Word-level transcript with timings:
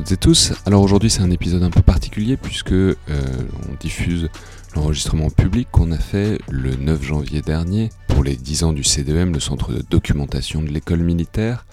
Toutes 0.00 0.12
et 0.12 0.16
tous. 0.16 0.54
Alors 0.64 0.80
aujourd'hui 0.80 1.10
c'est 1.10 1.20
un 1.20 1.30
épisode 1.30 1.62
un 1.62 1.68
peu 1.68 1.82
particulier 1.82 2.38
puisque 2.38 2.72
euh, 2.72 2.96
on 3.06 3.74
diffuse 3.78 4.30
l'enregistrement 4.74 5.28
public 5.28 5.68
qu'on 5.70 5.92
a 5.92 5.98
fait 5.98 6.38
le 6.48 6.74
9 6.74 7.02
janvier 7.02 7.42
dernier 7.42 7.90
pour 8.08 8.24
les 8.24 8.34
10 8.34 8.64
ans 8.64 8.72
du 8.72 8.82
CDM, 8.82 9.34
le 9.34 9.40
centre 9.40 9.74
de 9.74 9.82
documentation 9.82 10.62
de 10.62 10.68
l'école 10.68 11.00
militaire. 11.00 11.66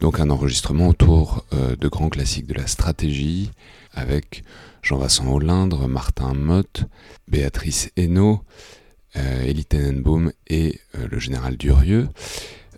Donc 0.00 0.18
un 0.18 0.30
enregistrement 0.30 0.88
autour 0.88 1.44
euh, 1.52 1.76
de 1.76 1.86
grands 1.86 2.08
classiques 2.08 2.48
de 2.48 2.54
la 2.54 2.66
stratégie 2.66 3.52
avec 3.92 4.42
Jean-Vincent 4.82 5.32
Hollindre, 5.32 5.86
Martin 5.86 6.34
Mott, 6.34 6.86
Béatrice 7.28 7.92
Hainaut, 7.96 8.40
euh, 9.14 9.44
Elie 9.44 9.64
Tenenbaum 9.64 10.32
et 10.48 10.80
euh, 10.96 11.06
le 11.08 11.20
général 11.20 11.56
Durieux. 11.56 12.08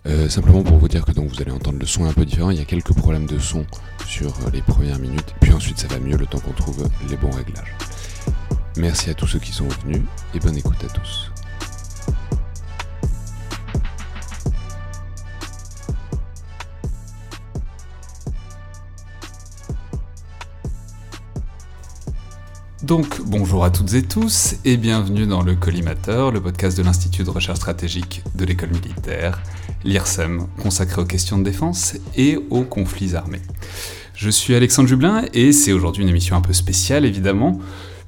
Euh, 0.05 0.27
simplement 0.27 0.63
pour 0.63 0.77
vous 0.77 0.89
dire 0.89 1.05
que 1.05 1.11
donc 1.11 1.29
vous 1.29 1.41
allez 1.41 1.51
entendre 1.51 1.79
le 1.79 1.85
son 1.85 2.05
un 2.05 2.13
peu 2.13 2.25
différent, 2.25 2.49
il 2.49 2.57
y 2.57 2.61
a 2.61 2.65
quelques 2.65 2.93
problèmes 2.93 3.25
de 3.25 3.39
son 3.39 3.65
sur 4.05 4.33
les 4.51 4.61
premières 4.61 4.99
minutes, 4.99 5.33
puis 5.39 5.53
ensuite 5.53 5.79
ça 5.79 5.87
va 5.87 5.99
mieux 5.99 6.17
le 6.17 6.25
temps 6.25 6.39
qu'on 6.39 6.51
trouve 6.51 6.89
les 7.09 7.15
bons 7.15 7.31
réglages. 7.31 7.73
Merci 8.75 9.09
à 9.09 9.13
tous 9.13 9.27
ceux 9.27 9.39
qui 9.39 9.53
sont 9.53 9.67
venus 9.85 10.01
et 10.33 10.39
bonne 10.39 10.57
écoute 10.57 10.83
à 10.83 10.89
tous. 10.89 11.31
Donc 22.83 23.21
bonjour 23.25 23.63
à 23.63 23.71
toutes 23.71 23.93
et 23.93 24.03
tous 24.03 24.55
et 24.65 24.75
bienvenue 24.75 25.25
dans 25.25 25.41
le 25.41 25.55
Collimateur, 25.55 26.33
le 26.33 26.41
podcast 26.41 26.77
de 26.77 26.83
l'Institut 26.83 27.23
de 27.23 27.29
recherche 27.29 27.59
stratégique 27.59 28.21
de 28.35 28.43
l'école 28.43 28.71
militaire, 28.71 29.41
l'IRSEM, 29.83 30.47
consacré 30.61 31.01
aux 31.01 31.05
questions 31.05 31.37
de 31.37 31.43
défense 31.43 31.95
et 32.15 32.39
aux 32.49 32.63
conflits 32.63 33.15
armés. 33.15 33.41
Je 34.15 34.29
suis 34.29 34.55
Alexandre 34.55 34.87
Jublin 34.87 35.23
et 35.33 35.51
c'est 35.51 35.73
aujourd'hui 35.73 36.03
une 36.03 36.09
émission 36.09 36.35
un 36.35 36.41
peu 36.41 36.53
spéciale 36.53 37.05
évidemment, 37.05 37.59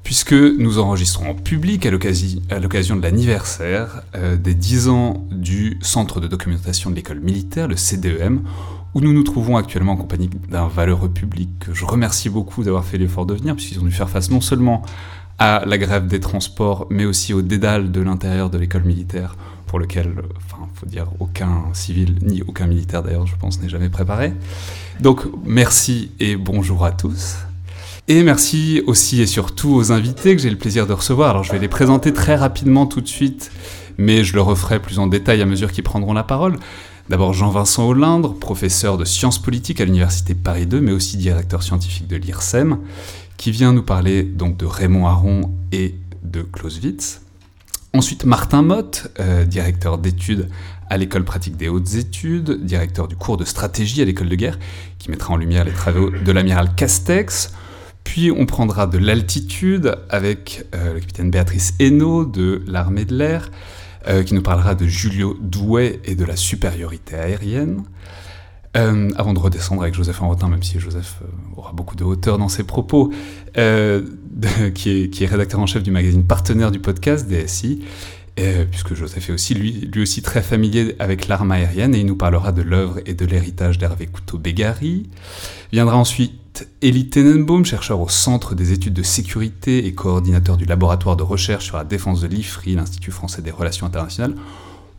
puisque 0.02 0.32
nous 0.32 0.78
enregistrons 0.78 1.30
en 1.30 1.34
public 1.34 1.84
à 1.84 1.90
l'occasion 1.90 2.96
de 2.96 3.02
l'anniversaire 3.02 4.02
euh, 4.14 4.36
des 4.36 4.54
10 4.54 4.88
ans 4.88 5.26
du 5.32 5.78
Centre 5.82 6.20
de 6.20 6.28
documentation 6.28 6.90
de 6.90 6.94
l'école 6.94 7.20
militaire, 7.20 7.66
le 7.66 7.76
CDEM, 7.76 8.42
où 8.94 9.00
nous 9.00 9.12
nous 9.12 9.24
trouvons 9.24 9.56
actuellement 9.56 9.92
en 9.92 9.96
compagnie 9.96 10.30
d'un 10.48 10.68
valeureux 10.68 11.10
public 11.10 11.50
que 11.58 11.74
je 11.74 11.84
remercie 11.84 12.30
beaucoup 12.30 12.62
d'avoir 12.62 12.84
fait 12.84 12.98
l'effort 12.98 13.26
de 13.26 13.34
venir, 13.34 13.56
puisqu'ils 13.56 13.80
ont 13.80 13.84
dû 13.84 13.90
faire 13.90 14.08
face 14.08 14.30
non 14.30 14.40
seulement 14.40 14.82
à 15.38 15.64
la 15.66 15.76
grève 15.76 16.06
des 16.06 16.20
transports, 16.20 16.86
mais 16.88 17.04
aussi 17.04 17.34
au 17.34 17.42
dédale 17.42 17.90
de 17.90 18.00
l'intérieur 18.00 18.48
de 18.48 18.58
l'école 18.58 18.84
militaire, 18.84 19.36
pour 19.66 19.78
lequel, 19.78 20.14
enfin, 20.36 20.68
faut 20.74 20.86
dire, 20.86 21.06
aucun 21.18 21.64
civil, 21.72 22.16
ni 22.22 22.42
aucun 22.42 22.66
militaire 22.66 23.02
d'ailleurs, 23.02 23.26
je 23.26 23.36
pense, 23.36 23.60
n'est 23.60 23.68
jamais 23.68 23.88
préparé. 23.88 24.32
Donc, 25.00 25.22
merci 25.44 26.10
et 26.20 26.36
bonjour 26.36 26.84
à 26.84 26.92
tous. 26.92 27.36
Et 28.08 28.22
merci 28.22 28.82
aussi 28.86 29.20
et 29.20 29.26
surtout 29.26 29.74
aux 29.74 29.90
invités 29.90 30.36
que 30.36 30.40
j'ai 30.40 30.50
le 30.50 30.56
plaisir 30.56 30.86
de 30.86 30.92
recevoir. 30.92 31.30
Alors, 31.30 31.42
je 31.42 31.50
vais 31.50 31.58
les 31.58 31.68
présenter 31.68 32.12
très 32.12 32.36
rapidement 32.36 32.86
tout 32.86 33.00
de 33.00 33.08
suite, 33.08 33.50
mais 33.98 34.22
je 34.22 34.34
le 34.34 34.40
referai 34.40 34.80
plus 34.80 35.00
en 35.00 35.08
détail 35.08 35.42
à 35.42 35.46
mesure 35.46 35.72
qu'ils 35.72 35.84
prendront 35.84 36.12
la 36.12 36.22
parole. 36.22 36.56
D'abord 37.08 37.34
Jean-Vincent 37.34 37.86
Hollindre, 37.88 38.34
professeur 38.34 38.96
de 38.98 39.04
sciences 39.04 39.40
politiques 39.40 39.80
à 39.80 39.84
l'Université 39.84 40.34
Paris 40.34 40.66
2, 40.66 40.80
mais 40.80 40.92
aussi 40.92 41.16
directeur 41.16 41.64
scientifique 41.64 42.06
de 42.06 42.16
l'IRSEM, 42.16 42.78
qui 43.36 43.50
vient 43.50 43.72
nous 43.72 43.82
parler 43.82 44.22
donc 44.22 44.56
de 44.56 44.66
Raymond 44.66 45.06
Aron 45.06 45.52
et 45.72 45.96
de 46.22 46.42
Clausewitz. 46.42 47.22
Ensuite 47.96 48.26
Martin 48.26 48.60
Mott, 48.60 49.10
euh, 49.20 49.46
directeur 49.46 49.96
d'études 49.96 50.50
à 50.90 50.98
l'école 50.98 51.24
pratique 51.24 51.56
des 51.56 51.70
hautes 51.70 51.94
études, 51.94 52.62
directeur 52.62 53.08
du 53.08 53.16
cours 53.16 53.38
de 53.38 53.46
stratégie 53.46 54.02
à 54.02 54.04
l'école 54.04 54.28
de 54.28 54.34
guerre, 54.34 54.58
qui 54.98 55.10
mettra 55.10 55.32
en 55.32 55.38
lumière 55.38 55.64
les 55.64 55.72
travaux 55.72 56.10
de 56.10 56.30
l'amiral 56.30 56.74
Castex. 56.76 57.54
Puis 58.04 58.30
on 58.30 58.44
prendra 58.44 58.86
de 58.86 58.98
l'altitude 58.98 59.96
avec 60.10 60.66
euh, 60.74 60.92
le 60.92 61.00
capitaine 61.00 61.30
Béatrice 61.30 61.72
Hainaut 61.80 62.26
de 62.26 62.62
l'armée 62.66 63.06
de 63.06 63.16
l'air, 63.16 63.50
euh, 64.08 64.22
qui 64.22 64.34
nous 64.34 64.42
parlera 64.42 64.74
de 64.74 64.86
Julio 64.86 65.34
Douai 65.40 65.98
et 66.04 66.16
de 66.16 66.24
la 66.26 66.36
supériorité 66.36 67.16
aérienne. 67.16 67.82
Euh, 68.76 69.10
avant 69.16 69.32
de 69.32 69.38
redescendre 69.38 69.82
avec 69.82 69.94
Joseph 69.94 70.20
Enrotin, 70.20 70.48
même 70.48 70.62
si 70.62 70.78
Joseph 70.78 71.20
euh, 71.22 71.26
aura 71.56 71.72
beaucoup 71.72 71.96
de 71.96 72.04
hauteur 72.04 72.36
dans 72.36 72.48
ses 72.48 72.64
propos, 72.64 73.10
qui, 73.54 73.60
est, 73.60 75.10
qui, 75.10 75.24
est, 75.24 75.26
rédacteur 75.26 75.60
en 75.60 75.66
chef 75.66 75.82
du 75.82 75.90
magazine 75.90 76.24
partenaire 76.24 76.70
du 76.70 76.78
podcast, 76.78 77.26
DSI, 77.26 77.82
puisque 78.70 78.94
Joseph 78.94 79.30
est 79.30 79.32
aussi 79.32 79.54
lui, 79.54 79.88
lui 79.92 80.02
aussi 80.02 80.20
très 80.20 80.42
familier 80.42 80.94
avec 80.98 81.26
l'arme 81.26 81.52
aérienne, 81.52 81.94
et 81.94 82.00
il 82.00 82.06
nous 82.06 82.16
parlera 82.16 82.52
de 82.52 82.60
l'œuvre 82.60 82.98
et 83.06 83.14
de 83.14 83.24
l'héritage 83.24 83.78
d'Hervé 83.78 84.06
Couteau-Bégari. 84.08 85.08
Viendra 85.72 85.96
ensuite 85.96 86.68
Elie 86.82 87.08
Tenenbaum, 87.08 87.64
chercheur 87.64 88.00
au 88.00 88.08
Centre 88.08 88.54
des 88.54 88.72
études 88.72 88.94
de 88.94 89.02
sécurité 89.02 89.86
et 89.86 89.94
coordinateur 89.94 90.56
du 90.58 90.66
laboratoire 90.66 91.16
de 91.16 91.22
recherche 91.22 91.64
sur 91.64 91.78
la 91.78 91.84
défense 91.84 92.20
de 92.20 92.26
l'IFRI, 92.26 92.74
l'Institut 92.74 93.10
français 93.10 93.40
des 93.40 93.50
relations 93.50 93.86
internationales, 93.86 94.34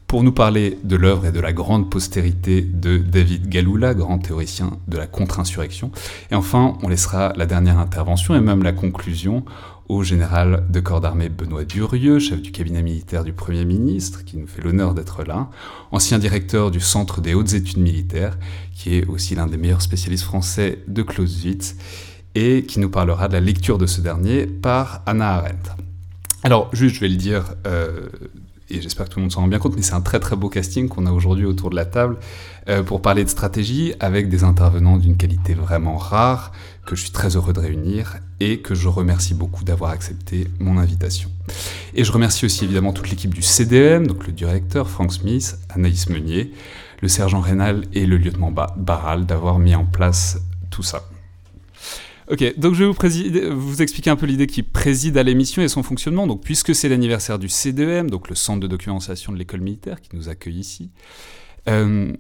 pour 0.08 0.24
nous 0.24 0.32
parler 0.32 0.80
de 0.86 0.96
l'œuvre 0.96 1.26
et 1.26 1.32
de 1.34 1.40
la 1.42 1.52
grande 1.52 1.90
postérité 1.90 2.62
de 2.62 2.98
David 2.98 3.50
Galula, 3.50 3.94
grand 3.94 4.20
théoricien 4.20 4.78
de 4.88 4.98
la 4.98 5.06
contre-insurrection. 5.06 5.92
Et 6.32 6.36
enfin, 6.36 6.78
on 6.82 6.88
laissera 6.88 7.34
la 7.36 7.46
dernière 7.46 7.78
intervention 7.78 8.34
et 8.34 8.40
même 8.40 8.64
la 8.64 8.72
conclusion 8.72 9.44
au 9.90 10.04
général 10.04 10.66
de 10.70 10.80
corps 10.80 11.02
d'armée 11.02 11.28
Benoît 11.28 11.66
Durieux, 11.66 12.20
chef 12.20 12.42
du 12.42 12.52
cabinet 12.52 12.82
militaire 12.82 13.26
du 13.26 13.34
Premier 13.34 13.66
ministre, 13.66 14.24
qui 14.24 14.38
nous 14.38 14.48
fait 14.48 14.62
l'honneur 14.62 14.94
d'être 14.94 15.24
là, 15.24 15.50
ancien 15.92 16.20
directeur 16.20 16.72
du 16.72 16.80
Centre 16.80 17.22
des 17.22 17.34
hautes 17.34 17.54
études 17.54 17.78
militaires, 17.78 18.38
qui 18.74 18.96
est 18.96 19.06
aussi 19.08 19.36
l'un 19.36 19.48
des 19.48 19.58
meilleurs 19.58 19.82
spécialistes 19.82 20.26
français 20.26 20.80
de 20.88 21.04
Clausewitz, 21.04 21.76
et 22.36 22.64
qui 22.64 22.80
nous 22.80 22.90
parlera 22.90 23.28
de 23.28 23.34
la 23.34 23.40
lecture 23.42 23.78
de 23.78 23.86
ce 23.86 24.02
dernier 24.02 24.46
par 24.46 25.02
Anna 25.06 25.36
Arendt. 25.36 25.72
Alors, 26.44 26.70
juste, 26.74 26.96
je 26.96 27.02
vais 27.02 27.10
le 27.10 27.16
dire, 27.16 27.56
euh, 27.66 28.10
et 28.70 28.82
j'espère 28.82 29.06
que 29.08 29.14
tout 29.14 29.20
le 29.20 29.24
monde 29.24 29.32
s'en 29.32 29.42
rend 29.42 29.48
bien 29.48 29.60
compte, 29.60 29.76
mais 29.76 29.82
c'est 29.82 29.94
un 29.94 30.02
très 30.02 30.20
très 30.20 30.36
beau 30.36 30.50
casting 30.50 30.90
qu'on 30.90 31.06
a 31.06 31.12
aujourd'hui 31.12 31.46
autour 31.46 31.70
de 31.70 31.76
la 31.76 31.86
table 31.86 32.18
euh, 32.68 32.84
pour 32.84 33.02
parler 33.02 33.24
de 33.24 33.30
stratégie 33.30 33.94
avec 34.00 34.30
des 34.30 34.44
intervenants 34.44 34.98
d'une 34.98 35.16
qualité 35.16 35.54
vraiment 35.54 35.98
rare, 35.98 36.52
que 36.86 36.96
je 36.96 37.02
suis 37.02 37.12
très 37.12 37.36
heureux 37.36 37.54
de 37.54 37.60
réunir 37.60 38.18
et 38.40 38.60
que 38.60 38.76
je 38.76 38.88
remercie 38.88 39.34
beaucoup 39.34 39.64
d'avoir 39.64 39.92
accepté 39.92 40.48
mon 40.60 40.78
invitation. 40.78 41.30
Et 41.94 42.04
je 42.04 42.12
remercie 42.12 42.46
aussi 42.46 42.66
évidemment 42.66 42.94
toute 42.94 43.10
l'équipe 43.10 43.34
du 43.34 43.42
CDM, 43.42 44.06
donc 44.06 44.28
le 44.28 44.34
directeur 44.34 44.90
Frank 44.90 45.14
Smith, 45.14 45.58
Anaïs 45.70 46.10
Meunier, 46.10 46.52
le 47.02 47.08
sergent 47.08 47.40
Rénal 47.40 47.86
et 47.94 48.06
le 48.06 48.18
lieutenant 48.18 48.52
Barral 48.52 49.26
d'avoir 49.26 49.60
mis 49.60 49.76
en 49.76 49.86
place 49.86 50.40
tout 50.70 50.84
ça. 50.84 51.04
Ok, 52.30 52.60
donc 52.60 52.74
je 52.74 52.84
vais 52.84 52.92
vous, 52.92 53.60
vous 53.60 53.82
expliquer 53.82 54.10
un 54.10 54.18
peu 54.18 54.26
l'idée 54.26 54.48
qui 54.48 54.62
préside 54.62 55.18
à 55.18 55.24
l'émission 55.24 55.62
et 55.62 55.70
son 55.70 55.82
fonctionnement. 55.82 56.28
Donc, 56.28 56.44
puisque 56.44 56.76
c'est 56.76 56.90
l'anniversaire 56.90 57.40
du 57.40 57.48
CDM, 57.48 58.10
donc 58.10 58.30
le 58.30 58.36
centre 58.36 58.60
de 58.60 58.68
documentation 58.68 59.32
de 59.32 59.38
l'école 59.38 59.62
militaire 59.62 60.02
qui 60.02 60.10
nous 60.14 60.28
accueille 60.28 60.60
ici, 60.60 60.92
euh, 61.70 62.12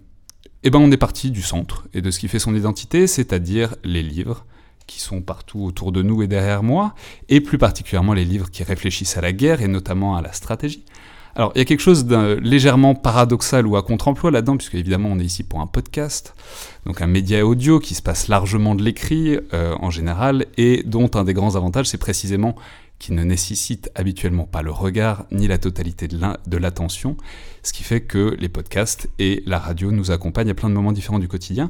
eh 0.63 0.69
ben 0.69 0.79
on 0.79 0.91
est 0.91 0.97
parti 0.97 1.29
du 1.29 1.41
centre 1.41 1.88
et 1.94 2.01
de 2.01 2.09
ce 2.09 2.19
qui 2.19 2.29
fait 2.29 2.40
son 2.40 2.56
identité, 2.56 3.06
c'est-à-dire 3.06 3.75
les 3.84 4.01
livres, 4.01 4.45
qui 4.88 5.01
sont 5.01 5.22
partout 5.22 5.63
autour 5.63 5.91
de 5.91 6.01
nous 6.01 6.24
et 6.24 6.28
derrière 6.28 6.63
moi, 6.63 6.95
et 7.28 7.41
plus 7.41 7.57
particulièrement 7.57 8.13
les 8.13 8.24
livres 8.24 8.50
qui 8.50 8.63
réfléchissent 8.63 9.18
à 9.18 9.22
la 9.22 9.34
guerre 9.34 9.62
et 9.62 9.68
notamment 9.68 10.16
à 10.16 10.22
la 10.22 10.31
stratégie. 10.31 10.85
Alors, 11.38 11.52
il 11.53 11.59
y 11.59 11.62
a 11.62 11.66
quelque 11.66 11.81
chose 11.81 12.06
de 12.08 12.40
légèrement 12.42 12.96
paradoxal 12.96 13.68
ou 13.68 13.75
à 13.75 13.84
contre-emploi 13.84 14.31
là-dedans, 14.31 14.58
puisque 14.58 14.74
évidemment 14.74 15.09
on 15.12 15.20
est 15.20 15.24
ici 15.24 15.44
pour 15.44 15.62
un 15.62 15.68
podcast, 15.68 16.34
donc 16.88 17.00
un 17.00 17.06
média 17.06 17.46
audio 17.46 17.80
qui 17.80 17.94
se 17.94 18.02
passe 18.02 18.28
largement 18.28 18.74
de 18.74 18.81
l'écrit 18.81 19.38
euh, 19.53 19.75
en 19.80 19.92
général, 19.92 20.48
et 20.57 20.81
dont 20.84 21.12
un 21.13 21.24
des 21.24 21.36
grands 21.36 21.56
avantages, 21.56 21.86
c'est 21.86 22.00
précisément 22.00 22.56
qu'il 22.98 23.13
ne 23.13 23.24
nécessite 23.24 23.92
habituellement 23.94 24.45
pas 24.45 24.63
le 24.63 24.72
regard 24.72 25.25
ni 25.31 25.48
la 25.48 25.60
totalité 25.60 26.07
de 26.07 26.57
l'attention, 26.57 27.18
ce 27.62 27.72
qui 27.72 27.83
fait 27.83 28.01
que 28.01 28.36
les 28.40 28.50
podcasts 28.50 29.07
et 29.19 29.44
la 29.45 29.60
radio 29.60 29.92
nous 29.92 30.10
accompagnent 30.10 30.50
à 30.50 30.56
plein 30.56 30.69
de 30.69 30.74
moments 30.74 30.92
différents 30.92 31.19
du 31.19 31.28
quotidien, 31.28 31.69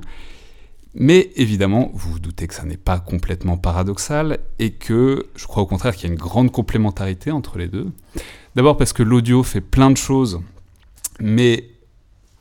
mais 0.99 1.29
évidemment, 1.35 1.91
vous 1.93 2.13
vous 2.13 2.19
doutez 2.19 2.47
que 2.47 2.55
ça 2.55 2.63
n'est 2.63 2.75
pas 2.75 2.99
complètement 2.99 3.55
paradoxal 3.55 4.39
et 4.57 4.71
que 4.71 5.27
je 5.35 5.45
crois 5.45 5.61
au 5.61 5.67
contraire 5.67 5.95
qu'il 5.95 6.07
y 6.07 6.09
a 6.09 6.13
une 6.13 6.19
grande 6.19 6.51
complémentarité 6.51 7.29
entre 7.29 7.59
les 7.59 7.67
deux. 7.67 7.91
D'abord 8.57 8.75
parce 8.75 8.91
que 8.91 9.03
l'audio 9.03 9.43
fait 9.43 9.61
plein 9.61 9.91
de 9.91 9.97
choses, 9.97 10.41
mais 11.19 11.69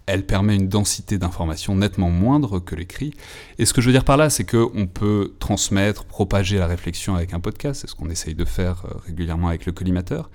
elle 0.06 0.24
permet 0.24 0.56
une 0.56 0.66
densité 0.66 1.18
d'informations 1.18 1.76
nettement 1.76 2.08
moindre 2.08 2.58
que 2.58 2.74
l'écrit. 2.74 3.12
Et 3.58 3.66
ce 3.66 3.74
que 3.74 3.82
je 3.82 3.88
veux 3.88 3.92
dire 3.92 4.02
par 4.02 4.16
là, 4.16 4.30
c'est 4.30 4.50
qu'on 4.50 4.86
peut 4.86 5.34
transmettre, 5.40 6.06
propager 6.06 6.56
la 6.56 6.66
réflexion 6.66 7.16
avec 7.16 7.34
un 7.34 7.40
podcast, 7.40 7.82
c'est 7.82 7.86
ce 7.86 7.94
qu'on 7.94 8.08
essaye 8.08 8.34
de 8.34 8.46
faire 8.46 8.86
euh, 8.86 8.96
régulièrement 9.04 9.48
avec 9.48 9.66
le 9.66 9.72
collimateur. 9.72 10.30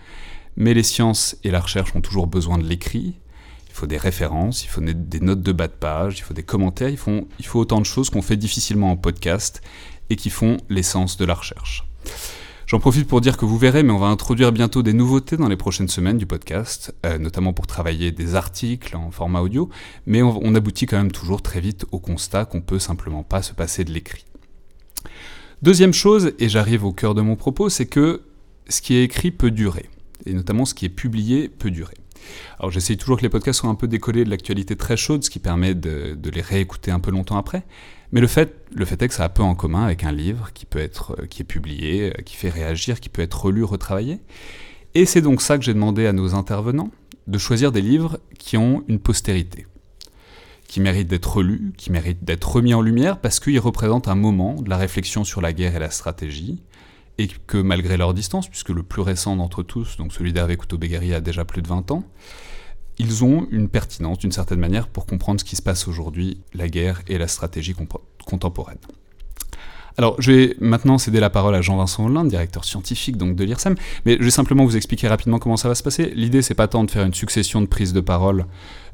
Mais 0.55 0.75
les 0.75 0.83
sciences 0.83 1.35
et 1.43 1.49
la 1.49 1.59
recherche 1.59 1.95
ont 1.95 2.01
toujours 2.01 2.27
besoin 2.27 2.59
de 2.59 2.63
l'écrit, 2.63 3.15
il 3.67 3.73
faut 3.73 3.87
des 3.87 3.97
références, 3.97 4.63
il 4.63 4.67
faut 4.67 4.81
des 4.81 5.19
notes 5.19 5.41
de 5.41 5.51
bas 5.51 5.67
de 5.67 5.73
page, 5.73 6.19
il 6.19 6.21
faut 6.21 6.35
des 6.35 6.43
commentaires, 6.43 6.89
il 6.89 6.97
faut, 6.97 7.27
il 7.39 7.45
faut 7.47 7.59
autant 7.59 7.79
de 7.79 7.87
choses 7.87 8.11
qu'on 8.11 8.21
fait 8.21 8.37
difficilement 8.37 8.91
en 8.91 8.97
podcast 8.97 9.63
et 10.11 10.15
qui 10.15 10.29
font 10.29 10.57
l'essence 10.69 11.17
de 11.17 11.25
la 11.25 11.33
recherche. 11.33 11.87
J'en 12.71 12.79
profite 12.79 13.05
pour 13.05 13.19
dire 13.19 13.35
que 13.35 13.43
vous 13.43 13.57
verrez, 13.57 13.83
mais 13.83 13.91
on 13.91 13.97
va 13.97 14.07
introduire 14.07 14.53
bientôt 14.53 14.81
des 14.81 14.93
nouveautés 14.93 15.35
dans 15.35 15.49
les 15.49 15.57
prochaines 15.57 15.89
semaines 15.89 16.17
du 16.17 16.25
podcast, 16.25 16.95
euh, 17.05 17.17
notamment 17.17 17.51
pour 17.51 17.67
travailler 17.67 18.13
des 18.13 18.35
articles 18.35 18.95
en 18.95 19.11
format 19.11 19.41
audio, 19.41 19.69
mais 20.05 20.21
on, 20.21 20.39
on 20.41 20.55
aboutit 20.55 20.85
quand 20.85 20.95
même 20.95 21.11
toujours 21.11 21.41
très 21.41 21.59
vite 21.59 21.85
au 21.91 21.99
constat 21.99 22.45
qu'on 22.45 22.61
peut 22.61 22.79
simplement 22.79 23.23
pas 23.23 23.41
se 23.41 23.51
passer 23.51 23.83
de 23.83 23.91
l'écrit. 23.91 24.23
Deuxième 25.61 25.91
chose, 25.91 26.31
et 26.39 26.47
j'arrive 26.47 26.85
au 26.85 26.93
cœur 26.93 27.13
de 27.13 27.19
mon 27.19 27.35
propos, 27.35 27.67
c'est 27.67 27.87
que 27.87 28.21
ce 28.69 28.81
qui 28.81 28.95
est 28.95 29.03
écrit 29.03 29.31
peut 29.31 29.51
durer, 29.51 29.89
et 30.25 30.33
notamment 30.33 30.63
ce 30.63 30.73
qui 30.73 30.85
est 30.85 30.89
publié 30.89 31.49
peut 31.49 31.71
durer. 31.71 31.95
Alors 32.59 32.71
j'essaye 32.71 32.97
toujours 32.97 33.17
que 33.17 33.23
les 33.23 33.29
podcasts 33.29 33.59
soient 33.59 33.69
un 33.69 33.75
peu 33.75 33.87
décollés 33.87 34.23
de 34.23 34.29
l'actualité 34.29 34.75
très 34.75 34.97
chaude, 34.97 35.23
ce 35.23 35.29
qui 35.29 35.39
permet 35.39 35.75
de, 35.75 36.17
les 36.33 36.41
réécouter 36.41 36.91
un 36.91 36.99
peu 36.99 37.11
longtemps 37.11 37.37
après. 37.37 37.63
Mais 38.11 38.19
le 38.19 38.27
fait, 38.27 38.65
le 38.73 38.85
est 38.85 39.07
que 39.07 39.13
ça 39.13 39.23
a 39.23 39.29
peu 39.29 39.43
en 39.43 39.55
commun 39.55 39.83
avec 39.83 40.03
un 40.03 40.11
livre 40.11 40.51
qui 40.53 40.65
peut 40.65 40.79
être, 40.79 41.15
euh, 41.19 41.25
qui 41.27 41.41
est 41.41 41.45
publié, 41.45 42.09
euh, 42.09 42.21
qui 42.23 42.35
fait 42.35 42.49
réagir, 42.49 42.99
qui 42.99 43.09
peut 43.09 43.21
être 43.21 43.45
relu, 43.45 43.63
retravaillé. 43.63 44.19
Et 44.95 45.05
c'est 45.05 45.21
donc 45.21 45.41
ça 45.41 45.57
que 45.57 45.63
j'ai 45.63 45.73
demandé 45.73 46.05
à 46.05 46.13
nos 46.13 46.35
intervenants, 46.35 46.91
de 47.27 47.37
choisir 47.37 47.71
des 47.71 47.81
livres 47.81 48.19
qui 48.37 48.57
ont 48.57 48.83
une 48.89 48.99
postérité, 48.99 49.65
qui 50.67 50.81
méritent 50.81 51.07
d'être 51.07 51.37
relus, 51.37 51.71
qui 51.77 51.91
méritent 51.91 52.25
d'être 52.25 52.51
remis 52.51 52.73
en 52.73 52.81
lumière, 52.81 53.19
parce 53.19 53.39
qu'ils 53.39 53.59
représentent 53.59 54.09
un 54.09 54.15
moment 54.15 54.55
de 54.61 54.69
la 54.69 54.77
réflexion 54.77 55.23
sur 55.23 55.39
la 55.39 55.53
guerre 55.53 55.75
et 55.77 55.79
la 55.79 55.91
stratégie, 55.91 56.61
et 57.17 57.29
que 57.47 57.57
malgré 57.57 57.95
leur 57.95 58.13
distance, 58.13 58.49
puisque 58.49 58.69
le 58.69 58.83
plus 58.83 59.01
récent 59.01 59.37
d'entre 59.37 59.63
tous, 59.63 59.95
donc 59.95 60.11
celui 60.11 60.33
d'Hervé 60.33 60.57
Couteau-Béguery, 60.57 61.13
a 61.13 61.21
déjà 61.21 61.45
plus 61.45 61.61
de 61.61 61.67
20 61.67 61.91
ans, 61.91 62.03
ils 62.97 63.23
ont 63.23 63.47
une 63.51 63.69
pertinence 63.69 64.19
d'une 64.19 64.31
certaine 64.31 64.59
manière 64.59 64.87
pour 64.87 65.05
comprendre 65.05 65.39
ce 65.39 65.45
qui 65.45 65.55
se 65.55 65.61
passe 65.61 65.87
aujourd'hui, 65.87 66.41
la 66.53 66.67
guerre 66.67 67.01
et 67.07 67.17
la 67.17 67.27
stratégie 67.27 67.75
contemporaine. 68.25 68.77
Alors, 69.97 70.15
je 70.19 70.31
vais 70.31 70.55
maintenant 70.59 70.97
céder 70.97 71.19
la 71.19 71.29
parole 71.29 71.53
à 71.55 71.61
Jean-Vincent 71.61 72.05
Hollande, 72.05 72.27
directeur 72.29 72.65
scientifique 72.65 73.17
donc 73.17 73.35
de 73.35 73.43
l'IRSEM, 73.43 73.75
mais 74.05 74.17
je 74.19 74.23
vais 74.23 74.31
simplement 74.31 74.65
vous 74.65 74.77
expliquer 74.77 75.07
rapidement 75.07 75.39
comment 75.39 75.57
ça 75.57 75.67
va 75.67 75.75
se 75.75 75.83
passer. 75.83 76.11
L'idée, 76.15 76.41
c'est 76.41 76.53
pas 76.53 76.67
tant 76.67 76.83
de 76.83 76.91
faire 76.91 77.05
une 77.05 77.13
succession 77.13 77.61
de 77.61 77.67
prises 77.67 77.93
de 77.93 78.01
parole 78.01 78.45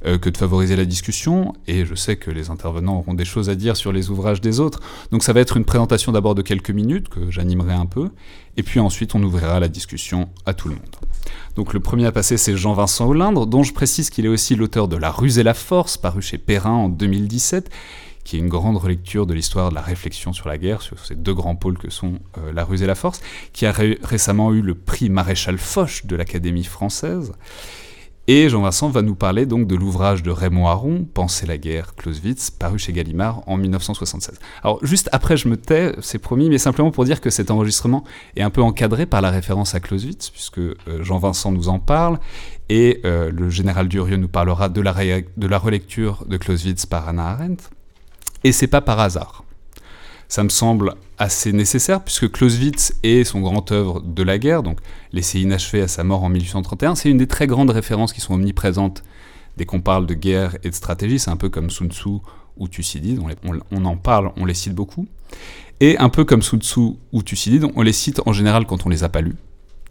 euh, 0.06 0.18
que 0.18 0.30
de 0.30 0.38
favoriser 0.38 0.76
la 0.76 0.86
discussion, 0.86 1.54
et 1.68 1.86
je 1.86 1.96
sais 1.96 2.18
que 2.18 2.32
les 2.32 2.50
intervenants 2.50 2.98
auront 2.98 3.14
des 3.14 3.26
choses 3.26 3.50
à 3.50 3.56
dire 3.56 3.76
sur 3.76 3.92
les 3.92 4.10
ouvrages 4.10 4.42
des 4.42 4.60
autres, 4.60 4.80
donc 5.12 5.24
ça 5.24 5.34
va 5.34 5.40
être 5.40 5.58
une 5.58 5.66
présentation 5.66 6.12
d'abord 6.12 6.36
de 6.36 6.42
quelques 6.42 6.72
minutes, 6.72 7.10
que 7.10 7.32
j'animerai 7.32 7.74
un 7.74 7.86
peu, 7.86 8.10
et 8.58 8.64
puis 8.64 8.80
ensuite 8.80 9.16
on 9.16 9.24
ouvrira 9.24 9.60
la 9.60 9.68
discussion 9.68 10.30
à 10.46 10.54
tout 10.54 10.70
le 10.70 10.76
monde. 10.76 10.96
Donc 11.56 11.74
le 11.74 11.80
premier 11.80 12.06
à 12.06 12.12
passer, 12.12 12.38
c'est 12.38 12.56
Jean-Vincent 12.56 13.08
Hollande, 13.08 13.50
dont 13.50 13.64
je 13.64 13.74
précise 13.74 14.10
qu'il 14.10 14.26
est 14.26 14.30
aussi 14.30 14.56
l'auteur 14.56 14.88
de 14.88 14.96
La 14.96 15.10
ruse 15.10 15.40
et 15.40 15.44
la 15.44 15.56
force, 15.56 15.98
paru 15.98 16.22
chez 16.22 16.38
Perrin 16.38 16.72
en 16.72 16.90
2017, 16.90 17.72
qui 18.28 18.36
est 18.36 18.40
une 18.40 18.50
grande 18.50 18.76
relecture 18.76 19.26
de 19.26 19.34
l'histoire 19.34 19.70
de 19.70 19.76
la 19.76 19.82
réflexion 19.82 20.34
sur 20.34 20.50
la 20.50 20.58
guerre, 20.58 20.82
sur 20.82 21.00
ces 21.00 21.16
deux 21.16 21.34
grands 21.34 21.56
pôles 21.56 21.78
que 21.78 21.90
sont 21.90 22.20
euh, 22.38 22.52
la 22.52 22.66
ruse 22.66 22.84
et 22.84 22.86
la 22.86 22.94
force, 22.94 23.22
qui 23.54 23.66
a 23.66 23.72
récemment 23.72 24.54
eu 24.54 24.62
le 24.62 24.76
prix 24.76 25.10
Maréchal 25.10 25.58
Foch 25.58 26.06
de 26.06 26.14
l'Académie 26.18 26.66
française. 26.66 27.32
Et 28.28 28.50
Jean-Vincent 28.50 28.90
va 28.90 29.02
nous 29.02 29.16
parler 29.16 29.46
donc 29.46 29.66
de 29.66 29.76
l'ouvrage 29.78 30.24
de 30.24 30.30
Raymond 30.30 30.68
Aron, 30.68 31.06
Penser 31.06 31.46
la 31.46 31.58
guerre, 31.58 31.96
Clausewitz, 31.96 32.52
paru 32.52 32.78
chez 32.78 32.92
Gallimard 32.92 33.44
en 33.48 33.56
1976. 33.56 34.38
Alors 34.62 34.86
juste 34.86 35.08
après 35.14 35.38
je 35.38 35.48
me 35.48 35.56
tais, 35.56 35.96
c'est 36.02 36.20
promis, 36.20 36.50
mais 36.50 36.58
simplement 36.58 36.92
pour 36.92 37.06
dire 37.06 37.22
que 37.22 37.30
cet 37.30 37.50
enregistrement 37.50 38.04
est 38.36 38.42
un 38.42 38.50
peu 38.50 38.62
encadré 38.62 39.06
par 39.06 39.22
la 39.22 39.32
référence 39.32 39.74
à 39.74 39.80
Clausewitz, 39.80 40.32
puisque 40.32 40.60
euh, 40.60 40.76
Jean-Vincent 41.00 41.54
nous 41.54 41.70
en 41.70 41.80
parle, 41.80 42.20
et 42.68 43.00
euh, 43.06 43.32
le 43.32 43.50
général 43.50 43.88
Durieux 43.88 44.18
nous 44.18 44.28
parlera 44.28 44.68
de 44.68 44.82
la, 44.82 44.94
de 44.94 45.48
la 45.48 45.58
relecture 45.58 46.26
de 46.28 46.36
Clausewitz 46.36 46.86
par 46.86 47.08
Anna 47.08 47.30
Arendt. 47.30 47.70
Et 48.48 48.54
c'est 48.54 48.68
pas 48.68 48.80
par 48.80 49.02
hasard. 49.02 49.44
Ça 50.30 50.42
me 50.42 50.48
semble 50.48 50.96
assez 51.18 51.52
nécessaire 51.52 52.02
puisque 52.02 52.32
Clausewitz 52.32 52.94
et 53.04 53.26
son 53.26 53.42
grand 53.42 53.74
œuvre 53.74 54.00
de 54.00 54.24
la 54.24 54.38
guerre, 54.38 54.64
donc 54.64 54.80
laissé 55.12 55.42
inachevé 55.42 55.82
à 55.82 55.90
sa 55.90 56.06
mort 56.06 56.24
en 56.24 56.30
1831, 56.30 56.96
c'est 56.96 57.10
une 57.10 57.18
des 57.18 57.28
très 57.28 57.46
grandes 57.46 57.72
références 57.72 58.14
qui 58.14 58.22
sont 58.22 58.36
omniprésentes 58.36 59.04
dès 59.58 59.66
qu'on 59.66 59.82
parle 59.82 60.06
de 60.06 60.14
guerre 60.14 60.56
et 60.64 60.70
de 60.70 60.74
stratégie. 60.74 61.20
C'est 61.20 61.30
un 61.30 61.36
peu 61.36 61.50
comme 61.50 61.70
Sun 61.70 61.92
Tzu 61.92 62.20
ou 62.56 62.70
Thucydide, 62.70 63.20
on, 63.20 63.60
on, 63.70 63.84
en 63.84 63.98
parle, 63.98 64.32
on 64.38 64.46
les 64.46 64.54
cite 64.54 64.74
beaucoup. 64.74 65.10
Et 65.82 65.98
un 65.98 66.08
peu 66.08 66.24
comme 66.24 66.42
Sun 66.42 66.62
Tzu 66.62 66.92
ou 67.12 67.24
Thucydide, 67.24 67.66
on 67.76 67.82
les 67.82 67.92
cite 67.92 68.22
en 68.26 68.32
général 68.32 68.66
quand 68.66 68.86
on 68.86 68.90
les 68.90 69.04
a 69.04 69.10
pas 69.10 69.20
lus. 69.20 69.36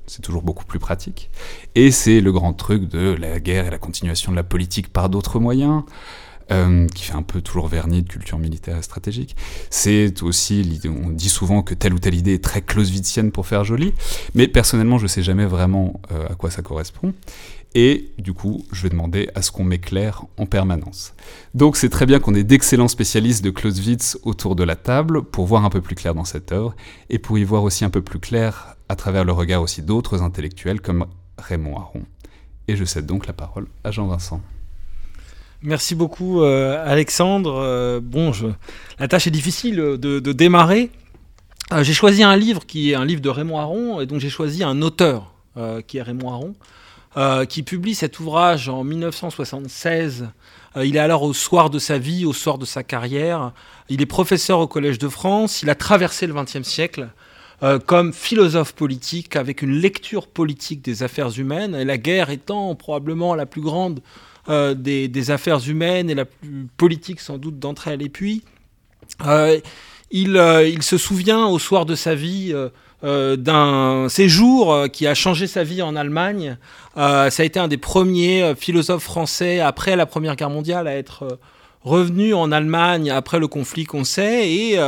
C'est 0.06 0.22
toujours 0.22 0.40
beaucoup 0.40 0.64
plus 0.64 0.78
pratique. 0.78 1.28
Et 1.74 1.90
c'est 1.90 2.22
le 2.22 2.32
grand 2.32 2.54
truc 2.54 2.88
de 2.88 3.14
la 3.20 3.38
guerre 3.38 3.66
et 3.66 3.70
la 3.70 3.78
continuation 3.78 4.32
de 4.32 4.36
la 4.36 4.44
politique 4.44 4.90
par 4.90 5.10
d'autres 5.10 5.40
moyens. 5.40 5.82
Euh, 6.52 6.86
qui 6.94 7.02
fait 7.02 7.14
un 7.14 7.24
peu 7.24 7.40
toujours 7.40 7.66
vernis 7.66 8.02
de 8.02 8.08
culture 8.08 8.38
militaire 8.38 8.76
et 8.76 8.82
stratégique. 8.82 9.34
C'est 9.68 10.22
aussi 10.22 10.80
on 10.84 11.10
dit 11.10 11.28
souvent 11.28 11.62
que 11.62 11.74
telle 11.74 11.92
ou 11.92 11.98
telle 11.98 12.14
idée 12.14 12.34
est 12.34 12.44
très 12.44 12.62
clausewitzienne 12.62 13.32
pour 13.32 13.48
faire 13.48 13.64
joli, 13.64 13.92
mais 14.36 14.46
personnellement 14.46 14.96
je 14.98 15.04
ne 15.04 15.08
sais 15.08 15.24
jamais 15.24 15.44
vraiment 15.44 16.00
euh, 16.12 16.28
à 16.28 16.36
quoi 16.36 16.52
ça 16.52 16.62
correspond. 16.62 17.14
Et 17.74 18.12
du 18.18 18.32
coup, 18.32 18.64
je 18.70 18.84
vais 18.84 18.90
demander 18.90 19.28
à 19.34 19.42
ce 19.42 19.50
qu'on 19.50 19.64
m'éclaire 19.64 20.24
en 20.38 20.46
permanence. 20.46 21.14
Donc 21.54 21.76
c'est 21.76 21.88
très 21.88 22.06
bien 22.06 22.20
qu'on 22.20 22.34
ait 22.36 22.44
d'excellents 22.44 22.86
spécialistes 22.86 23.44
de 23.44 23.50
Clausewitz 23.50 24.16
autour 24.22 24.54
de 24.54 24.62
la 24.62 24.76
table 24.76 25.22
pour 25.24 25.46
voir 25.46 25.64
un 25.64 25.70
peu 25.70 25.80
plus 25.80 25.96
clair 25.96 26.14
dans 26.14 26.24
cette 26.24 26.52
œuvre 26.52 26.76
et 27.10 27.18
pour 27.18 27.38
y 27.38 27.44
voir 27.44 27.64
aussi 27.64 27.84
un 27.84 27.90
peu 27.90 28.02
plus 28.02 28.20
clair 28.20 28.76
à 28.88 28.94
travers 28.94 29.24
le 29.24 29.32
regard 29.32 29.62
aussi 29.62 29.82
d'autres 29.82 30.22
intellectuels 30.22 30.80
comme 30.80 31.06
Raymond 31.38 31.76
Aron. 31.76 32.02
Et 32.68 32.76
je 32.76 32.84
cède 32.84 33.04
donc 33.04 33.26
la 33.26 33.32
parole 33.32 33.66
à 33.82 33.90
Jean-Vincent. 33.90 34.40
Merci 35.66 35.96
beaucoup, 35.96 36.42
euh, 36.42 36.80
Alexandre. 36.86 37.56
Euh, 37.56 37.98
bon, 38.00 38.30
la 39.00 39.08
tâche 39.08 39.26
est 39.26 39.32
difficile 39.32 39.74
de, 39.74 40.32
démarrer. 40.32 40.92
Euh, 41.72 41.82
j'ai 41.82 41.92
choisi 41.92 42.22
un 42.22 42.36
livre 42.36 42.64
qui 42.64 42.92
est 42.92 42.94
un 42.94 43.04
livre 43.04 43.20
de 43.20 43.28
Raymond 43.28 43.58
Aron, 43.58 44.00
et 44.00 44.06
donc 44.06 44.20
j'ai 44.20 44.30
choisi 44.30 44.62
un 44.62 44.80
auteur 44.80 45.32
qui 45.88 45.98
est 45.98 46.02
Raymond 46.02 46.30
Aron, 47.16 47.46
qui 47.46 47.64
publie 47.64 47.96
cet 47.96 48.20
ouvrage 48.20 48.68
en 48.68 48.84
1976. 48.84 50.28
il 50.84 50.94
est 50.94 51.00
alors 51.00 51.24
au 51.24 51.32
soir 51.32 51.68
de 51.68 51.80
sa 51.80 51.98
vie, 51.98 52.24
au 52.24 52.32
soir 52.32 52.58
de 52.58 52.64
sa 52.64 52.84
carrière. 52.84 53.52
Il 53.88 54.00
est 54.00 54.06
professeur 54.06 54.60
au 54.60 54.68
Collège 54.68 54.98
de 54.98 55.08
France. 55.08 55.62
Il 55.62 55.70
a 55.70 55.74
traversé 55.74 56.28
le 56.28 56.34
XXe 56.34 56.62
siècle. 56.62 57.08
comme 57.86 58.12
philosophe 58.12 58.72
politique, 58.72 59.34
avec 59.34 59.62
une 59.62 59.72
lecture 59.72 60.28
politique 60.28 60.82
des 60.82 61.02
affaires 61.02 61.36
humaines, 61.36 61.74
et 61.74 61.84
la 61.84 61.98
guerre 61.98 62.30
étant 62.30 62.72
probablement 62.76 63.34
la 63.34 63.46
plus 63.46 63.62
grande 63.62 64.00
euh, 64.48 64.74
des, 64.74 65.30
affaires 65.32 65.68
humaines 65.68 66.08
et 66.08 66.14
la 66.14 66.24
plus 66.24 66.68
politique 66.76 67.20
sans 67.20 67.36
doute 67.36 67.58
d'entre 67.58 67.88
elles. 67.88 68.02
Et 68.02 68.08
puis, 68.08 68.44
euh, 69.26 69.58
il, 70.12 70.36
euh, 70.36 70.68
il, 70.68 70.84
se 70.84 70.98
souvient 70.98 71.46
au 71.46 71.58
soir 71.58 71.84
de 71.84 71.96
sa 71.96 72.14
vie 72.14 72.54
d'un 73.02 74.08
séjour 74.08 74.86
qui 74.92 75.06
a 75.06 75.14
changé 75.14 75.46
sa 75.46 75.62
vie 75.64 75.82
en 75.82 75.96
Allemagne. 75.96 76.58
ça 76.96 77.28
a 77.28 77.44
été 77.44 77.58
un 77.58 77.68
des 77.68 77.76
premiers 77.76 78.54
philosophes 78.56 79.04
français 79.04 79.60
après 79.60 79.96
la 79.96 80.06
Première 80.06 80.34
Guerre 80.34 80.50
mondiale 80.50 80.88
à 80.88 80.96
être 80.96 81.38
revenu 81.82 82.34
en 82.34 82.50
Allemagne 82.50 83.10
après 83.10 83.38
le 83.38 83.48
conflit 83.48 83.84
qu'on 83.84 84.04
sait. 84.04 84.50
Et 84.50 84.78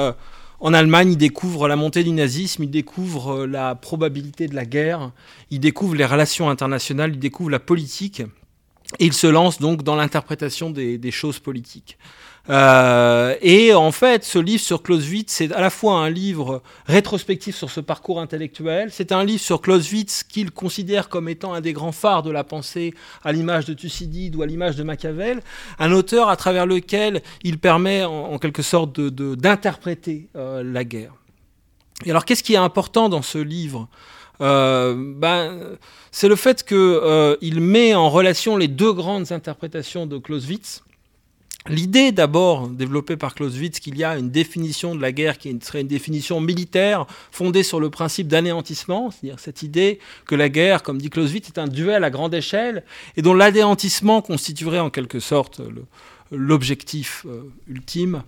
en 0.60 0.74
Allemagne, 0.74 1.12
il 1.12 1.16
découvre 1.16 1.68
la 1.68 1.76
montée 1.76 2.02
du 2.02 2.10
nazisme, 2.10 2.64
il 2.64 2.70
découvre 2.70 3.46
la 3.46 3.74
probabilité 3.74 4.48
de 4.48 4.54
la 4.54 4.64
guerre, 4.64 5.12
il 5.50 5.60
découvre 5.60 5.94
les 5.94 6.06
relations 6.06 6.48
internationales, 6.48 7.10
il 7.12 7.18
découvre 7.20 7.50
la 7.50 7.60
politique. 7.60 8.22
Il 8.98 9.12
se 9.12 9.26
lance 9.26 9.58
donc 9.58 9.82
dans 9.82 9.96
l'interprétation 9.96 10.70
des, 10.70 11.10
choses 11.10 11.38
politiques. 11.38 11.98
Euh, 12.48 13.34
et 13.42 13.74
en 13.74 13.92
fait, 13.92 14.24
ce 14.24 14.38
livre 14.38 14.62
sur 14.62 14.82
Clausewitz, 14.82 15.30
c'est 15.30 15.52
à 15.52 15.60
la 15.60 15.68
fois 15.68 15.98
un 15.98 16.08
livre 16.08 16.62
rétrospectif 16.86 17.54
sur 17.54 17.70
ce 17.70 17.80
parcours 17.80 18.18
intellectuel, 18.18 18.88
c'est 18.90 19.12
un 19.12 19.22
livre 19.22 19.42
sur 19.42 19.60
Clausewitz 19.60 20.22
qu'il 20.22 20.50
considère 20.50 21.10
comme 21.10 21.28
étant 21.28 21.52
un 21.52 21.60
des 21.60 21.74
grands 21.74 21.92
phares 21.92 22.22
de 22.22 22.30
la 22.30 22.44
pensée 22.44 22.94
à 23.22 23.32
l'image 23.32 23.66
de 23.66 23.74
Thucydide 23.74 24.34
ou 24.34 24.40
à 24.40 24.46
l'image 24.46 24.76
de 24.76 24.82
Machiavel, 24.82 25.42
un 25.78 25.92
auteur 25.92 26.30
à 26.30 26.36
travers 26.36 26.64
lequel 26.64 27.22
il 27.42 27.58
permet 27.58 28.04
en, 28.04 28.38
quelque 28.38 28.62
sorte 28.62 28.98
d'interpréter 28.98 30.28
euh, 30.34 30.62
la 30.64 30.84
guerre. 30.84 31.12
Et 32.06 32.10
alors, 32.10 32.24
qu'est-ce 32.24 32.42
qui 32.42 32.54
est 32.54 32.58
important 32.58 33.10
dans 33.10 33.22
ce 33.22 33.38
livre? 33.38 33.88
Euh, 34.40 34.94
ben, 34.96 35.76
c'est 36.10 36.28
le 36.28 36.36
fait 36.36 36.64
qu'il 36.64 36.76
euh, 36.76 37.36
met 37.60 37.94
en 37.94 38.08
relation 38.08 38.56
les 38.56 38.68
deux 38.68 38.92
grandes 38.92 39.32
interprétations 39.32 40.06
de 40.06 40.18
Clausewitz. 40.18 40.82
L'idée 41.68 42.12
d'abord 42.12 42.68
développée 42.68 43.16
par 43.16 43.34
Clausewitz 43.34 43.80
qu'il 43.80 43.98
y 43.98 44.04
a 44.04 44.16
une 44.16 44.30
définition 44.30 44.94
de 44.94 45.02
la 45.02 45.12
guerre 45.12 45.36
qui 45.36 45.54
serait 45.60 45.82
une 45.82 45.88
définition 45.88 46.40
militaire 46.40 47.06
fondée 47.30 47.62
sur 47.62 47.78
le 47.78 47.90
principe 47.90 48.28
d'anéantissement, 48.28 49.10
c'est-à-dire 49.10 49.38
cette 49.38 49.62
idée 49.62 49.98
que 50.24 50.34
la 50.34 50.48
guerre, 50.48 50.82
comme 50.82 50.98
dit 50.98 51.10
Clausewitz, 51.10 51.48
est 51.48 51.58
un 51.58 51.68
duel 51.68 52.04
à 52.04 52.10
grande 52.10 52.32
échelle 52.32 52.84
et 53.16 53.22
dont 53.22 53.34
l'anéantissement 53.34 54.22
constituerait 54.22 54.78
en 54.78 54.88
quelque 54.88 55.20
sorte 55.20 55.60
l'objectif 56.30 57.26
euh, 57.26 57.42
ultime. 57.68 58.22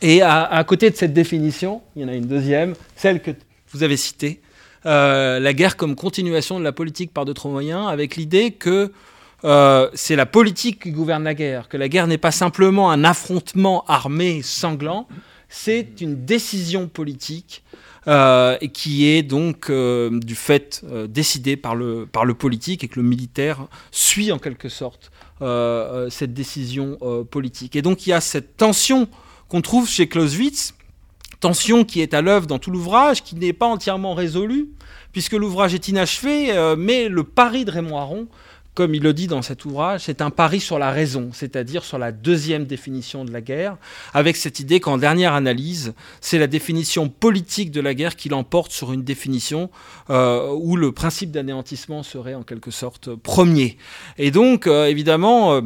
Et 0.00 0.22
à, 0.22 0.42
à, 0.44 0.64
côté 0.64 0.90
de 0.90 0.96
cette 0.96 1.12
définition, 1.12 1.82
il 1.94 2.02
y 2.02 2.04
en 2.04 2.08
a 2.08 2.14
une 2.14 2.26
deuxième, 2.26 2.74
celle 2.96 3.22
que 3.22 3.32
vous 3.72 3.82
avez 3.82 3.96
citée, 3.96 4.40
euh, 4.86 5.40
la 5.40 5.52
guerre 5.52 5.76
comme 5.76 5.94
continuation 5.94 6.58
de 6.58 6.64
la 6.64 6.72
politique 6.72 7.12
par 7.12 7.24
d'autres 7.24 7.48
moyens, 7.48 7.88
avec 7.88 8.16
l'idée 8.16 8.52
que 8.52 8.92
euh, 9.44 9.88
c'est 9.94 10.16
la 10.16 10.26
politique 10.26 10.82
qui 10.82 10.90
gouverne 10.90 11.24
la 11.24 11.34
guerre, 11.34 11.68
que 11.68 11.76
la 11.76 11.88
guerre 11.88 12.06
n'est 12.06 12.18
pas 12.18 12.30
simplement 12.30 12.90
un 12.90 13.04
affrontement 13.04 13.84
armé 13.86 14.42
sanglant, 14.42 15.06
c'est 15.48 16.00
une 16.00 16.24
décision 16.24 16.88
politique 16.88 17.62
euh, 18.06 18.56
qui 18.72 19.06
est 19.06 19.22
donc 19.22 19.70
du 19.70 20.34
fait 20.34 20.84
décidée 21.08 21.56
par 21.56 21.74
le, 21.74 22.06
par 22.06 22.24
le 22.24 22.34
politique 22.34 22.84
et 22.84 22.88
que 22.88 23.00
le 23.00 23.06
militaire 23.06 23.66
suit 23.90 24.32
en 24.32 24.38
quelque 24.38 24.68
sorte 24.68 25.10
cette 26.10 26.34
décision 26.34 26.98
politique. 27.30 27.76
Et 27.76 27.82
donc 27.82 28.06
il 28.06 28.10
y 28.10 28.12
a 28.12 28.20
cette 28.20 28.56
tension 28.56 29.08
qu'on 29.48 29.62
trouve 29.62 29.88
chez 29.88 30.08
Clausewitz 30.08 30.74
tension 31.40 31.84
qui 31.84 32.00
est 32.00 32.14
à 32.14 32.22
l'œuvre 32.22 32.46
dans 32.46 32.58
tout 32.58 32.70
l'ouvrage, 32.70 33.22
qui 33.22 33.36
n'est 33.36 33.52
pas 33.52 33.66
entièrement 33.66 34.14
résolue, 34.14 34.68
puisque 35.12 35.32
l'ouvrage 35.32 35.74
est 35.74 35.88
inachevé, 35.88 36.52
euh, 36.52 36.76
mais 36.76 37.08
le 37.08 37.24
pari 37.24 37.64
de 37.64 37.70
Raymond 37.70 37.98
Aron, 37.98 38.28
comme 38.74 38.94
il 38.94 39.02
le 39.02 39.12
dit 39.12 39.26
dans 39.26 39.42
cet 39.42 39.64
ouvrage, 39.64 40.02
c'est 40.04 40.22
un 40.22 40.30
pari 40.30 40.60
sur 40.60 40.78
la 40.78 40.92
raison, 40.92 41.30
c'est-à-dire 41.32 41.82
sur 41.82 41.98
la 41.98 42.12
deuxième 42.12 42.64
définition 42.64 43.24
de 43.24 43.32
la 43.32 43.40
guerre, 43.40 43.76
avec 44.14 44.36
cette 44.36 44.60
idée 44.60 44.78
qu'en 44.78 44.98
dernière 44.98 45.32
analyse, 45.32 45.94
c'est 46.20 46.38
la 46.38 46.46
définition 46.46 47.08
politique 47.08 47.72
de 47.72 47.80
la 47.80 47.94
guerre 47.94 48.14
qui 48.14 48.28
l'emporte 48.28 48.70
sur 48.70 48.92
une 48.92 49.02
définition 49.02 49.68
euh, 50.10 50.52
où 50.52 50.76
le 50.76 50.92
principe 50.92 51.32
d'anéantissement 51.32 52.04
serait 52.04 52.36
en 52.36 52.44
quelque 52.44 52.70
sorte 52.70 53.16
premier. 53.16 53.78
Et 54.16 54.30
donc, 54.30 54.68
euh, 54.68 54.86
évidemment, 54.86 55.60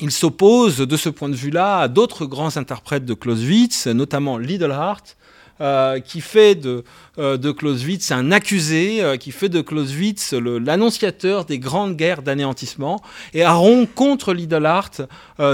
il 0.00 0.10
s'oppose 0.10 0.78
de 0.78 0.96
ce 0.96 1.08
point 1.08 1.28
de 1.28 1.34
vue-là 1.34 1.78
à 1.78 1.88
d'autres 1.88 2.26
grands 2.26 2.56
interprètes 2.56 3.04
de 3.04 3.14
Clausewitz, 3.14 3.86
notamment 3.88 4.38
Lidlhart, 4.38 5.02
euh, 5.60 5.98
qui 5.98 6.20
fait 6.20 6.54
de, 6.54 6.84
euh, 7.18 7.52
Clausewitz 7.52 8.12
un 8.12 8.30
accusé, 8.30 9.02
euh, 9.02 9.16
qui 9.16 9.32
fait 9.32 9.48
de 9.48 9.60
Clausewitz 9.60 10.32
l'annonciateur 10.32 11.46
des 11.46 11.58
grandes 11.58 11.96
guerres 11.96 12.22
d'anéantissement. 12.22 13.02
Et 13.34 13.42
Aron, 13.42 13.88
contre 13.92 14.34
Lidlhart, 14.34 15.08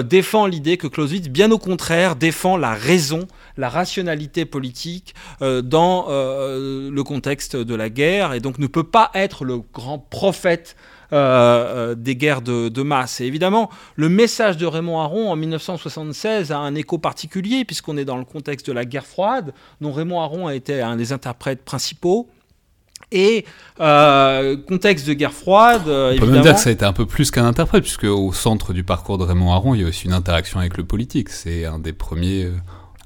défend 0.05 0.47
l'idée 0.47 0.77
que 0.77 0.89
Clausewitz, 0.89 1.29
bien 1.29 1.51
au 1.51 1.59
contraire, 1.59 2.17
défend 2.17 2.59
la 2.59 2.75
raison, 2.75 3.27
la 3.57 3.71
rationalité 3.71 4.45
politique 4.45 5.15
dans 5.41 6.07
le 6.09 7.03
contexte 7.03 7.57
de 7.57 7.75
la 7.75 7.89
guerre, 7.89 8.35
et 8.35 8.41
donc 8.41 8.59
ne 8.59 8.67
peut 8.67 8.85
pas 8.85 9.11
être 9.15 9.45
le 9.45 9.61
grand 9.73 9.99
prophète 9.99 10.77
euh, 11.13 11.93
euh, 11.93 11.95
des 11.95 12.17
guerres 12.17 12.43
de, 12.43 12.83
masse. 12.83 13.21
Et 13.21 13.25
évidemment, 13.25 13.71
le 13.97 14.09
message 14.09 14.57
de 14.57 14.67
Raymond 14.67 15.01
Aron 15.01 15.31
en 15.31 15.37
1976 15.37 16.53
a 16.53 16.59
un 16.59 16.75
écho 16.75 16.99
particulier, 16.99 17.65
puisqu'on 17.65 17.97
est 17.97 18.05
dans 18.05 18.17
le 18.17 18.25
contexte 18.25 18.67
de 18.67 18.73
la 18.73 18.85
guerre 18.85 19.07
froide, 19.07 19.53
dont 19.81 19.93
Raymond 19.93 20.21
Aron 20.21 20.47
a 20.47 20.55
été 20.55 20.81
un 20.81 20.97
des 20.97 21.13
interprètes 21.13 21.65
principaux. 21.65 22.29
Et 23.13 23.45
euh, 23.81 24.57
contexte 24.57 25.07
de 25.07 25.13
guerre 25.13 25.33
froide. 25.33 25.83
On 25.87 26.17
peut 26.19 26.27
même 26.27 26.43
dire 26.43 26.55
que 26.55 26.61
ça 26.61 26.71
a 26.71 26.73
été 26.73 26.85
un 26.85 26.93
peu 26.93 27.07
plus 27.07 27.31
qu'un 27.31 27.45
interprète, 27.45 27.83
puisque 27.83 28.05
au 28.05 28.33
centre 28.33 28.73
du 28.73 28.83
parcours 28.83 29.19
de 29.19 29.25
Raymond 29.25 29.53
Aron, 29.53 29.75
il 29.75 29.83
y 29.83 29.85
a 29.85 29.89
aussi 29.89 30.07
une 30.07 30.15
interaction 30.15 30.59
avec 30.59 30.77
le 30.77 30.85
politique. 30.85 31.29
C'est 31.29 31.65
un 31.65 31.79
des 31.79 31.93
premiers 31.93 32.51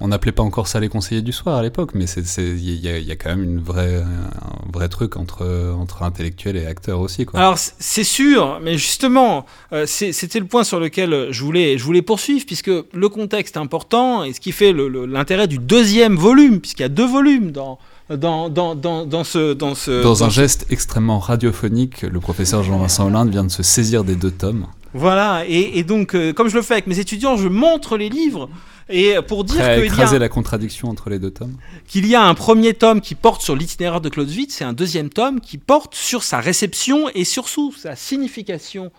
on 0.00 0.09
n'appelait 0.09 0.33
pas 0.33 0.43
encore 0.43 0.69
ça 0.69 0.78
les 0.78 0.88
conseillers 0.88 1.23
du 1.23 1.33
soir 1.33 1.57
à 1.57 1.62
l'époque, 1.62 1.90
mais 1.95 2.05
il 2.05 2.81
y, 2.81 3.11
a 3.11 3.17
quand 3.17 3.31
même 3.31 3.43
une 3.43 3.61
vraie, 3.61 3.97
un 3.97 4.73
vrai 4.73 4.88
truc 4.88 5.17
entre, 5.17 5.75
entre 5.76 6.02
intellectuels 6.02 6.57
et 6.57 6.67
acteurs 6.67 7.00
aussi. 7.00 7.26
Quoi. 7.26 7.40
Alors 7.40 7.57
c'est 7.59 8.05
sûr, 8.05 8.61
mais 8.62 8.78
justement, 8.78 9.45
euh, 9.73 9.87
c'était 9.87 10.38
le 10.38 10.47
point 10.47 10.62
sur 10.62 10.78
lequel 10.78 11.28
je 11.31 11.43
voulais, 11.43 11.78
je 11.78 11.85
voulais 11.85 12.02
poursuivre, 12.02 12.47
puisque 12.47 12.71
le 12.71 13.09
contexte 13.09 13.57
est 13.57 13.61
important, 13.61 14.23
et 14.23 14.33
ce 14.33 14.40
qui 14.40 14.52
fait 14.52 14.73
l'intérêt 14.73 15.49
du 15.49 15.59
deuxième 15.59 16.14
volume, 16.14 16.61
puisqu'il 16.61 16.83
y 16.83 16.87
a 16.87 16.90
deux 16.90 17.07
volumes 17.07 17.50
dans, 17.50 17.78
dans, 18.09 18.49
dans, 18.49 18.76
dans, 18.76 19.05
dans, 19.05 19.25
ce, 19.25 19.52
dans, 19.52 19.75
ce, 19.75 20.02
dans 20.02 20.23
un 20.23 20.31
geste 20.31 20.67
extrêmement 20.71 21.19
radiophonique, 21.19 22.02
le 22.02 22.21
professeur 22.21 22.62
Jean-Vincent 22.62 23.07
Hollande 23.07 23.31
vient 23.31 23.45
de 23.45 23.50
se 23.50 23.64
saisir 23.64 24.05
des 24.05 24.14
deux 24.14 24.31
tomes. 24.31 24.67
Voilà, 24.95 25.45
et, 25.47 25.78
et 25.78 25.83
donc, 25.83 26.14
euh, 26.14 26.33
comme 26.33 26.49
je 26.49 26.57
le 26.57 26.62
fais 26.62 26.75
avec 26.75 26.87
mes 26.87 26.99
étudiants, 26.99 27.37
je 27.37 27.49
montre 27.49 27.97
les 27.97 28.09
livres 28.09 28.49
et 28.88 29.16
pour 29.26 29.45
dire 29.45 29.64
qu'il 29.75 29.95
y 29.95 30.00
a 30.00 30.18
la 30.18 30.28
contradiction 30.28 30.88
entre 30.88 31.11
les 31.11 31.18
deux 31.18 31.30
tomes. 31.30 31.57
Qu'il 31.87 32.07
y 32.07 32.14
a 32.14 32.23
un 32.23 32.35
premier 32.35 32.75
tome 32.75 33.00
qui 33.00 33.14
porte 33.14 33.42
sur 33.42 33.54
l'itinéraire 33.54 34.00
de 34.00 34.09
Clausewitz 34.09 34.61
et 34.61 34.64
un 34.64 34.73
deuxième 34.73 35.11
tome 35.11 35.40
qui 35.40 35.59
porte 35.59 35.95
sur 35.95 36.23
sa 36.23 36.40
réception 36.40 37.09
et 37.14 37.25
surtout 37.25 37.73
sa 37.73 37.97
signification 37.97 38.90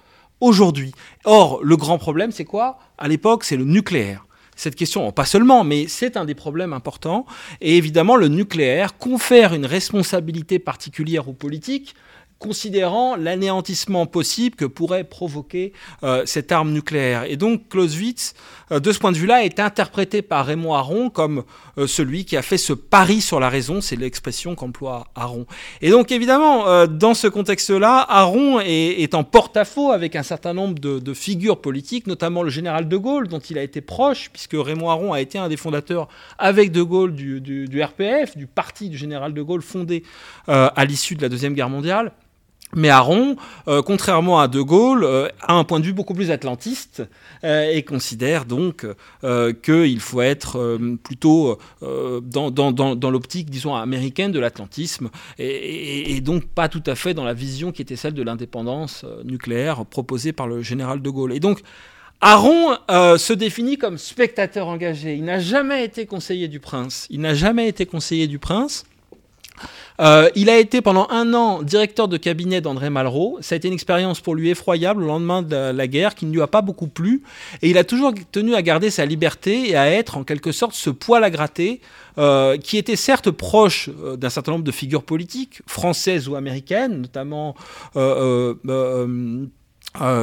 aujourd'hui. 0.41 0.93
Or, 1.25 1.60
le 1.63 1.77
grand 1.77 1.98
problème, 1.98 2.31
c'est 2.31 2.46
quoi? 2.46 2.79
À 2.98 3.08
l'époque, 3.08 3.43
c'est 3.43 3.58
le 3.58 3.65
nucléaire 3.65 4.25
cette 4.55 4.75
question, 4.75 5.10
pas 5.13 5.24
seulement, 5.24 5.63
mais 5.63 5.88
c'est 5.88 6.17
un 6.17 6.25
des 6.25 6.36
problèmes 6.36 6.74
importants. 6.74 7.25
Et 7.62 7.77
évidemment, 7.77 8.17
le 8.17 8.27
nucléaire 8.27 8.98
confère 8.98 9.53
une 9.53 9.65
responsabilité 9.65 10.60
particulière 10.60 11.29
aux 11.29 11.34
politiques 11.34 11.96
considérant 12.39 13.15
l'anéantissement 13.17 14.05
possible 14.05 14.55
que 14.55 14.65
pourrait 14.65 15.03
provoquer 15.03 15.74
euh, 16.03 16.24
cette 16.25 16.51
arme 16.51 16.72
nucléaire. 16.72 17.25
Et 17.25 17.36
donc 17.36 17.67
Clausewitz, 17.69 18.34
de 18.71 18.91
ce 18.91 18.99
point 18.99 19.11
de 19.11 19.17
vue-là, 19.17 19.43
est 19.43 19.59
interprété 19.59 20.21
par 20.21 20.45
Raymond 20.45 20.73
Aron 20.73 21.09
comme 21.09 21.43
euh, 21.77 21.88
celui 21.88 22.25
qui 22.25 22.38
a 22.38 22.41
fait 22.41 22.57
ce 22.57 22.73
pari 22.73 23.21
sur 23.21 23.39
la 23.39 23.49
raison, 23.49 23.81
c'est 23.81 23.95
l'expression 23.95 24.55
qu'emploie 24.55 25.07
Aron. 25.15 25.45
Et 25.81 25.89
donc 25.89 26.11
évidemment, 26.11 26.88
dans 26.88 27.13
ce 27.13 27.27
contexte-là, 27.27 28.05
Aron 28.09 28.59
est, 28.59 29.13
en 29.13 29.23
porte-à-faux 29.23 29.91
avec 29.91 30.15
un 30.15 30.23
certain 30.23 30.53
nombre 30.53 30.79
de, 30.79 31.13
figures 31.13 31.59
politiques, 31.61 32.07
notamment 32.07 32.43
le 32.43 32.49
général 32.49 32.88
de 32.88 32.97
Gaulle, 32.97 33.27
dont 33.27 33.39
il 33.39 33.57
a 33.57 33.63
été 33.63 33.81
proche, 33.81 34.29
puisque 34.31 34.55
Raymond 34.55 34.89
Aron 34.89 35.13
a 35.13 35.21
été 35.21 35.38
un 35.38 35.49
des 35.49 35.57
fondateurs 35.57 36.07
avec 36.38 36.71
de 36.71 36.81
Gaulle 36.81 37.13
du 37.13 37.81
RPF, 37.81 38.38
du 38.38 38.47
parti 38.47 38.89
du 38.89 38.97
général 38.97 39.33
de 39.33 39.41
Gaulle 39.41 39.61
fondé 39.61 40.03
à 40.47 40.85
l'issue 40.85 41.15
de 41.15 41.21
la 41.21 41.29
Deuxième 41.29 41.53
Guerre 41.53 41.69
mondiale. 41.69 42.11
Mais 42.75 42.89
Aron, 42.89 43.35
euh, 43.67 43.81
contrairement 43.81 44.39
à 44.39 44.47
De 44.47 44.61
Gaulle, 44.61 45.03
euh, 45.03 45.27
a 45.41 45.53
un 45.53 45.63
point 45.63 45.79
de 45.79 45.85
vue 45.85 45.93
beaucoup 45.93 46.13
plus 46.13 46.29
atlantiste 46.29 47.01
euh, 47.43 47.71
et 47.71 47.81
considère 47.81 48.45
donc 48.45 48.85
qu'il 49.63 49.99
faut 49.99 50.21
être 50.21 50.77
plutôt 51.03 51.57
dans, 51.81 53.09
l'optique, 53.11 53.49
disons, 53.49 53.75
américaine 53.75 54.31
de 54.31 54.39
l'atlantisme 54.39 55.09
et, 55.38 56.21
donc 56.21 56.45
pas 56.47 56.69
tout 56.69 56.83
à 56.85 56.95
fait 56.95 57.13
dans 57.13 57.23
la 57.23 57.33
vision 57.33 57.71
qui 57.71 57.81
était 57.81 57.95
celle 57.95 58.13
de 58.13 58.23
l'indépendance 58.23 59.05
nucléaire 59.23 59.85
proposée 59.85 60.33
par 60.33 60.47
le 60.47 60.61
général 60.61 61.01
De 61.01 61.09
Gaulle. 61.09 61.33
Et 61.33 61.39
donc, 61.39 61.61
Aron 62.21 62.75
se 62.89 63.33
définit 63.33 63.77
comme 63.77 63.97
spectateur 63.97 64.67
engagé. 64.67 65.15
Il 65.15 65.23
n'a 65.23 65.39
jamais 65.39 65.83
été 65.83 66.05
conseiller 66.05 66.47
du 66.47 66.59
prince. 66.59 67.07
Il 67.09 67.21
n'a 67.21 67.33
jamais 67.33 67.67
été 67.67 67.85
conseiller 67.85 68.27
du 68.27 68.39
prince. 68.39 68.85
Euh, 70.00 70.30
il 70.36 70.50
a 70.50 70.58
été 70.58 70.82
pendant 70.82 71.08
un 71.10 71.34
an 71.34 71.62
directeur 71.62 72.08
de 72.08 72.18
cabinet 72.18 72.62
d'André 72.62 72.89
Malraux. 72.89 73.38
Ça 73.42 73.56
a 73.56 73.58
été 73.58 73.68
une 73.68 73.74
expérience 73.74 74.22
pour 74.22 74.36
lui 74.36 74.50
effroyable 74.50 75.04
au 75.04 75.08
lendemain 75.08 75.42
de 75.42 75.72
la, 75.72 75.88
guerre 75.88 76.16
qui 76.16 76.25
ne 76.25 76.34
lui 76.34 76.42
a 76.42 76.48
pas 76.48 76.62
beaucoup 76.62 76.88
plu. 76.88 77.24
Et 77.62 77.70
il 77.70 77.78
a 77.78 77.84
toujours 77.84 78.13
tenu 78.32 78.56
à 78.56 78.62
garder 78.62 78.89
sa 78.89 79.06
liberté 79.06 79.70
et 79.70 79.75
à 79.75 79.92
être 79.92 80.18
en 80.18 80.24
quelque 80.24 80.51
sorte 80.51 80.74
ce 80.74 80.89
poil 80.89 81.24
à 81.24 81.30
gratter 81.30 81.82
euh, 82.18 82.58
qui 82.58 82.78
était 82.78 82.96
certes 82.96 83.32
proche 83.32 83.89
euh, 84.04 84.16
d'un 84.16 84.30
certain 84.30 84.54
nombre 84.54 84.63
de 84.63 84.72
figures 84.72 85.04
politiques, 85.04 85.62
françaises 85.68 86.28
ou 86.28 86.36
américaines, 86.36 87.01
notamment 87.01 87.56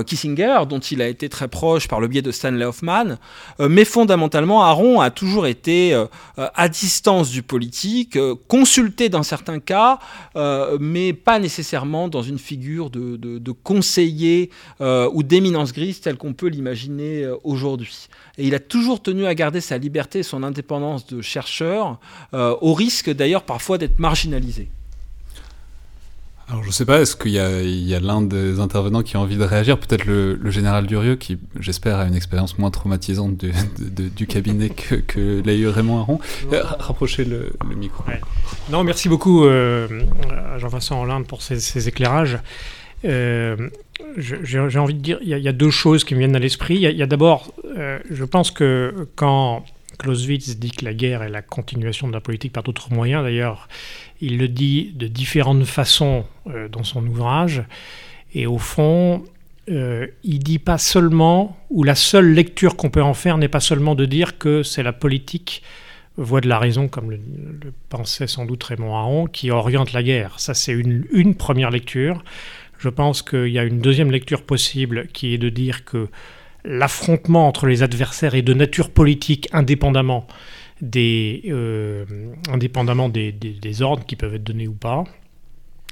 Kissinger, 0.07 0.61
dont 0.69 0.79
il 0.79 1.03
a 1.03 1.09
été 1.09 1.29
très 1.29 1.49
proche 1.49 1.89
par 1.89 2.01
le 2.01 2.07
biais 2.07 2.23
de 2.23 2.31
Stanley 2.31 2.65
Hoffman, 2.65 3.17
euh, 3.59 3.69
mais 3.69 3.85
fondamentalement, 3.85 4.63
Aaron 4.63 5.01
a 5.01 5.11
toujours 5.11 5.47
été 5.47 5.93
euh, 5.93 6.07
à 6.37 6.69
distance 6.69 7.31
du 7.31 7.43
politique, 7.43 8.17
consulté 8.47 9.09
dans 9.09 9.23
certains 9.23 9.59
cas, 9.59 9.99
mais 10.81 11.13
pas 11.13 11.39
nécessairement 11.39 12.09
dans 12.09 12.23
une 12.23 12.39
figure 12.39 12.91
de, 12.91 13.17
de 13.17 13.53
conseiller 13.53 14.51
ou 14.81 15.23
d'éminence 15.23 15.73
grise 15.73 16.01
telle 16.01 16.17
qu'on 16.17 16.33
peut 16.33 16.49
l'imaginer 16.49 17.29
aujourd'hui. 17.45 18.09
Et 18.39 18.47
il 18.47 18.55
a 18.55 18.59
toujours 18.59 19.03
tenu 19.03 19.27
à 19.27 19.35
garder 19.35 19.61
sa 19.61 19.79
liberté 19.79 20.21
et 20.21 20.23
son 20.23 20.43
indépendance 20.43 21.07
de 21.07 21.23
chercheur, 21.23 21.99
au 22.33 22.75
risque 22.75 23.11
d'ailleurs 23.11 23.43
parfois 23.43 23.79
d'être 23.79 23.99
marginalisé. 23.99 24.69
Alors 26.49 26.63
je 26.63 26.71
sais 26.71 26.85
pas, 26.85 27.01
est-ce 27.01 27.17
qu'il 27.17 27.33
y 27.33 27.41
a, 27.41 28.01
l'un 28.01 28.23
des 28.23 28.61
intervenants 28.61 29.03
qui 29.03 29.17
a 29.17 29.21
envie 29.21 29.37
de 29.37 29.43
réagir? 29.43 29.79
Peut-être 29.79 30.05
le, 30.05 30.39
général 30.51 30.87
Durieux, 30.87 31.17
qui 31.17 31.39
j'espère 31.59 31.99
a 31.99 32.07
une 32.07 32.15
expérience 32.15 32.57
moins 32.59 32.71
traumatisante 32.71 33.37
du, 33.37 34.27
cabinet 34.29 34.69
que, 34.69 34.95
que 34.95 35.43
l'a 35.45 35.55
eu 35.55 35.67
Raymond 35.67 35.99
Aron. 35.99 36.21
Euh, 36.53 36.63
rapprochez 36.63 37.25
le, 37.25 37.53
micro. 37.77 38.05
Non, 38.71 38.85
merci 38.85 39.09
beaucoup 39.09 39.45
euh, 39.45 39.89
Jean-Vincent 40.59 41.03
Hollande 41.03 41.27
pour 41.27 41.43
ces, 41.43 41.89
éclairages. 41.89 42.39
Euh, 43.05 43.57
j'ai 44.17 44.79
envie 44.79 44.95
de 44.95 45.01
dire, 45.01 45.19
il 45.23 45.29
y, 45.29 45.49
a 45.49 45.53
deux 45.53 45.71
choses 45.71 46.05
qui 46.05 46.15
me 46.15 46.21
viennent 46.21 46.37
à 46.37 46.41
l'esprit. 46.41 46.77
Il 46.77 46.83
y 46.83 47.03
a, 47.03 47.07
d'abord, 47.07 47.53
je 48.09 48.25
pense 48.25 48.53
que 48.53 49.09
quand 49.17 49.65
Clausewitz 49.97 50.59
dit 50.59 50.71
que 50.71 50.85
la 50.85 50.95
guerre 50.95 51.23
est 51.23 51.29
la 51.29 51.43
continuation 51.43 52.09
de 52.09 52.13
la 52.13 52.21
politique 52.21 52.53
par 52.53 52.63
d'autres 52.63 52.93
moyens, 52.93 53.23
d'ailleurs, 53.23 53.69
il 54.21 54.39
le 54.39 54.49
dit 54.49 54.93
de 54.95 55.07
différentes 55.07 55.65
façons 55.65 56.25
euh, 56.49 56.69
dans 56.69 56.85
son 56.85 57.07
ouvrage. 57.07 57.65
Et 58.35 58.47
au 58.47 58.59
fond, 58.59 59.25
euh, 59.69 60.07
il 60.23 60.39
dit 60.39 60.59
pas 60.59 60.79
seulement, 60.79 61.57
ou 61.71 61.83
la 61.83 61.95
seule 61.95 62.33
lecture 62.33 62.77
qu'on 62.77 62.91
peut 62.91 63.03
en 63.03 63.15
faire 63.15 63.39
n'est 63.39 63.49
pas 63.49 63.61
seulement 63.61 63.95
de 63.95 64.05
dire 64.05 64.39
que 64.39 64.63
c'est 64.63 64.83
la 64.83 64.93
politique 64.93 65.63
voie 66.17 66.41
de 66.41 66.49
la 66.49 66.59
raison, 66.59 66.89
comme 66.89 67.11
le, 67.11 67.21
pensait 67.89 68.27
sans 68.27 68.47
doute 68.47 68.63
Raymond 68.65 68.95
Aron, 68.95 69.27
qui 69.27 69.51
oriente 69.51 69.93
la 69.93 70.03
guerre. 70.03 70.39
Ça, 70.39 70.55
c'est 70.55 70.73
une, 70.73 71.07
une, 71.13 71.35
première 71.35 71.71
lecture. 71.71 72.25
Je 72.79 72.89
pense 72.89 73.23
qu'il 73.23 73.49
y 73.49 73.59
a 73.59 73.65
une 73.65 73.81
deuxième 73.81 74.11
lecture 74.11 74.43
possible 74.43 75.09
qui 75.13 75.35
est 75.35 75.39
de 75.39 75.49
dire 75.49 75.85
que 75.85 76.09
l'affrontement 76.67 77.47
entre 77.47 77.67
les 77.67 77.83
adversaires 77.83 78.35
est 78.35 78.43
de 78.43 78.55
nature 78.55 78.91
politique 78.91 79.49
indépendamment 79.53 80.27
des, 80.83 81.43
euh, 81.47 82.05
des, 82.59 83.83
ordres 83.83 84.05
qui 84.05 84.17
peuvent 84.17 84.35
être 84.35 84.45
donnés 84.45 84.69
ou 84.69 84.75
pas. 84.75 85.05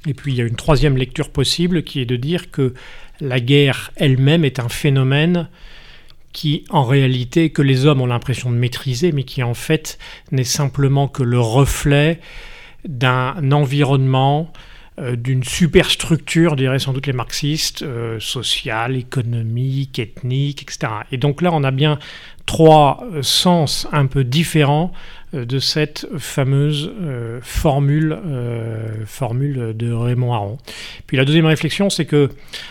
Et 0.05 0.13
puis 0.13 0.33
il 0.33 0.37
y 0.37 0.41
a 0.41 0.45
une 0.45 0.55
troisième 0.55 0.97
lecture 0.97 1.29
possible 1.31 1.83
qui 1.83 2.01
est 2.01 2.05
de 2.05 2.15
dire 2.15 2.51
que 2.51 2.73
la 3.19 3.39
guerre 3.39 3.91
elle-même 3.95 4.45
est 4.45 4.59
un 4.59 4.69
phénomène 4.69 5.49
qui 6.33 6.65
en 6.69 6.83
réalité, 6.83 7.49
que 7.49 7.61
les 7.61 7.85
hommes 7.85 8.01
ont 8.01 8.05
l'impression 8.07 8.51
de 8.51 8.57
maîtriser, 8.57 9.13
mais 9.13 9.23
qui 9.23 9.41
en 9.41 9.53
fait 9.53 9.97
n'est 10.31 10.43
simplement 10.43 11.07
que 11.07 11.23
le 11.23 11.39
reflet 11.39 12.19
d'un 12.85 13.51
environnement, 13.51 14.51
d'une 14.97 15.43
superstructure, 15.43 16.55
diraient 16.55 16.79
sans 16.79 16.93
doute 16.93 17.07
les 17.07 17.13
marxistes, 17.13 17.81
euh, 17.81 18.19
sociale, 18.19 18.95
économique, 18.95 19.99
ethnique, 19.99 20.61
etc. 20.61 20.87
Et 21.11 21.17
donc 21.17 21.41
là, 21.41 21.49
on 21.53 21.63
a 21.63 21.71
bien 21.71 21.99
trois 22.45 23.03
sens 23.21 23.87
un 23.91 24.05
peu 24.05 24.23
différents 24.23 24.93
euh, 25.35 25.45
de 25.45 25.59
cette 25.59 26.07
fameuse 26.17 26.91
euh, 27.01 27.39
formule, 27.41 28.17
euh, 28.25 29.05
formule 29.05 29.73
de 29.75 29.91
Raymond 29.91 30.33
Aron. 30.33 30.57
Puis 31.07 31.17
la 31.17 31.25
deuxième 31.25 31.45
réflexion, 31.45 31.89
c'est 31.89 32.05
que 32.05 32.29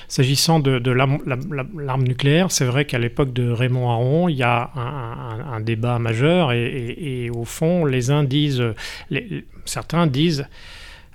s'agissant 0.08 0.60
de, 0.60 0.90
l'arme 0.90 2.02
nucléaire, 2.04 2.50
c'est 2.50 2.64
vrai 2.64 2.84
qu'à 2.84 2.98
l'époque 2.98 3.32
de 3.32 3.50
Raymond 3.50 3.90
Aron, 3.90 4.28
il 4.28 4.36
y 4.36 4.42
a 4.42 4.70
un, 4.74 5.60
débat 5.60 5.98
majeur 5.98 6.52
et, 6.52 7.30
au 7.34 7.44
fond, 7.44 7.86
les 7.86 8.10
uns 8.10 8.22
disent, 8.22 8.62
certains 9.64 10.06
disent, 10.06 10.46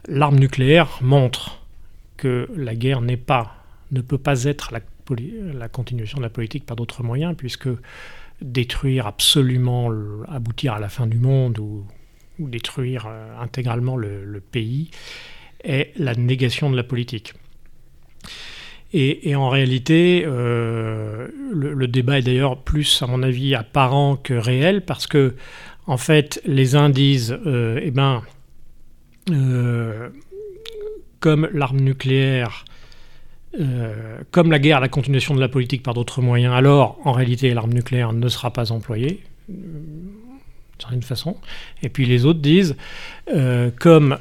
l'arme 0.07 0.39
nucléaire 0.39 0.99
montre 1.01 1.59
que 2.17 2.49
la 2.55 2.75
guerre 2.75 3.01
n'est 3.01 3.17
pas, 3.17 3.55
ne 3.91 4.01
peut 4.01 4.17
pas 4.17 4.43
être 4.43 4.71
la, 4.71 5.69
continuation 5.69 6.17
de 6.17 6.23
la 6.23 6.29
politique 6.29 6.65
par 6.65 6.75
d'autres 6.75 7.03
moyens, 7.03 7.35
puisque 7.37 7.69
détruire 8.41 9.07
absolument, 9.07 9.91
aboutir 10.27 10.73
à 10.73 10.79
la 10.79 10.89
fin 10.89 11.07
du 11.07 11.17
monde 11.17 11.59
ou, 11.59 11.85
détruire 12.39 13.05
euh, 13.09 13.37
intégralement 13.41 13.97
le, 13.97 14.41
pays 14.51 14.91
est 15.65 15.91
la 15.97 16.15
négation 16.15 16.69
de 16.69 16.77
la 16.77 16.83
politique. 16.83 17.33
Et, 18.93 19.35
en 19.35 19.49
réalité, 19.49 20.23
euh, 20.25 21.27
le, 21.51 21.87
débat 21.87 22.19
est 22.19 22.21
d'ailleurs 22.23 22.57
plus, 22.57 23.03
à 23.03 23.07
mon 23.07 23.21
avis, 23.21 23.53
apparent 23.55 24.15
que 24.15 24.33
réel, 24.33 24.83
parce 24.83 25.05
que, 25.05 25.35
en 25.85 25.97
fait, 25.97 26.41
les 26.45 26.75
uns 26.75 26.89
disent, 26.89 27.37
euh, 27.45 27.79
eh 27.83 27.91
ben, 27.91 28.23
comme 31.19 31.49
l'arme 31.53 31.79
nucléaire 31.79 32.65
euh, 33.59 34.19
comme 34.29 34.51
la 34.51 34.59
guerre, 34.59 34.79
la 34.79 34.89
continuation 34.89 35.33
de 35.33 35.39
la 35.39 35.49
politique 35.49 35.81
par 35.81 35.95
d'autres 35.95 36.21
moyens, 36.21 36.53
alors 36.53 36.99
en 37.03 37.11
réalité 37.11 37.51
l'arme 37.55 37.73
nucléaire 37.73 38.13
ne 38.13 38.29
sera 38.29 38.53
pas 38.53 38.71
employée 38.71 39.23
euh, 39.49 39.53
d'une 39.53 40.79
certaine 40.79 41.01
façon. 41.01 41.35
Et 41.81 41.89
puis 41.89 42.05
les 42.05 42.25
autres 42.25 42.41
disent, 42.41 42.75
euh, 43.33 43.71
comme 43.79 44.15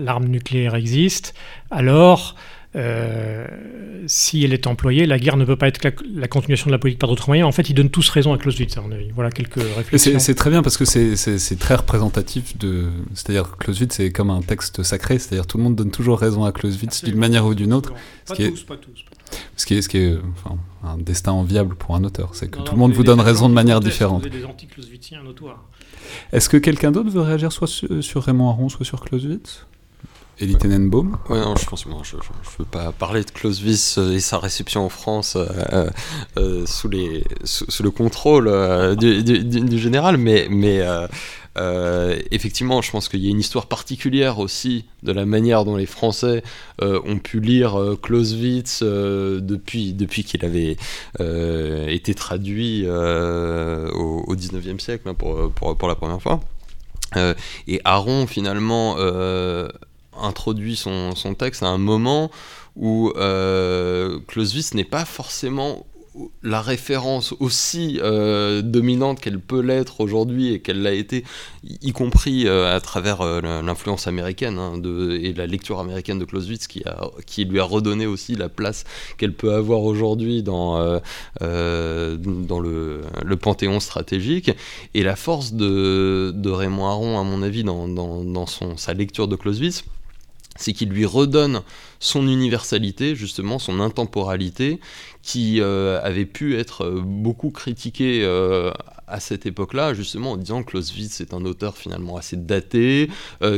l'arme 0.00 0.24
nucléaire 0.24 0.74
existe, 0.74 1.34
alors 1.70 2.34
euh, 2.76 3.46
si 4.06 4.44
elle 4.44 4.52
est 4.52 4.66
employée, 4.66 5.06
la 5.06 5.18
guerre 5.18 5.36
ne 5.36 5.44
peut 5.44 5.56
pas 5.56 5.68
être 5.68 5.80
la, 5.82 6.28
continuation 6.28 6.66
de 6.66 6.72
la 6.72 6.78
politique 6.78 7.00
par 7.00 7.08
d'autres 7.08 7.28
moyens. 7.28 7.48
En 7.48 7.52
fait, 7.52 7.70
ils 7.70 7.74
donnent 7.74 7.90
tous 7.90 8.08
raison 8.08 8.32
à 8.32 8.38
Clausewitz, 8.38 8.76
à 8.76 8.80
mon 8.80 8.90
avis. 8.92 9.10
Voilà 9.14 9.30
quelques 9.30 9.62
réflexions. 9.76 10.18
C'est 10.18 10.34
très 10.34 10.50
bien 10.50 10.62
parce 10.62 10.76
que 10.76 10.84
c'est 10.84 11.58
très 11.58 11.76
représentatif 11.76 12.58
de. 12.58 12.88
C'est-à-dire 13.14 13.52
que 13.52 13.64
Clausewitz, 13.64 13.94
c'est 13.94 14.10
comme 14.10 14.30
un 14.30 14.42
texte 14.42 14.82
sacré, 14.82 15.18
c'est-à-dire 15.18 15.46
tout 15.46 15.58
le 15.58 15.64
monde 15.64 15.76
donne 15.76 15.90
toujours 15.90 16.18
raison 16.18 16.44
à 16.44 16.52
Clausewitz 16.52 17.04
d'une 17.04 17.18
manière 17.18 17.46
ou 17.46 17.54
d'une 17.54 17.72
autre. 17.72 17.92
Pas 18.26 18.36
tous, 18.36 18.62
pas 18.64 18.76
tous. 18.76 19.04
Ce 19.56 19.66
qui 19.66 19.74
est, 19.74 19.82
ce 19.82 19.88
qui 19.88 19.98
est 19.98 20.16
enfin, 20.32 20.56
un 20.82 20.98
destin 20.98 21.32
enviable 21.32 21.74
pour 21.74 21.96
un 21.96 22.04
auteur, 22.04 22.34
c'est 22.34 22.48
que 22.48 22.58
tout 22.58 22.72
le 22.72 22.78
monde 22.78 22.92
vous 22.92 23.04
donne 23.04 23.20
raison 23.20 23.48
de 23.48 23.54
manière 23.54 23.80
différente. 23.80 24.26
des 24.26 24.44
anti-Clausewitziens 24.44 25.22
notoires. 25.22 25.64
Est-ce 26.32 26.48
que 26.48 26.56
quelqu'un 26.56 26.92
d'autre 26.92 27.10
veut 27.10 27.20
réagir 27.20 27.52
soit 27.52 27.68
sur 27.68 28.22
Raymond 28.22 28.48
Aron, 28.48 28.68
soit 28.68 28.84
sur 28.84 29.00
Clausewitz? 29.00 29.66
Elie 30.40 30.56
Tenenbaum 30.56 31.16
Ouais, 31.28 31.38
je 31.60 31.66
pense 31.66 31.86
moi, 31.86 32.00
je 32.02 32.16
ne 32.16 32.22
veux 32.58 32.64
pas 32.64 32.90
parler 32.92 33.22
de 33.22 33.30
Clausewitz 33.30 33.98
euh, 33.98 34.14
et 34.14 34.20
sa 34.20 34.38
réception 34.38 34.84
en 34.84 34.88
France 34.88 35.36
euh, 35.36 35.88
euh, 36.36 36.66
sous, 36.66 36.88
les, 36.88 37.22
sous, 37.44 37.82
le 37.82 37.90
contrôle 37.90 38.50
du, 38.96 39.78
général, 39.78 40.16
mais, 40.16 40.48
effectivement, 42.32 42.82
je 42.82 42.90
pense 42.90 43.08
qu'il 43.08 43.20
y 43.20 43.28
a 43.28 43.30
une 43.30 43.38
histoire 43.38 43.66
particulière 43.66 44.40
aussi 44.40 44.86
de 45.04 45.12
la 45.12 45.24
manière 45.24 45.64
dont 45.64 45.76
les 45.76 45.86
Français 45.86 46.42
ont 46.82 47.18
pu 47.18 47.38
lire 47.38 47.78
Clausewitz 48.02 48.82
depuis, 48.82 50.24
qu'il 50.24 50.44
avait 50.44 50.76
été 51.92 52.14
traduit 52.14 52.88
au, 52.88 54.24
au 54.26 54.34
19e 54.34 54.80
siècle 54.80 55.08
hein, 55.08 55.14
pour, 55.14 55.52
pour, 55.52 55.88
la 55.88 55.94
première 55.94 56.20
fois. 56.20 56.40
et 57.68 57.80
Aaron, 57.84 58.26
finalement, 58.26 58.96
introduit 60.20 60.76
son, 60.76 61.14
son, 61.14 61.34
texte 61.34 61.62
à 61.62 61.68
un 61.68 61.78
moment 61.78 62.30
où 62.76 63.12
euh, 63.16 64.18
Clausewitz 64.26 64.74
n'est 64.74 64.84
pas 64.84 65.04
forcément 65.04 65.86
la 66.44 66.62
référence 66.62 67.34
aussi 67.40 67.98
euh, 68.00 68.62
dominante 68.62 69.18
qu'elle 69.18 69.40
peut 69.40 69.60
l'être 69.60 70.00
aujourd'hui 70.00 70.52
et 70.52 70.60
qu'elle 70.60 70.80
l'a 70.80 70.92
été, 70.92 71.24
y, 71.64 71.90
compris 71.90 72.46
euh, 72.46 72.72
à 72.72 72.80
travers 72.80 73.24
l'influence 73.42 74.06
américaine 74.06 74.56
hein, 74.58 74.78
de, 74.78 75.18
et 75.20 75.32
la 75.32 75.48
lecture 75.48 75.80
américaine 75.80 76.20
de 76.20 76.24
Clausewitz 76.24 76.68
qui, 76.68 76.84
a, 76.84 77.10
qui 77.26 77.44
lui 77.44 77.58
a 77.58 77.64
redonné 77.64 78.06
aussi 78.06 78.36
la 78.36 78.48
place 78.48 78.84
qu'elle 79.18 79.32
peut 79.32 79.54
avoir 79.54 79.82
aujourd'hui 79.82 80.44
dans, 80.44 81.00
dans 81.40 82.60
le, 82.60 83.00
le, 83.24 83.36
panthéon 83.36 83.80
stratégique. 83.80 84.52
Et 84.94 85.02
la 85.02 85.16
force 85.16 85.52
de, 85.52 86.30
de 86.32 86.50
Raymond 86.50 86.86
Aron, 86.86 87.18
à 87.18 87.24
mon 87.24 87.42
avis, 87.42 87.64
dans, 87.64 87.88
dans, 87.88 88.22
dans 88.22 88.46
son, 88.46 88.76
sa 88.76 88.94
lecture 88.94 89.26
de 89.26 89.34
Clausewitz, 89.34 89.84
c'est 90.56 90.72
qu'il 90.72 90.90
lui 90.90 91.04
redonne 91.04 91.62
son 91.98 92.26
universalité, 92.28 93.14
justement, 93.14 93.58
son 93.58 93.80
intemporalité, 93.80 94.80
qui 95.22 95.60
euh, 95.60 96.00
avait 96.02 96.26
pu 96.26 96.58
être 96.58 96.84
euh, 96.84 97.00
beaucoup 97.04 97.50
critiqué 97.50 98.20
euh, 98.22 98.70
à 99.06 99.20
cette 99.20 99.46
époque-là, 99.46 99.94
justement 99.94 100.32
en 100.32 100.36
disant 100.36 100.62
que 100.62 100.70
Clausewitz 100.70 101.20
est 101.20 101.34
un 101.34 101.44
auteur 101.44 101.76
finalement 101.76 102.16
assez 102.16 102.36
daté, 102.36 103.10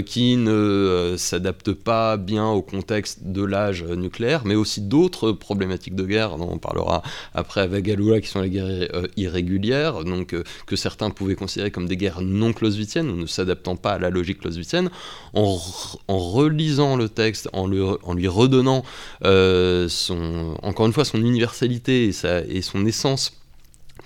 qui 0.04 0.36
ne 0.36 1.14
s'adapte 1.16 1.72
pas 1.72 2.16
bien 2.16 2.48
au 2.48 2.62
contexte 2.62 3.24
de 3.24 3.44
l'âge 3.44 3.84
nucléaire, 3.84 4.42
mais 4.44 4.54
aussi 4.54 4.80
d'autres 4.80 5.32
problématiques 5.32 5.94
de 5.94 6.04
guerre, 6.04 6.36
dont 6.36 6.50
on 6.50 6.58
parlera 6.58 7.02
après 7.34 7.60
avec 7.60 7.84
Galula, 7.84 8.20
qui 8.20 8.28
sont 8.28 8.40
les 8.40 8.50
guerres 8.50 8.88
irrégulières, 9.16 10.04
donc 10.04 10.34
que 10.66 10.76
certains 10.76 11.10
pouvaient 11.10 11.36
considérer 11.36 11.70
comme 11.70 11.86
des 11.86 11.96
guerres 11.96 12.20
non 12.22 12.52
clausewitziennes, 12.52 13.10
ou 13.10 13.16
ne 13.16 13.26
s'adaptant 13.26 13.76
pas 13.76 13.92
à 13.92 13.98
la 13.98 14.10
logique 14.10 14.40
clausewitzienne. 14.40 14.90
En, 15.34 15.58
relisant 16.08 16.96
le 16.96 17.08
texte, 17.08 17.48
en, 17.52 17.66
lui 17.66 18.28
redonnant 18.28 18.82
encore 19.22 20.86
une 20.86 20.92
fois 20.92 21.04
son 21.04 21.18
universalité, 21.18 22.12
et 22.48 22.62
son 22.62 22.86
essence 22.86 23.32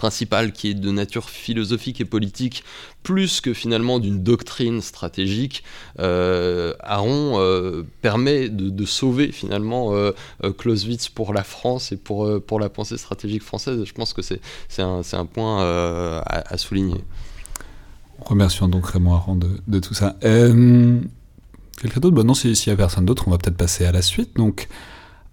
principale 0.00 0.52
qui 0.52 0.70
est 0.70 0.74
de 0.74 0.90
nature 0.90 1.28
philosophique 1.28 2.00
et 2.00 2.06
politique 2.06 2.64
plus 3.02 3.42
que 3.42 3.52
finalement 3.52 3.98
d'une 3.98 4.22
doctrine 4.22 4.80
stratégique, 4.80 5.62
euh, 5.98 6.72
Aaron 6.80 7.34
euh, 7.36 7.82
permet 8.00 8.48
de, 8.48 8.84
sauver 8.86 9.30
finalement 9.30 9.94
euh, 9.94 10.12
Clausewitz 10.56 11.10
pour 11.10 11.34
la 11.34 11.44
France 11.44 11.92
et 11.92 11.98
pour, 11.98 12.42
pour 12.42 12.58
la 12.58 12.70
pensée 12.70 12.96
stratégique 12.96 13.42
française. 13.42 13.84
Je 13.84 13.92
pense 13.92 14.14
que 14.14 14.22
c'est 14.22 14.40
un, 14.78 15.02
un, 15.12 15.26
point 15.26 16.22
à, 16.26 16.56
souligner. 16.56 17.04
Remercions 18.20 18.68
donc 18.68 18.86
Raymond 18.86 19.14
Aron 19.14 19.36
de, 19.36 19.48
de 19.68 19.78
tout 19.80 19.94
ça. 19.94 20.16
Quelqu'un 20.20 22.00
d'autre? 22.00 22.16
Bah 22.16 22.24
Non, 22.24 22.34
s'il 22.34 22.52
n'y 22.52 22.72
a 22.72 22.76
personne 22.76 23.04
d'autre, 23.04 23.24
on 23.28 23.30
va 23.30 23.38
peut-être 23.38 23.56
passer 23.56 23.84
à 23.84 23.92
la 23.92 24.02
suite. 24.02 24.36
Donc, 24.36 24.68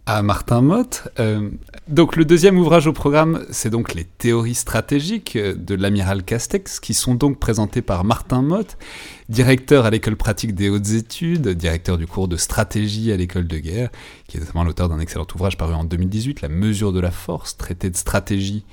à 0.08 0.24
Martin 0.24 0.62
Mott. 0.62 1.10
Euh, 1.20 1.50
donc 1.90 2.16
le 2.16 2.24
deuxième 2.24 2.58
ouvrage 2.58 2.88
au 2.88 2.94
programme, 2.94 3.46
c'est 3.52 3.70
donc 3.70 3.94
les 3.94 4.06
théories 4.06 4.56
stratégiques 4.56 5.38
de 5.38 5.76
l'amiral 5.76 6.24
Castex, 6.24 6.80
qui 6.80 6.94
sont 6.94 7.14
donc 7.14 7.40
présentées 7.40 7.82
par 7.82 8.06
Martin 8.06 8.42
Mott, 8.42 8.78
directeur 9.28 9.86
à 9.86 9.90
l'école 9.90 10.16
pratique 10.16 10.56
des 10.56 10.70
hautes 10.70 10.92
études, 10.92 11.50
directeur 11.50 11.98
du 11.98 12.08
cours 12.08 12.30
de 12.30 12.38
stratégie 12.38 13.12
à 13.12 13.18
l'école 13.18 13.48
de 13.48 13.58
guerre, 13.58 13.90
qui 14.30 14.38
est 14.38 14.40
notamment 14.40 14.64
l'auteur 14.64 14.88
d'un 14.88 15.00
excellent 15.00 15.28
ouvrage 15.36 15.58
paru 15.58 15.74
en 15.74 15.84
2018, 15.84 16.42
La 16.42 16.50
mesure 16.50 16.94
de 16.94 17.02
la 17.02 17.12
force, 17.12 17.58
traité 17.58 17.90
de 17.90 17.98
stratégie 17.98 18.64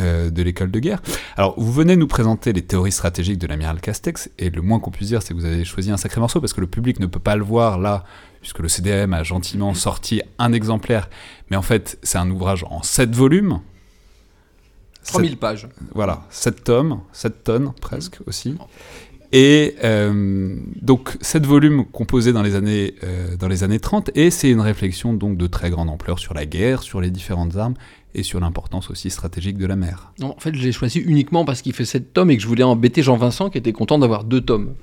euh, 0.00 0.28
de 0.28 0.42
l'école 0.42 0.70
de 0.70 0.80
guerre. 0.80 1.00
Alors, 1.38 1.54
vous 1.56 1.72
venez 1.72 1.96
nous 1.96 2.08
présenter 2.08 2.52
les 2.52 2.62
théories 2.62 2.92
stratégiques 2.92 3.38
de 3.38 3.46
l'amiral 3.46 3.80
Castex, 3.80 4.28
et 4.38 4.50
le 4.50 4.60
moins 4.60 4.80
qu'on 4.80 4.90
puisse 4.90 5.08
dire, 5.08 5.22
c'est 5.22 5.32
que 5.32 5.38
vous 5.38 5.46
avez 5.46 5.64
choisi 5.64 5.90
un 5.90 5.96
sacré 5.96 6.20
morceau, 6.20 6.40
parce 6.40 6.52
que 6.52 6.60
le 6.60 6.66
public 6.66 7.00
ne 7.00 7.06
peut 7.06 7.20
pas 7.20 7.36
le 7.36 7.44
voir 7.44 7.78
là 7.78 8.04
puisque 8.44 8.58
le 8.58 8.68
CDM 8.68 9.14
a 9.14 9.22
gentiment 9.22 9.72
sorti 9.72 10.20
un 10.38 10.52
exemplaire, 10.52 11.08
mais 11.48 11.56
en 11.56 11.62
fait 11.62 11.98
c'est 12.02 12.18
un 12.18 12.30
ouvrage 12.30 12.62
en 12.68 12.82
7 12.82 13.14
volumes. 13.14 13.60
3000 15.06 15.38
pages. 15.38 15.66
Voilà, 15.94 16.26
7 16.28 16.62
tomes, 16.62 17.00
7 17.12 17.42
tonnes 17.42 17.72
presque 17.80 18.18
aussi. 18.26 18.54
Et 19.32 19.76
euh, 19.82 20.58
donc 20.82 21.16
7 21.22 21.46
volumes 21.46 21.86
composés 21.86 22.34
dans 22.34 22.42
les 22.42 22.54
années, 22.54 22.96
euh, 23.02 23.34
dans 23.38 23.48
les 23.48 23.64
années 23.64 23.80
30, 23.80 24.10
et 24.14 24.30
c'est 24.30 24.50
une 24.50 24.60
réflexion 24.60 25.14
donc 25.14 25.38
de 25.38 25.46
très 25.46 25.70
grande 25.70 25.88
ampleur 25.88 26.18
sur 26.18 26.34
la 26.34 26.44
guerre, 26.44 26.82
sur 26.82 27.00
les 27.00 27.10
différentes 27.10 27.56
armes, 27.56 27.74
et 28.14 28.22
sur 28.22 28.40
l'importance 28.40 28.90
aussi 28.90 29.08
stratégique 29.08 29.56
de 29.56 29.64
la 29.64 29.76
mer. 29.76 30.12
Non, 30.20 30.34
en 30.36 30.38
fait, 30.38 30.54
je 30.54 30.62
l'ai 30.62 30.72
choisi 30.72 30.98
uniquement 30.98 31.46
parce 31.46 31.62
qu'il 31.62 31.72
fait 31.72 31.86
7 31.86 32.12
tomes 32.12 32.30
et 32.30 32.36
que 32.36 32.42
je 32.42 32.46
voulais 32.46 32.62
embêter 32.62 33.02
Jean-Vincent 33.02 33.48
qui 33.48 33.56
était 33.56 33.72
content 33.72 33.98
d'avoir 33.98 34.24
2 34.24 34.42
tomes. 34.42 34.74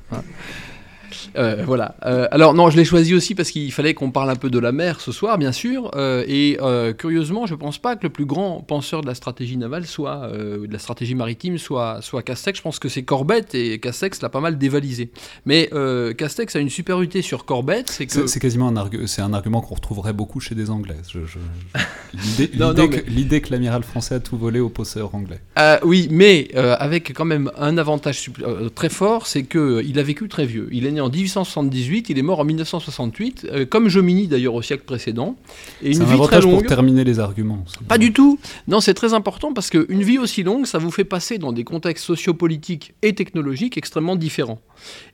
Euh, 1.37 1.63
voilà. 1.65 1.95
Euh, 2.05 2.27
alors 2.31 2.53
non, 2.53 2.69
je 2.69 2.77
l'ai 2.77 2.85
choisi 2.85 3.13
aussi 3.13 3.35
parce 3.35 3.51
qu'il 3.51 3.71
fallait 3.71 3.93
qu'on 3.93 4.11
parle 4.11 4.29
un 4.29 4.35
peu 4.35 4.49
de 4.49 4.59
la 4.59 4.71
mer 4.71 4.99
ce 5.01 5.11
soir, 5.11 5.37
bien 5.37 5.51
sûr. 5.51 5.91
Euh, 5.95 6.23
et 6.27 6.57
curieusement, 6.97 7.45
je 7.45 7.55
pense 7.55 7.77
pas 7.77 7.95
que 7.95 8.03
le 8.03 8.09
plus 8.09 8.25
grand 8.25 8.61
penseur 8.61 9.01
de 9.01 9.07
la 9.07 9.15
stratégie 9.15 9.57
navale 9.57 9.85
soit 9.85 10.27
de 10.31 10.67
la 10.71 10.79
stratégie 10.79 11.15
maritime 11.15 11.57
soit 11.57 12.01
soit 12.01 12.21
Castex. 12.23 12.57
Je 12.59 12.63
pense 12.63 12.79
que 12.79 12.89
c'est 12.89 13.03
Corbett 13.03 13.53
et 13.55 13.79
Castex 13.79 14.21
l'a 14.21 14.29
pas 14.29 14.39
mal 14.41 14.57
dévalisé. 14.57 15.11
Mais 15.45 15.69
Castex 16.17 16.55
a 16.55 16.59
une 16.59 16.69
supériorité 16.69 17.21
sur 17.21 17.45
Corbett, 17.45 17.87
c'est 17.89 18.05
que 18.05 18.11
C'est 18.13 18.27
c'est 18.27 18.39
quasiment 18.39 18.67
un, 18.69 18.75
argu- 18.75 19.21
un 19.21 19.33
argument 19.33 19.61
qu'on 19.61 19.75
retrouverait 19.75 20.13
beaucoup 20.13 20.39
chez 20.39 20.55
des 20.55 20.69
Anglais. 20.69 20.97
Je- 21.11 21.19
je- 21.25 21.39
L'idée 23.07 23.41
que, 23.41 23.51
l'amiral 23.51 23.83
français 23.83 24.15
a 24.15 24.19
tout 24.19 24.37
volé 24.37 24.59
aux 24.59 24.69
posseurs 24.69 25.13
anglais. 25.15 25.39
Oui, 25.83 26.07
mais 26.11 26.49
avec 26.55 27.13
quand 27.13 27.25
même 27.25 27.51
un 27.57 27.77
avantage 27.77 28.29
très 28.75 28.89
fort, 28.89 29.27
c'est 29.27 29.43
que 29.43 29.81
il 29.85 29.99
a 29.99 30.03
vécu 30.03 30.27
très 30.27 30.45
vieux. 30.45 30.67
Il 30.71 30.85
est 30.85 30.91
né 30.91 31.00
en 31.01 31.09
1878, 31.09 32.09
il 32.09 32.17
est 32.17 32.21
mort 32.21 32.39
en 32.39 32.45
1968, 32.45 33.47
euh, 33.51 33.65
comme 33.65 33.89
Jomini 33.89 34.27
d'ailleurs 34.27 34.53
au 34.53 34.61
siècle 34.61 34.83
précédent. 34.85 35.35
Et 35.81 35.93
C'est 35.93 35.99
une 35.99 36.03
un 36.03 36.05
vie 36.05 36.11
très 36.11 36.37
avantage 36.37 36.43
pour 36.43 36.51
longue. 36.53 36.67
terminer 36.67 37.03
les 37.03 37.19
arguments. 37.19 37.63
Pas 37.87 37.97
du 37.97 38.13
tout. 38.13 38.39
Non, 38.67 38.79
c'est 38.79 38.93
très 38.93 39.13
important 39.13 39.53
parce 39.53 39.69
qu'une 39.69 40.03
vie 40.03 40.17
aussi 40.17 40.43
longue, 40.43 40.65
ça 40.65 40.77
vous 40.77 40.91
fait 40.91 41.03
passer 41.03 41.37
dans 41.37 41.51
des 41.51 41.63
contextes 41.63 42.05
sociopolitiques 42.05 42.93
et 43.01 43.13
technologiques 43.13 43.77
extrêmement 43.77 44.15
différents. 44.15 44.59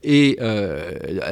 Et 0.03 0.37
euh, 0.41 0.91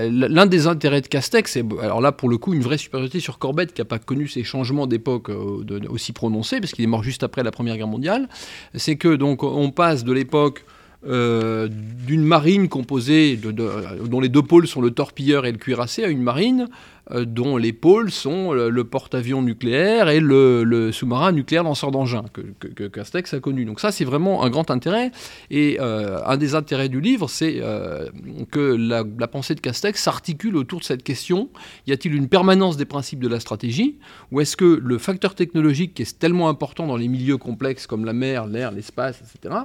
l'un 0.09 0.45
des 0.45 0.67
intérêts 0.67 1.01
de 1.01 1.07
Castex, 1.07 1.51
c'est 1.51 1.63
alors 1.81 2.01
là 2.01 2.11
pour 2.11 2.29
le 2.29 2.37
coup 2.37 2.53
une 2.53 2.61
vraie 2.61 2.77
supériorité 2.77 3.19
sur 3.19 3.39
Corbett 3.39 3.73
qui 3.73 3.81
n'a 3.81 3.85
pas 3.85 3.99
connu 3.99 4.27
ces 4.27 4.43
changements 4.43 4.87
d'époque 4.87 5.29
euh, 5.29 5.79
aussi 5.89 6.11
prononcés 6.11 6.59
parce 6.59 6.73
qu'il 6.73 6.83
est 6.83 6.87
mort 6.87 7.03
juste 7.03 7.23
après 7.23 7.43
la 7.43 7.51
Première 7.51 7.77
Guerre 7.77 7.87
mondiale, 7.87 8.27
c'est 8.73 8.95
que 8.97 9.15
donc 9.15 9.43
on 9.43 9.71
passe 9.71 10.03
de 10.03 10.11
l'époque 10.11 10.65
euh, 11.07 11.67
d'une 12.07 12.23
marine 12.23 12.67
composée 12.69 13.35
de, 13.37 13.51
de- 13.51 13.71
dont 14.07 14.19
les 14.19 14.29
deux 14.29 14.41
pôles 14.41 14.67
sont 14.67 14.81
le 14.81 14.91
torpilleur 14.91 15.45
et 15.45 15.51
le 15.51 15.57
cuirassé 15.57 16.03
à 16.03 16.07
une 16.07 16.21
marine 16.21 16.61
euh, 16.63 16.67
dont 17.11 17.57
les 17.57 17.73
pôles 17.73 18.11
sont 18.11 18.53
le, 18.53 18.83
porte-avions 18.83 19.41
nucléaire 19.41 20.09
et 20.09 20.19
le, 20.19 20.91
sous-marin 20.91 21.31
nucléaire 21.31 21.63
lanceur 21.63 21.91
d'engins 21.91 22.25
que, 22.33 22.41
que- 22.59 22.67
que 22.67 22.83
Castex 22.87 23.33
a 23.33 23.39
connu. 23.39 23.65
Donc 23.65 23.79
ça, 23.79 23.91
c'est 23.91 24.05
vraiment 24.05 24.43
un 24.43 24.49
grand 24.49 24.71
intérêt. 24.71 25.11
Et 25.51 25.77
euh, 25.79 26.19
un 26.25 26.37
des 26.37 26.55
intérêts 26.55 26.89
du 26.89 27.01
livre, 27.01 27.29
c'est 27.29 27.57
euh, 27.61 28.09
que 28.51 28.59
la, 28.59 29.03
pensée 29.27 29.55
de 29.55 29.59
Castex 29.59 30.01
s'articule 30.01 30.55
autour 30.57 30.79
de 30.79 30.85
cette 30.85 31.03
question. 31.03 31.49
Y 31.87 31.91
a-t-il 31.91 32.13
une 32.15 32.27
permanence 32.27 32.77
des 32.77 32.85
principes 32.85 33.19
de 33.19 33.27
la 33.27 33.39
stratégie 33.39 33.97
Ou 34.31 34.41
est-ce 34.41 34.55
que 34.57 34.79
le 34.83 34.97
facteur 34.97 35.35
technologique, 35.35 35.93
qui 35.93 36.01
est 36.03 36.19
tellement 36.19 36.49
important 36.49 36.87
dans 36.87 36.97
les 36.97 37.07
milieux 37.07 37.37
complexes 37.37 37.87
comme 37.87 38.05
la 38.05 38.13
mer, 38.13 38.47
l'air, 38.47 38.71
l'espace, 38.71 39.21
etc., 39.21 39.55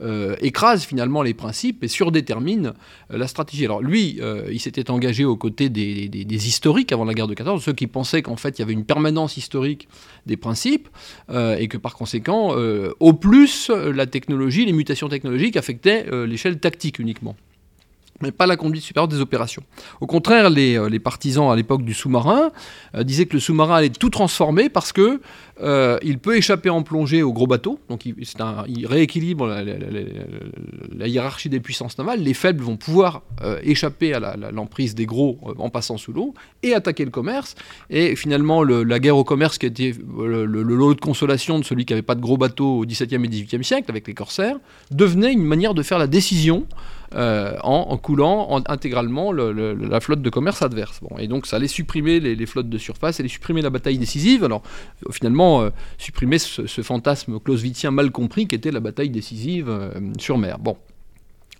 euh, 0.00 0.36
écrase 0.40 0.84
finalement 0.84 1.22
les 1.22 1.34
principes 1.34 1.82
et 1.82 1.88
surdétermine 1.88 2.72
euh, 3.10 3.18
la 3.18 3.26
stratégie. 3.26 3.64
Alors 3.64 3.82
lui, 3.82 4.18
euh, 4.20 4.48
il 4.52 4.60
s'était 4.60 4.92
engagé 4.92 5.24
aux 5.24 5.36
côtés 5.36 5.68
des 5.70 6.48
historiques 6.48 6.87
avant 6.92 7.04
la 7.04 7.14
guerre 7.14 7.26
de 7.26 7.34
14, 7.34 7.62
ceux 7.62 7.72
qui 7.72 7.86
pensaient 7.86 8.22
qu'en 8.22 8.36
fait 8.36 8.58
il 8.58 8.62
y 8.62 8.62
avait 8.62 8.72
une 8.72 8.84
permanence 8.84 9.36
historique 9.36 9.88
des 10.26 10.36
principes 10.36 10.88
euh, 11.30 11.56
et 11.56 11.68
que 11.68 11.76
par 11.76 11.94
conséquent, 11.94 12.50
euh, 12.52 12.92
au 13.00 13.12
plus, 13.12 13.70
la 13.70 14.06
technologie, 14.06 14.64
les 14.64 14.72
mutations 14.72 15.08
technologiques 15.08 15.56
affectaient 15.56 16.06
euh, 16.12 16.26
l'échelle 16.26 16.58
tactique 16.58 16.98
uniquement 16.98 17.36
mais 18.20 18.32
pas 18.32 18.46
la 18.46 18.56
conduite 18.56 18.82
supérieure 18.82 19.08
des 19.08 19.20
opérations. 19.20 19.62
Au 20.00 20.06
contraire, 20.06 20.50
les, 20.50 20.76
euh, 20.76 20.98
partisans 20.98 21.50
à 21.50 21.56
l'époque 21.56 21.82
du 21.84 21.94
sous-marin 21.94 22.50
euh, 22.94 23.04
disaient 23.04 23.26
que 23.26 23.34
le 23.34 23.40
sous-marin 23.40 23.76
allait 23.76 23.88
tout 23.90 24.10
transformer 24.10 24.68
parce 24.68 24.92
que 24.92 25.20
euh, 25.60 25.98
il 26.02 26.18
peut 26.18 26.36
échapper 26.36 26.70
en 26.70 26.82
plongée 26.82 27.22
aux 27.22 27.32
gros 27.32 27.46
bateaux, 27.46 27.78
donc 27.88 28.06
il, 28.06 28.14
rééquilibre 28.86 29.46
la, 29.46 31.06
hiérarchie 31.08 31.48
des 31.48 31.60
puissances 31.60 31.98
navales. 31.98 32.20
Les 32.22 32.34
faibles 32.34 32.62
vont 32.62 32.76
pouvoir 32.76 33.22
échapper 33.62 34.14
à 34.14 34.36
l'emprise 34.52 34.94
des 34.94 35.06
gros 35.06 35.38
en 35.58 35.68
passant 35.70 35.96
sous 35.96 36.12
l'eau 36.12 36.34
et 36.62 36.74
attaquer 36.74 37.04
le 37.04 37.10
commerce. 37.10 37.54
Et 37.90 38.14
finalement, 38.16 38.62
le- 38.62 38.82
la 38.84 38.98
guerre 38.98 39.16
au 39.16 39.24
commerce, 39.24 39.58
qui 39.58 39.66
était 39.66 39.94
le, 40.16 40.44
le- 40.44 40.62
le 40.62 40.74
lot 40.76 40.94
de 40.94 41.00
consolation 41.00 41.58
de 41.58 41.64
celui 41.64 41.84
qui 41.84 41.92
n'avait 41.92 42.02
pas 42.02 42.14
de 42.14 42.20
gros 42.20 42.36
bateaux 42.36 42.80
au 42.80 42.84
XVIIe 42.86 43.14
et 43.24 43.28
XVIIIe 43.28 43.64
siècle 43.64 43.90
avec 43.90 44.06
les 44.06 44.14
corsaires, 44.14 44.56
devenait 44.90 45.32
une 45.32 45.44
manière 45.44 45.74
de 45.74 45.82
faire 45.82 45.98
la 45.98 46.06
décision 46.06 46.66
euh, 47.14 47.56
en, 47.62 47.96
coulant 47.96 48.48
en- 48.50 48.62
intégralement 48.66 49.32
le- 49.32 49.52
le- 49.52 49.72
la 49.74 50.00
flotte 50.00 50.20
de 50.20 50.28
commerce 50.28 50.60
adverse. 50.60 51.00
Bon, 51.00 51.16
et 51.18 51.26
donc 51.26 51.46
ça 51.46 51.56
allait 51.56 51.66
supprimer 51.66 52.20
les, 52.20 52.46
flottes 52.46 52.68
de 52.68 52.78
surface, 52.78 53.18
allait 53.18 53.30
supprimer 53.30 53.62
la 53.62 53.70
bataille 53.70 53.96
décisive. 53.96 54.44
Alors 54.44 54.62
euh, 55.06 55.12
finalement, 55.12 55.62
euh, 55.62 55.70
supprimer 55.96 56.38
ce, 56.38 56.66
fantasme 56.82 57.40
clausewitzien 57.40 57.90
mal 57.90 58.10
compris 58.10 58.46
qui 58.46 58.54
était 58.54 58.70
la 58.70 58.80
bataille 58.80 59.10
décisive 59.10 59.74
sur 60.18 60.36
mer. 60.36 60.58
Bon. 60.58 60.76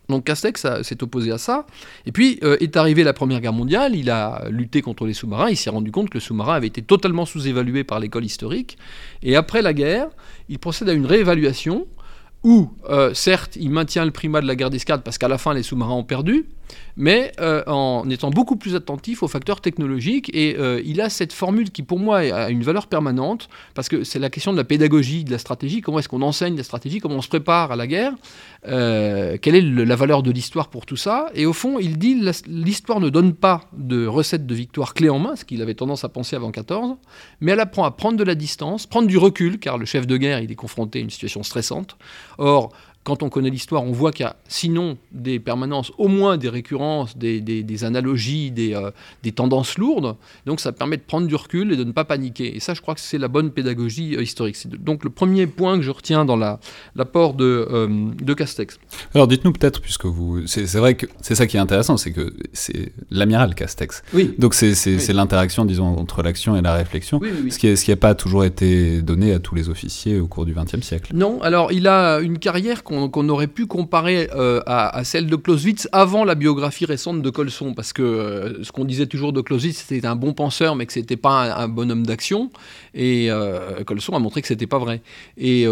Donc 0.09 0.25
Castex 0.25 0.67
s'est 0.83 1.03
opposé 1.03 1.33
à 1.33 1.39
ça. 1.39 1.67
Et 2.07 2.13
puis 2.13 2.39
est 2.43 2.77
arrivée 2.77 3.05
la 3.05 3.13
Première 3.13 3.41
Guerre 3.41 3.53
mondiale, 3.53 3.95
il 3.95 4.11
a 4.11 4.45
lutté 4.51 4.81
contre 4.81 5.07
les 5.07 5.13
sous-marins, 5.13 5.51
il 5.51 5.57
s'est 5.57 5.71
rendu 5.71 5.91
compte 5.91 6.09
que 6.09 6.15
le 6.15 6.21
sous-marin 6.21 6.55
avait 6.55 6.67
été 6.67 6.81
totalement 6.83 7.27
sous-évalué 7.27 7.85
par 7.85 8.01
l'école 8.01 8.25
historique. 8.25 8.79
Et 9.23 9.37
après 9.37 9.61
la 9.61 9.75
guerre, 9.75 10.09
il 10.49 10.59
procède 10.59 10.89
à 10.89 10.93
une 10.95 11.05
réévaluation 11.05 11.87
où, 12.45 12.71
euh, 12.89 13.13
certes, 13.15 13.57
il 13.57 13.71
maintient 13.71 14.05
le 14.05 14.11
primat 14.11 14.41
de 14.41 14.47
la 14.47 14.55
guerre 14.55 14.71
d'escadre 14.71 15.03
parce 15.03 15.19
qu'à 15.19 15.29
la 15.29 15.39
fin, 15.39 15.55
les 15.55 15.63
sous-marins 15.63 15.95
ont 15.95 16.05
perdu, 16.05 16.47
mais 16.99 17.33
euh, 17.41 17.63
en 17.69 18.11
étant 18.11 18.31
beaucoup 18.31 18.57
plus 18.57 18.75
attentif 18.75 19.23
aux 19.23 19.29
facteurs 19.29 19.61
technologiques. 19.61 20.31
Et 20.35 20.57
euh, 20.59 20.83
il 20.85 21.01
a 21.01 21.09
cette 21.09 21.33
formule 21.33 21.71
qui, 21.71 21.83
pour 21.83 22.01
moi, 22.01 22.19
a 22.19 22.51
une 22.51 22.65
valeur 22.65 22.89
permanente, 22.89 23.49
parce 23.75 23.89
que 23.89 24.03
c'est 24.03 24.19
la 24.19 24.29
question 24.29 24.53
de 24.53 24.59
la 24.59 24.65
pédagogie, 24.65 25.25
de 25.25 25.31
la 25.31 25.39
stratégie, 25.39 25.81
comment 25.81 26.01
est-ce 26.01 26.09
qu'on 26.09 26.23
enseigne 26.23 26.57
la 26.57 26.65
stratégie, 26.65 26.99
comment 26.99 27.15
on 27.15 27.23
se 27.23 27.29
prépare 27.29 27.71
à 27.71 27.77
la 27.77 27.87
guerre, 27.87 28.13
euh, 28.67 29.39
quelle 29.41 29.55
est 29.55 29.63
la 29.63 29.97
valeur 29.97 30.25
de 30.25 30.33
l'histoire 30.33 30.69
pour 30.69 30.87
tout 30.87 30.97
ça. 30.97 31.31
Et 31.35 31.47
au 31.47 31.53
fond, 31.53 31.79
il 31.79 31.99
dit 31.99 32.21
l'histoire 32.49 32.99
ne 32.99 33.11
donne 33.11 33.33
pas 33.33 33.63
de 33.73 34.05
recette 34.05 34.47
de 34.47 34.55
victoire 34.55 34.93
clé 34.93 35.09
en 35.09 35.21
main, 35.21 35.37
ce 35.37 35.45
qu'il 35.45 35.63
avait 35.63 35.75
tendance 35.75 36.03
à 36.03 36.09
penser 36.09 36.35
avant 36.35 36.51
14, 36.51 36.97
mais 37.41 37.53
elle 37.53 37.61
apprend 37.61 37.85
à 37.85 37.93
prendre 37.93 38.17
de 38.17 38.25
la 38.25 38.35
distance, 38.35 38.87
prendre 38.87 39.07
du 39.07 39.19
recul, 39.19 39.61
car 39.61 39.79
le 39.79 39.87
chef 39.87 40.05
de 40.09 40.17
guerre, 40.17 40.41
il 40.41 40.51
est 40.51 40.57
confronté 40.57 40.99
à 40.99 41.03
une 41.03 41.11
situation 41.11 41.45
stressante. 41.45 41.97
Or, 42.39 42.73
quand 43.09 43.23
on 43.23 43.31
connaît 43.31 43.49
l'histoire, 43.49 43.83
on 43.85 43.93
voit 43.93 44.13
qu'il 44.13 44.25
y 44.25 44.29
a 44.29 44.37
sinon 44.49 44.99
des 45.13 45.41
permanences, 45.41 45.91
au 45.97 46.09
moins 46.09 46.37
des 46.37 46.51
récurrences, 46.51 47.17
des, 47.17 47.41
des- 47.41 47.63
des 47.63 47.85
analogies, 47.85 48.51
des, 48.51 48.75
euh, 48.75 48.91
des 49.23 49.33
tendances 49.33 49.79
lourdes. 49.79 50.15
Donc 50.45 50.61
ça 50.61 50.73
permet 50.73 50.99
de 50.99 51.03
prendre 51.03 51.27
du 51.27 51.35
recul 51.35 51.73
et 51.73 51.77
de 51.77 51.85
ne 51.85 51.93
pas 51.93 52.05
paniquer. 52.05 52.55
Et 52.55 52.61
ça, 52.61 52.75
je 52.75 52.83
crois 52.83 52.95
que 52.95 53.01
c'est 53.01 53.17
la 53.17 53.29
bonne 53.29 53.51
pédagogie 53.51 54.15
euh, 54.15 54.23
historique. 54.23 54.57
C'est 54.57 54.69
donc 54.71 55.05
le 55.05 55.11
premier 55.11 55.47
point 55.47 55.77
que 55.79 55.83
je 55.83 55.91
retiens 55.91 56.27
dans 56.27 56.37
la- 56.37 56.61
l'apport 56.97 57.33
de, 57.33 57.67
euh, 57.71 57.89
de 58.23 58.35
Castex. 58.35 58.79
Alors 59.15 59.27
dites-nous 59.27 59.53
peut-être, 59.53 59.81
puisque 59.81 60.05
vous, 60.05 60.47
c'est 60.47 60.67
vrai 60.77 60.95
que 60.95 61.07
c'est 61.23 61.35
ça 61.35 61.47
qui 61.47 61.57
est 61.57 61.61
intéressant, 61.61 61.97
c'est 61.97 62.13
que 62.13 62.35
c'est 62.53 62.93
l'amiral 63.11 63.55
Castex. 63.55 64.03
Oui. 64.13 64.35
Donc 64.39 64.53
c'est 64.53 64.75
Oui. 64.87 65.15
l'interaction, 65.15 65.65
disons, 65.65 65.87
entre 65.97 66.23
l'action 66.23 66.57
et 66.57 66.61
la 66.63 66.75
réflexion, 66.75 67.19
Oui, 67.23 67.31
oui, 67.43 67.51
ce 67.51 67.59
qui 67.59 67.91
n'a 67.91 67.97
pas 67.97 68.15
toujours 68.15 68.45
été 68.45 69.01
donné 69.01 69.33
à 69.33 69.39
tous 69.39 69.55
les 69.55 69.71
officiers 69.71 70.21
au 70.21 70.27
cours 70.27 70.45
du 70.45 70.53
XXe 70.55 70.83
siècle. 70.83 71.13
Non, 71.15 71.41
alors 71.41 71.73
il 71.73 71.87
a 71.87 72.19
une 72.21 72.39
carrière 72.39 72.85
qu'on 72.85 72.98
qu'on 73.07 73.29
aurait 73.29 73.47
pu 73.47 73.67
comparer 73.67 74.29
euh, 74.35 74.61
à, 74.67 75.05
celle 75.05 75.27
de 75.27 75.37
Clausewitz 75.37 75.89
avant 75.93 76.25
la 76.25 76.35
biographie 76.35 76.85
récente 76.85 77.23
de 77.23 77.31
Colson, 77.31 77.75
parce 77.75 77.93
que 77.93 78.03
euh, 78.03 78.65
ce 78.65 78.73
qu'on 78.73 78.85
disait 78.85 79.07
toujours 79.07 79.33
de 79.33 79.41
Clausewitz, 79.41 79.85
c'était 79.87 80.07
un 80.07 80.17
bon 80.17 80.33
penseur, 80.33 80.75
mais 80.75 80.87
que 80.87 80.93
c'était 80.93 81.17
pas 81.17 81.31
un, 81.31 81.65
un 81.65 81.69
bon 81.69 81.91
homme 81.91 82.05
d'action, 82.05 82.51
et 82.95 83.31
euh, 83.31 83.85
Colson 83.85 84.15
a 84.15 84.19
montré 84.19 84.43
que 84.43 84.49
c'était 84.49 84.67
pas 84.67 84.79
vrai. 84.79 85.03
Et 85.37 85.67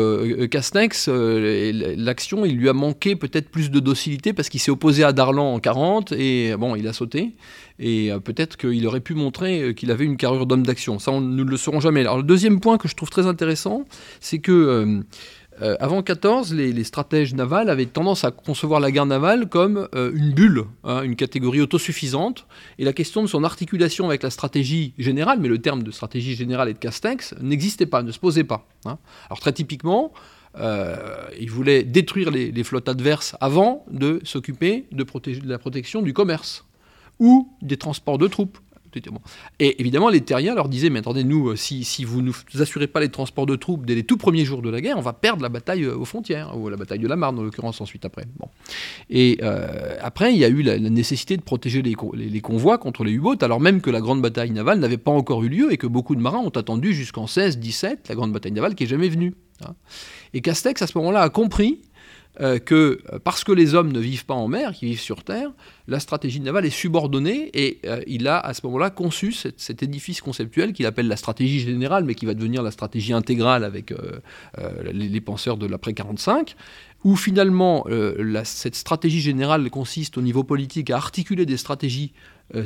Castex, 0.50 1.08
l'action, 1.08 2.44
il 2.44 2.56
lui 2.56 2.68
a 2.68 2.72
manqué 2.72 3.16
peut-être 3.16 3.48
plus 3.48 3.70
de 3.70 3.80
docilité, 3.80 4.32
parce 4.32 4.48
qu'il 4.48 4.60
s'est 4.60 4.70
opposé 4.70 5.02
à 5.02 5.12
Darlan 5.12 5.54
en 5.54 5.58
40, 5.58 6.12
et 6.12 6.54
bon, 6.56 6.76
il 6.76 6.86
a 6.86 6.92
sauté. 6.92 7.32
Et 7.78 8.10
peut-être 8.24 8.56
qu'il 8.56 8.86
aurait 8.86 9.00
pu 9.00 9.14
montrer 9.14 9.74
qu'il 9.74 9.90
avait 9.90 10.06
une 10.06 10.16
carrure 10.16 10.46
d'homme 10.46 10.64
d'action. 10.64 10.98
Ça, 10.98 11.12
nous 11.12 11.20
ne 11.20 11.50
le 11.50 11.56
saurons 11.58 11.80
jamais. 11.80 12.00
Alors, 12.00 12.16
le 12.16 12.22
deuxième 12.22 12.60
point 12.60 12.78
que 12.78 12.88
je 12.88 12.94
trouve 12.94 13.10
très 13.10 13.26
intéressant, 13.26 13.84
c'est 14.20 14.38
que 14.38 15.02
euh, 15.62 15.76
avant 15.80 16.02
14, 16.02 16.52
les, 16.52 16.84
stratèges 16.84 17.34
navals 17.34 17.70
avaient 17.70 17.86
tendance 17.86 18.24
à 18.24 18.30
concevoir 18.30 18.80
la 18.80 18.90
guerre 18.90 19.06
navale 19.06 19.48
comme 19.48 19.88
euh, 19.94 20.12
une 20.14 20.32
bulle, 20.32 20.64
hein, 20.84 21.02
une 21.02 21.16
catégorie 21.16 21.60
autosuffisante. 21.60 22.46
Et 22.78 22.84
la 22.84 22.92
question 22.92 23.22
de 23.22 23.26
son 23.26 23.42
articulation 23.44 24.06
avec 24.06 24.22
la 24.22 24.30
stratégie 24.30 24.92
générale, 24.98 25.38
mais 25.40 25.48
le 25.48 25.58
terme 25.58 25.82
de 25.82 25.90
stratégie 25.90 26.34
générale 26.36 26.68
et 26.68 26.74
de 26.74 26.78
Castex, 26.78 27.34
n'existait 27.40 27.86
pas, 27.86 28.02
ne 28.02 28.12
se 28.12 28.18
posait 28.18 28.44
pas. 28.44 28.66
hein. 28.84 28.98
Alors 29.28 29.40
très 29.40 29.52
typiquement, 29.52 30.12
euh, 30.58 30.96
il 31.38 31.50
voulait 31.50 31.82
détruire 31.84 32.30
les, 32.30 32.64
flottes 32.64 32.88
adverses 32.88 33.36
avant 33.40 33.84
de 33.90 34.20
s'occuper 34.24 34.86
de 34.92 35.04
la 35.46 35.58
protection 35.58 36.02
du 36.02 36.12
commerce 36.12 36.64
ou 37.18 37.50
des 37.62 37.76
transports 37.76 38.18
de 38.18 38.26
troupes. 38.26 38.58
Et 39.58 39.80
évidemment, 39.80 40.08
les 40.08 40.20
terriens 40.20 40.54
leur 40.54 40.68
disaient, 40.68 40.90
mais 40.90 41.00
attendez, 41.00 41.24
nous, 41.24 41.48
euh, 41.48 41.56
si, 41.56 41.84
si 41.84 42.04
vous 42.04 42.22
ne 42.22 42.30
nous 42.54 42.62
assurez 42.62 42.86
pas 42.86 43.00
les 43.00 43.08
transports 43.08 43.46
de 43.46 43.56
troupes 43.56 43.86
dès 43.86 43.94
les 43.94 44.04
tout 44.04 44.16
premiers 44.16 44.44
jours 44.44 44.62
de 44.62 44.70
la 44.70 44.80
guerre, 44.80 44.98
on 44.98 45.02
va 45.02 45.12
perdre 45.12 45.42
la 45.42 45.48
bataille 45.48 45.84
euh, 45.84 45.96
aux 45.96 46.04
frontières, 46.04 46.56
ou 46.56 46.68
la 46.68 46.76
bataille 46.76 46.98
de 46.98 47.08
la 47.08 47.16
Marne, 47.16 47.38
en 47.38 47.42
l'occurrence, 47.42 47.80
ensuite 47.80 48.04
après. 48.04 48.24
Bon. 48.38 48.48
Et 49.10 49.38
euh, 49.42 49.96
après, 50.00 50.32
il 50.32 50.38
y 50.38 50.44
a 50.44 50.48
eu 50.48 50.62
la, 50.62 50.78
nécessité 50.78 51.36
de 51.36 51.42
protéger 51.42 51.82
les 51.82 52.40
convois 52.40 52.78
contre 52.78 53.04
les 53.04 53.12
U-boats, 53.12 53.36
alors 53.40 53.60
même 53.60 53.80
que 53.80 53.90
la 53.90 54.00
grande 54.00 54.22
bataille 54.22 54.50
navale 54.50 54.78
n'avait 54.78 54.98
pas 54.98 55.10
encore 55.10 55.42
eu 55.42 55.48
lieu 55.48 55.72
et 55.72 55.76
que 55.76 55.86
beaucoup 55.86 56.14
de 56.14 56.20
marins 56.20 56.38
ont 56.38 56.50
attendu 56.50 56.94
jusqu'en 56.94 57.26
16-17 57.26 58.08
la 58.08 58.14
grande 58.14 58.32
bataille 58.32 58.52
navale 58.52 58.74
qui 58.74 58.84
est 58.84 58.88
jamais 58.88 59.08
venue. 59.08 59.34
hein. 59.64 59.74
Et 60.34 60.40
Castex, 60.40 60.80
à 60.82 60.86
ce 60.86 60.96
moment-là, 60.98 61.22
a 61.22 61.30
compris 61.30 61.80
euh, 62.40 62.58
que 62.58 63.00
euh, 63.12 63.18
parce 63.22 63.44
que 63.44 63.52
les 63.52 63.74
hommes 63.74 63.90
ne 63.92 63.98
vivent 63.98 64.26
pas 64.26 64.34
en 64.34 64.46
mer, 64.46 64.72
qui 64.72 64.84
vivent 64.84 65.00
sur 65.00 65.24
Terre, 65.24 65.50
la 65.88 66.00
stratégie 66.00 66.40
navale 66.40 66.66
est 66.66 66.70
subordonnée 66.70 67.50
et 67.54 67.78
euh, 67.86 68.02
il 68.06 68.28
a 68.28 68.38
à 68.38 68.52
ce 68.52 68.60
moment-là 68.64 68.90
conçu 68.90 69.32
cet, 69.32 69.82
édifice 69.82 70.20
conceptuel 70.20 70.74
qu'il 70.74 70.84
appelle 70.84 71.08
la 71.08 71.16
stratégie 71.16 71.60
générale, 71.60 72.04
mais 72.04 72.14
qui 72.14 72.26
va 72.26 72.34
devenir 72.34 72.62
la 72.62 72.70
stratégie 72.70 73.14
intégrale 73.14 73.64
avec 73.64 73.92
les, 74.92 75.20
penseurs 75.20 75.56
de 75.56 75.66
l'après 75.66 75.92
45, 75.92 76.56
où 77.04 77.14
finalement 77.14 77.86
cette 78.44 78.74
stratégie 78.74 79.20
générale 79.20 79.68
consiste 79.70 80.18
au 80.18 80.22
niveau 80.22 80.44
politique 80.44 80.90
à 80.90 80.96
articuler 80.96 81.46
des 81.46 81.56
stratégies 81.56 82.12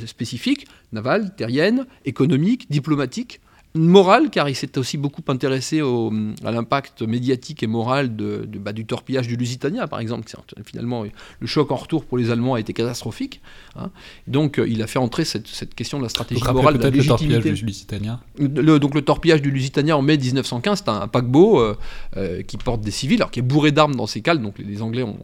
spécifiques, 0.07 0.67
navales, 0.93 1.35
terriennes, 1.35 1.87
économiques, 2.05 2.71
diplomatiques, 2.71 3.41
morale, 3.75 4.31
car 4.31 4.49
il 4.49 4.57
s'est 4.57 4.79
aussi 4.79 4.99
beaucoup 4.99 5.23
intéressé 5.29 5.81
au, 5.81 6.13
à 6.45 6.51
l'impact 6.51 7.03
médiatique 7.03 7.63
et 7.63 7.67
moral 7.67 8.17
de, 8.17 8.49
bah, 8.57 8.73
du 8.73 8.85
torpillage 8.85 9.29
du 9.29 9.37
Lusitania, 9.37 9.87
par 9.87 10.01
exemple. 10.01 10.29
Finalement, 10.65 11.05
le 11.39 11.47
choc 11.47 11.71
en 11.71 11.77
retour 11.77 12.05
pour 12.05 12.19
les 12.19 12.31
Allemands 12.31 12.55
a 12.55 12.61
été 12.61 12.73
catastrophique. 12.73 13.41
Hein. 13.77 13.91
Donc, 14.27 14.59
euh, 14.59 14.69
il 14.69 14.83
a 14.83 14.87
fait 14.87 14.99
entrer 14.99 15.25
cette, 15.25 15.47
cette, 15.47 15.75
question 15.75 15.99
de 15.99 16.03
la 16.03 16.09
stratégie 16.09 16.43
morale 16.43 16.79
de 16.79 16.83
la 16.83 16.91
légitimité. 16.91 17.27
Le 17.27 17.41
torpillage 17.41 17.61
du 17.61 17.67
Lusitania 17.67 18.21
le, 18.39 18.79
Donc, 18.79 18.95
le 18.95 19.03
torpillage 19.03 19.43
du 19.43 19.51
Lusitania 19.51 19.97
en 19.97 20.03
mai 20.03 20.19
1915, 20.19 20.83
c'est 20.85 20.91
un, 20.91 21.07
paquebot 21.07 21.61
euh, 21.61 21.77
euh, 22.17 22.43
qui 22.43 22.57
porte 22.57 22.81
des 22.81 22.91
civils, 22.91 23.21
alors 23.21 23.31
qui 23.31 23.39
est 23.39 23.43
bourré 23.43 23.71
d'armes 23.71 23.95
dans 23.95 24.07
ses 24.07 24.21
cales. 24.21 24.43
Donc, 24.43 24.59
les, 24.59 24.83
Anglais, 24.83 25.03
ont, 25.03 25.17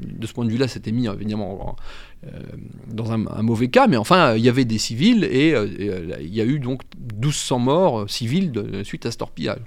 de 0.00 0.26
ce 0.26 0.32
point 0.32 0.46
de 0.46 0.50
vue-là, 0.50 0.68
s'étaient 0.68 0.92
mis 0.92 1.06
évidemment 1.06 1.76
dans 2.92 3.12
un, 3.12 3.42
mauvais 3.42 3.68
cas, 3.68 3.86
mais 3.86 3.96
enfin, 3.96 4.36
il 4.36 4.44
y 4.44 4.48
avait 4.48 4.64
des 4.64 4.78
civils 4.78 5.24
et, 5.24 5.54
euh, 5.54 5.66
euh, 5.80 6.16
il 6.20 6.34
y 6.34 6.40
a 6.40 6.44
eu 6.44 6.58
donc 6.58 6.82
1200 7.14 7.58
morts 7.58 8.10
civils 8.10 8.52
suite 8.84 9.06
à 9.06 9.10
ce 9.10 9.18
torpillage 9.18 9.60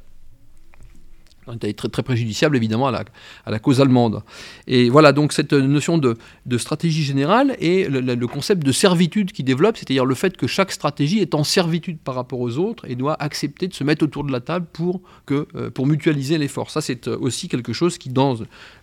très, 1.55 1.89
très 1.89 2.03
préjudiciable 2.03 2.55
évidemment 2.57 2.87
à 2.87 2.91
la, 2.91 3.03
à 3.45 3.51
la, 3.51 3.59
cause 3.59 3.81
allemande. 3.81 4.23
Et 4.67 4.89
voilà 4.89 5.11
donc 5.13 5.33
cette 5.33 5.53
notion 5.53 5.97
de, 5.97 6.17
de 6.45 6.57
stratégie 6.57 7.03
générale 7.03 7.55
et 7.59 7.87
le, 7.87 8.27
concept 8.27 8.65
de 8.65 8.71
servitude 8.71 9.31
qui 9.31 9.43
développe, 9.43 9.77
c'est-à-dire 9.77 10.05
le 10.05 10.15
fait 10.15 10.35
que 10.35 10.47
chaque 10.47 10.71
stratégie 10.71 11.19
est 11.19 11.33
en 11.33 11.43
servitude 11.43 11.97
par 11.99 12.15
rapport 12.15 12.39
aux 12.39 12.57
autres 12.57 12.85
et 12.89 12.95
doit 12.95 13.15
accepter 13.21 13.67
de 13.67 13.73
se 13.73 13.83
mettre 13.83 14.03
autour 14.03 14.23
de 14.23 14.31
la 14.31 14.41
table 14.41 14.67
pour, 14.73 15.01
que, 15.25 15.47
euh, 15.55 15.69
pour 15.69 15.87
mutualiser 15.87 16.37
l'effort. 16.37 16.69
Ça 16.69 16.81
c'est 16.81 17.07
euh, 17.07 17.17
aussi 17.19 17.47
quelque 17.47 17.73
chose 17.73 17.97
qui 17.97 18.09
dans 18.09 18.35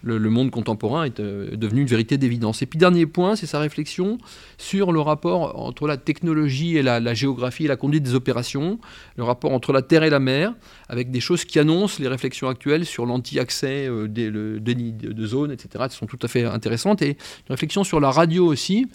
le, 0.03 0.31
monde 0.31 0.51
contemporain 0.51 1.05
est 1.05 1.21
euh, 1.21 1.57
devenu 1.57 1.83
une 1.83 1.87
vérité 1.87 2.17
d'évidence. 2.17 2.63
Et 2.63 2.67
puis 2.67 2.79
dernier 2.79 3.07
point, 3.07 3.37
c'est 3.37 3.47
sa 3.47 3.59
réflexion 3.59 4.19
sur 4.57 4.93
le 4.93 5.01
rapport 5.01 5.59
entre 5.61 5.87
la 5.87 5.97
technologie 5.97 6.77
et 6.77 6.83
la, 6.83 7.01
la 7.01 7.15
géographie 7.15 7.65
et 7.65 7.69
la 7.69 7.77
conduite 7.77 8.03
des 8.03 8.15
opérations, 8.15 8.79
le 9.17 9.25
rapport 9.25 9.53
entre 9.53 9.73
la 9.73 9.83
terre 9.83 10.03
et 10.03 10.11
la 10.11 10.21
mer, 10.21 10.55
avec 10.89 11.11
des 11.11 11.21
choses 11.21 11.45
qui 11.45 11.59
annoncent 11.59 12.03
les 12.03 12.09
réflexions 12.09 12.49
actuelles 12.55 12.87
sur 12.87 13.07
l'anti-accès, 13.07 13.87
euh, 13.87 14.07
le 14.07 14.61
déni 14.61 14.93
de 14.93 15.27
zone, 15.27 15.51
etc., 15.51 15.85
qui 15.91 15.97
sont 15.97 16.07
tout 16.07 16.19
à 16.23 16.29
fait 16.29 16.45
intéressantes. 16.45 17.03
Et 17.03 17.11
une 17.11 17.51
réflexion 17.51 17.85
sur 17.85 18.01
la 18.01 18.11
radio 18.11 18.47
aussi. 18.47 18.87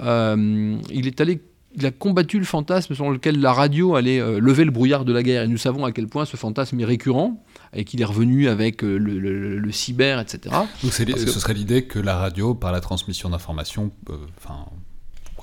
Euh, 0.00 0.76
il 0.90 1.06
est 1.06 1.20
allé 1.20 1.40
il 1.76 1.86
a 1.86 1.92
combattu 1.92 2.40
le 2.40 2.44
fantasme 2.44 2.96
selon 2.96 3.10
lequel 3.10 3.40
la 3.40 3.52
radio 3.52 3.94
allait 3.94 4.18
euh, 4.18 4.40
lever 4.40 4.64
le 4.64 4.72
brouillard 4.72 5.04
de 5.04 5.12
la 5.12 5.22
guerre. 5.22 5.44
Et 5.44 5.46
nous 5.46 5.56
savons 5.56 5.84
à 5.84 5.92
quel 5.92 6.08
point 6.08 6.24
ce 6.24 6.36
fantasme 6.36 6.80
est 6.80 6.84
récurrent 6.84 7.44
et 7.72 7.84
qu'il 7.84 8.00
est 8.00 8.04
revenu 8.04 8.48
avec 8.48 8.82
le, 8.82 9.70
cyber, 9.70 10.18
etc. 10.18 10.52
Donc 10.82 10.92
ce 10.92 11.38
serait 11.38 11.54
l'idée 11.54 11.84
que 11.84 12.00
la 12.00 12.16
radio, 12.16 12.54
par 12.54 12.72
la 12.72 12.80
transmission 12.80 13.30
d'informations, 13.30 13.92
enfin 14.36 14.66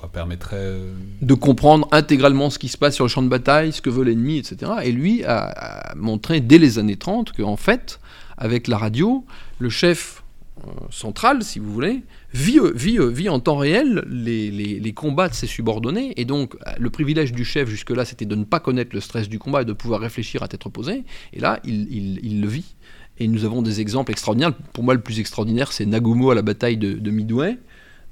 permettrait 0.06 0.56
euh, 0.58 0.92
de 1.20 1.34
comprendre 1.34 1.88
intégralement 1.90 2.50
ce 2.50 2.58
qui 2.58 2.68
se 2.68 2.78
passe 2.78 2.94
sur 2.94 3.04
le 3.04 3.08
champ 3.08 3.22
de 3.22 3.28
bataille, 3.28 3.72
ce 3.72 3.82
que 3.82 3.90
veut 3.90 4.04
l'ennemi, 4.04 4.38
etc. 4.38 4.72
Et 4.84 4.92
lui 4.92 5.24
a, 5.24 5.94
montré 5.96 6.40
dès 6.40 6.58
les 6.58 6.78
années 6.78 6.96
30 6.96 7.32
qu'en 7.32 7.56
fait, 7.56 7.98
avec 8.36 8.68
la 8.68 8.78
radio, 8.78 9.24
le 9.58 9.68
chef 9.68 10.22
euh, 10.58 10.70
central, 10.90 11.42
si 11.42 11.58
vous 11.58 11.72
voulez, 11.72 12.02
vit, 12.32 12.58
euh, 12.58 12.72
vit, 12.74 12.98
vit 13.10 13.28
en 13.28 13.40
temps 13.40 13.56
réel 13.56 14.04
les, 14.08 14.92
combats 14.94 15.28
de 15.28 15.34
ses 15.34 15.46
subordonnés. 15.48 16.12
Et 16.16 16.24
donc, 16.24 16.56
le 16.78 16.90
privilège 16.90 17.32
du 17.32 17.44
chef 17.44 17.68
jusque-là, 17.68 18.04
c'était 18.04 18.26
de 18.26 18.36
ne 18.36 18.44
pas 18.44 18.60
connaître 18.60 18.94
le 18.94 19.00
stress 19.00 19.28
du 19.28 19.38
combat 19.38 19.62
et 19.62 19.64
de 19.64 19.72
pouvoir 19.72 20.00
réfléchir 20.00 20.42
à 20.42 20.48
tête 20.48 20.62
reposée. 20.62 21.04
Et 21.32 21.40
là, 21.40 21.60
il, 21.64 22.40
le 22.40 22.48
vit. 22.48 22.74
Et 23.18 23.26
nous 23.26 23.44
avons 23.44 23.62
des 23.62 23.80
exemples 23.80 24.12
extraordinaires. 24.12 24.52
Pour 24.72 24.84
moi, 24.84 24.94
le 24.94 25.00
plus 25.00 25.18
extraordinaire, 25.18 25.72
c'est 25.72 25.86
Nagumo 25.86 26.30
à 26.30 26.36
la 26.36 26.42
bataille 26.42 26.76
de, 26.76 26.92
de 26.94 27.10
Midway, 27.10 27.58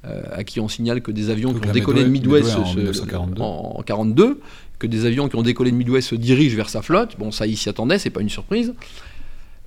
à 0.04 0.44
qui 0.44 0.60
on 0.60 0.68
signale 0.68 1.02
que 1.02 1.10
des 1.10 1.30
avions 1.30 1.52
qui 1.52 1.68
ont 1.68 1.72
décollé 1.72 2.04
de 2.04 2.08
Midway, 2.08 2.42
en, 3.40 3.82
42. 3.82 4.40
que 4.78 4.86
des 4.86 5.04
avions 5.04 5.28
qui 5.28 5.34
ont 5.34 5.42
décollé 5.42 5.72
de 5.72 5.76
Midway 5.76 6.00
se 6.00 6.14
dirigent 6.14 6.54
vers 6.54 6.68
sa 6.68 6.80
flotte. 6.80 7.16
Bon, 7.18 7.32
ça, 7.32 7.46
il 7.46 7.56
s'y 7.56 7.68
attendait, 7.68 7.98
c'est 7.98 8.10
pas 8.10 8.20
une 8.20 8.28
surprise. 8.28 8.72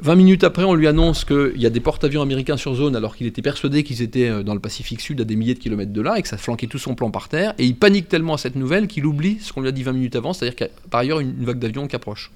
20 0.01 0.15
minutes 0.15 0.43
après, 0.45 0.63
on 0.63 0.75
lui 0.75 0.87
annonce 0.87 1.25
qu'il 1.25 1.57
y 1.57 1.65
a 1.65 1.69
des 1.69 1.81
porte-avions 1.81 2.21
américains 2.21 2.55
sur 2.55 2.73
zone 2.73 2.95
alors 2.95 3.17
qu'il 3.17 3.27
était 3.27 3.41
persuadé 3.41 3.83
qu'ils 3.83 4.01
étaient 4.01 4.29
euh, 4.29 4.43
dans 4.43 4.53
le 4.53 4.61
Pacifique 4.61 5.01
Sud 5.01 5.19
à 5.19 5.25
des 5.25 5.35
milliers 5.35 5.55
de 5.55 5.59
kilomètres 5.59 5.91
de 5.91 6.01
là 6.01 6.17
et 6.17 6.21
que 6.21 6.27
ça 6.27 6.37
flanquait 6.37 6.67
tout 6.67 6.77
son 6.77 6.95
plan 6.95 7.11
par 7.11 7.27
terre. 7.27 7.53
Et 7.57 7.65
il 7.65 7.75
panique 7.75 8.07
tellement 8.07 8.35
à 8.35 8.37
cette 8.37 8.55
nouvelle 8.55 8.87
qu'il 8.87 9.05
oublie 9.05 9.39
ce 9.41 9.51
qu'on 9.51 9.61
lui 9.61 9.67
a 9.67 9.73
dit 9.73 9.83
20 9.83 9.91
minutes 9.91 10.15
avant, 10.15 10.31
c'est-à-dire 10.31 10.55
qu'il 10.55 10.67
y 10.67 10.69
a 10.69 10.89
par 10.89 11.01
ailleurs 11.01 11.19
une, 11.19 11.33
vague 11.43 11.59
d'avions 11.59 11.85
qui 11.87 11.97
approche. 11.97 12.31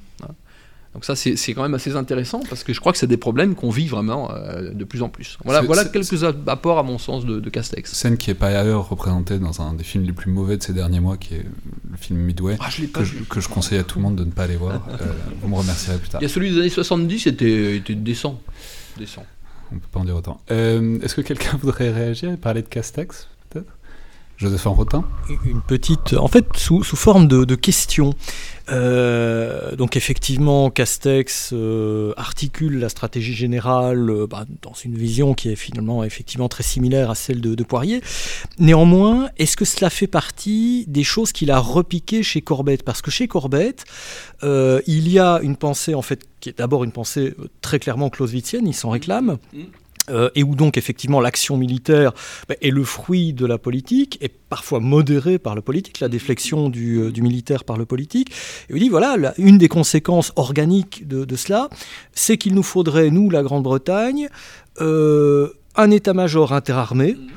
Donc 0.94 1.06
ça, 1.06 1.16
c'est 1.16 1.54
quand 1.54 1.64
même 1.64 1.74
assez 1.74 1.96
intéressant 1.96 2.42
parce 2.48 2.64
que 2.64 2.72
je 2.72 2.80
crois 2.80 2.92
que 2.92 3.00
c'est 3.00 3.08
des 3.08 3.18
problèmes 3.18 3.56
qu'on 3.56 3.72
vit 3.72 3.88
vraiment 3.88 4.32
euh, 4.32 4.70
de 4.70 4.84
plus 4.84 5.02
en 5.02 5.10
plus. 5.10 5.40
Voilà, 5.44 5.62
voilà 5.62 5.86
quelques 5.86 6.24
apports 6.24 6.78
à 6.78 6.84
mon 6.84 7.00
sens 7.00 7.26
de, 7.26 7.50
Castex. 7.50 7.94
Scène 7.94 8.16
qui 8.16 8.30
est 8.30 8.36
pas 8.36 8.48
ailleurs 8.48 8.90
représentée 8.90 9.40
dans 9.40 9.62
un 9.62 9.74
des 9.74 9.84
films 9.84 10.04
les 10.04 10.14
plus 10.14 10.32
mauvais 10.32 10.58
de 10.58 10.64
ces 10.64 10.74
derniers 10.74 11.00
mois, 11.00 11.18
qui 11.18 11.34
est 11.34 11.46
le 11.90 11.98
film 11.98 12.20
Midway, 12.20 12.58
ah, 12.60 12.66
que, 12.94 13.04
je, 13.04 13.16
que, 13.24 13.42
je, 13.42 13.50
conseille 13.50 13.80
à 13.80 13.84
tout 13.84 13.98
le 13.98 14.04
monde 14.04 14.16
de 14.16 14.24
ne 14.24 14.32
pas 14.32 14.44
aller 14.44 14.56
voir. 14.56 14.82
Euh, 14.94 15.06
vous 15.42 15.48
me 15.48 15.56
remercierez 15.56 15.98
plus 15.98 16.10
tard. 16.10 16.22
Il 16.22 16.26
y 16.26 16.28
a 16.28 16.30
celui 16.30 16.52
des 16.52 16.60
années 16.60 16.70
70, 16.70 17.20
c'était 17.20 17.80
décent. 17.80 18.40
décent. 18.98 19.26
On 19.72 19.76
peut 19.76 19.88
pas 19.92 20.00
en 20.00 20.06
dire 20.06 20.16
autant. 20.16 20.40
Euh, 20.52 21.00
est-ce 21.02 21.16
que 21.16 21.22
quelqu'un 21.22 21.58
voudrait 21.62 21.92
réagir 21.92 22.32
et 22.32 22.38
parler 22.38 22.62
de 22.62 22.68
Castex 22.68 23.28
Joseph 24.38 24.66
Rotin 24.66 25.06
Une 25.46 25.62
petite, 25.62 26.14
en 26.14 26.28
fait, 26.28 26.46
sous, 26.58 26.84
sous 26.84 26.96
forme 26.96 27.28
de, 27.28 27.46
de 27.46 27.56
question. 27.56 28.14
Euh, 28.70 29.76
donc 29.76 29.98
effectivement, 29.98 30.70
Castex 30.70 31.50
euh, 31.54 32.14
articule 32.16 32.80
la 32.80 32.90
stratégie 32.90 33.34
générale 33.34 34.10
euh, 34.10 34.28
bah, 34.28 34.46
dans 34.62 34.74
une 34.74 34.96
vision 34.96 35.34
qui 35.34 35.50
est 35.50 35.56
finalement 35.56 36.04
effectivement 36.04 36.48
très 36.48 36.64
similaire 36.64 37.10
à 37.10 37.16
celle 37.16 37.42
de, 37.42 37.64
Poirier. 37.64 38.02
Néanmoins, 38.60 39.30
est-ce 39.38 39.56
que 39.56 39.66
cela 39.66 39.90
fait 39.90 40.08
partie 40.08 40.86
des 40.88 41.04
choses 41.04 41.32
qu'il 41.32 41.50
a 41.50 41.60
repiquées 41.60 42.22
chez 42.22 42.42
Corbett? 42.42 42.84
Parce 42.84 43.02
que 43.02 43.10
chez 43.10 43.28
Corbett, 43.28 43.86
il 44.44 45.10
y 45.10 45.20
a 45.20 45.40
une 45.42 45.56
pensée 45.56 45.94
en 45.94 46.02
fait 46.02 46.26
qui 46.42 46.50
est 46.50 46.58
d'abord 46.58 46.84
une 46.84 46.92
pensée 46.92 47.36
très 47.62 47.80
clairement 47.80 48.10
clausewitzienne, 48.10 48.68
il 48.68 48.74
s'en 48.74 48.90
réclame. 48.90 49.38
Mm. 49.54 49.64
Euh, 50.10 50.30
et 50.36 50.44
où 50.44 50.54
donc 50.56 50.76
effectivement 50.76 51.22
l'action 51.22 51.56
militaire 51.56 52.12
bah, 52.50 52.56
est 52.62 52.72
le 52.72 52.84
fruit 52.84 53.32
de 53.32 53.46
la 53.46 53.58
politique, 53.58 54.18
et 54.20 54.28
parfois 54.28 54.82
modérée 54.82 55.40
par 55.40 55.56
le 55.56 55.62
politique, 55.62 56.02
la 56.02 56.10
déflexion 56.10 56.68
du, 56.68 56.98
euh, 56.98 57.12
militaire 57.22 57.64
par 57.64 57.78
le 57.78 57.86
politique. 57.86 58.30
Et 58.70 58.74
il 58.74 58.80
dit 58.80 58.90
voilà, 58.90 59.34
une 59.38 59.58
des 59.58 59.70
conséquences 59.70 60.34
organiques 60.36 61.08
de, 61.08 61.36
cela, 61.38 61.70
c'est 62.12 62.38
qu'il 62.38 62.54
nous 62.54 62.64
faudrait, 62.64 63.12
nous, 63.12 63.30
la 63.30 63.44
Grande-Bretagne, 63.44 64.28
euh, 64.82 65.54
un 65.76 65.90
état-major 65.90 66.52
interarmé. 66.52 67.14
Mmh. 67.14 67.28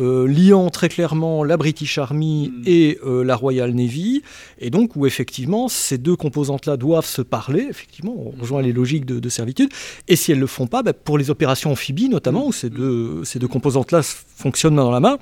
Euh, 0.00 0.26
liant 0.26 0.70
très 0.70 0.88
clairement 0.88 1.44
la 1.44 1.56
British 1.56 1.98
Army 1.98 2.48
mm. 2.48 2.62
et 2.66 2.98
euh, 3.06 3.22
la 3.22 3.36
Royal 3.36 3.70
Navy, 3.72 4.22
et 4.58 4.70
donc 4.70 4.96
où 4.96 5.06
effectivement 5.06 5.68
ces 5.68 5.98
deux 5.98 6.16
composantes-là 6.16 6.76
doivent 6.76 7.06
se 7.06 7.22
parler, 7.22 7.68
effectivement, 7.70 8.12
on 8.16 8.30
rejoint 8.40 8.60
les 8.60 8.72
logiques 8.72 9.04
de, 9.04 9.28
servitude, 9.28 9.68
et 10.08 10.16
si 10.16 10.32
elles 10.32 10.38
ne 10.38 10.42
le 10.42 10.48
font 10.48 10.66
pas, 10.66 10.82
bah, 10.82 10.94
pour 10.94 11.16
les 11.16 11.30
opérations 11.30 11.70
amphibies 11.70 12.08
notamment, 12.08 12.48
où 12.48 12.52
ces 12.52 12.70
deux, 12.70 13.22
ces 13.24 13.38
deux 13.38 13.46
composantes-là 13.46 14.02
fonctionnent 14.02 14.74
main 14.74 14.82
dans 14.82 14.90
la 14.90 14.98
main, 14.98 15.18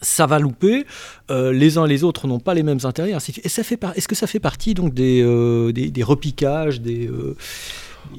ça 0.00 0.26
va 0.26 0.38
louper, 0.38 0.86
euh, 1.32 1.52
les 1.52 1.76
uns 1.76 1.86
et 1.86 1.88
les 1.88 2.04
autres 2.04 2.28
n'ont 2.28 2.38
pas 2.38 2.54
les 2.54 2.62
mêmes 2.62 2.78
intérêts, 2.84 3.14
ainsi 3.14 3.34
Et 3.42 3.48
ça 3.48 3.64
fait 3.64 3.80
est-ce 3.96 4.06
que 4.06 4.14
ça 4.14 4.28
fait 4.28 4.38
partie 4.38 4.74
donc 4.74 4.94
des, 4.94 5.24
des, 5.72 5.90
des 5.90 6.02
repiquages, 6.04 6.80
des 6.80 7.10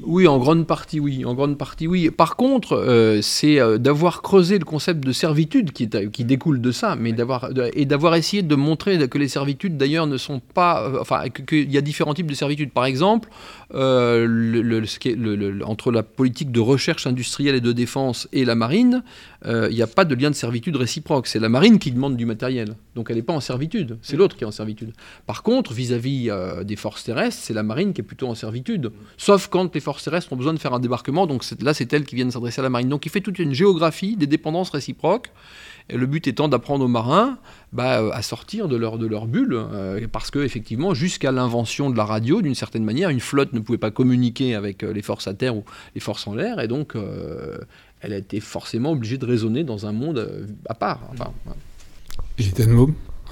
oui, 0.04 0.26
en 0.26 0.38
grande 0.38 0.66
partie, 0.66 1.00
oui. 1.00 1.24
En 1.24 1.34
grande 1.34 1.56
partie, 1.58 1.86
oui. 1.86 2.10
Par 2.10 2.36
contre, 2.36 2.74
euh, 2.74 3.20
c'est 3.22 3.60
euh, 3.60 3.78
d'avoir 3.78 4.22
creusé 4.22 4.58
le 4.58 4.64
concept 4.64 5.04
de 5.04 5.12
servitude 5.12 5.72
qui, 5.72 5.88
qui 5.88 6.24
découle 6.24 6.60
de 6.60 6.72
ça, 6.72 6.96
mais 6.96 7.12
d'avoir 7.12 7.50
et 7.74 7.84
d'avoir 7.84 8.14
essayé 8.14 8.42
de 8.42 8.54
montrer 8.54 9.08
que 9.08 9.18
les 9.18 9.28
servitudes, 9.28 9.76
d'ailleurs, 9.76 10.06
ne 10.06 10.16
sont 10.16 10.40
pas, 10.40 10.82
euh, 10.82 10.98
enfin, 11.00 11.28
qu'il 11.28 11.70
y 11.70 11.78
a 11.78 11.80
différents 11.80 12.14
types 12.14 12.26
de 12.26 12.34
servitudes. 12.34 12.72
Par 12.72 12.84
exemple, 12.84 13.28
le, 13.72 15.64
entre 15.64 15.92
la 15.92 16.02
politique 16.02 16.52
de 16.52 16.60
recherche 16.60 17.06
industrielle 17.06 17.54
et 17.54 17.60
de 17.60 17.72
défense 17.72 18.28
et 18.32 18.44
la 18.44 18.54
marine, 18.54 19.02
il 19.44 19.74
n'y 19.74 19.82
a 19.82 19.86
pas 19.86 20.04
de 20.04 20.14
lien 20.14 20.30
de 20.30 20.34
servitude 20.34 20.76
réciproque. 20.76 21.26
C'est 21.26 21.38
la 21.38 21.48
marine 21.48 21.78
qui 21.78 21.92
demande 21.92 22.16
du 22.16 22.26
matériel, 22.26 22.74
donc 22.94 23.10
elle 23.10 23.16
n'est 23.16 23.22
pas 23.22 23.32
en 23.32 23.40
servitude. 23.40 23.98
C'est 24.02 24.16
l'autre 24.16 24.36
qui 24.36 24.44
est 24.44 24.46
en 24.46 24.50
servitude. 24.50 24.92
Par 25.26 25.42
contre, 25.42 25.72
vis-à-vis 25.72 26.30
des 26.64 26.76
forces 26.76 27.04
terrestres, 27.04 27.38
c'est 27.40 27.54
la 27.54 27.62
marine 27.62 27.92
qui 27.92 28.00
est 28.00 28.04
plutôt 28.04 28.28
en 28.28 28.34
servitude, 28.34 28.90
sauf 29.16 29.48
quand 29.48 29.74
les 29.74 29.80
forces 29.80 30.04
terrestres 30.04 30.32
ont 30.32 30.36
besoin 30.36 30.54
de 30.54 30.58
faire 30.58 30.74
un 30.74 30.80
débarquement, 30.80 31.26
donc 31.26 31.44
là 31.62 31.74
c'est 31.74 31.92
elles 31.92 32.04
qui 32.04 32.16
viennent 32.16 32.30
s'adresser 32.30 32.60
à 32.60 32.64
la 32.64 32.70
marine. 32.70 32.88
Donc 32.88 33.06
il 33.06 33.10
fait 33.10 33.20
toute 33.20 33.38
une 33.38 33.54
géographie 33.54 34.16
des 34.16 34.26
dépendances 34.26 34.70
réciproques, 34.70 35.30
le 35.96 36.06
but 36.06 36.26
étant 36.26 36.48
d'apprendre 36.48 36.84
aux 36.84 36.88
marins 36.88 37.38
bah, 37.72 38.00
euh, 38.00 38.10
à 38.12 38.22
sortir 38.22 38.68
de 38.68 38.76
leur, 38.76 38.98
bulle, 39.26 39.54
euh, 39.54 40.06
parce 40.10 40.30
que 40.30 40.40
effectivement 40.40 40.94
jusqu'à 40.94 41.32
l'invention 41.32 41.90
de 41.90 41.96
la 41.96 42.04
radio, 42.04 42.42
d'une 42.42 42.54
certaine 42.54 42.84
manière, 42.84 43.10
une 43.10 43.20
flotte 43.20 43.52
ne 43.52 43.60
pouvait 43.60 43.78
pas 43.78 43.90
communiquer 43.90 44.54
avec 44.54 44.82
euh, 44.82 44.92
les 44.92 45.02
forces 45.02 45.28
à 45.28 45.34
terre 45.34 45.56
ou 45.56 45.64
les 45.94 46.00
forces 46.00 46.26
en 46.26 46.34
l'air, 46.34 46.60
et 46.60 46.68
donc 46.68 46.94
elle 48.00 48.12
a 48.12 48.16
été 48.16 48.40
forcément 48.40 48.92
obligée 48.92 49.18
de 49.18 49.26
raisonner 49.26 49.64
dans 49.64 49.86
un 49.86 49.92
monde 49.92 50.46
à 50.68 50.74
part. 50.74 51.00
Enfin, 51.12 51.32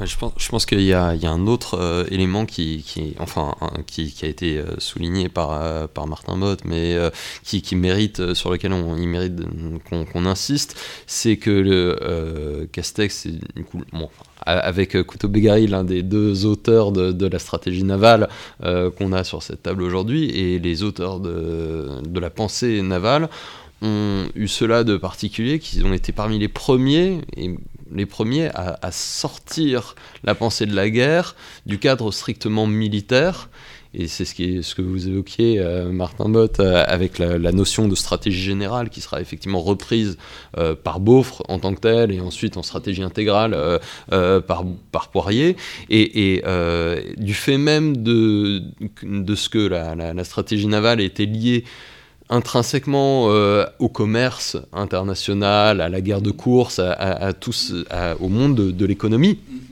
je 0.04 0.16
pense, 0.16 0.32
je 0.36 0.48
pense 0.48 0.66
qu'il 0.66 0.82
y, 0.82 0.92
a 0.92 1.10
un 1.10 1.46
autre 1.46 1.74
euh, 1.78 2.04
élément 2.10 2.46
qui, 2.46 2.84
a 3.18 4.26
été 4.26 4.58
euh, 4.58 4.64
souligné 4.78 5.28
par, 5.28 5.52
euh, 5.52 5.86
Martin 6.06 6.36
Mott, 6.36 6.60
mais 6.64 6.96
qui, 7.44 7.76
mérite, 7.76 8.34
sur 8.34 8.50
lequel 8.50 8.72
on, 8.72 8.96
il 8.96 9.08
mérite 9.08 9.34
qu'on 9.90 10.26
insiste, 10.26 10.80
c'est 11.06 11.36
que 11.36 11.50
le 11.50 12.68
Castex, 12.72 13.28
avec 14.42 15.02
Couteau 15.02 15.28
Begari, 15.28 15.66
l'un 15.66 15.84
des 15.84 16.02
deux 16.02 16.46
auteurs 16.46 16.92
de, 16.92 17.12
de 17.12 17.26
la 17.26 17.38
stratégie 17.38 17.84
navale 17.84 18.28
qu'on 18.60 19.12
a 19.12 19.24
sur 19.24 19.42
cette 19.42 19.62
table 19.62 19.82
aujourd'hui, 19.82 20.30
et 20.30 20.58
les 20.58 20.82
auteurs 20.82 21.20
de, 21.20 22.00
de 22.06 22.20
la 22.20 22.30
pensée 22.30 22.80
navale, 22.82 23.28
ont 23.82 24.26
eu 24.34 24.48
cela 24.48 24.84
de 24.84 24.96
particulier, 24.96 25.58
qu'ils 25.58 25.84
ont 25.84 25.92
été 25.92 26.12
parmi 26.12 26.38
les 26.38 26.48
premiers, 26.48 27.20
et 27.36 27.50
les 27.92 28.06
premiers 28.06 28.50
à, 28.54 28.90
sortir 28.92 29.94
la 30.24 30.34
pensée 30.34 30.66
de 30.66 30.74
la 30.74 30.90
guerre 30.90 31.36
du 31.66 31.78
cadre 31.78 32.10
strictement 32.12 32.66
militaire. 32.66 33.48
Et 33.94 34.06
c'est 34.06 34.26
ce, 34.26 34.74
que 34.74 34.82
vous 34.82 35.08
évoquiez, 35.08 35.58
euh, 35.58 35.90
Martin 35.90 36.28
Bott, 36.28 36.60
euh, 36.60 36.84
avec 36.86 37.18
la, 37.18 37.52
notion 37.52 37.88
de 37.88 37.94
stratégie 37.94 38.42
générale 38.42 38.90
qui 38.90 39.00
sera 39.00 39.20
effectivement 39.20 39.60
reprise 39.60 40.18
euh, 40.58 40.74
par 40.74 41.00
Beaufre 41.00 41.42
en 41.48 41.58
tant 41.58 41.74
que 41.74 41.80
tel, 41.80 42.12
et 42.12 42.20
ensuite 42.20 42.58
en 42.58 42.62
stratégie 42.62 43.02
intégrale 43.02 43.56
par, 44.10 44.64
par, 44.92 45.08
Poirier. 45.08 45.56
Et, 45.88 46.42
du 47.16 47.34
fait 47.34 47.56
même 47.56 47.96
de, 47.96 48.62
ce 49.34 49.48
que 49.48 49.58
la 49.58 50.24
stratégie 50.24 50.66
navale 50.66 51.00
était 51.00 51.26
liée 51.26 51.64
intrinsèquement 52.30 53.26
euh, 53.28 53.64
au 53.78 53.88
commerce 53.88 54.56
international, 54.72 55.80
à 55.80 55.88
la 55.88 56.00
guerre 56.00 56.20
de 56.20 56.30
course, 56.30 56.78
à, 56.78 57.32
tous, 57.32 57.74
au 58.20 58.28
monde 58.28 58.54
de, 58.54 58.86
l'économie. 58.86 59.38
Mm-hmm. 59.50 59.64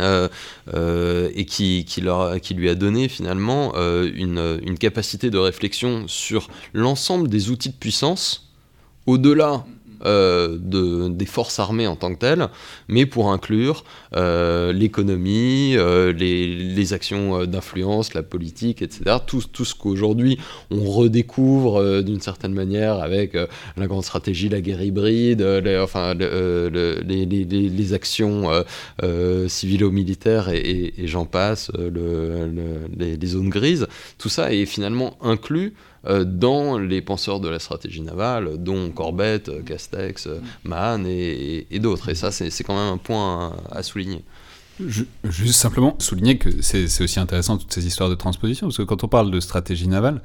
Euh, 0.00 0.28
euh, 0.74 1.28
et 1.34 1.44
qui, 1.44 1.84
qui, 1.84 2.00
leur, 2.00 2.40
qui, 2.40 2.54
lui 2.54 2.68
a 2.68 2.76
donné 2.76 3.08
finalement 3.08 3.74
une, 3.76 4.60
une, 4.64 4.78
capacité 4.78 5.28
de 5.28 5.38
réflexion 5.38 6.04
sur 6.06 6.48
l'ensemble 6.72 7.28
des 7.28 7.50
outils 7.50 7.70
de 7.70 7.74
puissance, 7.74 8.52
au-delà 9.06 9.64
de, 10.04 11.08
des 11.08 11.26
forces 11.26 11.58
armées 11.58 11.86
en 11.86 11.96
tant 11.96 12.14
que 12.14 12.18
telles, 12.18 12.48
mais 12.88 13.06
pour 13.06 13.32
inclure 13.32 13.84
euh, 14.14 14.72
l'économie, 14.72 15.74
euh, 15.76 16.12
les, 16.12 16.92
actions 16.92 17.44
d'influence, 17.44 18.14
la 18.14 18.22
politique, 18.22 18.80
etc. 18.80 19.16
Tout, 19.26 19.42
tout 19.52 19.66
ce 19.66 19.74
qu'aujourd'hui 19.74 20.38
on 20.70 20.84
redécouvre 20.90 22.02
d'une 22.02 22.20
certaine 22.20 22.54
manière 22.54 22.94
avec 23.00 23.36
la 23.76 23.86
grande 23.86 24.04
stratégie, 24.04 24.48
la 24.48 24.62
guerre 24.62 24.82
hybride, 24.82 25.42
les, 25.42 25.78
enfin, 25.78 26.14
les, 26.14 27.92
actions 27.92 28.50
civilo-militaires 29.48 30.48
et, 30.48 30.94
j'en 31.04 31.26
passe, 31.26 31.70
le, 31.76 32.50
les, 32.96 33.26
zones 33.26 33.50
grises. 33.50 33.86
Tout 34.16 34.28
ça 34.28 34.52
est 34.52 34.64
finalement 34.64 35.16
inclus 35.20 35.58
euh, 35.58 35.87
dans 36.04 36.78
les 36.78 37.02
penseurs 37.02 37.40
de 37.40 37.48
la 37.48 37.58
stratégie 37.58 38.00
navale, 38.00 38.56
dont 38.58 38.90
Corbett, 38.90 39.48
euh, 39.48 39.62
Castex, 39.62 40.26
euh, 40.26 40.40
Mahan 40.64 41.04
et, 41.06 41.66
d'autres. 41.80 42.08
Et 42.08 42.14
ça, 42.14 42.30
c'est 42.30 42.64
quand 42.64 42.74
même 42.74 42.94
un 42.94 42.98
point 42.98 43.56
à, 43.70 43.82
souligner. 43.82 44.24
juste 45.24 45.58
simplement 45.60 45.96
souligner 45.98 46.38
que 46.38 46.62
c'est 46.62 47.02
aussi 47.02 47.18
intéressant 47.18 47.58
toutes 47.58 47.72
ces 47.72 47.86
histoires 47.86 48.10
de 48.10 48.14
transposition, 48.14 48.68
parce 48.68 48.78
que 48.78 48.82
quand 48.82 49.04
on 49.04 49.08
parle 49.08 49.30
de 49.30 49.40
stratégie 49.40 49.88
navale, 49.88 50.22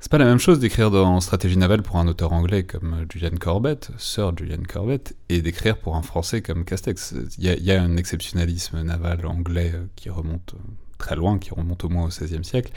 c'est 0.00 0.10
pas 0.10 0.18
la 0.18 0.26
même 0.26 0.38
chose 0.38 0.60
d'écrire 0.60 0.92
dans 0.92 1.20
stratégie 1.20 1.56
navale 1.56 1.82
pour 1.82 1.96
un 1.96 2.06
auteur 2.06 2.32
anglais 2.32 2.62
comme 2.62 3.04
Julian 3.12 3.36
Corbett, 3.38 3.90
Sir 3.98 4.32
Julian 4.36 4.62
Corbett, 4.66 5.16
et 5.28 5.42
d'écrire 5.42 5.76
pour 5.76 5.96
un 5.96 6.02
français 6.02 6.40
comme 6.40 6.64
Castex. 6.64 7.14
Il 7.36 7.44
y, 7.44 7.64
y, 7.64 7.72
a 7.72 7.82
un 7.82 7.96
exceptionnalisme 7.96 8.80
naval 8.82 9.26
anglais 9.26 9.72
qui 9.96 10.08
remonte 10.08 10.54
très 10.98 11.16
loin, 11.16 11.38
qui 11.38 11.50
remonte 11.50 11.84
au 11.84 11.88
moins 11.88 12.04
au 12.04 12.08
XVIe 12.08 12.44
siècle. 12.44 12.72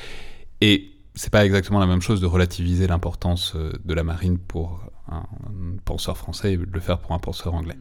Et 0.61 0.90
c'est 1.15 1.29
pas 1.29 1.45
exactement 1.45 1.79
la 1.79 1.85
même 1.85 2.01
chose 2.01 2.21
de 2.21 2.25
relativiser 2.25 2.87
l'importance 2.87 3.53
euh, 3.55 3.73
de 3.83 3.93
la 3.93 4.03
marine 4.03 4.37
pour 4.37 4.79
un, 5.09 5.23
penseur 5.83 6.17
français 6.17 6.53
et 6.53 6.57
de 6.57 6.65
le 6.71 6.79
faire 6.79 6.99
pour 6.99 7.11
un 7.11 7.19
penseur 7.19 7.53
anglais. 7.53 7.77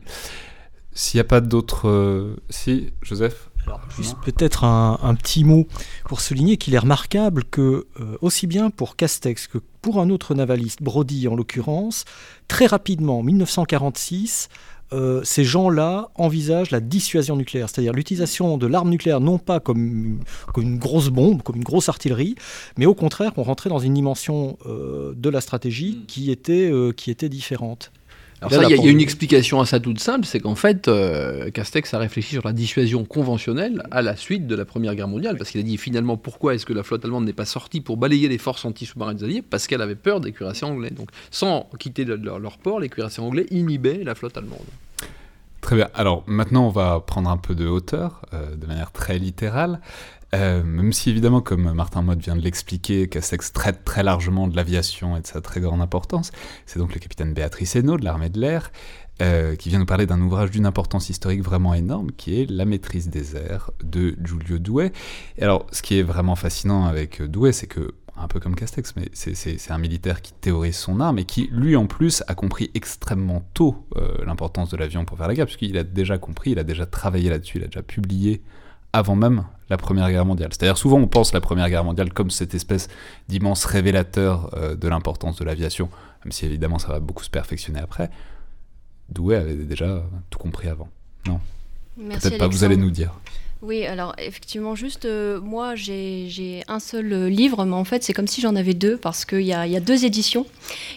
S'il 0.92 1.18
n'y 1.18 1.22
a 1.22 1.24
pas 1.24 1.40
d'autres... 1.40 1.88
Euh, 1.88 2.36
si, 2.48 2.92
Joseph? 3.02 3.50
Alors, 3.66 3.80
juste 3.96 4.16
peut-être 4.24 4.64
un, 4.64 5.14
petit 5.14 5.44
mot 5.44 5.68
pour 6.06 6.20
souligner 6.20 6.56
qu'il 6.56 6.74
est 6.74 6.78
remarquable 6.78 7.44
que, 7.44 7.86
euh, 8.00 8.16
aussi 8.20 8.46
bien 8.46 8.70
pour 8.70 8.96
Castex 8.96 9.46
que 9.46 9.58
pour 9.82 10.00
un 10.00 10.10
autre 10.10 10.34
navaliste, 10.34 10.82
Brody 10.82 11.28
en 11.28 11.36
l'occurrence, 11.36 12.04
très 12.48 12.66
rapidement, 12.66 13.20
en 13.20 13.22
1946, 13.22 14.48
euh, 14.92 15.20
ces 15.24 15.44
gens-là 15.44 16.08
envisagent 16.16 16.70
la 16.70 16.80
dissuasion 16.80 17.36
nucléaire, 17.36 17.68
c'est-à-dire 17.68 17.92
l'utilisation 17.92 18.58
de 18.58 18.66
l'arme 18.66 18.90
nucléaire 18.90 19.20
non 19.20 19.38
pas 19.38 19.60
comme, 19.60 20.20
une 20.56 20.78
grosse 20.78 21.10
bombe, 21.10 21.42
comme 21.42 21.56
une 21.56 21.64
grosse 21.64 21.88
artillerie, 21.88 22.34
mais 22.76 22.86
au 22.86 22.94
contraire 22.94 23.32
qu'on 23.32 23.42
rentrait 23.42 23.70
dans 23.70 23.78
une 23.78 23.94
dimension 23.94 24.58
euh, 24.66 25.12
de 25.16 25.28
la 25.30 25.40
stratégie 25.40 26.04
qui 26.08 26.30
était, 26.30 26.70
euh, 26.70 26.92
qui 26.92 27.10
était 27.10 27.28
différente. 27.28 27.92
Alors 28.40 28.52
ça, 28.52 28.68
il 28.68 28.74
y, 28.74 28.88
a 28.88 28.90
une 28.90 29.00
explication 29.02 29.60
à 29.60 29.66
ça 29.66 29.80
toute 29.80 30.00
simple, 30.00 30.24
c'est 30.24 30.40
qu'en 30.40 30.54
fait, 30.54 30.88
euh, 30.88 31.50
Castex 31.50 31.92
a 31.92 31.98
réfléchi 31.98 32.30
sur 32.30 32.42
la 32.46 32.54
dissuasion 32.54 33.04
conventionnelle 33.04 33.82
à 33.90 34.00
la 34.00 34.16
suite 34.16 34.46
de 34.46 34.54
la 34.54 34.64
Première 34.64 34.94
Guerre 34.94 35.08
mondiale, 35.08 35.36
parce 35.36 35.50
qu'il 35.50 35.60
a 35.60 35.62
dit 35.62 35.76
finalement 35.76 36.16
pourquoi 36.16 36.54
est-ce 36.54 36.64
que 36.64 36.72
la 36.72 36.82
flotte 36.82 37.04
allemande 37.04 37.26
n'est 37.26 37.34
pas 37.34 37.44
sortie 37.44 37.82
pour 37.82 37.98
balayer 37.98 38.28
les 38.28 38.38
forces 38.38 38.64
anti-sous-marines 38.64 39.18
des 39.18 39.24
Alliés? 39.24 39.42
Parce 39.42 39.66
qu'elle 39.66 39.82
avait 39.82 39.94
peur 39.94 40.20
des 40.20 40.32
cuirassiers 40.32 40.66
anglais. 40.66 40.90
Donc 40.90 41.10
sans 41.30 41.68
quitter 41.78 42.06
leur, 42.06 42.56
port, 42.56 42.80
les 42.80 42.88
cuirassiers 42.88 43.22
anglais 43.22 43.46
inhibaient 43.50 44.02
la 44.04 44.14
flotte 44.14 44.38
allemande. 44.38 44.60
Très 45.60 45.76
bien. 45.76 45.90
Alors 45.94 46.24
maintenant, 46.26 46.66
on 46.66 46.70
va 46.70 47.00
prendre 47.00 47.28
un 47.28 47.36
peu 47.36 47.54
de 47.54 47.66
hauteur, 47.66 48.22
euh, 48.32 48.56
de 48.56 48.66
manière 48.66 48.90
très 48.90 49.18
littérale. 49.18 49.80
Euh, 50.34 50.62
même 50.62 50.92
si 50.92 51.10
évidemment, 51.10 51.40
comme 51.40 51.72
Martin 51.72 52.02
Mott 52.02 52.18
vient 52.20 52.36
de 52.36 52.40
l'expliquer, 52.40 53.08
Castex 53.08 53.52
traite 53.52 53.84
très 53.84 54.02
largement 54.02 54.46
de 54.46 54.54
l'aviation 54.54 55.16
et 55.16 55.20
de 55.20 55.26
sa 55.26 55.40
très 55.40 55.60
grande 55.60 55.80
importance, 55.80 56.30
c'est 56.66 56.78
donc 56.78 56.94
le 56.94 57.00
capitaine 57.00 57.34
Béatrice 57.34 57.74
Hainaut 57.76 57.96
de 57.96 58.04
l'armée 58.04 58.28
de 58.28 58.40
l'air, 58.40 58.70
euh, 59.22 59.54
qui 59.56 59.68
vient 59.68 59.78
nous 59.78 59.86
parler 59.86 60.06
d'un 60.06 60.20
ouvrage 60.20 60.50
d'une 60.50 60.66
importance 60.66 61.10
historique 61.10 61.42
vraiment 61.42 61.74
énorme, 61.74 62.10
qui 62.12 62.40
est 62.40 62.50
La 62.50 62.64
maîtrise 62.64 63.08
des 63.08 63.36
airs 63.36 63.70
de 63.82 64.16
Giulio 64.22 64.58
Douai. 64.58 64.92
Et 65.36 65.42
alors, 65.42 65.66
ce 65.72 65.82
qui 65.82 65.98
est 65.98 66.02
vraiment 66.02 66.36
fascinant 66.36 66.86
avec 66.86 67.20
Douai, 67.22 67.52
c'est 67.52 67.66
que 67.66 67.92
un 68.16 68.28
peu 68.28 68.38
comme 68.40 68.54
Castex, 68.54 68.94
mais 68.96 69.08
c'est 69.14 69.70
un 69.70 69.78
militaire 69.78 70.20
qui 70.20 70.32
théorise 70.32 70.76
son 70.76 71.00
arme 71.00 71.18
et 71.18 71.24
qui, 71.24 71.48
lui 71.52 71.74
en 71.76 71.86
plus, 71.86 72.22
a 72.28 72.34
compris 72.34 72.70
extrêmement 72.74 73.42
tôt 73.54 73.86
euh, 73.96 74.24
l'importance 74.24 74.70
de 74.70 74.76
l'avion 74.76 75.04
pour 75.04 75.16
faire 75.16 75.28
la 75.28 75.34
guerre, 75.34 75.46
puisqu'il 75.46 75.76
a 75.78 75.84
déjà 75.84 76.18
compris, 76.18 76.50
il 76.50 76.58
a 76.58 76.64
déjà 76.64 76.86
travaillé 76.86 77.30
là-dessus, 77.30 77.58
il 77.58 77.64
a 77.64 77.66
déjà 77.66 77.82
publié 77.82 78.42
avant 78.92 79.16
même 79.16 79.44
la 79.70 79.76
Première 79.76 80.10
Guerre 80.10 80.26
mondiale. 80.26 80.50
C'est-à-dire 80.52 80.76
souvent 80.76 80.98
on 80.98 81.06
pense 81.06 81.32
la 81.32 81.40
Première 81.40 81.70
Guerre 81.70 81.84
mondiale 81.84 82.12
comme 82.12 82.30
cette 82.30 82.54
espèce 82.54 82.88
d'immense 83.28 83.64
révélateur 83.64 84.50
euh, 84.54 84.74
de 84.74 84.88
l'importance 84.88 85.36
de 85.36 85.44
l'aviation, 85.44 85.88
même 86.24 86.32
si 86.32 86.44
évidemment 86.44 86.78
ça 86.78 86.88
va 86.88 87.00
beaucoup 87.00 87.24
se 87.24 87.30
perfectionner 87.30 87.80
après. 87.80 88.10
Douai 89.08 89.36
avait 89.36 89.54
déjà 89.54 90.02
tout 90.28 90.38
compris 90.38 90.68
avant. 90.68 90.88
Non? 91.26 91.40
Peut-être 91.96 92.38
pas, 92.38 92.48
vous 92.48 92.64
allez 92.64 92.76
nous 92.76 92.90
dire. 92.90 93.12
Oui, 93.62 93.84
alors 93.84 94.14
effectivement, 94.16 94.74
juste 94.74 95.04
euh, 95.04 95.38
moi 95.38 95.74
j'ai 95.74 96.64
un 96.66 96.80
seul 96.80 97.12
euh, 97.12 97.28
livre, 97.28 97.66
mais 97.66 97.74
en 97.74 97.84
fait 97.84 98.02
c'est 98.02 98.14
comme 98.14 98.26
si 98.26 98.40
j'en 98.40 98.56
avais 98.56 98.72
deux 98.72 98.96
parce 98.96 99.26
qu'il 99.26 99.42
y, 99.42 99.52
a 99.52 99.80
deux 99.80 100.06
éditions. 100.06 100.46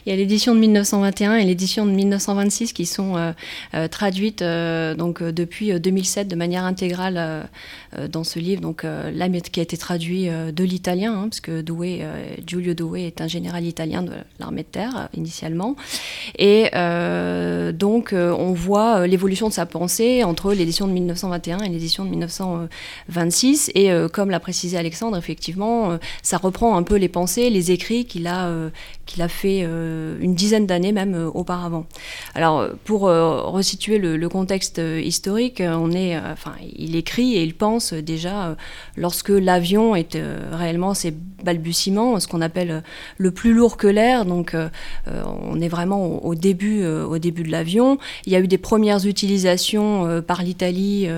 Il 0.06 0.12
y 0.12 0.14
a 0.14 0.16
l'édition 0.16 0.56
de 0.56 0.62
1921 0.62 1.36
et 1.36 1.44
l'édition 1.44 1.86
de 1.86 1.92
1926 1.92 2.72
qui 2.72 2.86
sont 2.86 3.18
euh, 3.18 3.88
traduites 3.90 4.42
donc 4.42 5.22
depuis 5.22 5.78
2007 5.78 6.30
de 6.30 6.36
manière 6.38 6.64
intégrale 6.64 7.50
dans 8.10 8.24
ce 8.24 8.40
livre. 8.40 8.62
Donc 8.62 8.86
qui 9.52 9.60
a 9.60 9.64
été 9.64 9.76
traduit 9.76 10.28
de 10.28 10.64
l'italien, 10.64 11.14
hein, 11.14 11.30
parce 11.30 11.42
Giulio 12.48 12.74
Douai 12.74 13.08
est 13.08 13.20
un 13.20 13.28
général 13.28 13.66
italien 13.66 14.04
de 14.04 14.14
l'armée 14.40 14.64
de 14.64 14.68
terre 14.68 15.10
initialement. 15.14 15.76
Et 16.38 16.70
donc 17.74 18.14
on 18.14 18.54
voit 18.54 19.06
l'évolution 19.06 19.50
de 19.50 19.54
sa 19.54 19.66
pensée 19.66 20.24
entre 20.24 20.54
l'édition 20.54 20.88
de 20.88 20.94
1921 20.94 21.60
et 21.60 21.70
l'édition 21.70 22.06
de 22.06 22.10
1926. 22.10 22.53
26. 23.10 23.72
Et 23.76 23.92
euh, 23.92 24.08
comme 24.08 24.30
l'a 24.30 24.40
précisé 24.40 24.78
Alexandre, 24.78 25.18
effectivement, 25.18 25.92
euh, 25.92 25.98
ça 26.22 26.38
reprend 26.38 26.76
un 26.78 26.84
peu 26.84 26.96
les 26.96 27.10
pensées, 27.10 27.50
les 27.50 27.72
écrits 27.72 28.06
qu'il 28.06 28.28
a, 28.28 28.48
euh, 28.48 28.70
qu'il 29.06 29.22
a 29.22 29.28
fait 29.28 29.62
une 29.62 30.34
dizaine 30.34 30.66
d'années 30.66 30.92
même 30.92 31.30
auparavant. 31.34 31.86
Alors, 32.36 32.68
pour 32.86 33.02
resituer 33.02 33.98
le, 33.98 34.30
contexte 34.30 34.80
historique, 34.80 35.62
on 35.62 35.92
est, 35.92 36.18
enfin, 36.18 36.54
il 36.76 36.96
écrit 36.96 37.36
et 37.36 37.44
il 37.44 37.54
pense 37.54 37.94
déjà 37.94 38.56
lorsque 38.96 39.30
l'avion 39.30 39.96
est 39.96 40.18
réellement 40.52 40.94
ses 40.94 41.12
balbutiements, 41.12 42.20
ce 42.20 42.28
qu'on 42.28 42.42
appelle 42.42 42.84
le 43.18 43.32
plus 43.32 43.54
lourd 43.54 43.78
que 43.78 43.88
l'air. 43.88 44.26
Donc, 44.26 44.56
on 45.06 45.60
est 45.60 45.68
vraiment 45.68 46.24
au, 46.26 46.34
début, 46.34 46.86
au 46.86 47.18
début 47.18 47.44
de 47.44 47.52
l'avion. 47.52 47.98
Il 48.26 48.32
y 48.32 48.36
a 48.36 48.40
eu 48.40 48.48
des 48.48 48.58
premières 48.58 49.06
utilisations 49.06 50.22
par 50.26 50.44
l'Italie 50.44 51.10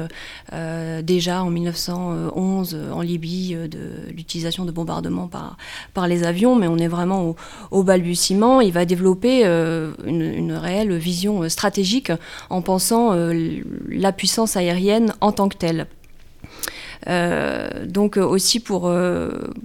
déjà 1.03 1.24
déjà 1.25 1.43
en 1.43 1.49
1911 1.49 2.77
en 2.93 3.01
Libye 3.01 3.55
de 3.55 4.11
l'utilisation 4.11 4.63
de 4.63 4.71
bombardements 4.71 5.27
par, 5.27 5.57
par 5.95 6.07
les 6.07 6.23
avions, 6.23 6.55
mais 6.55 6.67
on 6.67 6.77
est 6.77 6.87
vraiment 6.87 7.35
au, 7.71 7.83
balbutiement. 7.83 8.61
Il 8.61 8.71
va 8.71 8.85
développer 8.85 9.43
une, 9.43 10.53
réelle 10.53 10.95
vision 10.95 11.49
stratégique 11.49 12.11
en 12.51 12.61
pensant 12.61 13.15
la 13.89 14.11
puissance 14.11 14.55
aérienne 14.55 15.13
en 15.19 15.31
tant 15.31 15.49
que 15.49 15.57
telle. 15.57 15.87
Donc 17.07 18.17
aussi 18.17 18.59
pour, 18.59 18.91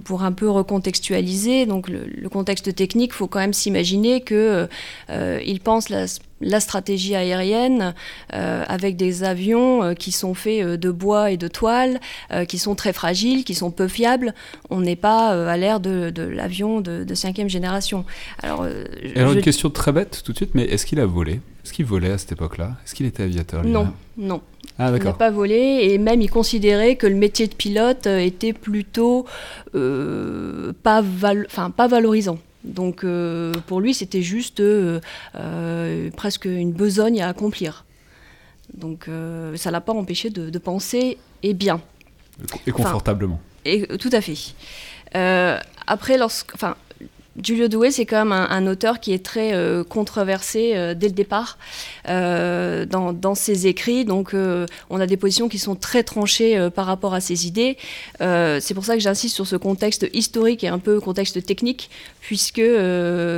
pour 0.03 0.23
un 0.23 0.31
peu 0.31 0.49
recontextualiser, 0.49 1.65
donc 1.65 1.89
le, 1.89 2.29
contexte 2.29 2.73
technique, 2.75 3.11
il 3.13 3.17
faut 3.17 3.27
quand 3.27 3.39
même 3.39 3.53
s'imaginer 3.53 4.21
qu'il 4.21 4.69
il 5.09 5.59
pense 5.59 5.89
la 5.89 6.05
la 6.41 6.59
stratégie 6.59 7.15
aérienne 7.15 7.93
euh, 8.33 8.63
avec 8.67 8.97
des 8.97 9.23
avions 9.23 9.83
euh, 9.83 9.93
qui 9.93 10.11
sont 10.11 10.33
faits 10.33 10.63
euh, 10.63 10.77
de 10.77 10.91
bois 10.91 11.31
et 11.31 11.37
de 11.37 11.47
toile, 11.47 11.99
qui 12.47 12.57
sont 12.57 12.75
très 12.75 12.93
fragiles, 12.93 13.43
qui 13.43 13.53
sont 13.53 13.71
peu 13.71 13.87
fiables. 13.87 14.33
On 14.69 14.81
n'est 14.81 14.95
pas 14.95 15.29
à 15.49 15.57
l'ère 15.57 15.79
de, 15.79 16.11
l'avion 16.23 16.81
de, 16.81 17.13
cinquième 17.13 17.49
génération. 17.49 18.05
Alors, 18.41 18.65
alors 19.15 19.33
une 19.33 19.41
question 19.41 19.69
très 19.69 19.91
bête 19.91 20.21
tout 20.23 20.31
de 20.31 20.37
suite, 20.37 20.51
mais 20.55 20.63
est-ce 20.63 20.85
qu'il 20.85 20.99
a 20.99 21.05
volé? 21.05 21.41
Est-ce 21.63 21.73
qu'il 21.73 21.85
volait 21.85 22.11
à 22.11 22.17
cette 22.17 22.31
époque-là? 22.31 22.77
Est-ce 22.85 22.95
qu'il 22.95 23.05
était 23.05 23.23
aviateur 23.23 23.63
Non, 23.63 23.93
non. 24.17 24.41
Ah, 24.79 24.91
il 24.95 25.03
n'a 25.03 25.13
pas 25.13 25.29
volé 25.29 25.89
et 25.89 25.97
même 25.97 26.21
il 26.21 26.29
considérait 26.29 26.95
que 26.95 27.05
le 27.05 27.15
métier 27.15 27.47
de 27.47 27.53
pilote 27.53 28.07
était 28.07 28.53
plutôt 28.53 29.25
pas, 29.73 31.03
pas 31.75 31.87
valorisant. 31.87 32.39
Donc 32.63 33.03
euh, 33.03 33.53
pour 33.67 33.81
lui, 33.81 33.93
c'était 33.93 34.21
juste 34.21 34.59
euh, 34.59 34.99
euh, 35.35 36.09
presque 36.11 36.45
une 36.45 36.71
besogne 36.71 37.21
à 37.21 37.29
accomplir. 37.29 37.85
Donc 38.73 39.05
ça 39.05 39.69
ne 39.69 39.71
l'a 39.71 39.81
pas 39.81 39.91
empêché 39.91 40.29
de, 40.29 40.57
penser 40.57 41.17
et 41.43 41.53
bien. 41.53 41.81
Et 42.65 42.71
confortablement. 42.71 43.39
et, 43.65 43.85
tout 43.97 44.09
à 44.13 44.21
fait. 44.21 44.37
après, 45.87 46.17
lorsque, 46.17 46.55
enfin, 46.55 46.77
Giulio 47.39 47.69
Doué, 47.69 47.91
c'est 47.91 48.05
quand 48.05 48.25
même 48.25 48.33
un, 48.33 48.67
auteur 48.67 48.99
qui 48.99 49.13
est 49.13 49.23
très 49.23 49.53
euh, 49.53 49.85
controversé 49.85 50.73
euh, 50.75 50.93
dès 50.93 51.07
le 51.07 51.13
départ 51.13 51.57
euh, 52.09 52.85
dans, 52.85 53.35
ses 53.35 53.67
écrits. 53.67 54.03
Donc, 54.03 54.35
on 54.89 54.99
a 54.99 55.07
des 55.07 55.15
positions 55.15 55.47
qui 55.47 55.57
sont 55.57 55.75
très 55.75 56.03
tranchées 56.03 56.69
par 56.75 56.85
rapport 56.85 57.13
à 57.13 57.21
ses 57.21 57.47
idées. 57.47 57.77
c'est 58.19 58.73
pour 58.73 58.83
ça 58.83 58.95
que 58.95 58.99
j'insiste 58.99 59.35
sur 59.35 59.47
ce 59.47 59.55
contexte 59.55 60.07
historique 60.13 60.63
et 60.63 60.67
un 60.67 60.79
peu 60.79 60.99
contexte 60.99 61.45
technique, 61.45 61.89
puisque, 62.19 62.61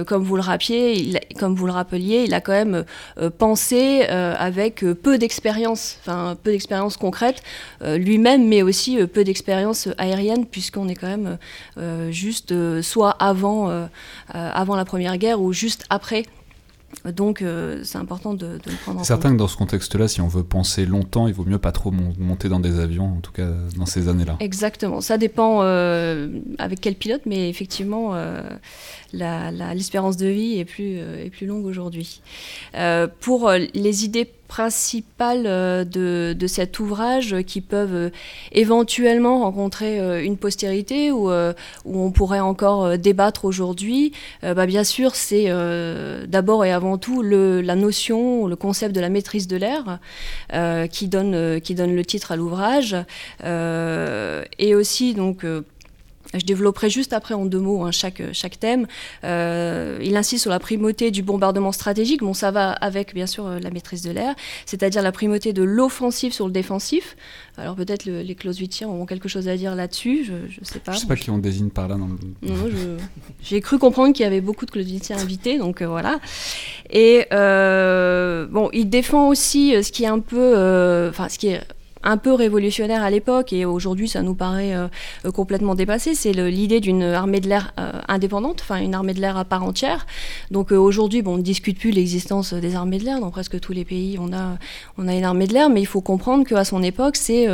comme 0.07 0.23
vous 0.23 0.35
le 0.35 0.41
rappeliez, 0.41 1.19
comme 1.37 1.55
vous 1.55 1.67
le 1.67 1.71
rappeliez, 1.71 2.23
il 2.23 2.33
a 2.33 2.41
quand 2.41 2.53
même 2.53 2.85
pensé 3.37 4.01
avec 4.03 4.83
peu 5.03 5.17
d'expérience, 5.17 5.97
enfin 6.01 6.35
peu 6.41 6.51
d'expérience 6.51 6.97
concrète 6.97 7.43
lui-même, 7.81 8.47
mais 8.47 8.63
aussi 8.63 8.97
peu 9.05 9.23
d'expérience 9.23 9.89
aérienne, 9.97 10.45
puisqu'on 10.45 10.87
est 10.87 10.95
quand 10.95 11.15
même 11.17 11.37
juste 12.11 12.81
soit 12.81 13.11
avant 13.19 13.82
avant 14.29 14.75
la 14.75 14.85
Première 14.85 15.17
Guerre 15.17 15.41
ou 15.41 15.53
juste 15.53 15.85
après. 15.89 16.25
Donc 17.05 17.41
euh, 17.41 17.81
c'est 17.83 17.97
important 17.97 18.33
de, 18.33 18.45
de, 18.45 18.61
le 18.67 18.75
prendre 18.77 18.97
en 18.97 19.01
compte. 19.01 19.05
certain 19.05 19.31
que 19.31 19.37
dans 19.37 19.47
ce 19.47 19.57
contexte-là, 19.57 20.07
si 20.07 20.21
on 20.21 20.27
veut 20.27 20.43
penser 20.43 20.85
longtemps, 20.85 21.27
il 21.27 21.33
vaut 21.33 21.43
mieux 21.43 21.57
pas 21.57 21.71
trop 21.71 21.91
monter 21.91 22.49
dans 22.49 22.59
des 22.59 22.79
avions, 22.79 23.05
en 23.17 23.19
tout 23.19 23.31
cas 23.31 23.49
dans 23.75 23.85
ces 23.85 24.07
années-là. 24.07 24.37
Exactement, 24.39 25.01
ça 25.01 25.17
dépend 25.17 25.59
euh, 25.63 26.27
avec 26.59 26.81
quel 26.81 26.95
pilote, 26.95 27.21
mais 27.25 27.49
effectivement, 27.49 28.15
l'espérance 29.11 30.17
de 30.17 30.27
vie 30.27 30.59
est 30.59 30.65
plus, 30.65 30.97
est 30.97 31.31
plus 31.31 31.47
longue 31.47 31.65
aujourd'hui. 31.65 32.21
pour 33.19 33.51
les 33.51 34.05
idées 34.05 34.29
principales 34.53 35.47
euh, 35.47 35.83
de, 35.83 36.45
cet 36.45 36.79
ouvrage 36.79 37.37
qui 37.47 37.59
peuvent 37.59 37.95
euh, 37.95 38.09
éventuellement 38.51 39.39
rencontrer 39.39 39.99
euh, 39.99 40.23
une 40.23 40.37
postérité 40.37 41.11
ou 41.11 41.31
on 41.85 42.11
pourrait 42.11 42.39
encore 42.39 42.97
débattre 42.97 43.45
aujourd'hui, 43.45 44.11
bah 44.43 44.65
bien 44.65 44.83
sûr, 44.83 45.15
c'est 45.15 45.47
d'abord 46.27 46.65
et 46.65 46.71
avant 46.71 46.97
tout 46.97 47.23
le, 47.23 47.61
la 47.61 47.75
notion, 47.75 48.47
le 48.47 48.55
concept 48.55 48.95
de 48.95 49.01
la 49.01 49.09
maîtrise 49.09 49.47
de 49.47 49.57
l'air 49.57 49.99
qui, 50.91 51.07
donne, 51.07 51.61
qui 51.61 51.75
donne 51.75 51.95
le 51.95 52.05
titre 52.05 52.31
à 52.31 52.35
l'ouvrage. 52.35 52.95
et 53.43 54.75
aussi, 54.75 55.13
donc, 55.13 55.45
je 56.33 56.45
développerai 56.45 56.89
juste 56.89 57.13
après 57.13 57.33
en 57.33 57.45
deux 57.45 57.59
mots 57.59 57.85
hein, 57.85 57.91
chaque, 57.91 58.21
chaque 58.33 58.59
thème. 58.59 58.87
Euh, 59.23 59.99
il 60.01 60.15
insiste 60.17 60.41
sur 60.43 60.51
la 60.51 60.59
primauté 60.59 61.11
du 61.11 61.23
bombardement 61.23 61.71
stratégique. 61.71 62.21
Bon, 62.21 62.33
ça 62.33 62.51
va 62.51 62.71
avec, 62.71 63.13
bien 63.13 63.27
sûr, 63.27 63.45
euh, 63.45 63.59
la 63.59 63.69
maîtrise 63.69 64.01
de 64.01 64.11
l'air, 64.11 64.35
c'est-à-dire 64.65 65.01
la 65.01 65.11
primauté 65.11 65.53
de 65.53 65.63
l'offensif 65.63 66.33
sur 66.33 66.45
le 66.45 66.51
défensif. 66.51 67.15
Alors 67.57 67.75
peut-être 67.75 68.05
les 68.05 68.35
Clausewitziens 68.35 68.87
auront 68.87 69.05
quelque 69.05 69.29
chose 69.29 69.47
à 69.47 69.55
dire 69.55 69.75
là-dessus, 69.75 70.25
je 70.25 70.33
ne 70.33 70.65
sais 70.65 70.79
pas. 70.79 70.91
Je 70.91 70.97
ne 70.97 71.01
sais 71.01 71.07
pas 71.07 71.15
qui 71.15 71.29
on 71.29 71.37
désigne 71.37 71.69
par 71.69 71.87
là. 71.87 71.97
j'ai 73.43 73.61
cru 73.61 73.77
comprendre 73.77 74.13
qu'il 74.13 74.23
y 74.23 74.27
avait 74.27 74.41
beaucoup 74.41 74.65
de 74.65 74.71
Clausewitziens 74.71 75.17
invités, 75.17 75.59
donc 75.59 75.81
euh, 75.81 75.87
voilà. 75.87 76.19
Et 76.89 77.27
bon, 77.31 78.69
il 78.73 78.89
défend 78.89 79.29
aussi 79.29 79.75
ce 79.83 79.91
qui 79.91 80.03
est 80.03 80.07
un 80.07 80.19
peu, 80.19 81.09
enfin, 81.09 81.29
ce 81.29 81.37
qui 81.37 81.49
est 81.49 81.61
un 82.03 82.17
peu 82.17 82.33
révolutionnaire 82.33 83.03
à 83.03 83.09
l'époque 83.09 83.53
et 83.53 83.65
aujourd'hui 83.65 84.07
ça 84.07 84.21
nous 84.21 84.35
paraît 84.35 84.75
euh, 84.75 84.87
complètement 85.31 85.75
dépassé, 85.75 86.15
c'est 86.15 86.33
l'idée 86.33 86.79
d'une 86.79 87.03
armée 87.03 87.39
de 87.39 87.47
l'air 87.47 87.73
euh, 87.79 87.91
indépendante, 88.07 88.59
enfin 88.61 88.77
une 88.77 88.93
armée 88.93 89.13
de 89.13 89.21
l'air 89.21 89.37
à 89.37 89.45
part 89.45 89.63
entière. 89.63 90.05
Donc 90.51 90.71
euh, 90.71 90.77
aujourd'hui, 90.77 91.21
bon, 91.21 91.33
on 91.33 91.37
ne 91.37 91.41
discute 91.41 91.79
plus 91.79 91.91
l'existence 91.91 92.53
des 92.53 92.75
armées 92.75 92.97
de 92.97 93.05
l'air, 93.05 93.19
dans 93.19 93.31
presque 93.31 93.59
tous 93.59 93.73
les 93.73 93.85
pays 93.85 94.17
on 94.19 94.33
a, 94.33 94.57
on 94.97 95.07
a 95.07 95.13
une 95.13 95.23
armée 95.23 95.47
de 95.47 95.53
l'air, 95.53 95.69
mais 95.69 95.81
il 95.81 95.85
faut 95.85 96.01
comprendre 96.01 96.45
qu'à 96.45 96.65
son 96.65 96.83
époque, 96.83 97.15
c'est 97.15 97.47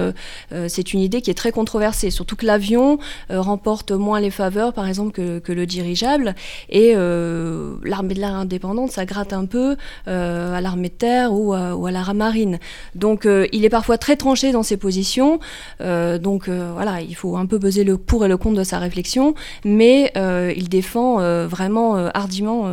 c'est 0.68 0.94
une 0.94 1.00
idée 1.00 1.22
qui 1.22 1.30
est 1.32 1.36
très 1.36 1.52
controversée, 1.52 2.10
surtout 2.10 2.36
que 2.36 2.46
l'avion 2.46 3.00
remporte 3.30 3.92
moins 3.92 4.20
les 4.20 4.32
faveurs, 4.32 4.74
par 4.74 4.88
exemple, 4.88 5.12
que, 5.12 5.52
le 5.52 5.66
dirigeable, 5.66 6.36
et 6.70 6.94
l'armée 6.94 8.14
de 8.14 8.20
l'air 8.20 8.34
indépendante, 8.34 8.92
ça 8.92 9.06
gratte 9.06 9.34
un 9.34 9.46
peu 9.46 9.76
à 10.06 10.62
l'armée 10.62 10.90
de 10.90 10.94
terre 10.94 11.34
ou 11.34 11.54
à, 11.54 11.76
ou 11.76 11.86
à 11.88 11.92
la 11.92 12.14
marine. 12.14 12.60
Donc 12.96 13.28
il 13.52 13.66
est 13.66 13.70
parfois 13.70 13.98
très 13.98 14.16
tranché 14.16 14.39
dans 14.52 14.64
ses 14.64 14.78
positions. 14.78 15.40
Euh, 15.82 16.18
donc 16.18 16.48
euh, 16.48 16.72
voilà, 16.74 17.02
il 17.02 17.16
faut 17.16 17.38
un 17.38 17.46
peu 17.46 17.60
peser 17.60 17.84
le 17.84 17.98
pour 17.98 18.26
et 18.26 18.28
le 18.28 18.38
contre 18.38 18.58
de 18.58 18.64
sa 18.64 18.80
réflexion, 18.80 19.36
mais 19.64 20.12
euh, 20.18 20.54
il 20.56 20.70
défend 20.70 21.18
vraiment 21.48 21.96
hardiment 22.14 22.70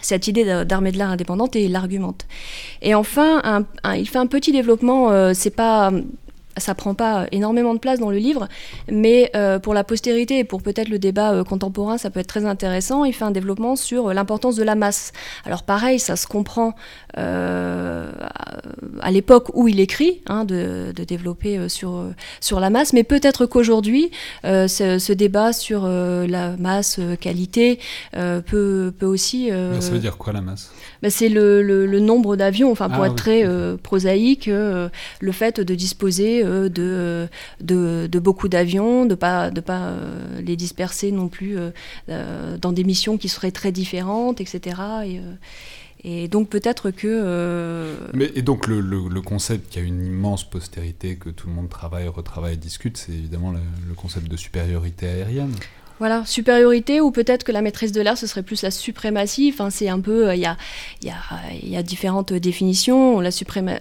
cette 0.00 0.28
idée 0.28 0.64
d'armée 0.64 0.92
de 0.92 0.98
l'air 0.98 1.10
indépendante 1.10 1.56
et 1.56 1.64
il 1.64 1.72
l'argumente. 1.72 2.26
Et 2.82 2.94
enfin, 2.94 3.64
il 3.96 4.08
fait 4.08 4.18
un 4.18 4.26
petit 4.26 4.52
développement, 4.52 5.34
c'est 5.34 5.54
pas 5.54 5.90
ça 6.56 6.74
prend 6.74 6.94
pas 6.94 7.26
énormément 7.32 7.74
de 7.74 7.78
place 7.78 7.98
dans 8.00 8.10
le 8.10 8.18
livre, 8.18 8.48
mais 8.90 9.30
euh, 9.34 9.58
pour 9.58 9.74
la 9.74 9.84
postérité 9.84 10.38
et 10.38 10.44
pour 10.44 10.62
peut-être 10.62 10.88
le 10.88 10.98
débat 10.98 11.32
euh, 11.32 11.44
contemporain, 11.44 11.98
ça 11.98 12.10
peut 12.10 12.20
être 12.20 12.26
très 12.26 12.46
intéressant. 12.46 13.04
Il 13.04 13.12
fait 13.12 13.24
un 13.24 13.30
développement 13.30 13.76
sur 13.76 14.08
euh, 14.08 14.14
l'importance 14.14 14.56
de 14.56 14.62
la 14.62 14.74
masse. 14.74 15.12
Alors 15.44 15.62
pareil, 15.62 15.98
ça 15.98 16.16
se 16.16 16.26
comprend 16.26 16.74
à 17.14 19.10
l'époque 19.10 19.50
où 19.54 19.68
il 19.68 19.80
écrit, 19.80 20.20
hein, 20.26 20.44
de, 20.44 20.92
développer 21.06 21.66
sur, 21.70 22.04
sur 22.40 22.60
la 22.60 22.68
masse, 22.68 22.92
mais 22.92 23.04
peut-être 23.04 23.46
qu'aujourd'hui, 23.46 24.10
ce, 24.44 24.98
ce, 24.98 25.12
débat 25.14 25.54
sur 25.54 25.86
la 25.86 26.56
masse, 26.58 27.00
qualité, 27.20 27.78
peut, 28.12 28.92
peut 28.98 29.06
aussi... 29.06 29.48
ça 29.48 29.90
veut 29.90 29.98
dire 29.98 30.18
quoi 30.18 30.34
la 30.34 30.42
masse? 30.42 30.70
ben, 31.02 31.10
C'est 31.10 31.30
le, 31.30 31.62
le, 31.62 32.00
nombre 32.00 32.36
d'avions, 32.36 32.70
enfin 32.70 32.90
pour 32.90 33.04
ah 33.04 33.06
être 33.06 33.16
très 33.16 33.48
prosaïque, 33.82 34.46
le 34.46 35.32
fait 35.32 35.60
de 35.60 35.74
disposer 35.74 36.44
euh, 36.46 37.28
de, 37.60 38.08
de, 38.08 38.18
beaucoup 38.18 38.48
d'avions, 38.48 39.04
de 39.04 39.10
ne 39.10 39.14
pas, 39.14 39.50
de 39.50 39.60
pas 39.60 39.88
euh, 39.88 40.40
les 40.40 40.56
disperser 40.56 41.12
non 41.12 41.28
plus 41.28 41.56
euh, 42.08 42.56
dans 42.58 42.72
des 42.72 42.84
missions 42.84 43.18
qui 43.18 43.28
seraient 43.28 43.50
très 43.50 43.72
différentes, 43.72 44.40
etc. 44.40 44.80
Et, 46.04 46.28
donc 46.28 46.48
peut-être 46.48 46.92
que... 46.92 47.96
Mais, 48.14 48.30
et 48.36 48.42
donc 48.42 48.68
le, 48.68 48.80
le, 48.80 49.20
concept 49.22 49.70
qui 49.70 49.80
a 49.80 49.82
une 49.82 50.06
immense 50.06 50.48
postérité, 50.48 51.16
que 51.16 51.30
tout 51.30 51.48
le 51.48 51.54
monde 51.54 51.68
travaille, 51.68 52.06
retravaille, 52.06 52.56
discute, 52.56 52.96
c'est 52.96 53.12
évidemment 53.12 53.50
le, 53.50 53.94
concept 53.96 54.28
de 54.28 54.36
supériorité 54.36 55.08
aérienne. 55.08 55.52
Voilà, 55.98 56.24
supériorité 56.26 57.00
ou 57.00 57.10
peut-être 57.10 57.44
que 57.44 57.52
la 57.52 57.62
maîtrise 57.62 57.92
de 57.92 58.00
l'air, 58.00 58.18
ce 58.18 58.26
serait 58.26 58.42
plus 58.42 58.62
la 58.62 58.70
suprématie. 58.70 59.50
Enfin, 59.52 59.70
c'est 59.70 59.88
un 59.88 60.00
peu, 60.00 60.34
il 60.34 60.40
y, 60.40 60.46
a, 60.46 60.56
y, 61.02 61.08
a, 61.08 61.14
y, 61.62 61.76
a, 61.76 61.82
différentes 61.82 62.32
définitions. 62.32 63.20
La, 63.20 63.30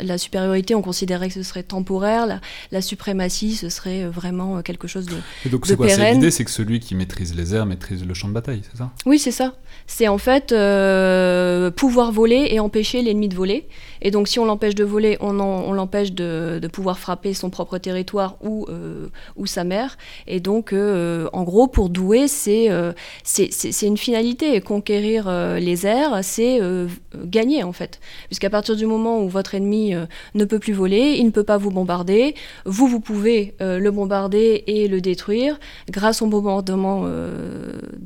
la 0.01 0.17
supériorité, 0.17 0.75
on 0.75 0.81
considérait 0.81 1.27
que 1.27 1.33
ce 1.33 1.43
serait 1.43 1.63
temporaire. 1.63 2.25
La, 2.25 2.41
la 2.71 2.81
suprématie, 2.81 3.55
ce 3.55 3.69
serait 3.69 4.05
vraiment 4.05 4.61
quelque 4.61 4.87
chose 4.87 5.05
de 5.05 5.15
Et 5.45 5.49
donc 5.49 5.65
c'est 5.65 5.75
quoi 5.75 5.87
L'idée, 5.87 6.31
c'est 6.31 6.45
que 6.45 6.51
celui 6.51 6.79
qui 6.79 6.95
maîtrise 6.95 7.35
les 7.35 7.55
airs 7.55 7.65
maîtrise 7.65 8.05
le 8.05 8.13
champ 8.13 8.27
de 8.27 8.33
bataille, 8.33 8.61
c'est 8.69 8.77
ça? 8.77 8.91
Oui, 9.05 9.19
c'est 9.19 9.31
ça. 9.31 9.55
C'est 9.87 10.07
en 10.07 10.17
fait 10.17 10.51
euh, 10.51 11.71
pouvoir 11.71 12.11
voler 12.11 12.47
et 12.51 12.59
empêcher 12.59 13.01
l'ennemi 13.01 13.29
de 13.29 13.35
voler. 13.35 13.67
Et 14.01 14.11
donc, 14.11 14.27
si 14.27 14.39
on 14.39 14.45
l'empêche 14.45 14.75
de 14.75 14.83
voler, 14.83 15.17
on, 15.21 15.31
l'empêche 15.31 16.13
de, 16.13 16.67
pouvoir 16.71 16.99
frapper 16.99 17.33
son 17.33 17.49
propre 17.49 17.77
territoire 17.77 18.37
ou, 18.41 18.65
euh, 18.69 19.07
sa 19.45 19.63
mère. 19.63 19.97
Et 20.27 20.39
donc, 20.39 20.73
euh, 20.73 21.29
en 21.33 21.43
gros, 21.43 21.67
pour 21.67 21.89
Douai, 21.89 22.27
c'est 22.27 22.69
euh, 22.69 22.93
une 23.81 23.97
finalité. 23.97 24.59
Conquérir 24.61 25.29
les 25.59 25.85
airs, 25.85 26.19
c'est 26.23 26.59
gagner, 27.25 27.63
en 27.63 27.73
fait. 27.73 27.99
Puisqu'à 28.27 28.49
partir 28.49 28.75
du 28.75 28.85
moment 28.85 29.21
où 29.21 29.29
votre 29.29 29.55
ennemi 29.55 29.93
ne 30.33 30.45
peut 30.45 30.59
plus 30.59 30.73
voler, 30.73 31.15
il 31.17 31.25
ne 31.25 31.31
peut 31.31 31.43
pas 31.43 31.57
vous 31.57 31.71
bombarder. 31.71 32.35
Vous, 32.65 32.87
vous 32.87 32.99
pouvez 32.99 33.55
le 33.59 33.89
bombarder 33.89 34.63
et 34.67 34.87
le 34.87 35.01
détruire 35.01 35.59
grâce 35.89 36.21
au 36.21 36.27
bombardement, 36.27 37.05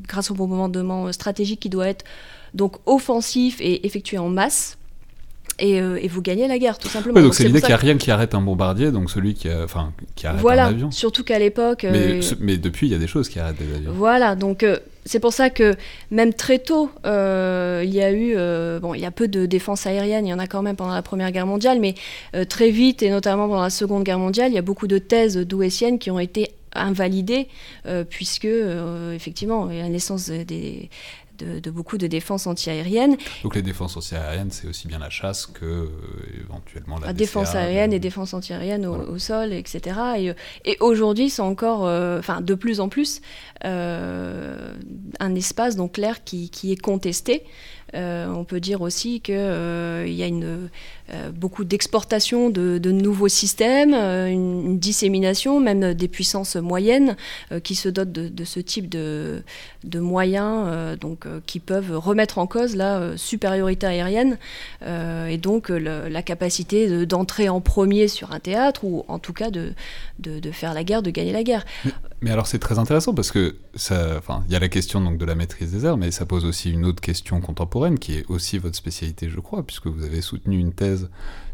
grâce 0.08 0.32
au 0.32 0.34
bombardement 0.34 1.12
stratégique 1.12 1.60
qui 1.60 1.70
doit 1.70 1.88
être 1.88 2.06
donc 2.54 2.78
offensif 2.86 3.60
et 3.62 3.86
effectué 3.86 4.18
en 4.18 4.30
masse. 4.30 4.79
Et, 5.60 5.82
euh, 5.82 6.00
et, 6.02 6.08
vous 6.08 6.22
gagnez 6.22 6.48
la 6.48 6.58
guerre, 6.58 6.78
tout 6.78 6.88
simplement. 6.88 7.16
Ouais, 7.16 7.22
donc 7.22 7.36
c'est 7.36 7.44
l'idée 7.44 7.60
qu'il 7.60 7.70
n'y 7.70 7.74
a 7.74 7.78
rien 7.78 7.98
qui 7.98 8.12
arrête 8.12 8.34
un 8.36 8.42
bombardier, 8.42 8.92
donc 8.92 9.10
celui 9.10 9.34
qui, 9.34 9.50
a, 9.50 9.64
enfin, 9.64 9.92
qui 10.16 10.28
arrête 10.28 10.42
voilà, 10.42 10.66
un 10.66 10.70
avion. 10.70 10.92
surtout 10.92 11.24
qu'à 11.24 11.40
l'époque. 11.40 11.86
Mais, 11.90 12.20
euh, 12.20 12.22
mais, 12.40 12.58
depuis, 12.58 12.88
il 12.88 12.92
y 12.92 12.96
a 12.96 13.00
des 13.00 13.08
choses 13.08 13.30
qui 13.30 13.40
arrêtent 13.40 13.58
des 13.58 13.76
avions. 13.76 13.92
Voilà, 13.94 14.36
donc 14.36 14.64
euh, 14.64 14.78
c'est 15.06 15.20
pour 15.20 15.34
ça 15.34 15.50
que 15.50 15.76
même 16.12 16.34
très 16.34 16.60
tôt, 16.60 16.90
euh, 17.06 17.82
il 17.84 17.94
y 17.94 18.02
a 18.02 18.12
eu, 18.12 18.34
euh, 18.36 18.80
bon, 18.80 18.94
il 18.94 19.02
y 19.02 19.06
a 19.06 19.12
peu 19.12 19.28
de 19.28 19.46
défense 19.46 19.86
aérienne, 19.86 20.26
il 20.26 20.30
y 20.30 20.34
en 20.34 20.40
a 20.40 20.48
quand 20.48 20.62
même 20.62 20.76
pendant 20.76 20.94
la 20.94 21.02
Première 21.02 21.32
Guerre 21.32 21.48
mondiale, 21.48 21.80
mais 21.80 21.96
très 22.48 22.70
vite, 22.70 23.04
et 23.04 23.10
notamment 23.10 23.48
pendant 23.48 23.62
la 23.62 23.70
Seconde 23.70 24.04
Guerre 24.04 24.20
mondiale, 24.20 24.52
il 24.52 24.56
y 24.56 24.60
a 24.60 24.64
beaucoup 24.64 24.88
de 24.88 24.98
thèses 24.98 25.38
douétiennes 25.38 26.00
qui 26.00 26.12
ont 26.12 26.20
été 26.20 26.52
invalidées, 26.74 27.48
puisque, 28.10 28.48
effectivement, 29.16 29.70
il 29.72 29.78
y 29.78 29.80
a 29.80 29.84
la 29.84 29.90
naissance 29.90 30.30
des 30.30 30.90
de, 31.40 31.60
de, 31.60 31.72
beaucoup 31.72 31.98
de 31.98 32.08
défense 32.08 32.48
antiaérienne. 32.48 33.18
Donc 33.44 33.56
les 33.56 33.62
défenses 33.62 33.98
antiaériennes, 33.98 34.52
c'est 34.52 34.68
aussi 34.68 34.88
bien 34.88 35.00
la 35.00 35.10
chasse 35.10 35.46
que 35.46 35.66
euh, 35.66 35.90
éventuellement 36.40 37.00
la, 37.00 37.08
la 37.08 37.14
défense 37.14 37.56
aérienne 37.56 37.94
et 37.94 38.00
défense 38.00 38.34
antiaérienne 38.34 38.86
au, 38.86 38.96
voilà. 38.96 39.10
au, 39.12 39.18
sol, 39.18 39.54
etc. 39.54 40.00
Et, 40.18 40.34
et 40.72 40.78
aujourd'hui, 40.80 41.30
c'est 41.30 41.42
encore, 41.42 41.82
enfin 42.20 42.42
de 42.42 42.56
plus 42.56 42.80
en 42.80 42.90
plus, 42.90 43.22
euh, 43.66 44.74
un 45.20 45.36
espace 45.36 45.76
donc 45.76 45.98
l'air 45.98 46.24
qui, 46.24 46.50
qui, 46.50 46.72
est 46.72 46.82
contesté. 46.82 47.44
Euh, 47.96 48.28
on 48.28 48.44
peut 48.44 48.60
dire 48.60 48.82
aussi 48.82 49.20
qu'il 49.20 49.36
euh, 49.36 50.06
y 50.08 50.22
a 50.22 50.28
une, 50.28 50.44
euh, 50.44 50.68
beaucoup 51.34 51.64
d'exportation 51.64 52.50
de, 52.50 52.92
nouveaux 52.92 53.28
systèmes, 53.28 53.94
euh, 53.94 54.28
une, 54.28 54.80
dissémination 54.80 55.60
même 55.60 55.94
des 55.94 56.08
puissances 56.08 56.56
moyennes 56.56 57.16
euh, 57.52 57.60
qui 57.60 57.76
se 57.76 57.90
dotent 57.90 58.12
de, 58.12 58.44
ce 58.44 58.60
type 58.60 58.90
de, 58.90 59.44
moyens 59.96 60.98
donc, 61.00 61.26
qui 61.46 61.60
peuvent 61.60 61.98
remettre 61.98 62.38
en 62.38 62.48
cause 62.48 62.76
la 62.76 63.18
supériorité 63.18 63.86
aérienne 63.88 64.38
et 64.86 65.38
donc 65.38 65.70
la 65.70 66.22
capacité 66.22 67.06
d'entrer 67.06 67.50
en 67.50 67.62
premier 67.62 68.08
sur 68.08 68.32
un 68.32 68.40
théâtre 68.40 68.84
ou 68.84 69.04
en 69.08 69.20
tout 69.20 69.34
cas 69.34 69.50
de, 69.50 69.74
faire 70.52 70.74
la 70.74 70.84
guerre, 70.84 71.02
de 71.02 71.12
gagner 71.12 71.32
la 71.32 71.44
guerre. 71.44 71.66
Mais, 72.22 72.32
alors 72.32 72.48
c'est 72.48 72.60
très 72.60 72.80
intéressant 72.80 73.14
parce 73.14 73.32
que 73.32 73.56
il 73.90 74.52
y 74.52 74.56
a 74.56 74.60
la 74.60 74.68
question 74.68 75.02
donc, 75.02 75.18
de 75.18 75.26
la 75.26 75.36
maîtrise 75.36 75.72
des 75.72 75.86
airs, 75.86 75.98
mais 75.98 76.12
ça 76.12 76.26
pose 76.26 76.46
aussi 76.46 76.72
une 76.72 76.86
autre 76.86 77.02
question 77.02 77.40
contemporaine 77.42 77.98
qui 78.00 78.16
est 78.16 78.26
aussi 78.30 78.58
votre 78.58 78.76
spécialité, 78.76 79.30
je 79.30 79.40
crois, 79.40 79.64
puisque 79.64 79.88
vous 79.88 80.04
avez 80.04 80.22
soutenu 80.22 80.60
une 80.60 80.74
thèse 80.74 80.99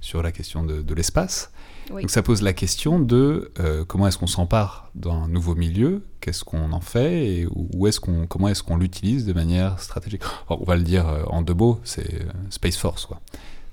sur 0.02 0.22
la 0.24 0.32
question 0.32 0.64
de, 0.64 0.82
de 0.82 0.94
l'espace. 0.94 1.52
Oui. 1.92 2.02
Donc 2.02 2.10
ça 2.10 2.24
pose 2.24 2.42
la 2.42 2.54
question 2.54 3.00
de 3.00 3.52
euh, 3.60 3.86
comment 3.86 4.08
est-ce 4.08 4.18
qu'on 4.18 4.28
s'empare 4.28 4.90
d'un 4.96 5.28
nouveau 5.28 5.54
milieu, 5.54 6.02
qu'est-ce 6.20 6.44
qu'on 6.44 6.72
en 6.72 6.82
fait? 6.82 7.28
Et 7.28 7.48
où 7.52 7.86
est-ce 7.86 8.00
qu'on, 8.00 8.26
comment 8.26 8.48
est-ce 8.48 8.64
qu'on 8.64 8.78
l'utilise 8.78 9.26
de 9.26 9.34
manière 9.34 9.80
stratégique? 9.80 10.24
Alors, 10.48 10.62
on 10.62 10.66
va 10.66 10.78
le 10.78 10.84
dire 10.84 11.08
euh, 11.08 11.24
en 11.28 11.42
deux 11.44 11.54
mots, 11.54 11.80
c'est 11.84 12.22
euh, 12.22 12.32
Space 12.50 12.78
Force. 12.78 13.06
Quoi 13.06 13.20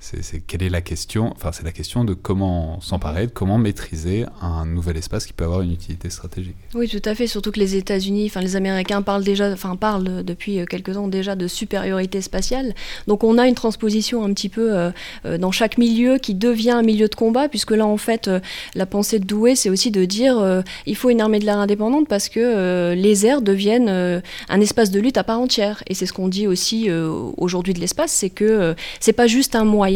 c'est 0.02 0.40
quelle 0.40 0.62
est 0.62 0.68
la 0.68 0.80
question 0.80 1.32
Enfin, 1.36 1.52
c'est 1.52 1.64
la 1.64 1.72
question 1.72 2.04
de 2.04 2.14
comment 2.14 2.80
s'emparer, 2.80 3.26
de 3.26 3.32
comment 3.32 3.58
maîtriser 3.58 4.26
un 4.40 4.66
nouvel 4.66 4.96
espace 4.96 5.26
qui 5.26 5.32
peut 5.32 5.44
avoir 5.44 5.62
une 5.62 5.72
utilité 5.72 6.10
stratégique. 6.10 6.56
Oui, 6.74 6.88
tout 6.88 7.02
à 7.04 7.14
fait. 7.14 7.26
Surtout 7.26 7.52
que 7.52 7.60
les 7.60 7.76
États-Unis, 7.76 8.26
enfin 8.26 8.40
les 8.40 8.56
Américains 8.56 9.02
parlent 9.02 9.24
déjà, 9.24 9.50
enfin 9.52 9.76
parlent 9.76 10.24
depuis 10.24 10.64
quelques 10.68 10.96
ans 10.96 11.08
déjà 11.08 11.36
de 11.36 11.46
supériorité 11.46 12.20
spatiale. 12.20 12.74
Donc 13.06 13.24
on 13.24 13.38
a 13.38 13.46
une 13.46 13.54
transposition 13.54 14.24
un 14.24 14.32
petit 14.32 14.48
peu 14.48 14.76
euh, 14.76 14.90
dans 15.38 15.52
chaque 15.52 15.78
milieu 15.78 16.18
qui 16.18 16.34
devient 16.34 16.72
un 16.72 16.82
milieu 16.82 17.08
de 17.08 17.14
combat, 17.14 17.48
puisque 17.48 17.70
là 17.70 17.86
en 17.86 17.96
fait 17.96 18.28
euh, 18.28 18.40
la 18.74 18.86
pensée 18.86 19.18
de 19.18 19.24
Douai, 19.24 19.54
c'est 19.54 19.70
aussi 19.70 19.90
de 19.90 20.04
dire 20.04 20.38
euh, 20.38 20.62
il 20.86 20.96
faut 20.96 21.10
une 21.10 21.20
armée 21.20 21.38
de 21.38 21.44
l'air 21.44 21.58
indépendante 21.58 22.08
parce 22.08 22.28
que 22.28 22.40
euh, 22.40 22.94
les 22.94 23.26
airs 23.26 23.42
deviennent 23.42 23.88
euh, 23.88 24.20
un 24.48 24.60
espace 24.60 24.90
de 24.90 25.00
lutte 25.00 25.18
à 25.18 25.24
part 25.24 25.40
entière. 25.40 25.82
Et 25.86 25.94
c'est 25.94 26.06
ce 26.06 26.12
qu'on 26.12 26.28
dit 26.28 26.46
aussi 26.46 26.88
aujourd'hui 27.36 27.74
de 27.74 27.80
l'espace, 27.80 28.12
c'est 28.12 28.30
que 28.30 28.74
c'est 29.00 29.12
pas 29.12 29.26
juste 29.26 29.54
un 29.54 29.64
moyen 29.64 29.91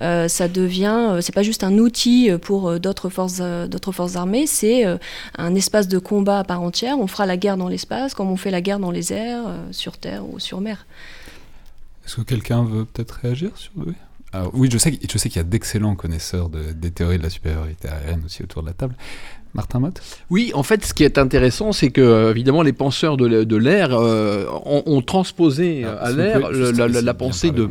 euh, 0.00 0.28
ça 0.28 0.48
devient, 0.48 1.08
euh, 1.10 1.20
c'est 1.20 1.34
pas 1.34 1.42
juste 1.42 1.64
un 1.64 1.78
outil 1.78 2.30
pour 2.42 2.68
euh, 2.68 2.78
d'autres 2.78 3.08
forces, 3.08 3.40
d'autres 3.40 3.92
forces 3.92 4.16
armées, 4.16 4.46
c'est 4.46 4.84
un 5.36 5.54
espace 5.54 5.88
de 5.88 5.98
combat 5.98 6.40
à 6.40 6.44
part 6.44 6.62
entière. 6.62 6.98
On 6.98 7.06
fera 7.06 7.26
la 7.26 7.36
guerre 7.36 7.56
dans 7.56 7.68
l'espace 7.68 8.14
comme 8.14 8.30
on 8.30 8.36
fait 8.36 8.50
la 8.50 8.60
guerre 8.60 8.78
dans 8.78 8.90
les 8.90 9.12
airs, 9.12 9.44
sur 9.70 9.98
terre 9.98 10.28
ou 10.28 10.38
sur 10.38 10.60
mer. 10.60 10.86
Est-ce 12.04 12.16
que 12.16 12.22
quelqu'un 12.22 12.64
veut 12.64 12.84
peut-être 12.84 13.18
réagir 13.22 13.50
sur 13.56 13.72
oui 13.76 13.94
alors, 14.32 14.50
oui, 14.54 14.68
je 14.70 14.76
sais, 14.76 14.98
je 15.08 15.18
sais 15.18 15.28
qu'il 15.30 15.38
y 15.38 15.44
a 15.44 15.48
d'excellents 15.48 15.94
connaisseurs 15.94 16.50
de, 16.50 16.72
des 16.72 16.90
théories 16.90 17.16
de 17.16 17.22
la 17.22 17.30
supériorité 17.30 17.88
aérienne 17.88 18.22
aussi 18.26 18.42
autour 18.42 18.62
de 18.62 18.66
la 18.66 18.74
table. 18.74 18.94
Martin 19.56 19.80
Mott 19.80 20.00
Oui, 20.30 20.52
en 20.54 20.62
fait, 20.62 20.84
ce 20.84 20.94
qui 20.94 21.02
est 21.02 21.18
intéressant, 21.18 21.72
c'est 21.72 21.90
que, 21.90 22.30
évidemment, 22.30 22.62
les 22.62 22.74
penseurs 22.74 23.16
de 23.16 23.56
l'air 23.56 23.88
euh, 23.92 24.44
ont, 24.64 24.82
ont, 24.86 25.00
transposé 25.00 25.84
ah, 25.84 25.96
à 25.96 26.12
l'air 26.12 26.50
la, 26.50 26.88
la, 26.88 27.00
la 27.00 27.14
pensée 27.14 27.50
de 27.50 27.70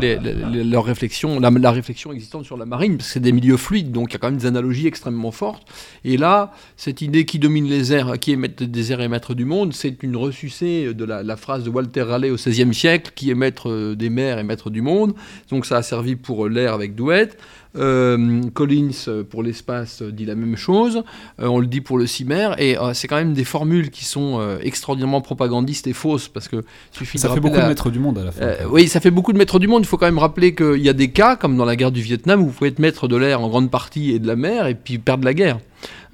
les, 0.00 0.18
les, 0.18 0.64
leur 0.64 0.84
réflexion, 0.84 1.40
la, 1.40 1.70
réflexion 1.70 2.12
existante 2.12 2.44
sur 2.44 2.56
la 2.56 2.66
marine, 2.66 2.98
parce 2.98 3.08
que 3.08 3.12
c'est 3.14 3.20
des 3.20 3.32
milieux 3.32 3.56
fluides, 3.56 3.90
donc 3.90 4.10
il 4.10 4.14
y 4.14 4.16
a 4.16 4.18
quand 4.18 4.30
même 4.30 4.38
des 4.38 4.46
analogies 4.46 4.86
extrêmement 4.86 5.30
fortes. 5.30 5.66
Et 6.04 6.16
là, 6.16 6.52
cette 6.76 7.00
idée 7.00 7.24
qui 7.24 7.38
domine 7.38 7.66
les 7.66 7.92
airs, 7.92 8.18
qui 8.18 8.32
émettent 8.32 8.62
des 8.62 8.92
airs 8.92 9.00
et 9.00 9.08
maître 9.08 9.34
du 9.34 9.46
monde, 9.46 9.72
c'est 9.72 10.02
une 10.02 10.16
ressucée 10.16 10.92
de 10.92 11.04
la, 11.04 11.36
phrase 11.36 11.64
de 11.64 11.70
Walter 11.70 12.02
Raleigh 12.02 12.30
au 12.30 12.36
XVIe 12.36 12.74
siècle, 12.74 13.12
qui 13.14 13.30
est 13.30 13.34
maître 13.34 13.94
des 13.94 14.10
mers 14.10 14.38
et 14.38 14.44
maître 14.44 14.70
du 14.70 14.82
monde. 14.82 15.14
Donc 15.50 15.64
ça 15.66 15.78
a 15.78 15.82
servi 15.82 16.16
pour 16.16 16.48
l'air 16.48 16.74
avec 16.74 16.94
Douette. 16.94 17.38
Euh, 17.76 18.42
Collins 18.52 19.24
pour 19.30 19.42
l'espace 19.42 20.02
dit 20.02 20.24
la 20.24 20.34
même 20.34 20.56
chose, 20.56 21.02
euh, 21.40 21.46
on 21.46 21.58
le 21.58 21.66
dit 21.66 21.80
pour 21.80 21.98
le 21.98 22.06
CIMER, 22.06 22.50
et 22.58 22.78
euh, 22.78 22.94
c'est 22.94 23.08
quand 23.08 23.16
même 23.16 23.34
des 23.34 23.44
formules 23.44 23.90
qui 23.90 24.04
sont 24.04 24.38
euh, 24.38 24.58
extraordinairement 24.62 25.20
propagandistes 25.20 25.86
et 25.86 25.92
fausses, 25.92 26.28
parce 26.28 26.48
que 26.48 26.64
suffit 26.92 27.18
ça 27.18 27.28
de 27.28 27.34
fait 27.34 27.40
beaucoup 27.40 27.56
la... 27.56 27.64
de 27.64 27.68
maîtres 27.68 27.90
du 27.90 27.98
monde 27.98 28.18
à 28.18 28.24
la 28.24 28.32
fin. 28.32 28.46
oui, 28.70 28.88
ça 28.88 29.00
fait 29.00 29.10
beaucoup 29.10 29.32
de 29.32 29.38
maîtres 29.38 29.58
du 29.58 29.66
monde. 29.66 29.82
Il 29.82 29.88
faut 29.88 29.96
quand 29.96 30.06
même 30.06 30.18
rappeler 30.18 30.54
qu'il 30.54 30.82
y 30.82 30.88
a 30.88 30.92
des 30.92 31.08
cas, 31.08 31.36
comme 31.36 31.56
dans 31.56 31.64
la 31.64 31.76
guerre 31.76 31.92
du 31.92 32.00
Vietnam, 32.00 32.40
où 32.42 32.46
vous 32.46 32.52
pouvez 32.52 32.70
être 32.70 32.78
maître 32.78 33.08
de 33.08 33.16
l'air 33.16 33.40
en 33.40 33.48
grande 33.48 33.70
partie 33.70 34.12
et 34.12 34.18
de 34.18 34.26
la 34.26 34.36
mer, 34.36 34.66
et 34.66 34.74
puis 34.74 34.98
perdre 34.98 35.24
la 35.24 35.34
guerre. 35.34 35.58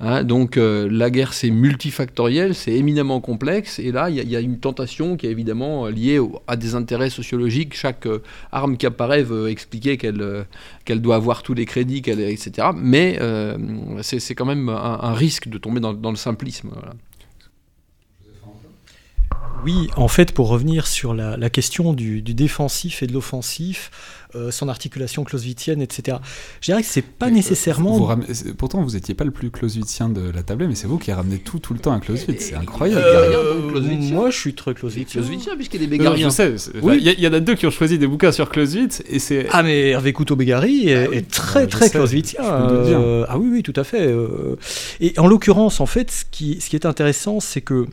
Hein, 0.01 0.25
donc 0.25 0.57
euh, 0.57 0.89
la 0.91 1.11
guerre 1.11 1.35
c'est 1.35 1.51
multifactoriel, 1.51 2.55
c'est 2.55 2.73
éminemment 2.73 3.21
complexe, 3.21 3.79
et 3.79 3.93
là 3.93 4.09
il 4.09 4.17
y, 4.17 4.37
a 4.37 4.41
une 4.41 4.59
tentation 4.59 5.17
qui 5.17 5.27
est 5.27 5.31
évidemment 5.31 5.87
liée 5.87 6.19
au, 6.19 6.41
à 6.47 6.57
des 6.57 6.75
intérêts 6.75 7.11
sociologiques. 7.11 7.75
Chaque 7.75 8.07
euh, 8.07 8.23
arme 8.53 8.77
qui 8.77 8.87
apparaît 8.87 9.23
veut 9.23 9.49
expliquer 9.49 9.97
qu'elle 9.97 10.23
euh, 10.23 10.45
doit 10.89 11.17
avoir 11.17 11.43
tous 11.43 11.55
les 11.55 11.67
crédits, 11.67 12.03
etc. 12.07 12.69
Mais 12.77 13.19
euh, 13.21 13.57
c'est 14.03 14.35
quand 14.35 14.47
même 14.47 14.69
un, 14.69 15.15
risque 15.15 15.49
de 15.49 15.59
tomber 15.59 15.81
dans, 15.81 16.11
le 16.11 16.17
simplisme. 16.17 16.71
Oui, 19.65 19.89
en 19.97 20.09
fait, 20.09 20.33
pour 20.33 20.49
revenir 20.49 20.87
sur 20.87 21.15
la, 21.15 21.37
la 21.37 21.51
question 21.51 21.93
du, 21.93 22.23
du, 22.23 22.35
défensif 22.35 23.03
et 23.03 23.07
de 23.07 23.13
l'offensif, 23.13 23.91
euh, 24.37 24.51
son 24.51 24.69
articulation 24.69 25.25
clausewitzienne, 25.25 25.83
etc. 25.83 26.19
Je 26.61 26.67
dirais 26.67 26.83
que 26.83 26.89
c'est 26.89 27.03
pas 27.03 27.27
mais, 27.27 27.33
nécessairement. 27.33 27.97
Vous 27.97 28.05
ramenez, 28.05 28.29
pourtant, 28.57 28.83
vous 28.83 28.97
étiez 28.97 29.15
pas 29.15 29.25
le 29.25 29.33
plus 29.33 29.51
clausewitzien 29.51 30.09
de 30.09 30.31
la 30.31 30.43
table, 30.43 30.67
mais 30.69 30.75
c'est 30.75 30.87
vous 30.87 30.99
qui 30.99 31.13
ramenez 31.13 31.39
tout, 31.39 31.59
tout 31.59 31.75
le 31.75 31.81
temps 31.81 31.93
à 31.93 32.01
Clausewitz. 32.01 32.41
C'est 32.41 32.55
incroyable. 32.55 33.03
Euh, 33.05 33.71
moi, 34.13 34.31
je 34.31 34.39
suis 34.39 34.55
très 34.55 34.73
clausewitzien. 34.73 35.21
Clausewitzien, 35.21 35.57
puisqu'il 35.57 35.81
y 35.81 35.85
a 35.85 35.87
des 35.87 35.99
bégariens. 35.99 36.29
je 36.29 36.35
sais. 36.35 36.55
Oui. 36.83 36.99
Il 37.01 37.19
y, 37.19 37.23
y, 37.23 37.29
en 37.29 37.33
a 37.33 37.41
deux 37.41 37.55
qui 37.55 37.67
ont 37.67 37.71
choisi 37.71 37.99
des 37.99 38.07
bouquins 38.07 38.33
sur 38.33 38.51
Clausewitz, 38.51 39.03
et 39.09 39.19
c'est. 39.19 39.47
Ah, 39.51 39.63
mais 39.63 39.91
Hervé 39.91 40.13
Couteau-Bégari 40.13 40.89
est, 40.89 41.07
ah, 41.07 41.09
oui. 41.11 41.17
est, 41.19 41.31
très, 41.31 41.67
très 41.67 41.91
clausewitzien. 41.91 42.43
Euh, 42.43 43.27
ah 43.29 43.39
oui, 43.39 43.49
oui, 43.51 43.63
tout 43.63 43.75
à 43.77 43.85
fait. 43.85 44.07
Euh. 44.07 44.57
Et 45.01 45.13
en 45.19 45.27
l'occurrence, 45.27 45.81
en 45.81 45.87
fait, 45.87 46.11
ce 46.11 46.25
qui, 46.31 46.61
ce 46.61 46.71
qui 46.71 46.77
est 46.77 46.87
intéressant, 46.87 47.41
c'est 47.41 47.61
que 47.61 47.87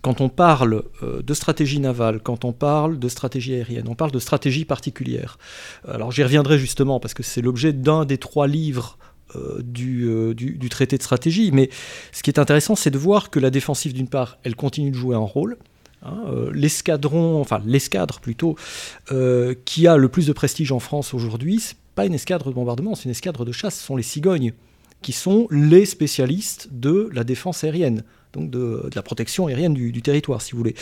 quand 0.00 0.20
on 0.20 0.28
parle 0.28 0.84
euh, 1.02 1.22
de 1.22 1.34
stratégie 1.34 1.78
navale, 1.78 2.20
quand 2.20 2.44
on 2.44 2.52
parle 2.52 2.98
de 2.98 3.08
stratégie 3.08 3.54
aérienne, 3.54 3.86
on 3.88 3.94
parle 3.94 4.10
de 4.10 4.18
stratégie 4.18 4.64
particulière. 4.64 5.38
Alors 5.86 6.12
j'y 6.12 6.22
reviendrai 6.22 6.58
justement 6.58 6.98
parce 6.98 7.12
que 7.14 7.22
c'est 7.22 7.42
l'objet 7.42 7.72
d'un 7.72 8.04
des 8.04 8.18
trois 8.18 8.46
livres 8.46 8.96
euh, 9.36 9.60
du, 9.62 10.06
euh, 10.08 10.34
du, 10.34 10.68
traité 10.70 10.96
de 10.96 11.02
stratégie. 11.02 11.50
Mais 11.52 11.68
ce 12.10 12.22
qui 12.22 12.30
est 12.30 12.38
intéressant, 12.38 12.74
c'est 12.74 12.90
de 12.90 12.98
voir 12.98 13.30
que 13.30 13.38
la 13.38 13.50
défensive, 13.50 13.92
d'une 13.92 14.08
part, 14.08 14.38
elle 14.44 14.56
continue 14.56 14.90
de 14.90 14.96
jouer 14.96 15.14
un 15.14 15.20
rôle. 15.20 15.58
Hein, 16.04 16.24
l'escadron, 16.52 17.40
enfin 17.40 17.62
l'escadre 17.64 18.18
plutôt, 18.18 18.56
qui 19.64 19.86
a 19.86 19.96
le 19.96 20.08
plus 20.08 20.26
de 20.26 20.32
prestige 20.32 20.72
en 20.72 20.80
France 20.80 21.14
aujourd'hui, 21.14 21.60
c'est 21.60 21.76
pas 21.94 22.06
une 22.06 22.14
escadre 22.14 22.48
de 22.48 22.54
bombardement, 22.54 22.96
c'est 22.96 23.04
une 23.04 23.12
escadre 23.12 23.44
de 23.44 23.52
chasse, 23.52 23.78
ce 23.78 23.86
sont 23.86 23.94
les 23.94 24.02
cigognes, 24.02 24.52
qui 25.00 25.12
sont 25.12 25.46
les 25.52 25.86
spécialistes 25.86 26.70
de 26.72 27.08
la 27.12 27.22
défense 27.22 27.62
aérienne 27.62 28.02
donc 28.32 28.50
de, 28.50 28.88
la 28.94 29.02
protection 29.02 29.46
aérienne 29.46 29.74
du, 29.74 30.02
territoire, 30.02 30.42
si 30.42 30.52
vous 30.52 30.58
voulez. 30.58 30.74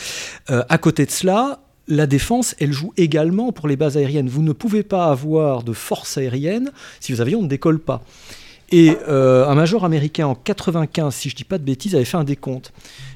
Euh, 0.49 0.63
à 0.69 0.77
côté 0.77 1.05
de 1.05 1.11
cela, 1.11 1.59
la 1.87 2.07
défense, 2.07 2.55
elle 2.59 2.71
joue 2.71 2.93
également 2.97 3.51
pour 3.51 3.67
les 3.67 3.75
bases 3.75 3.97
aériennes. 3.97 4.29
Vous 4.29 4.43
ne 4.43 4.53
pouvez 4.53 4.83
pas 4.83 5.05
avoir 5.07 5.63
de 5.63 5.73
force 5.73 6.17
aérienne 6.17 6.71
si 6.99 7.13
vos 7.13 7.21
avions 7.21 7.41
ne 7.41 7.47
décollent 7.47 7.79
pas. 7.79 8.03
Et 8.71 8.95
euh, 9.09 9.47
un 9.47 9.55
major 9.55 9.83
américain 9.83 10.27
en 10.27 10.35
95, 10.35 11.13
si 11.13 11.29
je 11.29 11.35
ne 11.35 11.37
dis 11.37 11.43
pas 11.43 11.57
de 11.57 11.63
bêtises, 11.63 11.93
avait 11.93 12.05
fait 12.05 12.17
un 12.17 12.23
décompte. 12.23 12.71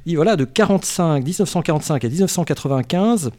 Il 0.05 0.17
voilà, 0.17 0.35
de 0.35 0.43
45, 0.43 1.23
1945 1.23 2.03
à 2.03 2.09
1995, 2.09 3.31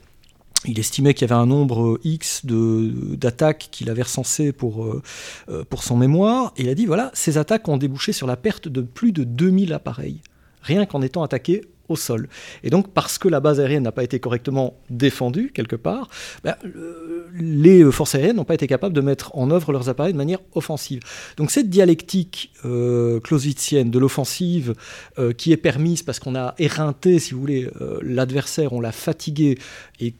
il 0.64 0.78
estimait 0.78 1.12
qu'il 1.12 1.28
y 1.28 1.32
avait 1.32 1.40
un 1.40 1.46
nombre 1.46 2.00
X 2.04 2.42
d'attaques 2.44 3.68
qu'il 3.70 3.90
avait 3.90 4.02
recensées 4.02 4.52
pour, 4.52 4.84
euh, 4.86 5.64
pour 5.68 5.82
son 5.82 5.96
mémoire. 5.96 6.54
Et 6.56 6.62
il 6.62 6.68
a 6.70 6.74
dit 6.74 6.86
voilà, 6.86 7.10
ces 7.12 7.36
attaques 7.36 7.68
ont 7.68 7.76
débouché 7.76 8.12
sur 8.12 8.26
la 8.26 8.36
perte 8.36 8.68
de 8.68 8.80
plus 8.80 9.12
de 9.12 9.22
2000 9.24 9.74
appareils, 9.74 10.20
rien 10.66 10.86
qu'en 10.86 11.02
étant 11.02 11.22
attaqués 11.22 11.62
au 11.88 11.96
sol. 11.96 12.28
Et 12.64 12.70
donc, 12.70 12.92
parce 12.92 13.16
que 13.16 13.28
la 13.28 13.40
base 13.40 13.60
aérienne 13.60 13.84
n'a 13.84 13.92
pas 13.92 14.02
été 14.02 14.18
correctement 14.18 14.74
défendue, 14.90 15.52
quelque 15.54 15.76
part, 15.76 16.08
ben, 16.42 16.56
les 17.32 17.90
forces 17.92 18.16
aériennes 18.16 18.36
n'ont 18.36 18.44
pas 18.44 18.54
été 18.54 18.66
capables 18.66 18.94
de 18.94 19.00
mettre 19.00 19.36
en 19.36 19.50
œuvre 19.50 19.72
leurs 19.72 19.88
appareils 19.88 20.12
de 20.12 20.18
manière 20.18 20.40
offensive. 20.54 21.00
Donc, 21.36 21.50
cette 21.50 21.70
dialectique 21.70 22.52
euh, 22.64 23.20
clausewitzienne 23.20 23.90
de 23.90 23.98
l'offensive 23.98 24.74
euh, 25.18 25.32
qui 25.32 25.52
est 25.52 25.56
permise 25.56 26.02
parce 26.02 26.18
qu'on 26.18 26.34
a 26.34 26.54
éreinté, 26.58 27.18
si 27.20 27.34
vous 27.34 27.40
voulez, 27.40 27.70
euh, 27.80 28.00
l'adversaire, 28.02 28.72
on 28.72 28.80
l'a 28.80 28.92
fatigué, 28.92 29.58
et 30.00 30.14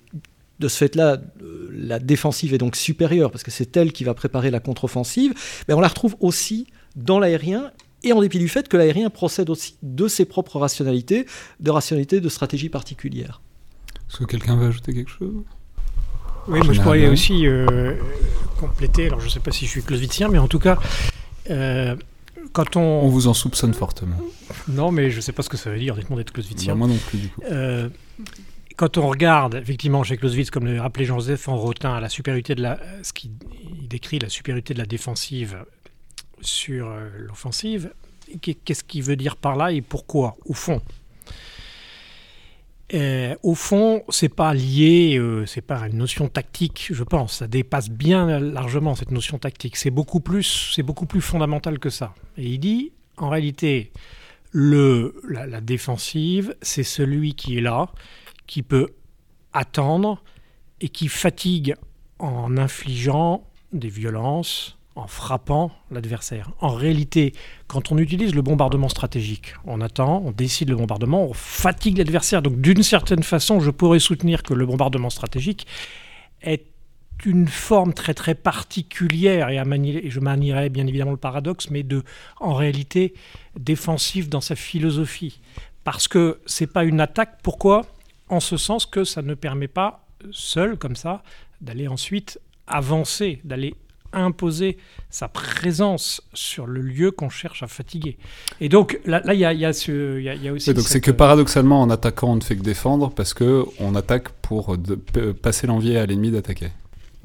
de 0.58 0.68
ce 0.68 0.78
fait-là, 0.78 1.18
euh, 1.42 1.68
la 1.72 1.98
défensive 1.98 2.54
est 2.54 2.58
donc 2.58 2.76
supérieure 2.76 3.30
parce 3.30 3.42
que 3.42 3.50
c'est 3.50 3.76
elle 3.76 3.92
qui 3.92 4.04
va 4.04 4.14
préparer 4.14 4.50
la 4.50 4.60
contre-offensive, 4.60 5.34
ben, 5.68 5.74
on 5.74 5.80
la 5.80 5.88
retrouve 5.88 6.16
aussi 6.20 6.66
dans 6.94 7.18
l'aérien 7.18 7.72
et 8.06 8.12
en 8.12 8.20
dépit 8.20 8.38
du 8.38 8.48
fait 8.48 8.68
que 8.68 8.76
l'aérien 8.76 9.10
procède 9.10 9.50
aussi 9.50 9.76
de 9.82 10.08
ses 10.08 10.24
propres 10.24 10.58
rationalités, 10.58 11.26
de 11.60 11.70
rationalités 11.70 12.20
de 12.20 12.28
stratégie 12.28 12.68
particulière. 12.68 13.42
Est-ce 14.08 14.18
que 14.18 14.24
quelqu'un 14.24 14.56
veut 14.56 14.68
ajouter 14.68 14.94
quelque 14.94 15.10
chose? 15.10 15.34
Oui, 16.48 16.60
moi 16.64 16.72
je 16.72 16.80
pourrais 16.80 17.08
aussi 17.08 17.46
euh, 17.46 17.96
compléter, 18.60 19.06
alors 19.06 19.18
je 19.20 19.26
ne 19.26 19.30
sais 19.30 19.40
pas 19.40 19.50
si 19.50 19.66
je 19.66 19.70
suis 19.70 19.82
clausewitzien, 19.82 20.28
mais 20.28 20.38
en 20.38 20.46
tout 20.46 20.60
cas, 20.60 20.78
euh, 21.50 21.96
quand 22.52 22.76
on... 22.76 22.80
On 22.80 23.08
vous 23.08 23.26
en 23.26 23.34
soupçonne 23.34 23.74
fortement. 23.74 24.16
Non, 24.68 24.92
mais 24.92 25.10
je 25.10 25.16
ne 25.16 25.20
sais 25.20 25.32
pas 25.32 25.42
ce 25.42 25.48
que 25.48 25.56
ça 25.56 25.70
veut 25.70 25.78
dire, 25.78 25.94
honnêtement, 25.94 26.16
d'être 26.16 26.32
clausewitzien. 26.32 26.74
Bah, 26.74 26.78
moi 26.78 26.88
non 26.88 26.98
plus, 27.08 27.18
du 27.18 27.28
coup. 27.30 27.42
Euh, 27.50 27.88
quand 28.76 28.98
on 28.98 29.08
regarde, 29.08 29.54
effectivement, 29.56 30.04
chez 30.04 30.16
Clausewitz, 30.18 30.50
comme 30.50 30.66
le 30.66 30.80
rappelait 30.80 31.06
Jean-Joseph, 31.06 31.48
on 31.48 31.56
retint 31.56 31.98
la 31.98 32.08
supériorité 32.08 32.54
de 32.54 32.62
la, 32.62 32.78
ce 33.02 33.12
qui 33.12 33.32
il 33.80 33.88
décrit 33.88 34.18
la 34.18 34.28
supériorité 34.28 34.74
de 34.74 34.78
la 34.78 34.86
défensive 34.86 35.64
sur 36.40 36.88
euh, 36.88 37.08
l'offensive. 37.16 37.92
Qu'est-ce 38.40 38.82
qu'il 38.82 39.02
veut 39.02 39.16
dire 39.16 39.36
par 39.36 39.56
là 39.56 39.70
et 39.72 39.80
pourquoi, 39.80 40.36
au 40.46 40.54
fond? 40.54 40.80
Euh, 42.94 43.34
au 43.42 43.54
fond, 43.54 44.04
c'est 44.08 44.28
pas 44.28 44.54
lié, 44.54 45.16
euh, 45.18 45.44
c'est 45.46 45.60
pas 45.60 45.88
une 45.88 45.98
notion 45.98 46.28
tactique, 46.28 46.88
je 46.90 47.02
pense. 47.02 47.38
Ça 47.38 47.48
dépasse 47.48 47.88
bien 47.88 48.38
largement 48.38 48.94
cette 48.94 49.10
notion 49.10 49.38
tactique. 49.38 49.76
C'est 49.76 49.90
beaucoup 49.90 50.20
plus, 50.20 50.72
c'est 50.74 50.82
beaucoup 50.82 51.06
plus 51.06 51.20
fondamental 51.20 51.78
que 51.78 51.90
ça. 51.90 52.14
Et 52.36 52.46
il 52.46 52.58
dit, 52.58 52.92
en 53.16 53.28
réalité, 53.28 53.92
le, 54.52 55.20
la, 55.28 55.46
la 55.46 55.60
défensive, 55.60 56.54
c'est 56.62 56.84
celui 56.84 57.34
qui 57.34 57.58
est 57.58 57.60
là, 57.60 57.90
qui 58.46 58.62
peut 58.62 58.90
attendre 59.52 60.22
et 60.80 60.88
qui 60.88 61.08
fatigue 61.08 61.74
en 62.18 62.56
infligeant 62.56 63.48
des 63.72 63.88
violences, 63.88 64.75
en 64.96 65.06
frappant 65.06 65.70
l'adversaire. 65.90 66.50
En 66.60 66.70
réalité, 66.70 67.34
quand 67.66 67.92
on 67.92 67.98
utilise 67.98 68.34
le 68.34 68.42
bombardement 68.42 68.88
stratégique, 68.88 69.54
on 69.66 69.80
attend, 69.82 70.22
on 70.24 70.32
décide 70.32 70.70
le 70.70 70.76
bombardement, 70.76 71.24
on 71.24 71.34
fatigue 71.34 71.98
l'adversaire. 71.98 72.42
Donc 72.42 72.60
d'une 72.60 72.82
certaine 72.82 73.22
façon, 73.22 73.60
je 73.60 73.70
pourrais 73.70 73.98
soutenir 73.98 74.42
que 74.42 74.54
le 74.54 74.64
bombardement 74.64 75.10
stratégique 75.10 75.66
est 76.42 76.64
une 77.24 77.46
forme 77.46 77.94
très 77.94 78.14
très 78.14 78.34
particulière, 78.34 79.48
et, 79.48 79.58
à 79.58 79.64
manier, 79.64 80.10
je 80.10 80.20
manierais 80.20 80.68
bien 80.68 80.86
évidemment 80.86 81.12
le 81.12 81.16
paradoxe, 81.16 81.70
mais 81.70 81.82
de, 81.82 82.02
en 82.40 82.54
réalité 82.54 83.14
défensif 83.58 84.28
dans 84.28 84.42
sa 84.42 84.54
philosophie. 84.54 85.40
Parce 85.84 86.08
que 86.08 86.40
c'est 86.46 86.66
pas 86.66 86.84
une 86.84 87.00
attaque. 87.00 87.38
Pourquoi? 87.42 87.86
En 88.28 88.40
ce 88.40 88.56
sens 88.56 88.86
que 88.86 89.04
ça 89.04 89.22
ne 89.22 89.34
permet 89.34 89.68
pas, 89.68 90.06
seul 90.30 90.76
comme 90.76 90.96
ça, 90.96 91.22
d'aller 91.60 91.86
ensuite 91.86 92.40
avancer, 92.66 93.40
d'aller 93.44 93.74
imposer 94.16 94.78
sa 95.10 95.28
présence 95.28 96.22
sur 96.34 96.66
le 96.66 96.80
lieu 96.80 97.10
qu'on 97.10 97.28
cherche 97.28 97.62
à 97.62 97.66
fatiguer. 97.66 98.16
Et 98.60 98.68
donc 98.68 98.98
là, 99.04 99.22
il 99.32 99.38
y, 99.38 99.44
a, 99.44 99.52
y, 99.52 99.64
a 99.64 99.72
ce, 99.72 100.20
y, 100.20 100.28
a, 100.28 100.34
y 100.34 100.48
a 100.48 100.52
aussi. 100.52 100.70
Oui, 100.70 100.76
donc 100.76 100.88
c'est 100.88 101.00
que 101.00 101.10
paradoxalement, 101.10 101.80
en 101.80 101.90
attaquant, 101.90 102.32
on 102.32 102.36
ne 102.36 102.40
fait 102.40 102.56
que 102.56 102.62
défendre 102.62 103.10
parce 103.10 103.34
que 103.34 103.64
on 103.78 103.94
attaque 103.94 104.30
pour 104.42 104.76
de, 104.78 104.94
passer 105.32 105.66
l'envie 105.66 105.96
à 105.96 106.06
l'ennemi 106.06 106.30
d'attaquer. 106.30 106.70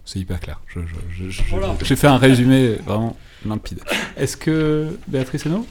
C'est 0.06 0.20
hyper 0.20 0.40
clair. 0.40 0.60
J'ai 0.74 1.44
voilà. 1.50 1.76
fait 1.76 2.08
un 2.08 2.18
résumé 2.18 2.74
vraiment 2.86 3.16
limpide. 3.46 3.80
Est-ce 4.18 4.36
que 4.36 4.98
Béatrice 5.08 5.46
Henault 5.46 5.66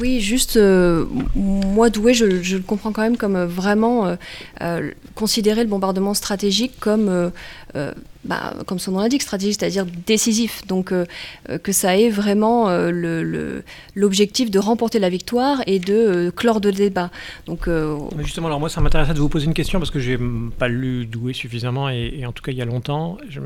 oui, 0.00 0.20
juste, 0.20 0.56
euh, 0.56 1.06
moi, 1.34 1.90
Doué, 1.90 2.14
je, 2.14 2.42
je, 2.42 2.56
le 2.56 2.62
comprends 2.62 2.92
quand 2.92 3.02
même 3.02 3.16
comme 3.16 3.36
euh, 3.36 3.46
vraiment 3.46 4.16
euh, 4.60 4.90
considérer 5.14 5.62
le 5.62 5.68
bombardement 5.68 6.14
stratégique 6.14 6.72
comme, 6.80 7.30
bah, 8.24 8.54
comme 8.66 8.78
son 8.78 8.92
nom 8.92 9.00
l'indique, 9.00 9.22
stratégique, 9.22 9.56
c'est-à-dire 9.58 9.86
décisif. 10.06 10.66
Donc, 10.66 10.92
que 11.62 11.72
ça 11.72 11.96
ait 11.96 12.10
vraiment 12.10 12.68
l'objectif 13.94 14.46
le, 14.46 14.52
de 14.52 14.58
remporter 14.58 14.98
la 14.98 15.08
victoire 15.08 15.62
et 15.66 15.78
de 15.78 16.32
clore 16.34 16.60
de 16.60 16.70
débat. 16.70 17.10
Donc, 17.46 17.68
Justement, 18.18 18.48
alors 18.48 18.60
moi, 18.60 18.68
ça 18.68 18.80
m'intéressait 18.80 19.14
de 19.14 19.20
vous 19.20 19.28
poser 19.28 19.46
une 19.46 19.54
question 19.54 19.78
parce 19.78 19.90
que 19.90 20.00
j'ai 20.00 20.18
pas 20.58 20.68
lu 20.68 21.06
Doué 21.06 21.32
suffisamment 21.32 21.88
et, 21.88 22.24
en 22.26 22.32
tout 22.32 22.42
cas, 22.42 22.52
il 22.52 22.58
y 22.58 22.62
a 22.62 22.66
longtemps. 22.66 23.18
Je 23.28 23.40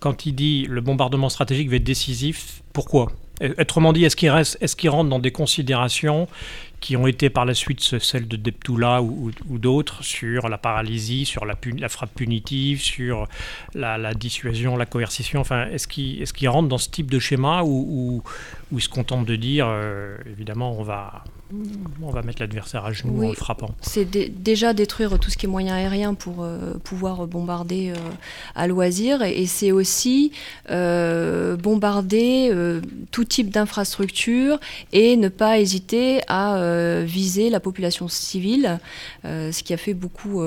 quand 0.00 0.26
il 0.26 0.34
dit 0.34 0.66
le 0.68 0.80
bombardement 0.80 1.28
stratégique 1.28 1.70
va 1.70 1.76
être 1.76 1.84
décisif, 1.84 2.62
pourquoi? 2.72 3.12
Autrement 3.58 3.92
dit, 3.92 4.04
est-ce 4.04 4.16
qu'il 4.16 4.30
reste, 4.30 4.58
est-ce 4.60 4.76
qu'il 4.76 4.90
rentre 4.90 5.10
dans 5.10 5.18
des 5.18 5.32
considérations 5.32 6.28
qui 6.80 6.96
ont 6.96 7.06
été 7.06 7.30
par 7.30 7.44
la 7.44 7.54
suite 7.54 7.80
celles 7.80 8.26
de 8.26 8.36
Deptula 8.36 9.02
ou, 9.02 9.30
d'autres 9.58 10.02
sur 10.02 10.48
la 10.48 10.58
paralysie, 10.58 11.24
sur 11.24 11.44
la, 11.44 11.56
frappe 11.88 12.14
punitive, 12.14 12.80
sur 12.80 13.28
la, 13.74 14.14
dissuasion, 14.14 14.76
la 14.76 14.86
coercition? 14.86 15.40
Enfin, 15.40 15.66
est-ce 15.66 15.86
qu'il 15.86 16.48
rentre 16.48 16.68
dans 16.68 16.78
ce 16.78 16.90
type 16.90 17.10
de 17.10 17.18
schéma 17.18 17.62
ou 17.64 18.22
il 18.72 18.80
se 18.80 18.88
contente 18.88 19.26
de 19.26 19.36
dire, 19.36 19.66
euh, 19.68 20.16
évidemment, 20.26 20.78
on 20.78 20.82
va, 20.82 21.24
on 22.02 22.10
va 22.10 22.22
mettre 22.22 22.40
l'adversaire 22.40 22.84
à 22.84 22.92
genoux 22.92 23.14
oui, 23.14 23.26
en 23.26 23.30
le 23.30 23.36
frappant 23.36 23.74
C'est 23.80 24.04
déjà 24.04 24.72
détruire 24.72 25.18
tout 25.18 25.30
ce 25.30 25.36
qui 25.36 25.46
est 25.46 25.48
moyen 25.48 25.74
aérien 25.74 26.14
pour 26.14 26.42
euh, 26.42 26.74
pouvoir 26.82 27.26
bombarder 27.26 27.90
euh, 27.90 27.96
à 28.54 28.66
loisir. 28.66 29.22
Et, 29.22 29.42
et 29.42 29.46
c'est 29.46 29.72
aussi 29.72 30.32
euh, 30.70 31.56
bombarder 31.56 32.52
tout 33.10 33.24
type 33.24 33.50
d'infrastructure 33.50 34.58
et 34.92 35.16
ne 35.16 35.28
pas 35.28 35.58
hésiter 35.58 36.20
à 36.28 37.02
viser 37.04 37.50
la 37.50 37.60
population 37.60 38.08
civile, 38.08 38.78
ce 39.24 39.62
qui 39.62 39.72
a 39.72 39.76
fait 39.76 39.94
beaucoup 39.94 40.42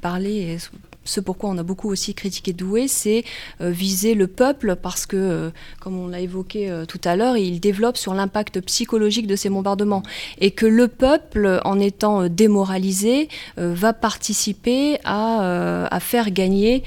parler. 0.00 0.32
Et 0.32 0.58
ce 1.04 1.20
pourquoi 1.20 1.50
on 1.50 1.58
a 1.58 1.62
beaucoup 1.62 1.90
aussi 1.90 2.14
critiqué 2.14 2.52
Douai, 2.52 2.88
c'est 2.88 3.24
euh, 3.60 3.70
viser 3.70 4.14
le 4.14 4.26
peuple 4.26 4.76
parce 4.76 5.06
que, 5.06 5.16
euh, 5.16 5.50
comme 5.80 5.98
on 5.98 6.08
l'a 6.08 6.20
évoqué 6.20 6.70
euh, 6.70 6.84
tout 6.84 7.00
à 7.04 7.16
l'heure, 7.16 7.36
il 7.36 7.60
développe 7.60 7.96
sur 7.96 8.14
l'impact 8.14 8.60
psychologique 8.60 9.26
de 9.26 9.36
ces 9.36 9.48
bombardements 9.48 10.02
et 10.38 10.52
que 10.52 10.66
le 10.66 10.88
peuple, 10.88 11.60
en 11.64 11.80
étant 11.80 12.28
démoralisé, 12.28 13.28
va 13.56 13.92
participer 13.92 14.98
à, 15.04 15.86
à 15.86 16.00
faire 16.00 16.30
gagner 16.30 16.82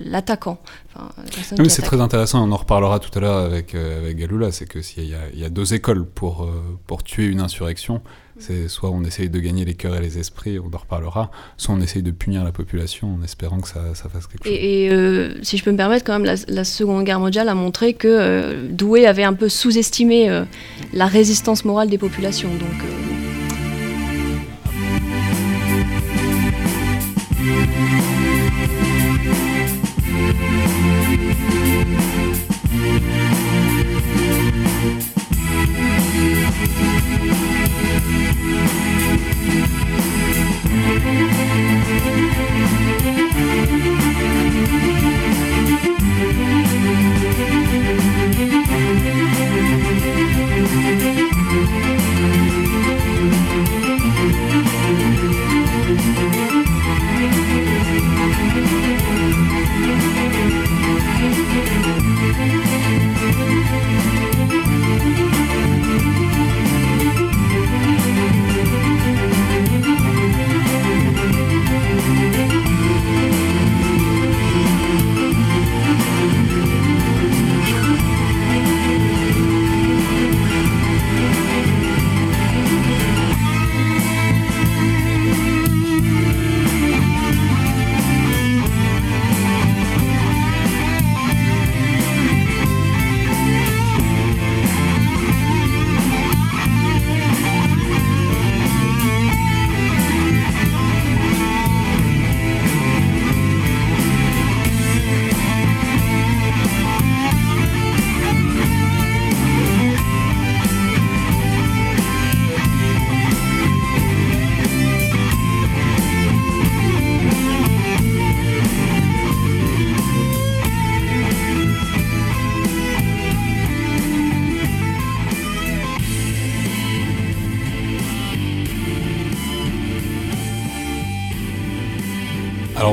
l'attaquant. 0.00 0.58
La, 0.96 1.02
enfin, 1.02 1.56
oui, 1.58 1.70
c'est 1.70 1.82
très 1.82 2.00
intéressant, 2.00 2.46
on 2.46 2.52
en 2.52 2.56
reparlera 2.56 2.98
tout 2.98 3.16
à 3.18 3.20
l'heure 3.20 3.36
avec, 3.38 3.74
avec 3.74 4.16
Galula, 4.16 4.52
c'est 4.52 4.66
que 4.66 4.82
s'il 4.82 5.04
y, 5.04 5.14
y, 5.34 5.44
a 5.44 5.48
deux 5.50 5.74
écoles 5.74 6.04
pour, 6.06 6.48
pour 6.86 7.02
tuer 7.02 7.26
une 7.26 7.40
insurrection, 7.40 8.02
c'est 8.40 8.68
soit 8.68 8.90
on 8.90 9.04
essaye 9.04 9.30
de 9.30 9.38
gagner 9.38 9.64
les 9.64 9.74
cœurs 9.74 9.96
et 9.96 10.00
les 10.00 10.18
esprits, 10.18 10.58
on 10.58 10.74
en 10.74 10.78
reparlera, 10.78 11.30
soit 11.56 11.74
on 11.74 11.80
essaye 11.80 12.02
de 12.02 12.10
punir 12.10 12.44
la 12.44 12.52
population 12.52 13.14
en 13.14 13.22
espérant 13.22 13.60
que 13.60 13.68
ça, 13.68 13.94
ça 13.94 14.08
fasse 14.08 14.26
quelque 14.26 14.44
chose. 14.44 14.52
Et, 14.52 14.84
et 14.84 14.90
euh, 14.90 15.34
si 15.42 15.56
je 15.56 15.64
peux 15.64 15.72
me 15.72 15.76
permettre, 15.76 16.04
quand 16.04 16.12
même, 16.12 16.24
la, 16.24 16.34
la, 16.48 16.64
Seconde 16.64 17.04
Guerre 17.04 17.20
mondiale 17.20 17.48
a 17.48 17.54
montré 17.54 17.94
que 17.94 18.08
euh, 18.08 18.68
Douai 18.68 19.06
avait 19.06 19.24
un 19.24 19.34
peu 19.34 19.48
sous-estimé 19.48 20.28
euh, 20.28 20.44
la 20.92 21.06
résistance 21.06 21.64
morale 21.64 21.88
des 21.88 21.98
populations. 21.98 22.50
Donc, 22.50 22.84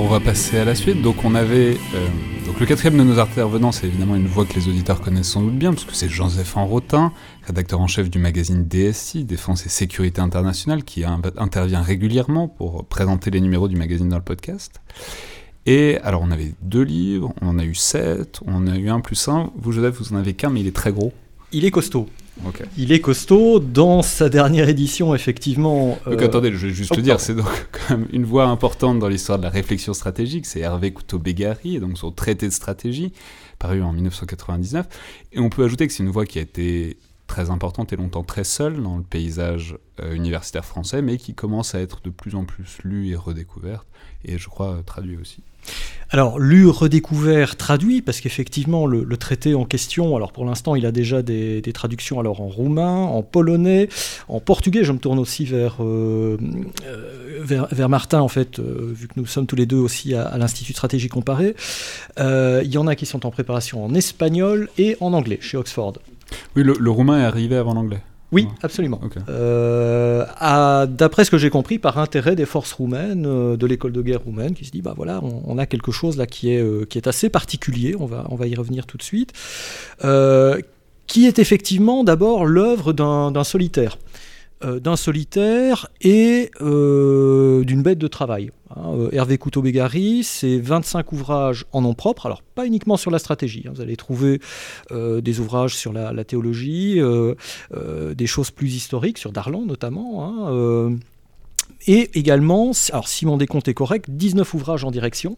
on 0.08 0.10
va 0.10 0.20
passer 0.22 0.58
à 0.58 0.64
la 0.64 0.74
suite. 0.74 1.02
Donc 1.02 1.26
on 1.26 1.36
avait 1.36 1.78
euh, 1.94 2.08
donc 2.46 2.62
le 2.62 2.66
quatrième 2.66 2.98
de 2.98 3.04
nos 3.04 3.20
intervenants, 3.20 3.74
c'est 3.74 3.88
évidemment 3.88 4.16
une 4.16 4.28
voix 4.28 4.46
que 4.46 4.54
les 4.54 4.70
auditeurs 4.70 5.02
connaissent 5.02 5.28
sans 5.28 5.42
doute 5.42 5.58
bien, 5.58 5.74
parce 5.74 5.84
que 5.84 5.94
c'est 5.94 6.08
Jean-Zéph 6.08 6.56
Enrotin, 6.56 7.12
rédacteur 7.46 7.82
en 7.82 7.88
chef 7.88 8.10
du 8.10 8.18
magazine 8.18 8.66
DSI, 8.66 9.26
Défense 9.26 9.66
et 9.66 9.70
Sécurité 9.70 10.22
Internationale, 10.22 10.86
qui 10.86 11.04
intervient 11.04 11.82
régulièrement 11.82 12.48
pour 12.48 12.86
présenter 12.86 13.32
les 13.32 13.42
numéros 13.42 13.68
du 13.68 13.76
magazine 13.76 14.08
dans 14.08 14.16
le 14.16 14.24
podcast. 14.24 14.80
Et 15.66 15.98
alors 16.04 16.22
on 16.22 16.32
avait 16.32 16.54
deux 16.62 16.84
livres, 16.84 17.34
on 17.42 17.50
en 17.50 17.60
a 17.60 17.66
eu 17.66 17.76
sept, 17.76 18.40
on 18.46 18.56
en 18.56 18.68
a 18.68 18.78
eu 18.78 18.90
un 18.90 19.02
plus 19.02 19.28
un. 19.28 19.52
Vous 19.58 19.74
Joseph, 19.74 19.98
vous 20.00 20.14
en 20.14 20.18
avez 20.18 20.36
qu'un, 20.36 20.50
mais 20.50 20.62
il 20.62 20.68
est 20.68 20.76
très 20.76 20.94
gros. 20.94 21.12
Il 21.52 21.66
est 21.66 21.72
costaud. 21.72 22.08
Il 22.78 22.92
est 22.92 23.02
costaud. 23.02 23.60
Dans 23.60 24.02
sa 24.02 24.30
dernière 24.30 24.70
édition, 24.70 25.14
effectivement. 25.16 25.98
Donc, 26.06 26.22
attendez, 26.22 26.52
je 26.54 26.68
vais 26.68 26.74
juste 26.74 26.96
le 26.96 27.02
dire, 27.02 27.20
c'est 27.20 27.36
donc 27.36 27.48
quand 27.72 27.98
même 27.98 28.08
une 28.12 28.26
voix 28.26 28.46
importante 28.46 29.00
dans 29.00 29.08
l'histoire 29.08 29.38
de 29.38 29.44
la 29.44 29.50
réflexion 29.50 29.94
stratégique. 29.94 30.46
C'est 30.46 30.60
Hervé 30.60 30.92
Couteau-Bégari, 30.92 31.76
et 31.76 31.80
donc 31.80 31.98
son 31.98 32.12
traité 32.12 32.48
de 32.48 32.54
stratégie, 32.54 33.14
paru 33.60 33.82
en 33.82 33.94
1999. 33.94 34.88
Et 35.34 35.40
on 35.40 35.50
peut 35.50 35.64
ajouter 35.64 35.88
que 35.88 35.94
c'est 35.94 36.04
une 36.04 36.10
voix 36.10 36.26
qui 36.26 36.40
a 36.40 36.42
été 36.42 36.98
très 37.28 37.50
importante 37.50 37.92
et 37.94 37.98
longtemps 37.98 38.24
très 38.24 38.46
seule 38.46 38.82
dans 38.82 38.98
le 38.98 39.04
paysage 39.04 39.78
euh, 40.00 40.14
universitaire 40.14 40.66
français, 40.66 41.02
mais 41.02 41.18
qui 41.18 41.34
commence 41.34 41.76
à 41.76 41.82
être 41.82 42.02
de 42.04 42.10
plus 42.10 42.36
en 42.36 42.46
plus 42.46 42.80
lue 42.84 43.10
et 43.10 43.16
redécouverte, 43.16 43.86
et 44.24 44.38
je 44.38 44.48
crois 44.48 44.82
traduite 44.86 45.20
aussi. 45.20 45.44
Alors, 46.10 46.40
lu, 46.40 46.68
redécouvert, 46.68 47.58
traduit, 47.58 48.02
parce 48.02 48.22
qu'effectivement, 48.22 48.86
le, 48.86 49.06
traité 49.18 49.56
en 49.56 49.66
question, 49.66 50.16
alors 50.16 50.32
pour 50.32 50.46
l'instant, 50.46 50.76
il 50.76 50.86
a 50.86 50.92
déjà 50.92 51.22
des, 51.22 51.62
traductions 51.74 52.20
alors 52.20 52.40
en 52.40 52.48
roumain, 52.48 52.96
en 52.96 53.24
polonais, 53.24 53.90
en 54.30 54.40
portugais. 54.40 54.86
Je 54.86 54.94
me 54.94 55.00
tourne 55.00 55.20
aussi 55.20 55.44
vers, 55.44 55.78
euh, 55.82 56.38
euh, 56.86 57.66
vers, 57.72 57.90
Martin, 57.90 58.22
en 58.22 58.30
fait, 58.30 58.60
euh, 58.60 58.94
vu 58.94 59.08
que 59.08 59.14
nous 59.18 59.26
sommes 59.26 59.48
tous 59.48 59.58
les 59.58 59.66
deux 59.66 59.78
aussi 59.78 60.14
à, 60.14 60.38
l'Institut 60.38 60.72
Stratégie 60.72 61.10
Comparé. 61.10 61.56
il 62.18 62.70
y 62.72 62.78
en 62.78 62.88
a 62.88 62.96
qui 62.96 63.06
sont 63.06 63.26
en 63.26 63.32
préparation 63.32 63.84
en 63.84 63.94
espagnol 63.94 64.70
et 64.78 64.96
en 65.02 65.12
anglais, 65.12 65.40
chez 65.42 65.58
Oxford. 65.58 65.94
Oui, 66.56 66.64
le 66.64 66.90
roumain 66.90 67.20
est 67.20 67.26
arrivé 67.26 67.58
avant 67.58 67.74
l'anglais. 67.74 68.02
Oui, 68.32 68.48
absolument. 68.62 69.00
Euh, 69.30 70.26
d'après 70.86 71.24
ce 71.24 71.32
que 71.32 71.38
j'ai 71.38 71.50
compris, 71.50 71.80
par 71.80 71.98
intérêt 71.98 72.36
des 72.36 72.46
forces 72.46 72.74
roumaines, 72.74 73.26
euh, 73.26 73.56
de 73.56 73.66
l'école 73.66 73.94
de 73.94 74.02
guerre 74.02 74.24
roumaine, 74.24 74.54
qui 74.54 74.66
se 74.66 74.72
dit, 74.72 74.82
bah 74.82 74.94
voilà, 74.96 75.22
on, 75.24 75.58
a 75.58 75.66
quelque 75.66 75.92
chose 75.92 76.18
là 76.18 76.26
qui 76.26 76.52
est, 76.52 76.62
euh, 76.62 76.86
qui 76.86 76.98
est 76.98 77.08
assez 77.08 77.30
particulier, 77.30 77.96
on 77.98 78.06
va, 78.06 78.26
on 78.30 78.36
va 78.36 78.48
y 78.48 78.56
revenir 78.56 78.86
tout 78.86 78.98
de 78.98 79.04
suite, 79.04 79.34
qui 81.08 81.26
est 81.26 81.40
effectivement 81.40 82.04
d'abord 82.04 82.46
l'œuvre 82.46 82.92
d'un 82.92 83.44
solitaire. 83.44 83.98
Euh, 84.64 84.80
d'un 84.80 84.96
solitaire 84.96 85.88
et 86.02 86.50
euh, 86.62 87.64
d'une 87.64 87.84
bête 87.84 88.00
de 88.00 88.08
travail. 88.08 88.50
Hein. 88.72 88.92
Euh, 88.96 89.10
Hervé 89.12 89.38
Couteau-Bégari, 89.38 90.24
c'est 90.24 90.58
25 90.58 91.12
ouvrages 91.12 91.66
en 91.74 91.82
nom 91.82 91.94
propre, 91.94 92.26
alors 92.26 92.42
pas 92.42 92.66
uniquement 92.66 92.98
sur 92.98 93.12
la 93.12 93.20
stratégie, 93.20 93.66
hein. 93.68 93.72
vous 93.76 93.82
allez 93.82 93.96
trouver 93.96 94.42
des 94.90 95.40
ouvrages 95.40 95.76
sur 95.76 95.94
la, 95.94 96.24
théologie, 96.24 97.00
des 98.16 98.28
choses 98.28 98.50
plus 98.50 98.74
historiques, 98.74 99.20
sur 99.20 99.32
Darlan 99.32 99.64
notamment, 99.64 100.26
hein, 100.26 100.98
et 101.86 102.10
également, 102.16 102.72
alors 102.92 103.08
si 103.08 103.28
mon 103.28 103.38
décompte 103.38 103.68
est 103.68 103.76
correct, 103.76 104.10
19 104.10 104.54
ouvrages 104.56 104.84
en 104.84 104.90
direction, 104.92 105.38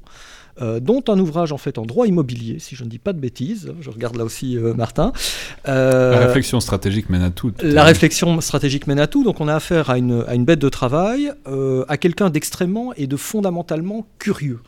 euh, 0.61 0.79
dont 0.79 1.03
un 1.07 1.17
ouvrage 1.19 1.51
en 1.53 1.57
fait 1.57 1.77
en 1.77 1.85
droit 1.85 2.05
immobilier, 2.05 2.59
si 2.59 2.75
je 2.75 2.83
ne 2.83 2.89
dis 2.89 2.99
pas 2.99 3.13
de 3.13 3.19
bêtises. 3.19 3.71
Je 3.79 3.89
regarde 3.89 4.17
là 4.17 4.25
aussi 4.25 4.57
euh, 4.57 4.73
Martin. 4.73 5.13
Euh, 5.67 6.11
la 6.11 6.19
réflexion 6.19 6.59
stratégique 6.59 7.09
mène 7.09 7.21
à 7.21 7.29
tout. 7.29 7.53
La 7.61 7.83
réflexion 7.83 8.41
stratégique 8.41 8.85
mène 8.85 8.99
à 8.99 9.07
tout. 9.07 9.23
Donc 9.23 9.39
on 9.39 9.47
a 9.47 9.55
affaire 9.55 9.89
à 9.89 9.97
une, 9.97 10.25
à 10.27 10.35
une 10.35 10.43
bête 10.43 10.59
de 10.59 10.69
travail, 10.69 11.31
à 11.87 11.97
quelqu'un 11.97 12.29
d'extrêmement 12.29 12.93
et 12.95 13.07
de 13.07 13.15
fondamentalement 13.15 14.05
curieux 14.19 14.59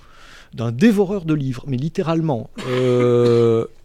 d'un 0.53 0.73
dévoreur 0.73 1.23
de 1.23 1.33
livres, 1.33 1.63
mais 1.67 1.77
littéralement. 1.77 2.49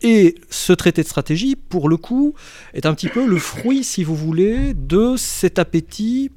et 0.03 0.35
ce 0.51 0.73
traité 0.73 1.03
de 1.03 1.09
stratégie, 1.09 1.55
pour 1.55 1.89
le 1.89 1.97
coup, 1.97 2.35
est 2.75 2.87
un 2.87 2.95
petit 2.95 3.09
peu 3.09 3.25
le 3.27 3.39
fruit, 3.39 3.85
si 3.85 4.03
vous 4.03 4.17
voulez, 4.17 4.75
de 4.75 5.15
cet 5.17 5.61
appétit 5.61 6.31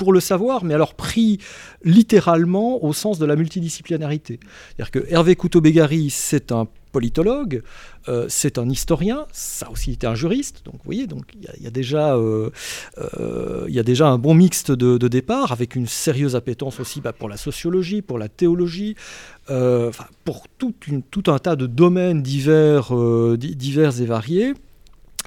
pour 0.00 0.14
le 0.14 0.20
savoir, 0.20 0.64
mais 0.64 0.72
alors 0.72 0.94
pris 0.94 1.36
littéralement 1.84 2.82
au 2.82 2.94
sens 2.94 3.18
de 3.18 3.26
la 3.26 3.36
multidisciplinarité. 3.36 4.40
C'est-à-dire 4.42 4.90
que 4.90 5.12
Hervé 5.12 5.36
Couteau-Bégari, 5.36 6.08
c'est 6.08 6.52
un 6.52 6.66
politologue, 6.90 7.62
euh, 8.08 8.24
c'est 8.30 8.56
un 8.56 8.70
historien, 8.70 9.26
ça 9.30 9.70
aussi 9.70 9.92
été 9.92 10.06
un 10.06 10.14
juriste, 10.14 10.62
donc 10.64 10.76
vous 10.76 10.86
voyez, 10.86 11.06
donc 11.06 11.24
il 11.34 11.62
y, 11.62 11.66
a 11.66 11.70
déjà, 11.70 12.16
euh, 12.16 12.48
euh, 12.96 13.68
a 13.68 14.08
un 14.08 14.18
bon 14.18 14.32
mixte 14.32 14.72
de, 14.72 14.96
départ, 15.06 15.52
avec 15.52 15.76
une 15.76 15.86
sérieuse 15.86 16.34
appétence 16.34 16.80
aussi 16.80 17.02
bah, 17.02 17.12
pour 17.12 17.28
la 17.28 17.36
sociologie, 17.36 18.00
pour 18.00 18.18
la 18.18 18.30
théologie, 18.30 18.96
pour 20.24 20.46
tout, 20.56 20.72
tout, 21.10 21.30
un 21.30 21.38
tas 21.38 21.56
de 21.56 21.66
domaines 21.66 22.22
divers, 22.22 22.90
divers 23.36 24.00
et 24.00 24.06
variés. 24.06 24.54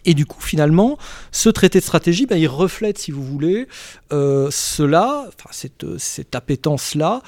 Et 0.05 0.13
du 0.13 0.25
coup, 0.25 0.41
finalement, 0.41 0.97
ce 1.31 1.49
traité 1.49 1.79
de 1.79 1.83
stratégie, 1.83 2.25
ben, 2.25 2.37
il 2.37 2.47
reflète, 2.47 2.97
si 2.97 3.11
vous 3.11 3.23
voulez, 3.23 3.67
euh, 4.11 4.49
cela, 4.51 5.29
cette, 5.51 5.97
cette 5.97 6.35
appétence-là, 6.35 7.21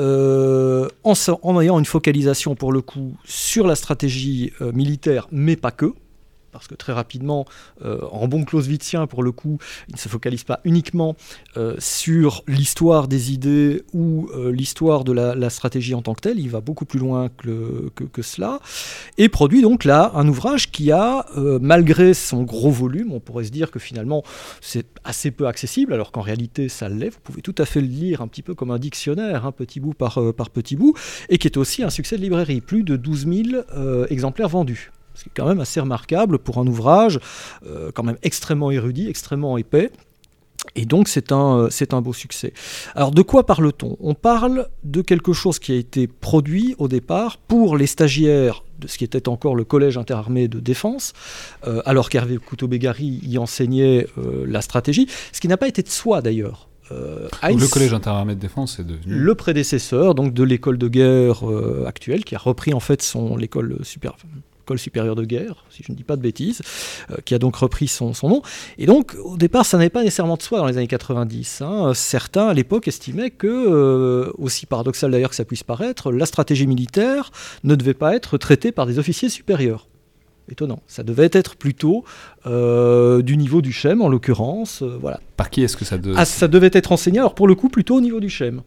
euh, 0.00 0.88
en, 1.04 1.60
ayant 1.60 1.78
une 1.78 1.84
focalisation, 1.84 2.54
pour 2.54 2.72
le 2.72 2.80
coup, 2.80 3.16
sur 3.24 3.66
la 3.66 3.74
stratégie 3.74 4.52
euh, 4.60 4.72
militaire, 4.72 5.28
mais 5.30 5.56
pas 5.56 5.70
que 5.70 5.94
parce 6.52 6.68
que 6.68 6.74
très 6.74 6.92
rapidement, 6.92 7.46
euh, 7.84 8.00
en 8.10 8.28
bon 8.28 8.44
clausewitzien 8.44 9.06
pour 9.06 9.22
le 9.22 9.32
coup, 9.32 9.58
il 9.88 9.94
ne 9.94 9.98
se 9.98 10.08
focalise 10.08 10.44
pas 10.44 10.60
uniquement 10.64 11.16
euh, 11.56 11.74
sur 11.78 12.44
l'histoire 12.46 13.08
des 13.08 13.32
idées 13.32 13.82
ou 13.92 14.28
euh, 14.34 14.52
l'histoire 14.52 15.04
de 15.04 15.12
la, 15.12 15.50
stratégie 15.50 15.94
en 15.94 16.02
tant 16.02 16.14
que 16.14 16.20
telle, 16.20 16.38
il 16.38 16.50
va 16.50 16.60
beaucoup 16.60 16.84
plus 16.84 16.98
loin 16.98 17.28
que, 17.28 18.22
cela, 18.22 18.60
et 19.18 19.28
produit 19.28 19.62
donc 19.62 19.84
là 19.84 20.12
un 20.14 20.28
ouvrage 20.28 20.70
qui 20.70 20.92
a, 20.92 21.26
malgré 21.60 22.14
son 22.14 22.42
gros 22.42 22.70
volume, 22.70 23.12
on 23.12 23.20
pourrait 23.20 23.44
se 23.44 23.50
dire 23.50 23.70
que 23.70 23.78
finalement 23.78 24.22
c'est 24.60 24.86
assez 25.04 25.30
peu 25.30 25.46
accessible, 25.46 25.92
alors 25.92 26.12
qu'en 26.12 26.20
réalité 26.20 26.68
ça 26.68 26.88
l'est, 26.88 27.10
vous 27.10 27.20
pouvez 27.22 27.42
tout 27.42 27.54
à 27.58 27.64
fait 27.64 27.80
le 27.80 27.86
lire 27.86 28.20
un 28.20 28.28
petit 28.28 28.42
peu 28.42 28.54
comme 28.54 28.70
un 28.70 28.78
dictionnaire, 28.78 29.46
hein, 29.46 29.52
petit 29.52 29.80
bout 29.80 29.94
par, 29.94 30.20
par 30.34 30.50
petit 30.50 30.76
bout, 30.76 30.94
et 31.28 31.38
qui 31.38 31.48
est 31.48 31.56
aussi 31.56 31.82
un 31.82 31.90
succès 31.90 32.16
de 32.16 32.22
librairie, 32.22 32.60
plus 32.60 32.82
de 32.82 32.96
12 32.96 33.26
000 33.26 34.06
exemplaires 34.08 34.48
vendus. 34.48 34.90
C'est 35.14 35.30
quand 35.34 35.46
même 35.46 35.60
assez 35.60 35.80
remarquable 35.80 36.38
pour 36.38 36.58
un 36.58 36.66
ouvrage 36.66 37.20
euh, 37.66 37.90
quand 37.94 38.02
même 38.02 38.18
extrêmement 38.22 38.70
érudit, 38.70 39.08
extrêmement 39.08 39.58
épais. 39.58 39.90
Et 40.76 40.86
donc 40.86 41.08
c'est 41.08 41.32
un, 41.32 41.58
euh, 41.58 41.68
c'est 41.70 41.92
un 41.92 42.00
beau 42.00 42.12
succès. 42.12 42.52
Alors 42.94 43.10
de 43.10 43.22
quoi 43.22 43.44
parle-t-on? 43.44 43.96
On 44.00 44.14
parle 44.14 44.68
de 44.84 45.02
quelque 45.02 45.32
chose 45.32 45.58
qui 45.58 45.72
a 45.72 45.74
été 45.74 46.06
produit 46.06 46.76
au 46.78 46.88
départ 46.88 47.36
pour 47.36 47.76
les 47.76 47.86
stagiaires 47.86 48.62
de 48.78 48.86
ce 48.86 48.96
qui 48.96 49.04
était 49.04 49.28
encore 49.28 49.54
le 49.54 49.64
collège 49.64 49.98
interarmé 49.98 50.48
de 50.48 50.60
défense, 50.60 51.12
euh, 51.66 51.82
alors 51.84 52.08
qu'Hervé 52.08 52.38
Couteau-Bégari 52.38 53.20
y 53.24 53.38
enseignait 53.38 54.06
la 54.46 54.60
stratégie, 54.60 55.08
ce 55.32 55.40
qui 55.40 55.48
n'a 55.48 55.56
pas 55.56 55.68
été 55.68 55.82
de 55.82 55.88
soi 55.88 56.20
d'ailleurs. 56.22 56.68
le 56.90 57.68
collège 57.68 57.92
interarmé 57.92 58.34
de 58.34 58.40
défense 58.40 58.78
est 58.78 58.84
devenu 58.84 59.14
le 59.14 59.34
prédécesseur 59.34 60.14
donc 60.14 60.34
de 60.34 60.42
l'école 60.42 60.78
de 60.78 60.88
guerre 60.88 61.42
actuelle 61.86 62.24
qui 62.24 62.34
a 62.34 62.38
repris 62.38 62.74
en 62.74 62.80
fait 62.80 63.02
son 63.02 63.36
l'école 63.36 63.78
supérieure 63.82 64.18
École 64.72 64.78
supérieure 64.78 65.16
de 65.16 65.24
guerre, 65.24 65.66
si 65.68 65.82
je 65.82 65.92
ne 65.92 65.96
dis 65.96 66.02
pas 66.02 66.16
de 66.16 66.22
bêtises, 66.22 66.62
euh, 67.10 67.16
qui 67.26 67.34
a 67.34 67.38
donc 67.38 67.56
repris 67.56 67.88
son, 67.88 68.12
nom. 68.22 68.40
Et 68.78 68.86
donc, 68.86 69.14
au 69.22 69.36
départ, 69.36 69.66
ça 69.66 69.76
n'avait 69.76 69.90
pas 69.90 70.02
nécessairement 70.02 70.38
de 70.38 70.42
soi 70.42 70.60
dans 70.60 70.66
les 70.66 70.78
années 70.78 70.86
90. 70.86 71.60
Hein. 71.60 71.92
Certains, 71.94 72.48
à 72.48 72.54
l'époque, 72.54 72.88
estimaient 72.88 73.30
que, 73.30 73.46
euh, 73.46 74.32
aussi 74.38 74.64
paradoxal 74.64 75.10
d'ailleurs 75.10 75.28
que 75.28 75.36
ça 75.36 75.44
puisse 75.44 75.62
paraître, 75.62 76.10
la 76.10 76.24
stratégie 76.24 76.66
militaire 76.66 77.32
ne 77.64 77.74
devait 77.74 77.92
pas 77.92 78.16
être 78.16 78.38
traitée 78.38 78.72
par 78.72 78.86
des 78.86 78.98
officiers 78.98 79.28
supérieurs. 79.28 79.88
Étonnant. 80.48 80.82
Ça 80.86 81.02
devait 81.02 81.30
être 81.32 81.56
plutôt 81.56 82.04
euh, 82.46 83.20
du 83.20 83.36
niveau 83.36 83.60
du 83.60 83.72
CHEM, 83.72 84.00
en 84.00 84.08
l'occurrence. 84.08 84.82
voilà. 84.82 85.20
Par 85.36 85.50
qui 85.50 85.62
est-ce 85.62 85.76
que 85.76 85.84
ça 85.84 85.98
devait 85.98 86.16
ah, 86.16 86.24
Ça 86.24 86.48
devait 86.48 86.70
être 86.72 86.92
enseigné, 86.92 87.18
alors 87.18 87.34
pour 87.34 87.46
le 87.46 87.54
coup, 87.54 87.68
plutôt 87.68 87.96
au 87.96 88.00
niveau 88.00 88.20
du 88.20 88.30
CHEM. 88.30 88.62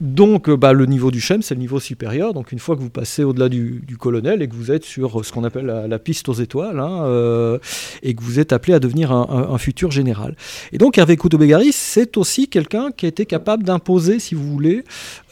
Donc 0.00 0.48
euh, 0.48 0.56
bah, 0.56 0.72
le 0.72 0.86
niveau 0.86 1.10
du 1.10 1.20
CHEM, 1.20 1.42
c'est 1.42 1.54
le 1.54 1.60
niveau 1.60 1.78
supérieur. 1.78 2.32
Donc 2.32 2.52
une 2.52 2.58
fois 2.58 2.74
que 2.74 2.80
vous 2.80 2.90
passez 2.90 3.22
au-delà 3.22 3.50
du, 3.50 3.82
colonel 3.98 4.40
et 4.40 4.48
que 4.48 4.54
vous 4.54 4.72
êtes 4.72 4.84
sur 4.84 5.22
ce 5.24 5.32
qu'on 5.32 5.44
appelle 5.44 5.66
la, 5.66 5.98
piste 5.98 6.30
aux 6.30 6.34
étoiles, 6.34 6.80
hein, 6.80 7.04
euh, 7.04 7.58
et 8.02 8.14
que 8.14 8.22
vous 8.22 8.40
êtes 8.40 8.54
appelé 8.54 8.72
à 8.72 8.78
devenir 8.78 9.12
un, 9.12 9.58
futur 9.58 9.90
général. 9.90 10.36
Et 10.72 10.78
donc 10.78 10.96
Hervé 10.96 11.18
Couteau-Bégaris, 11.18 11.74
c'est 11.74 12.16
aussi 12.16 12.48
quelqu'un 12.48 12.92
qui 12.92 13.04
a 13.04 13.10
été 13.10 13.26
capable 13.26 13.62
d'imposer, 13.62 14.20
si 14.20 14.34
vous 14.34 14.50
voulez, 14.50 14.84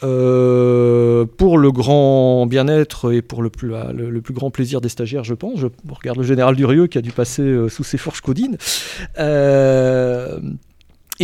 euh, 0.03 1.25
pour 1.25 1.57
le 1.57 1.71
grand 1.71 2.45
bien-être 2.45 3.11
et 3.11 3.23
pour 3.23 3.41
le 3.41 3.49
plus, 3.49 3.69
le, 3.69 4.21
plus, 4.21 4.35
grand 4.35 4.51
plaisir 4.51 4.81
des 4.81 4.89
stagiaires, 4.89 5.23
je 5.23 5.33
pense. 5.33 5.59
Je 5.59 5.65
regarde 5.89 6.19
le 6.19 6.23
général 6.23 6.55
Durieux 6.55 6.85
qui 6.85 6.99
a 6.99 7.01
dû 7.01 7.11
passer 7.11 7.67
sous 7.69 7.83
ses 7.83 7.97
fourches 7.97 8.21
codines. 8.21 8.57
et 9.17 10.37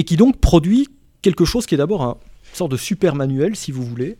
qui 0.04 0.18
donc 0.18 0.38
produit 0.38 0.89
quelque 1.22 1.46
chose 1.46 1.68
qui 1.68 1.76
est 1.76 1.78
d'abord 1.78 2.02
un 2.02 2.18
sorte 2.56 2.72
de 2.72 2.78
super 2.78 3.16
manuel, 3.16 3.56
si 3.56 3.72
vous 3.72 3.84
voulez. 3.84 4.18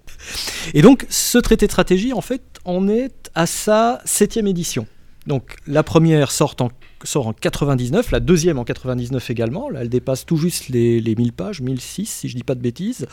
Et 0.73 0.81
donc, 0.81 1.05
ce 1.09 1.38
traité 1.38 1.65
de 1.67 1.71
stratégie, 1.71 2.13
en 2.13 2.21
fait, 2.21 2.41
en 2.65 2.88
est 2.88 3.31
à 3.36 3.45
sa 3.45 4.01
septième 4.05 4.47
édition. 4.47 4.88
Donc 5.27 5.55
la 5.65 5.81
première 5.81 6.31
sort 6.31 6.55
en, 6.59 6.69
sort 7.03 7.27
en 7.27 7.33
99, 7.33 8.11
la 8.11 8.19
deuxième 8.19 8.59
en 8.59 8.63
99 8.63 9.29
également. 9.31 9.69
Là, 9.69 9.81
elle 9.81 9.89
dépasse 9.89 10.25
tout 10.25 10.38
juste 10.38 10.69
les, 10.69 11.01
les 11.01 11.15
1000 11.15 11.33
pages, 11.33 11.61
1006 11.61 12.05
si 12.05 12.29
je 12.29 12.36
dis 12.36 12.43
pas 12.43 12.53
de 12.53 12.59
bêtises, 12.59 13.07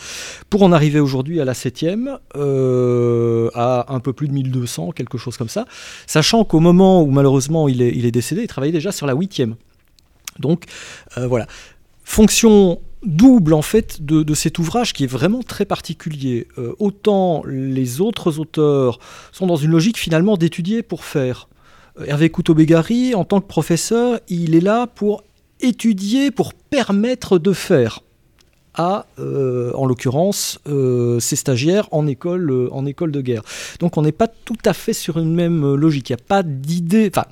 pour 0.50 0.62
en 0.62 0.72
arriver 0.72 1.00
aujourd'hui 1.00 1.40
à 1.40 1.44
la 1.44 1.54
septième, 1.54 2.18
euh, 2.36 3.48
à 3.54 3.92
un 3.94 4.00
peu 4.00 4.12
plus 4.12 4.28
de 4.28 4.34
1200, 4.34 4.92
quelque 4.92 5.16
chose 5.16 5.38
comme 5.38 5.48
ça. 5.48 5.64
Sachant 6.06 6.44
qu'au 6.44 6.60
moment 6.60 7.02
où 7.02 7.10
malheureusement 7.10 7.66
il 7.66 7.80
est, 7.80 7.92
il 7.94 8.04
est 8.04 8.10
décédé, 8.12 8.42
il 8.42 8.48
travaillait 8.48 8.72
déjà 8.72 8.92
sur 8.92 9.06
la 9.06 9.14
huitième. 9.14 9.56
Donc 10.38 10.64
euh, 11.16 11.26
voilà. 11.26 11.46
Fonction 12.04 12.80
double 13.04 13.52
en 13.54 13.62
fait 13.62 14.02
de, 14.02 14.22
de, 14.22 14.34
cet 14.34 14.58
ouvrage 14.58 14.92
qui 14.92 15.04
est 15.04 15.08
vraiment 15.08 15.42
très 15.42 15.64
particulier. 15.64 16.48
Euh, 16.58 16.74
autant 16.78 17.42
les 17.46 18.00
autres 18.00 18.38
auteurs 18.38 18.98
sont 19.32 19.46
dans 19.46 19.56
une 19.56 19.70
logique 19.70 19.98
finalement 19.98 20.36
d'étudier 20.36 20.82
pour 20.82 21.04
faire. 21.04 21.48
Euh, 22.00 22.04
Hervé 22.06 22.30
Couteau-Bégari, 22.30 23.14
en 23.14 23.24
tant 23.24 23.40
que 23.40 23.46
professeur, 23.46 24.20
il 24.28 24.54
est 24.54 24.60
là 24.60 24.86
pour 24.86 25.24
étudier, 25.60 26.30
pour 26.30 26.54
permettre 26.54 27.38
de 27.38 27.52
faire 27.52 28.00
à, 28.74 29.06
euh, 29.18 29.70
en 29.74 29.84
l'occurrence, 29.84 30.58
ses 31.20 31.36
stagiaires 31.36 31.88
en 31.90 32.06
école, 32.06 32.68
en 32.72 32.86
école 32.86 33.12
de 33.12 33.20
guerre. 33.20 33.42
Donc 33.80 33.98
on 33.98 34.02
n'est 34.02 34.12
pas 34.12 34.28
tout 34.28 34.56
à 34.64 34.72
fait 34.72 34.94
sur 34.94 35.18
une 35.18 35.34
même 35.34 35.74
logique. 35.74 36.08
Il 36.08 36.12
n'y 36.14 36.20
a 36.20 36.24
pas 36.26 36.42
d'idée. 36.42 37.10
Enfin, 37.14 37.26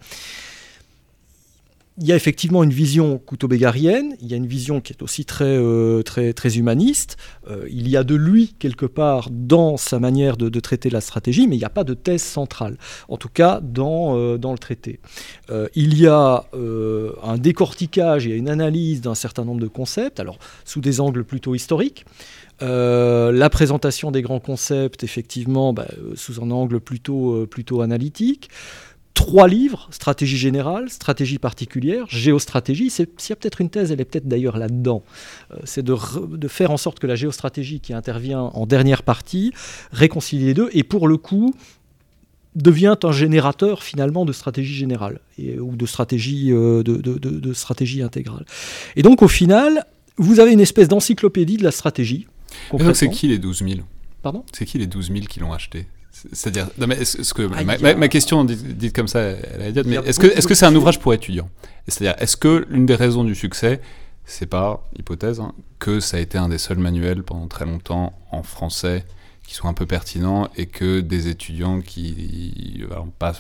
il 2.01 2.07
y 2.07 2.13
a 2.13 2.17
effectivement 2.17 2.65
une 2.65 2.73
vision 2.73 3.19
couteau-bégarienne, 3.19 4.17
il 4.23 4.29
y 4.29 4.33
a 4.33 4.37
une 4.39 4.47
vision 4.47 4.81
qui 4.81 4.95
est 4.95 5.03
aussi 5.03 5.27
très, 5.27 5.45
euh, 5.45 6.03
très, 6.03 6.33
très 6.33 6.57
humaniste, 6.57 7.19
euh, 7.49 7.67
il 7.71 7.89
y 7.89 7.97
a 7.97 8.05
de 8.05 8.15
lui 8.15 8.55
quelque 8.59 8.87
part 8.87 9.29
dans 9.31 9.77
sa 9.77 9.99
manière 9.99 10.39
de, 10.39 10.61
traiter 10.61 10.91
la 10.91 11.01
stratégie, 11.01 11.47
mais 11.47 11.57
il 11.57 11.59
n'y 11.59 11.65
a 11.65 11.71
pas 11.71 11.85
de 11.85 11.95
thèse 11.95 12.23
centrale, 12.23 12.77
en 13.09 13.17
tout 13.17 13.29
cas 13.29 13.61
dans, 13.63 14.17
euh, 14.17 14.39
dans 14.39 14.53
le 14.53 14.59
traité. 14.59 15.01
il 15.75 15.99
y 15.99 16.07
a 16.07 16.45
un 17.23 17.39
décortiquage 17.39 18.27
et 18.27 18.37
une 18.37 18.49
analyse 18.49 19.01
d'un 19.01 19.15
certain 19.15 19.45
nombre 19.45 19.61
de 19.61 19.69
concepts, 19.69 20.21
alors 20.21 20.39
sous 20.65 20.81
des 20.81 21.01
angles 21.01 21.25
plutôt 21.25 21.55
historiques, 21.55 22.05
la 22.61 23.49
présentation 23.51 24.11
des 24.11 24.23
grands 24.23 24.41
concepts, 24.41 25.03
effectivement, 25.03 25.73
bah, 25.73 25.89
sous 26.15 26.43
un 26.43 26.51
angle 26.51 26.81
plutôt, 26.81 27.47
plutôt 27.47 27.81
analytique 27.81 28.51
trois 29.15 29.49
livres, 29.49 29.89
stratégie 29.91 30.37
générale, 30.37 30.89
stratégie 30.89 31.39
particulière, 31.39 32.07
géostratégie. 32.09 32.91
S'il 32.91 33.07
y 33.29 33.33
a 33.33 33.37
peut-être 33.37 33.61
une 33.61 33.71
thèse, 33.71 33.93
elle 33.93 34.01
est 34.01 34.05
peut-être 34.05 34.29
d'ailleurs 34.29 34.57
là-dedans. 34.57 35.03
Euh, 35.53 35.57
c'est 35.65 35.83
de, 35.83 35.95
de, 36.37 36.49
faire 36.49 36.71
en 36.71 36.77
sorte 36.77 36.99
que 36.99 37.07
la 37.07 37.17
géostratégie 37.17 37.81
qui 37.81 37.93
intervient 37.93 38.41
en 38.41 38.67
dernière 38.67 39.03
partie 39.03 39.53
réconcilie 39.93 40.47
les 40.47 40.55
deux 40.55 40.71
et 40.73 40.83
pour 40.83 41.09
le 41.09 41.17
coup 41.17 41.55
devient 42.57 42.97
un 43.03 43.13
générateur 43.13 43.83
finalement 43.83 44.25
de 44.25 44.33
stratégie 44.33 44.75
générale 44.75 45.21
et, 45.39 45.59
ou 45.59 45.77
de 45.77 45.87
stratégie, 45.87 46.53
euh, 46.53 46.83
de, 46.83 46.97
de, 46.97 47.19
de, 47.19 47.53
stratégie 47.53 48.03
intégrale. 48.03 48.45
Et 48.97 49.03
donc 49.03 49.23
au 49.23 49.29
final, 49.29 49.85
vous 50.17 50.41
avez 50.41 50.53
une 50.53 50.61
espèce 50.61 50.89
d'encyclopédie 50.89 51.57
de 51.57 51.65
la 51.65 51.71
stratégie. 51.71 52.27
donc 52.73 52.97
c'est 52.97 53.11
qui 53.11 53.29
les 53.29 53.39
12 53.39 53.59
000 53.59 53.81
Pardon? 54.23 54.45
C'est 54.53 54.67
qui 54.67 54.79
les 54.79 54.87
12 54.87 55.13
000 55.13 55.21
qui 55.27 55.41
l'ont 55.41 55.53
acheté? 55.53 55.87
C'est-à-dire, 56.13 56.69
est-ce 56.99 57.35
que 57.35 57.49
ah, 57.55 57.65
ma, 57.65 57.79
ma, 57.79 57.95
ma, 57.95 58.09
question 58.09 58.45
dite, 58.45 58.77
dite, 58.77 58.95
comme 58.95 59.09
ça, 59.09 59.21
elle 59.21 59.63
est 59.63 59.71
idiote, 59.71 59.87
mais 59.87 59.97
est-ce 59.97 60.19
que 60.19 60.27
est-ce 60.27 60.47
que 60.47 60.55
c'est 60.55 60.67
un 60.67 60.75
ouvrage 60.75 60.99
pour 60.99 61.15
étudiants? 61.15 61.49
C'est-à-dire, 61.89 62.21
est-ce 62.21 62.37
que 62.37 62.67
l'une 62.69 62.87
des 62.87 62.95
raisons 62.95 63.25
du 63.25 63.35
succès, 63.35 63.81
c'est 64.25 64.47
pas 64.47 64.87
hypothèse, 64.99 65.41
hein, 65.41 65.53
que 65.79 66.01
ça 66.01 66.19
a 66.19 66.21
été 66.21 66.37
un 66.37 66.49
des 66.49 66.59
seuls 66.59 66.79
manuels 66.79 67.23
pendant 67.23 67.47
très 67.47 67.65
longtemps 67.65 68.13
en 68.31 68.43
français 68.43 69.05
qui 69.47 69.55
soit 69.55 69.71
un 69.71 69.75
peu 69.75 69.87
pertinent 69.87 70.49
et 70.57 70.67
que 70.67 71.01
des 71.01 71.29
étudiants 71.29 71.81
qui, 71.81 72.85
alors 72.91 73.09
pas 73.19 73.33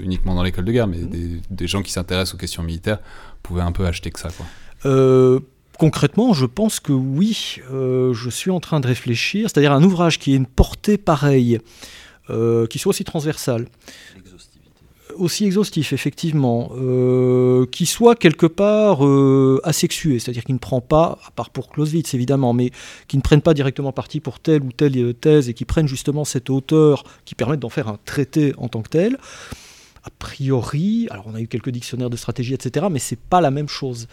uniquement 0.00 0.34
dans 0.34 0.42
l'école 0.42 0.64
de 0.64 0.72
guerre, 0.72 0.88
mais 0.88 0.98
mmh. 0.98 1.10
des, 1.10 1.40
des, 1.50 1.66
gens 1.68 1.82
qui 1.82 1.92
s'intéressent 1.92 2.34
aux 2.34 2.38
questions 2.38 2.64
militaires 2.64 2.98
pouvaient 3.44 3.62
un 3.62 3.70
peu 3.70 3.86
acheter 3.86 4.10
que 4.10 4.18
ça, 4.18 4.30
quoi? 4.30 4.46
Euh, 4.86 5.38
Concrètement, 5.78 6.32
je 6.32 6.46
pense 6.46 6.80
que 6.80 6.92
oui, 6.92 7.56
euh, 7.72 8.12
je 8.12 8.30
suis 8.30 8.50
en 8.50 8.60
train 8.60 8.78
de 8.78 8.86
réfléchir, 8.86 9.48
c'est-à-dire 9.48 9.72
un 9.72 9.82
ouvrage 9.82 10.18
qui 10.18 10.32
ait 10.32 10.36
une 10.36 10.46
portée 10.46 10.98
pareille, 10.98 11.56
euh, 11.56 11.58
qui 12.68 12.78
soit 12.78 12.90
aussi 12.90 13.04
transversal. 13.04 13.66
Aussi 15.16 15.44
exhaustif, 15.44 15.92
effectivement, 15.92 16.70
euh, 16.76 17.66
qui 17.66 17.86
soit 17.86 18.14
quelque 18.14 18.46
part 18.46 19.04
euh, 19.04 19.60
asexué, 19.64 20.18
c'est-à-dire 20.18 20.44
qui 20.44 20.52
ne 20.52 20.58
prend 20.58 20.80
pas, 20.80 21.18
à 21.26 21.30
part 21.32 21.50
pour 21.50 21.68
Clausewitz 21.68 22.14
évidemment, 22.14 22.52
mais 22.52 22.70
qui 23.08 23.16
ne 23.16 23.22
prenne 23.22 23.42
pas 23.42 23.52
directement 23.52 23.92
parti 23.92 24.20
pour 24.20 24.40
telle 24.40 24.62
ou 24.62 24.72
telle 24.72 25.14
thèse 25.14 25.48
et 25.48 25.54
qui 25.54 25.64
prennent 25.64 25.88
justement 25.88 26.24
cette 26.24 26.48
hauteur 26.50 27.04
qui 27.24 27.34
permette 27.34 27.60
d'en 27.60 27.68
faire 27.68 27.88
un 27.88 27.98
traité 28.04 28.54
en 28.56 28.68
tant 28.68 28.82
que 28.82 28.88
tel 28.88 29.18
a 30.04 30.10
priori, 30.10 31.06
alors 31.10 31.26
on 31.28 31.34
a 31.34 31.40
eu 31.40 31.46
quelques 31.46 31.70
dictionnaires 31.70 32.10
de 32.10 32.16
stratégie, 32.16 32.54
etc., 32.54 32.86
mais 32.90 32.98
c'est 32.98 33.18
pas 33.18 33.40
la 33.40 33.52
même 33.52 33.68
chose. 33.68 34.08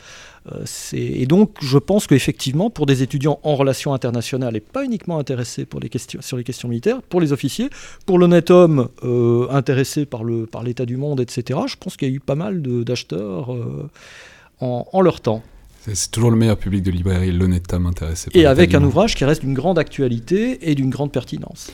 Euh, 0.51 0.63
et 0.93 1.25
donc, 1.25 1.57
je 1.61 1.79
pense 1.79 2.05
qu'effectivement, 2.05 2.69
pour 2.69 2.85
des 2.85 3.01
étudiants 3.01 3.39
en 3.43 3.55
relations 3.55 3.93
internationales 3.93 4.55
et 4.55 4.59
pas 4.59 4.85
uniquement 4.85 5.17
intéressés 5.17 5.65
pour 5.65 5.79
les 5.79 5.89
questions, 5.89 6.21
sur 6.21 6.37
les 6.37 6.43
questions 6.43 6.69
militaires, 6.69 7.01
pour 7.01 7.21
les 7.21 7.33
officiers, 7.33 7.69
pour 8.05 8.19
l'honnête 8.19 8.51
homme 8.51 8.89
euh, 9.03 9.47
intéressé 9.49 10.05
par 10.05 10.23
l'état 10.23 10.51
par 10.51 10.85
du 10.85 10.97
monde, 10.97 11.21
etc., 11.21 11.59
je 11.67 11.75
pense 11.75 11.97
qu'il 11.97 12.09
y 12.09 12.11
a 12.11 12.15
eu 12.15 12.19
pas 12.19 12.35
mal 12.35 12.61
d'acheteurs 12.61 13.53
euh, 13.53 13.89
en, 14.61 14.85
en 14.91 15.01
leur 15.01 15.21
temps. 15.21 15.41
C'est 15.87 16.11
toujours 16.11 16.29
le 16.29 16.37
meilleur 16.37 16.57
public 16.57 16.83
de 16.83 16.91
librairie, 16.91 17.31
l'honnête 17.31 17.73
homme 17.73 17.87
intéressé. 17.87 18.29
Et 18.33 18.45
avec 18.45 18.75
un 18.75 18.83
ouvrage 18.83 19.15
qui 19.15 19.25
reste 19.25 19.41
d'une 19.41 19.53
grande 19.53 19.79
actualité 19.79 20.69
et 20.69 20.75
d'une 20.75 20.89
grande 20.89 21.11
pertinence. 21.11 21.71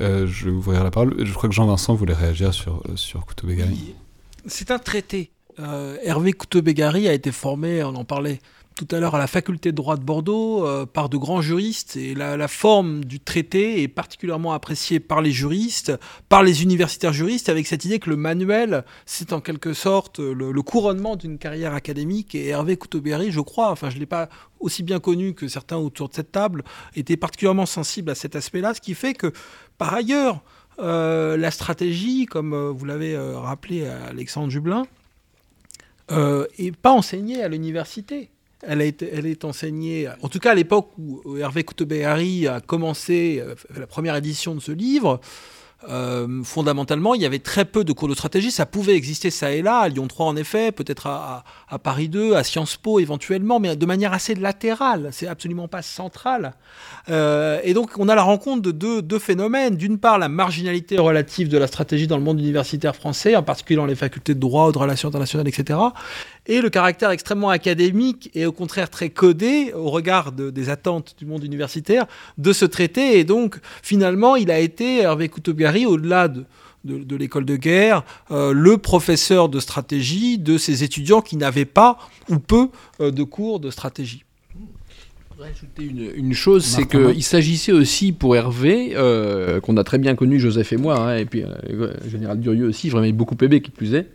Euh, 0.00 0.26
je 0.26 0.46
vais 0.46 0.50
ouvrir 0.50 0.82
la 0.82 0.90
parole. 0.90 1.14
Je 1.24 1.32
crois 1.32 1.48
que 1.48 1.54
Jean-Vincent 1.54 1.94
voulait 1.94 2.14
réagir 2.14 2.52
sur, 2.52 2.82
sur 2.96 3.24
Couteau-Bégari. 3.26 3.94
C'est 4.46 4.70
un 4.70 4.78
traité. 4.78 5.30
Euh, 5.58 5.96
Hervé 6.02 6.32
Couteau-Bégari 6.32 7.08
a 7.08 7.12
été 7.12 7.30
formé, 7.30 7.82
on 7.84 7.94
en 7.94 8.04
parlait 8.04 8.40
tout 8.76 8.88
à 8.90 8.98
l'heure, 8.98 9.14
à 9.14 9.18
la 9.18 9.28
faculté 9.28 9.70
de 9.70 9.76
droit 9.76 9.96
de 9.96 10.02
Bordeaux 10.02 10.66
euh, 10.66 10.84
par 10.84 11.08
de 11.08 11.16
grands 11.16 11.40
juristes. 11.40 11.96
Et 11.96 12.14
la, 12.14 12.48
forme 12.48 13.04
du 13.04 13.20
traité 13.20 13.82
est 13.82 13.88
particulièrement 13.88 14.52
appréciée 14.52 15.00
par 15.00 15.22
les 15.22 15.30
juristes, 15.30 15.92
par 16.28 16.42
les 16.42 16.62
universitaires 16.62 17.12
juristes, 17.12 17.48
avec 17.48 17.66
cette 17.66 17.84
idée 17.84 17.98
que 18.00 18.10
le 18.10 18.16
manuel, 18.16 18.84
c'est 19.06 19.32
en 19.32 19.40
quelque 19.40 19.72
sorte 19.74 20.18
le, 20.18 20.62
couronnement 20.62 21.14
d'une 21.14 21.38
carrière 21.38 21.74
académique. 21.74 22.34
Et 22.34 22.48
Hervé 22.48 22.76
Couteau-Bégari, 22.76 23.30
je 23.30 23.40
crois, 23.40 23.70
enfin 23.70 23.90
je 23.90 23.94
ne 23.94 24.00
l'ai 24.00 24.06
pas 24.06 24.28
aussi 24.58 24.82
bien 24.82 24.98
connu 24.98 25.34
que 25.34 25.46
certains 25.46 25.76
autour 25.76 26.08
de 26.08 26.14
cette 26.14 26.32
table, 26.32 26.64
était 26.96 27.16
particulièrement 27.16 27.66
sensible 27.66 28.10
à 28.10 28.14
cet 28.14 28.34
aspect-là, 28.34 28.74
ce 28.74 28.80
qui 28.80 28.94
fait 28.94 29.14
que, 29.14 29.32
par 29.78 29.94
ailleurs, 29.94 30.42
euh, 30.80 31.36
la 31.36 31.50
stratégie, 31.50 32.26
comme 32.26 32.54
euh, 32.54 32.70
vous 32.70 32.84
l'avez 32.86 33.16
rappelé 33.16 33.86
à 33.86 34.06
Alexandre 34.06 34.50
Jublin, 34.50 34.84
n'est 36.10 36.72
pas 36.72 36.92
enseignée 36.92 37.42
à 37.42 37.48
l'université. 37.48 38.30
Elle, 38.66 38.82
est 38.82 39.44
enseignée, 39.44 40.08
en 40.22 40.28
tout 40.28 40.38
cas 40.38 40.52
à 40.52 40.54
l'époque 40.54 40.90
où 40.98 41.36
Hervé 41.36 41.64
Couteau-Béhari 41.64 42.46
a 42.48 42.60
commencé 42.60 43.42
la 43.76 43.86
première 43.86 44.16
édition 44.16 44.54
de 44.54 44.60
ce 44.60 44.72
livre, 44.72 45.20
euh, 45.88 46.42
fondamentalement, 46.44 47.14
il 47.14 47.22
y 47.22 47.26
avait 47.26 47.38
très 47.38 47.64
peu 47.64 47.84
de 47.84 47.92
cours 47.92 48.08
de 48.08 48.14
stratégie. 48.14 48.50
Ça 48.50 48.66
pouvait 48.66 48.94
exister 48.94 49.30
ça 49.30 49.52
et 49.52 49.62
là, 49.62 49.78
à 49.78 49.88
Lyon 49.88 50.06
3 50.06 50.26
en 50.26 50.36
effet, 50.36 50.72
peut-être 50.72 51.06
à, 51.06 51.44
Paris 51.82 52.08
2, 52.08 52.34
à 52.34 52.44
Sciences 52.44 52.76
Po 52.76 53.00
éventuellement, 53.00 53.60
mais 53.60 53.76
de 53.76 53.86
manière 53.86 54.12
assez 54.12 54.34
latérale. 54.34 55.08
C'est 55.12 55.26
absolument 55.26 55.68
pas 55.68 55.82
central. 55.82 56.54
Euh, 57.10 57.60
et 57.64 57.74
donc, 57.74 57.90
on 57.98 58.08
a 58.08 58.14
la 58.14 58.22
rencontre 58.22 58.62
de 58.62 58.70
deux, 58.70 59.02
deux 59.02 59.18
phénomènes. 59.18 59.76
D'une 59.76 59.98
part, 59.98 60.18
la 60.18 60.28
marginalité 60.28 60.98
relative 60.98 61.48
de 61.48 61.58
la 61.58 61.66
stratégie 61.66 62.06
dans 62.06 62.16
le 62.16 62.22
monde 62.22 62.40
universitaire 62.40 62.96
français, 62.96 63.36
en 63.36 63.42
particulier 63.42 63.76
dans 63.76 63.86
les 63.86 63.96
facultés 63.96 64.34
de 64.34 64.40
droit 64.40 64.68
ou 64.68 64.72
de 64.72 64.78
relations 64.78 65.08
internationales, 65.08 65.48
etc 65.48 65.78
et 66.46 66.60
le 66.60 66.70
caractère 66.70 67.10
extrêmement 67.10 67.50
académique 67.50 68.30
et 68.34 68.46
au 68.46 68.52
contraire 68.52 68.90
très 68.90 69.10
codé 69.10 69.72
au 69.74 69.90
regard 69.90 70.32
de, 70.32 70.50
des 70.50 70.68
attentes 70.68 71.14
du 71.18 71.26
monde 71.26 71.44
universitaire 71.44 72.06
de 72.38 72.52
ce 72.52 72.64
traité. 72.64 73.18
Et 73.18 73.24
donc, 73.24 73.58
finalement, 73.82 74.36
il 74.36 74.50
a 74.50 74.58
été, 74.58 74.98
Hervé 74.98 75.28
Couteau-Bégari, 75.28 75.86
au-delà 75.86 76.28
de, 76.28 76.44
de, 76.84 76.98
de 76.98 77.16
l'école 77.16 77.44
de 77.44 77.56
guerre, 77.56 78.04
euh, 78.30 78.52
le 78.52 78.78
professeur 78.78 79.48
de 79.48 79.60
stratégie 79.60 80.38
de 80.38 80.58
ces 80.58 80.84
étudiants 80.84 81.22
qui 81.22 81.36
n'avaient 81.36 81.64
pas 81.64 81.98
ou 82.28 82.38
peu 82.38 82.68
euh, 83.00 83.10
de 83.10 83.22
cours 83.22 83.60
de 83.60 83.70
stratégie. 83.70 84.24
Ajouter 85.42 85.82
une, 85.82 86.10
une 86.14 86.32
chose, 86.32 86.64
c'est 86.64 86.86
qu'il 86.86 87.22
s'agissait 87.22 87.72
aussi 87.72 88.12
pour 88.12 88.34
Hervé, 88.34 88.92
euh, 88.94 89.60
qu'on 89.60 89.76
a 89.76 89.84
très 89.84 89.98
bien 89.98 90.14
connu, 90.14 90.40
Joseph 90.40 90.72
et 90.72 90.78
moi, 90.78 90.98
hein, 90.98 91.18
et 91.18 91.26
puis 91.26 91.42
euh, 91.42 91.48
le 92.02 92.08
général 92.08 92.40
Durieux 92.40 92.66
aussi, 92.66 92.88
je 92.88 92.96
remets 92.96 93.12
beaucoup 93.12 93.34
Pébé 93.34 93.60
qui 93.60 93.70
plus 93.70 93.94
est, 93.94 94.10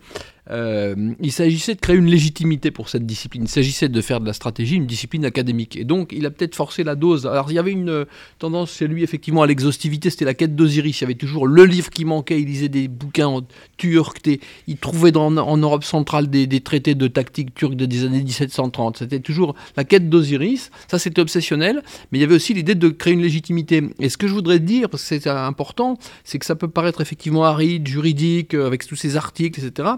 euh, 0.50 1.14
il 1.20 1.32
s'agissait 1.32 1.74
de 1.74 1.80
créer 1.80 1.96
une 1.96 2.06
légitimité 2.06 2.70
pour 2.70 2.88
cette 2.88 3.06
discipline. 3.06 3.44
Il 3.44 3.48
s'agissait 3.48 3.88
de 3.88 4.00
faire 4.00 4.20
de 4.20 4.26
la 4.26 4.32
stratégie 4.32 4.76
une 4.76 4.86
discipline 4.86 5.24
académique. 5.24 5.76
Et 5.76 5.84
donc, 5.84 6.12
il 6.12 6.26
a 6.26 6.30
peut-être 6.30 6.54
forcé 6.54 6.82
la 6.82 6.96
dose. 6.96 7.26
Alors, 7.26 7.50
il 7.50 7.54
y 7.54 7.58
avait 7.58 7.72
une 7.72 8.06
tendance 8.38 8.76
chez 8.76 8.88
lui, 8.88 9.02
effectivement, 9.02 9.42
à 9.42 9.46
l'exhaustivité. 9.46 10.10
C'était 10.10 10.24
la 10.24 10.34
quête 10.34 10.56
d'Osiris. 10.56 11.00
Il 11.00 11.02
y 11.02 11.04
avait 11.04 11.14
toujours 11.14 11.46
le 11.46 11.64
livre 11.64 11.90
qui 11.90 12.04
manquait. 12.04 12.40
Il 12.40 12.46
lisait 12.46 12.68
des 12.68 12.88
bouquins 12.88 13.28
en 13.28 13.42
turc. 13.76 14.28
Il 14.66 14.76
trouvait 14.76 15.16
en 15.16 15.56
Europe 15.56 15.84
centrale 15.84 16.28
des, 16.28 16.46
des, 16.46 16.60
traités 16.60 16.94
de 16.94 17.06
tactique 17.06 17.54
turque 17.54 17.74
des 17.74 18.04
années 18.04 18.22
1730. 18.22 18.98
C'était 18.98 19.20
toujours 19.20 19.54
la 19.76 19.84
quête 19.84 20.08
d'Osiris. 20.08 20.70
Ça, 20.88 20.98
c'était 20.98 21.20
obsessionnel. 21.20 21.82
Mais 22.10 22.18
il 22.18 22.20
y 22.22 22.24
avait 22.24 22.34
aussi 22.34 22.54
l'idée 22.54 22.74
de 22.74 22.88
créer 22.88 23.14
une 23.14 23.22
légitimité. 23.22 23.82
Et 24.00 24.08
ce 24.08 24.16
que 24.16 24.26
je 24.26 24.32
voudrais 24.32 24.58
dire, 24.58 24.90
parce 24.90 25.02
que 25.02 25.20
c'est 25.20 25.28
important, 25.28 25.96
c'est 26.24 26.38
que 26.38 26.46
ça 26.46 26.56
peut 26.56 26.68
paraître 26.68 27.00
effectivement 27.00 27.44
aride, 27.44 27.86
juridique, 27.86 28.54
avec 28.54 28.86
tous 28.86 28.96
ces 28.96 29.16
articles, 29.16 29.60
etc 29.60 29.90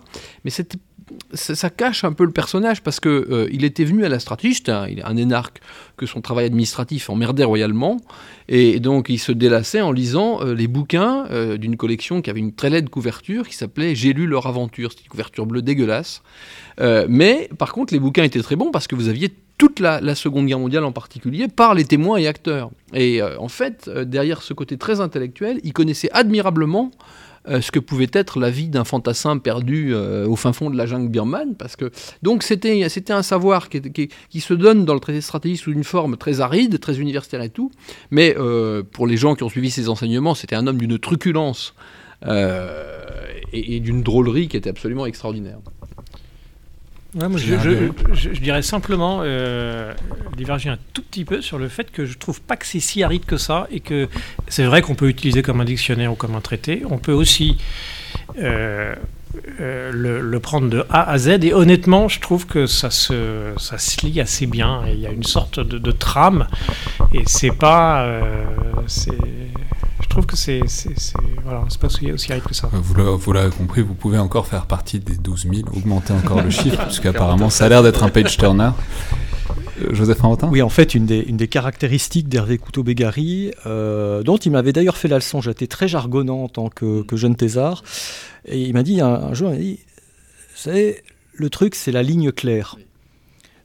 mais 0.44 0.50
ça, 1.34 1.70
cache 1.70 2.04
un 2.04 2.12
peu 2.12 2.24
le 2.24 2.30
personnage 2.30 2.82
parce 2.82 3.00
que 3.00 3.08
euh, 3.08 3.48
il 3.52 3.64
était 3.64 3.84
venu 3.84 4.04
à 4.04 4.08
la 4.08 4.18
stratégie, 4.18 4.62
il 4.88 4.98
est 4.98 5.04
un 5.04 5.16
énarque 5.16 5.60
que 5.96 6.06
son 6.06 6.20
travail 6.20 6.46
administratif 6.46 7.10
emmerdait 7.10 7.44
royalement, 7.44 7.98
et 8.48 8.80
donc 8.80 9.08
il 9.08 9.18
se 9.18 9.32
délassait 9.32 9.80
en 9.80 9.92
lisant 9.92 10.40
euh, 10.42 10.54
les 10.54 10.68
bouquins 10.68 11.26
euh, 11.30 11.56
d'une 11.56 11.76
collection 11.76 12.22
qui 12.22 12.30
avait 12.30 12.40
une 12.40 12.54
très 12.54 12.70
laide 12.70 12.88
couverture 12.88 13.46
qui 13.48 13.56
s'appelait 13.56 13.94
J'ai 13.94 14.12
lu 14.12 14.26
leur 14.26 14.46
aventure, 14.46 14.92
c'était 14.92 15.04
une 15.04 15.10
couverture 15.10 15.46
bleue 15.46 15.62
dégueulasse. 15.62 16.22
mais 17.08 17.48
par 17.58 17.72
contre, 17.72 17.92
les 17.92 18.00
bouquins 18.00 18.24
étaient 18.24 18.42
très 18.42 18.56
bons 18.56 18.70
parce 18.70 18.86
que 18.86 18.94
vous 18.94 19.08
aviez 19.08 19.32
toute 19.58 19.78
la, 19.78 20.14
Seconde 20.16 20.46
Guerre 20.46 20.58
mondiale 20.58 20.84
en 20.84 20.92
particulier 20.92 21.46
par 21.46 21.74
les 21.74 21.84
témoins 21.84 22.16
et 22.16 22.26
acteurs. 22.26 22.70
Et 22.94 23.22
en 23.22 23.48
fait, 23.48 23.88
derrière 23.88 24.42
ce 24.42 24.54
côté 24.54 24.76
très 24.76 25.00
intellectuel, 25.00 25.60
il 25.62 25.72
connaissait 25.72 26.10
admirablement 26.12 26.90
euh, 27.48 27.60
ce 27.60 27.72
que 27.72 27.80
pouvait 27.80 28.10
être 28.12 28.38
la 28.38 28.50
vie 28.50 28.68
d'un 28.68 28.84
fantassin 28.84 29.36
perdu 29.38 29.92
euh, 29.92 30.26
au 30.28 30.36
fin 30.36 30.52
fond 30.52 30.70
de 30.70 30.76
la 30.76 30.86
jungle 30.86 31.08
birmane. 31.08 31.56
Parce 31.56 31.74
que, 31.74 31.90
donc 32.22 32.42
c'était, 32.42 32.88
c'était 32.88 33.12
un 33.12 33.22
savoir 33.22 33.68
qui, 33.68 34.40
se 34.40 34.54
donne 34.54 34.84
dans 34.84 34.94
le 34.94 35.00
traité 35.00 35.18
de 35.18 35.24
stratégie 35.24 35.56
sous 35.56 35.72
une 35.72 35.84
forme 35.84 36.16
très 36.16 36.40
aride, 36.40 36.78
très 36.78 36.98
universitaire 37.00 37.42
et 37.42 37.50
tout. 37.50 37.70
Mais 38.10 38.36
euh, 38.38 38.82
pour 38.82 39.06
les 39.06 39.16
gens 39.16 39.34
qui 39.34 39.42
ont 39.42 39.48
suivi 39.48 39.70
ses 39.70 39.88
enseignements, 39.88 40.34
c'était 40.34 40.56
un 40.56 40.66
homme 40.66 40.78
d'une 40.78 40.98
truculence 40.98 41.74
et 43.52 43.80
d'une 43.80 44.04
drôlerie 44.04 44.46
qui 44.46 44.56
était 44.56 44.70
absolument 44.70 45.06
extraordinaire 45.06 45.58
je, 47.14 48.40
dirais 48.40 48.62
simplement 48.62 49.20
euh, 49.22 49.92
diverger 50.36 50.70
un 50.70 50.78
tout 50.94 51.02
petit 51.02 51.24
peu 51.24 51.42
sur 51.42 51.58
le 51.58 51.68
fait 51.68 51.90
que 51.90 52.06
je 52.06 52.16
trouve 52.16 52.40
pas 52.40 52.56
que 52.56 52.66
c'est 52.66 52.80
si 52.80 53.02
aride 53.02 53.26
que 53.26 53.36
ça 53.36 53.66
et 53.70 53.80
que 53.80 54.08
c'est 54.48 54.64
vrai 54.64 54.80
qu'on 54.80 54.94
peut 54.94 55.08
utiliser 55.08 55.42
comme 55.42 55.60
un 55.60 55.64
dictionnaire 55.64 56.12
ou 56.12 56.14
comme 56.14 56.34
un 56.34 56.40
traité. 56.40 56.82
On 56.88 56.98
peut 56.98 57.12
aussi 57.12 57.58
euh, 58.38 58.94
euh, 59.60 60.22
le, 60.22 60.40
prendre 60.40 60.70
de 60.70 60.86
A 60.88 61.10
à 61.10 61.18
Z 61.18 61.44
et 61.44 61.52
honnêtement, 61.52 62.08
je 62.08 62.20
trouve 62.20 62.46
que 62.46 62.66
ça 62.66 62.90
se, 62.90 63.52
ça 63.58 63.76
se 63.76 64.06
lit 64.06 64.20
assez 64.20 64.46
bien. 64.46 64.82
Il 64.90 65.00
y 65.00 65.06
a 65.06 65.10
une 65.10 65.24
sorte 65.24 65.60
de, 65.60 65.78
de 65.78 65.92
trame 65.92 66.46
et 67.12 67.22
c'est 67.26 67.54
pas. 67.54 68.06
Trouve 70.12 70.26
que 70.26 70.36
c'est 70.36 70.60
voilà, 71.42 71.64
pas 71.80 71.86
aussi, 71.86 72.12
aussi 72.12 72.28
que 72.28 72.54
ça. 72.54 72.68
Vous 72.72 73.32
l'avez 73.32 73.50
compris, 73.50 73.82
vous 73.82 73.94
pouvez 73.94 74.18
encore 74.18 74.46
faire 74.46 74.66
partie 74.66 75.00
des 75.00 75.16
12 75.16 75.48
000, 75.54 75.68
augmenter 75.74 76.12
encore 76.12 76.42
le 76.42 76.50
chiffre, 76.60 76.84
puisqu'apparemment 76.84 77.50
ça 77.50 77.64
a 77.66 77.68
l'air 77.68 77.82
d'être 77.82 78.02
un 78.02 78.10
page 78.10 78.36
turner. 78.36 78.70
Euh, 79.80 79.94
Joseph 79.94 80.20
Rantin 80.20 80.48
Oui, 80.50 80.60
en 80.60 80.68
fait, 80.68 80.94
une 80.94 81.06
des, 81.06 81.20
une 81.20 81.38
des 81.38 81.48
caractéristiques 81.48 82.28
d'Hervé 82.28 82.58
Couteau-Bégari, 82.58 83.52
euh, 83.66 84.22
dont 84.22 84.36
il 84.36 84.52
m'avait 84.52 84.72
d'ailleurs 84.72 84.98
fait 84.98 85.08
la 85.08 85.16
leçon, 85.16 85.40
j'étais 85.40 85.66
très 85.66 85.88
jargonnant 85.88 86.44
en 86.44 86.48
tant 86.48 86.68
que, 86.68 87.02
que 87.02 87.16
jeune 87.16 87.34
thésard, 87.34 87.82
et 88.44 88.60
il 88.60 88.74
m'a 88.74 88.82
dit 88.82 89.00
un, 89.00 89.32
jour, 89.32 89.48
il 89.50 89.52
m'a 89.52 89.60
dit, 89.60 89.80
vous 90.54 90.58
savez, 90.58 91.02
le 91.32 91.48
truc, 91.48 91.74
c'est 91.74 91.92
la 91.92 92.02
ligne 92.02 92.32
claire. 92.32 92.76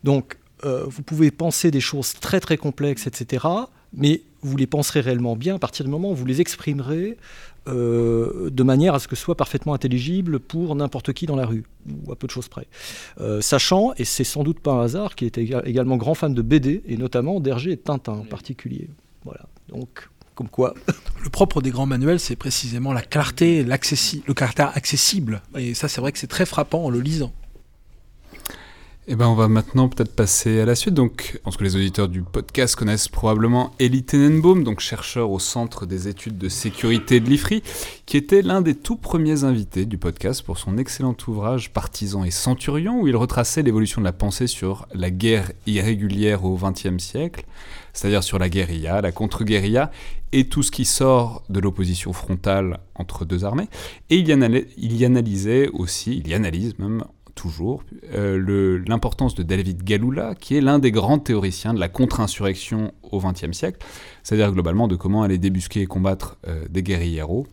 Donc, 0.04 0.38
euh, 0.66 0.86
vous 0.88 1.04
pouvez 1.04 1.30
penser 1.30 1.72
des 1.72 1.82
choses 1.82 2.14
très 2.14 2.40
très 2.40 2.58
complexes, 2.58 3.06
etc., 3.06 3.46
mais 3.94 4.22
vous 4.48 4.58
les 4.58 4.68
penserez 4.68 5.02
réellement 5.02 5.36
bien 5.36 5.56
à 5.56 5.60
partir 5.60 5.86
du 5.86 5.92
moment 5.92 6.12
où 6.12 6.16
vous 6.16 6.26
les 6.26 6.42
exprimerez 6.42 7.18
euh, 7.68 8.50
de 8.50 8.64
manière 8.64 8.94
à 8.94 9.00
ce 9.00 9.08
que 9.08 9.16
ce 9.16 9.24
soit 9.24 9.36
parfaitement 9.36 9.74
intelligible 9.74 10.40
pour 10.40 10.76
n'importe 10.76 11.12
qui 11.12 11.26
dans 11.26 11.36
la 11.36 11.46
rue, 11.46 11.66
ou 12.06 12.12
à 12.12 12.16
peu 12.16 12.28
de 12.28 12.32
choses 12.32 12.48
près. 12.48 12.68
Euh, 13.20 13.42
sachant, 13.42 13.94
et 13.98 14.06
c'est 14.06 14.24
sans 14.24 14.44
doute 14.44 14.60
pas 14.60 14.72
un 14.72 14.84
hasard, 14.84 15.16
qu'il 15.16 15.28
était 15.28 15.44
également 15.44 15.98
grand 15.98 16.14
fan 16.14 16.34
de 16.34 16.42
BD, 16.42 16.82
et 16.88 16.98
notamment 16.98 17.40
d'Hergé 17.40 17.72
et 17.72 17.78
Tintin 17.78 18.14
en 18.14 18.26
particulier. 18.26 18.90
Voilà. 19.26 19.42
Donc, 19.68 20.10
comme 20.36 20.48
quoi. 20.48 20.76
Le 21.24 21.30
propre 21.30 21.62
des 21.62 21.72
grands 21.72 21.88
manuels, 21.88 22.22
c'est 22.22 22.38
précisément 22.38 22.94
la 22.94 23.02
clarté, 23.02 23.64
le 23.64 24.34
caractère 24.34 24.72
accessible. 24.78 25.42
Et 25.58 25.74
ça, 25.74 25.90
c'est 25.90 26.00
vrai 26.00 26.14
que 26.14 26.20
c'est 26.20 26.28
très 26.28 26.46
frappant 26.46 26.86
en 26.86 26.90
le 26.90 27.02
lisant. 27.02 27.34
Eh 29.10 29.16
ben, 29.16 29.28
on 29.28 29.36
va 29.36 29.48
maintenant 29.48 29.88
peut-être 29.88 30.14
passer 30.14 30.60
à 30.60 30.66
la 30.66 30.76
suite. 30.76 30.94
Donc, 30.94 31.32
je 31.36 31.38
pense 31.38 31.56
que 31.56 31.64
les 31.64 31.78
auditeurs 31.78 32.10
du 32.10 32.24
podcast 32.24 32.76
connaissent 32.76 33.08
probablement 33.08 33.72
Elie 33.80 34.04
Tenenbaum, 34.04 34.66
donc 34.66 34.82
chercheur 34.82 35.32
au 35.32 35.40
Centre 35.40 35.86
des 35.86 36.10
études 36.10 36.38
de 36.38 36.50
sécurité 36.50 37.22
de 37.22 37.30
l'IFRI, 37.30 37.64
qui 38.06 38.18
était 38.18 38.42
l'un 38.42 38.62
des 38.62 38.76
tout 38.76 38.98
premiers 38.98 39.46
invités 39.46 39.86
du 39.86 39.98
podcast 39.98 40.44
pour 40.44 40.58
son 40.58 40.78
excellent 40.78 41.16
ouvrage 41.26 41.72
Partisans 41.72 42.26
et 42.26 42.32
Centurions, 42.32 43.00
où 43.00 43.08
il 43.08 43.16
retraçait 43.16 43.64
l'évolution 43.64 44.02
de 44.02 44.06
la 44.06 44.12
pensée 44.12 44.46
sur 44.46 44.90
la 44.94 45.10
guerre 45.10 45.54
irrégulière 45.66 46.44
au 46.44 46.58
XXe 46.58 47.02
siècle, 47.02 47.46
c'est-à-dire 47.94 48.24
sur 48.26 48.40
la 48.40 48.50
guérilla, 48.50 49.00
la 49.00 49.14
contre-guérilla 49.14 49.90
et 50.34 50.50
tout 50.50 50.64
ce 50.64 50.72
qui 50.72 50.84
sort 50.84 51.44
de 51.48 51.62
l'opposition 51.62 52.12
frontale 52.12 52.82
entre 52.96 53.24
deux 53.24 53.46
armées. 53.46 53.70
Et 54.10 54.18
il 54.18 54.28
y, 54.28 55.06
analysait 55.06 55.70
aussi, 55.70 56.18
il 56.18 56.28
y 56.28 56.34
analyse 56.34 56.78
même 56.78 57.06
toujours, 57.38 57.84
euh, 58.14 58.84
l'importance 58.88 59.36
de 59.36 59.44
David 59.44 59.84
Galula, 59.84 60.36
qui 60.36 60.58
est 60.58 60.62
l'un 60.62 60.80
des 60.80 60.92
grands 60.92 61.20
théoriciens 61.20 61.74
de 61.74 61.80
la 61.80 61.88
contre-insurrection 61.88 62.94
au 63.04 63.20
XXe 63.22 63.52
siècle, 63.52 63.86
c'est-à-dire 64.24 64.52
globalement 64.52 64.90
de 64.90 64.96
comment 64.96 65.24
aller 65.24 65.38
débusquer 65.38 65.82
et 65.82 65.86
combattre 65.86 66.38
euh, 66.48 66.66
des 66.70 66.84
guérilleros. 66.84 67.48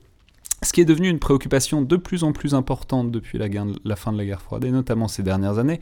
Ce 0.62 0.72
qui 0.72 0.80
est 0.80 0.86
devenu 0.86 1.08
une 1.10 1.18
préoccupation 1.18 1.82
de 1.82 1.96
plus 1.96 2.24
en 2.24 2.32
plus 2.32 2.54
importante 2.54 3.10
depuis 3.10 3.36
la, 3.36 3.96
fin 3.96 4.12
de 4.12 4.18
la 4.18 4.24
guerre 4.24 4.40
froide, 4.40 4.64
et 4.64 4.70
notamment 4.70 5.08
ces 5.08 5.22
dernières 5.22 5.58
années. 5.58 5.80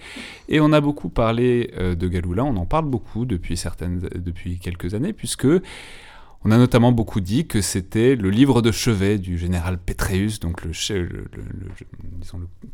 Et 0.49 0.61
on 0.61 0.73
a 0.73 0.81
beaucoup 0.81 1.09
parlé 1.09 1.73
euh, 1.79 1.95
de 1.95 2.09
Galula, 2.09 2.45
on 2.45 2.57
en 2.57 2.67
parle 2.67 2.87
beaucoup 2.87 3.25
depuis 3.25 4.59
quelques 4.59 4.95
années, 4.95 5.13
puisque 5.13 5.47
on 6.45 6.51
a 6.51 6.59
notamment 6.59 6.93
beaucoup 6.93 7.21
dit 7.21 7.47
que 7.47 7.61
c'était 7.61 8.17
le 8.17 8.31
livre 8.31 8.63
de 8.63 8.73
chevet 8.73 9.19
du 9.19 9.39
général 9.39 9.79
Petreus, 9.79 10.41
donc 10.41 10.65
le, 10.65 10.73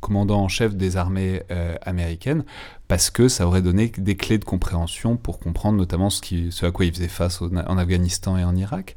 commandant 0.00 0.42
en 0.42 0.48
chef 0.48 0.74
des 0.74 0.96
armées 0.96 1.42
euh, 1.50 1.74
américaines, 1.82 2.44
parce 2.88 3.10
que 3.10 3.28
ça 3.28 3.46
aurait 3.46 3.62
donné 3.62 3.92
des 3.98 4.16
clés 4.16 4.38
de 4.38 4.44
compréhension 4.44 5.16
pour 5.16 5.38
comprendre 5.38 5.76
notamment 5.76 6.10
ce, 6.10 6.22
qui, 6.22 6.50
à 6.62 6.70
quoi 6.70 6.86
il 6.86 6.92
faisait 6.92 7.08
face 7.08 7.42
en 7.42 7.78
Afghanistan 7.78 8.38
et 8.38 8.44
en 8.44 8.56
Irak. 8.56 8.96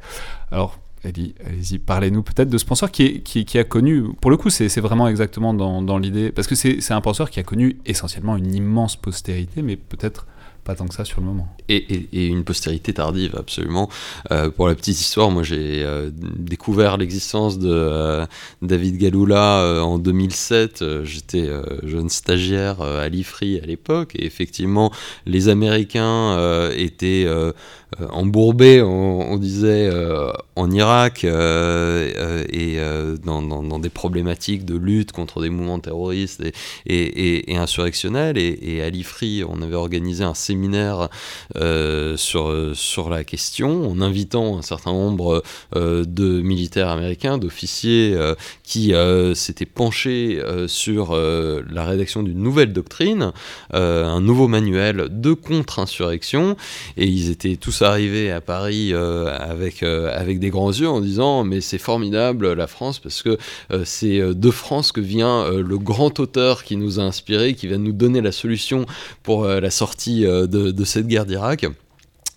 Alors, 0.51 0.80
allez-y, 1.03 1.80
parlez-nous 1.80 2.24
peut-être 2.24 2.49
de 2.49 2.57
ce 2.57 2.65
penseur 2.65 2.91
qui, 2.91 3.57
a 3.57 3.63
connu, 3.63 4.03
pour 4.22 4.32
le 4.32 4.38
coup, 4.38 4.49
c'est 4.49 4.80
vraiment 4.80 5.07
exactement 5.07 5.53
dans 5.53 5.97
l'idée, 5.97 6.32
parce 6.32 6.47
que 6.47 6.55
c'est 6.55 6.91
un 6.91 7.01
penseur 7.01 7.30
qui 7.30 7.39
a 7.39 7.43
connu 7.43 7.78
essentiellement 7.86 8.38
une 8.38 8.53
immense 8.53 8.95
postérité, 8.95 9.61
mais 9.61 9.76
peut-être 9.76 10.28
pas 10.63 10.76
tant 10.76 10.88
que 10.88 10.93
ça 10.93 11.05
sur 11.05 11.22
le 11.22 11.26
moment. 11.26 11.47
Et, 11.72 12.26
une 12.26 12.43
postérité 12.43 12.93
tardive, 12.93 13.36
absolument. 13.38 13.89
Euh, 14.32 14.49
pour 14.49 14.67
la 14.67 14.76
petite 14.76 14.99
histoire, 14.99 15.32
moi 15.32 15.43
j'ai 15.43 15.84
euh, 15.84 16.09
découvert 16.13 16.97
l'existence 16.97 17.59
de 17.59 17.72
euh, 17.72 18.26
David 18.61 18.97
Galula 18.97 19.82
en 19.82 19.97
2007. 19.97 20.84
J'étais 21.03 21.49
jeune 21.84 22.09
stagiaire 22.09 22.82
à 22.82 23.07
l'IFRI 23.07 23.59
à 23.59 23.65
l'époque, 23.65 24.15
et 24.15 24.26
effectivement, 24.26 24.91
les 25.26 25.47
Américains 25.47 26.69
étaient 26.76 27.28
embourbés, 28.09 28.82
on, 28.82 29.38
disait, 29.38 29.89
en 30.55 30.72
Irak, 30.72 31.24
et 31.24 32.78
dans, 33.24 33.80
des 33.80 33.89
problématiques 33.89 34.65
de 34.65 34.76
lutte 34.76 35.11
contre 35.11 35.41
des 35.41 35.49
mouvements 35.49 35.80
terroristes 35.80 36.43
et, 36.86 37.55
insurrectionnels. 37.55 38.38
Et, 38.38 38.82
à 38.82 38.89
l'IFRI, 38.89 39.43
on 39.47 39.61
avait 39.61 39.76
organisé 39.76 40.24
un 40.24 40.34
séminaire 40.34 41.09
euh, 41.62 42.18
sur, 42.18 42.53
sur 42.74 43.09
la 43.09 43.24
question 43.24 43.89
en 43.89 44.01
invitant 44.01 44.57
un 44.57 44.62
certain 44.64 44.91
nombre 44.91 45.43
euh, 45.76 46.03
de 46.05 46.41
militaires 46.41 46.89
américains, 46.89 47.38
d'officiers 47.38 48.14
euh, 48.16 48.34
qui 48.64 48.93
s'étaient 49.36 49.66
penchés 49.66 50.41
sur 50.68 51.14
la 51.14 51.86
rédaction 51.86 52.24
d'une 52.24 52.41
nouvelle 52.41 52.72
doctrine, 52.72 53.34
un 53.74 54.22
nouveau 54.22 54.47
manuel 54.47 55.07
de 55.09 55.34
contre-insurrection. 55.34 56.55
Et 56.95 57.05
ils 57.05 57.30
étaient 57.30 57.57
tous 57.57 57.82
arrivés 57.82 58.32
à 58.32 58.39
Paris 58.39 58.93
avec, 58.93 59.84
avec 59.84 60.39
des 60.39 60.49
grands 60.49 60.72
yeux 60.72 60.88
en 60.88 61.01
disant 61.01 61.43
Mais 61.43 61.59
c'est 61.59 61.78
formidable 61.78 62.53
la 62.53 62.68
France 62.68 62.99
parce 62.99 63.22
que 63.24 63.38
c'est 63.84 64.20
de 64.20 64.51
France 64.51 64.93
que 64.93 65.01
vient 65.01 65.49
le 65.51 65.78
grand 65.78 66.20
auteur 66.22 66.64
qui 66.64 66.78
nous 66.78 67.01
a 67.01 67.03
inspiré, 67.03 67.53
qui 67.53 67.68
va 67.68 67.78
nous 67.78 67.93
donner 67.93 68.22
la 68.22 68.32
solution 68.32 68.86
pour 69.24 69.45
la 69.45 69.72
sortie 69.72 70.22
de, 70.22 70.47
de 70.47 70.84
cette 70.86 71.07
guerre 71.07 71.26
d'Irak. 71.26 71.41
Irak 71.42 71.81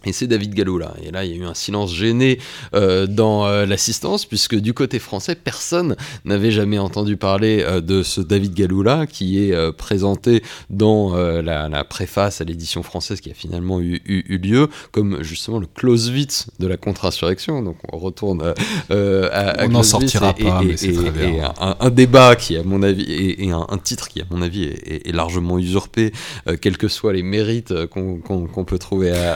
Et 0.06 0.12
c'est 0.12 0.26
David 0.26 0.54
Galloula. 0.54 0.94
Et 1.02 1.10
là, 1.10 1.24
il 1.24 1.30
y 1.30 1.34
a 1.34 1.36
eu 1.36 1.44
un 1.44 1.54
silence 1.54 1.92
gêné 1.94 2.38
euh, 2.74 3.06
dans 3.06 3.46
euh, 3.46 3.66
l'assistance, 3.66 4.26
puisque 4.26 4.54
du 4.54 4.74
côté 4.74 4.98
français, 4.98 5.34
personne 5.34 5.96
n'avait 6.24 6.50
jamais 6.50 6.78
entendu 6.78 7.16
parler 7.16 7.62
euh, 7.66 7.80
de 7.80 8.02
ce 8.02 8.20
David 8.20 8.54
Galloula, 8.54 9.06
qui 9.06 9.42
est 9.48 9.52
euh, 9.54 9.72
présenté 9.72 10.42
dans 10.70 11.14
la, 11.14 11.68
la 11.68 11.84
préface 11.84 12.40
à 12.40 12.44
l'édition 12.44 12.82
française 12.82 13.20
qui 13.20 13.30
a 13.30 13.34
finalement 13.34 13.80
eu, 13.80 14.00
eu- 14.06 14.24
eu 14.28 14.38
lieu, 14.38 14.68
comme 14.92 15.22
justement 15.22 15.58
le 15.58 15.66
Clausewitz 15.66 16.46
de 16.58 16.66
la 16.66 16.76
contre-insurrection. 16.76 17.62
Donc 17.62 17.76
on 17.92 17.98
retourne 17.98 18.42
à, 18.90 18.94
à 19.26 19.64
On 19.66 19.68
n'en 19.70 19.82
sortira 19.82 20.34
et- 20.38 20.44
pas, 20.44 20.60
et- 20.62 20.66
mais 20.66 20.76
c'est 20.76 20.88
et- 20.88 20.92
très 20.94 21.10
bien. 21.10 21.28
et 21.28 21.40
un, 21.40 21.76
un 21.80 21.90
débat 21.90 22.36
qui, 22.36 22.56
à 22.56 22.62
mon 22.62 22.82
avis, 22.82 23.04
et, 23.10 23.50
un, 23.50 23.66
un 23.68 23.78
titre 23.78 24.08
qui, 24.08 24.20
à 24.20 24.24
mon 24.30 24.42
avis, 24.42 24.64
est, 24.64 25.12
largement 25.14 25.58
usurpé, 25.58 26.12
quels 26.60 26.76
que 26.76 26.88
soient 26.88 27.12
les 27.12 27.22
mérites 27.22 27.72
qu'on 27.86 28.64
peut 28.66 28.78
trouver 28.78 29.12
à, 29.12 29.34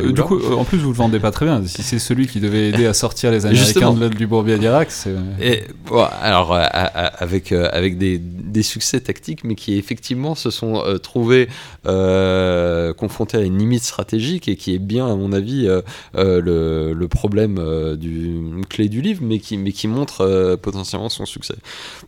du, 0.00 0.12
Galloula. 0.12 0.22
du 0.22 0.22
coup, 0.22 0.38
euh, 0.52 0.54
en 0.56 0.64
plus, 0.64 0.78
vous 0.78 0.90
le 0.90 0.96
vendez 0.96 1.18
pas 1.20 1.30
très 1.30 1.46
bien. 1.46 1.62
Si 1.66 1.82
c'est 1.82 1.98
celui 1.98 2.26
qui 2.26 2.40
devait 2.40 2.68
aider 2.70 2.86
à 2.86 2.94
sortir 2.94 3.30
les 3.30 3.46
Américains 3.46 3.92
de, 3.92 4.08
du 4.08 4.26
bourbier 4.26 4.58
d'Irak, 4.58 4.90
c'est. 4.90 5.14
Et, 5.40 5.64
bon, 5.86 6.06
alors, 6.20 6.52
euh, 6.52 6.58
à- 6.60 6.64
à- 7.06 7.06
avec, 7.22 7.52
euh, 7.52 7.68
avec 7.72 7.98
des, 7.98 8.18
des 8.18 8.62
succès 8.62 9.00
tactiques, 9.00 9.44
mais 9.44 9.54
qui 9.54 9.76
effectivement 9.78 10.34
se 10.34 10.50
sont 10.50 10.76
euh, 10.84 10.98
trouvés 10.98 11.48
euh, 11.86 12.92
confrontés 12.94 13.38
à 13.38 13.40
une 13.42 13.58
limite 13.58 13.82
stratégique 13.82 14.48
et 14.48 14.56
qui 14.56 14.74
est 14.74 14.78
bien, 14.78 15.06
à 15.10 15.14
mon 15.14 15.32
avis, 15.32 15.66
euh, 15.68 15.80
euh, 16.16 16.40
le, 16.40 16.92
le 16.92 17.08
problème 17.08 17.58
euh, 17.58 17.96
du 17.96 18.40
clé 18.68 18.88
du 18.88 19.00
livre, 19.00 19.20
mais 19.22 19.38
qui, 19.38 19.56
mais 19.58 19.72
qui 19.72 19.88
montre 19.88 20.22
euh, 20.22 20.56
potentiellement 20.56 21.08
son 21.08 21.26
succès. 21.26 21.54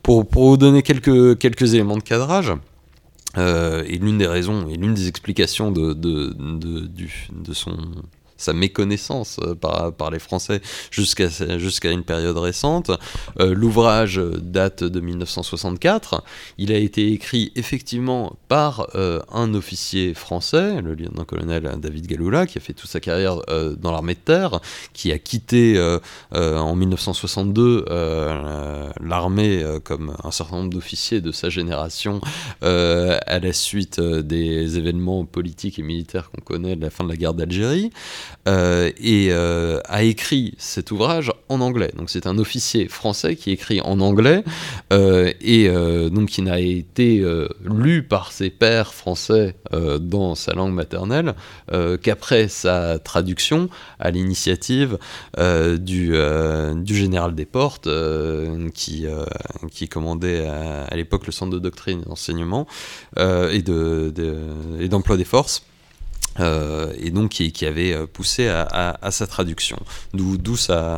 Pour, 0.03 0.26
pour 0.26 0.49
vous 0.51 0.57
donner 0.57 0.82
quelques, 0.82 1.38
quelques 1.38 1.74
éléments 1.74 1.97
de 1.97 2.03
cadrage, 2.03 2.53
euh, 3.38 3.84
et 3.86 3.98
l'une 3.98 4.18
des 4.18 4.26
raisons 4.26 4.68
et 4.68 4.76
l'une 4.76 4.94
des 4.94 5.08
explications 5.08 5.70
de, 5.70 5.92
de, 5.92 6.34
de, 6.38 6.86
du- 6.86 7.28
de 7.32 7.52
son 7.52 7.76
sa 8.41 8.53
méconnaissance 8.53 9.38
euh, 9.43 9.55
par, 9.55 10.11
les 10.11 10.18
Français 10.18 10.61
jusqu'à 10.91 11.91
une 11.91 12.05
période 12.05 12.36
récente. 12.36 12.91
Euh, 13.38 13.55
L'ouvrage 13.55 14.16
date 14.16 14.82
de 14.82 15.01
1964. 15.01 16.24
Il 16.59 16.72
a 16.72 16.78
été 16.78 17.12
écrit 17.12 17.53
effectivement 17.55 18.36
par 18.49 18.88
euh, 18.95 19.20
un 19.32 19.55
officier 19.55 20.14
français, 20.14 20.80
le 20.80 20.95
lieutenant-colonel 20.95 21.70
David 21.78 22.07
Galloula, 22.07 22.47
qui 22.47 22.59
a 22.59 22.61
fait 22.61 22.72
toute 22.72 22.91
sa 22.91 23.01
carrière 23.01 23.36
dans 23.78 23.93
l'armée 23.93 24.14
de 24.14 24.20
terre, 24.20 24.61
qui 24.93 25.12
a 25.12 25.18
quitté 25.18 25.80
en 26.32 26.74
1962 26.74 27.84
euh, 27.91 28.91
l'armée 29.01 29.64
comme 29.84 30.14
un 30.24 30.30
certain 30.30 30.57
nombre 30.57 30.70
d'officiers 30.70 31.20
de 31.20 31.32
sa 31.32 31.51
génération 31.51 32.20
à 32.62 33.38
la 33.38 33.53
suite 33.53 34.01
des 34.01 34.78
événements 34.78 35.24
politiques 35.24 35.78
et 35.78 35.82
militaires 35.82 36.30
qu'on 36.30 36.41
connaît 36.41 36.76
de 36.76 36.82
la 36.82 36.91
fin 36.91 37.05
de 37.05 37.11
la 37.11 37.16
guerre 37.16 37.34
d'Algérie, 37.34 37.91
euh, 38.48 38.90
et 38.98 39.28
euh, 39.30 39.80
a 39.84 40.02
écrit 40.02 40.54
cet 40.58 40.90
ouvrage 40.90 41.32
en 41.48 41.60
anglais. 41.60 41.92
Donc 41.96 42.10
c'est 42.10 42.26
un 42.26 42.38
officier 42.38 42.88
français 42.88 43.36
qui 43.36 43.50
écrit 43.50 43.80
en 43.80 44.00
anglais, 44.00 44.44
euh, 44.92 45.32
et 45.40 45.68
donc 46.10 46.28
qui 46.30 46.42
n'a 46.42 46.58
été 46.60 47.24
lu 47.64 48.02
par 48.02 48.32
ses 48.32 48.50
pairs 48.50 48.94
français 48.94 49.54
dans 50.00 50.34
sa 50.34 50.54
langue 50.54 50.72
maternelle 50.72 51.34
qu'après 52.02 52.48
sa 52.48 52.98
traduction 52.98 53.68
à 53.98 54.10
l'initiative 54.10 54.98
du, 55.78 56.14
général 56.86 57.34
Desportes, 57.34 57.86
euh, 57.86 58.68
qui, 58.74 59.88
commandait 59.88 60.46
à, 60.46 60.94
l'époque 60.96 61.26
le 61.26 61.32
centre 61.32 61.52
de 61.52 61.58
doctrine 61.58 62.02
et 62.04 62.08
d'enseignement 62.08 62.66
et 63.16 63.62
de- 63.62 64.12
de- 64.14 64.80
et 64.80 64.88
d'emploi 64.88 65.16
des 65.16 65.24
forces. 65.24 65.62
Euh, 66.41 66.93
et 66.99 67.11
donc 67.11 67.30
qui, 67.30 67.53
qui 67.53 67.66
avait 67.66 67.93
euh, 67.93 68.07
poussé 68.07 68.49
à, 68.49 68.62
à- 68.62 69.07
à 69.07 69.11
sa 69.11 69.26
traduction, 69.26 69.78
d'où 70.14 70.36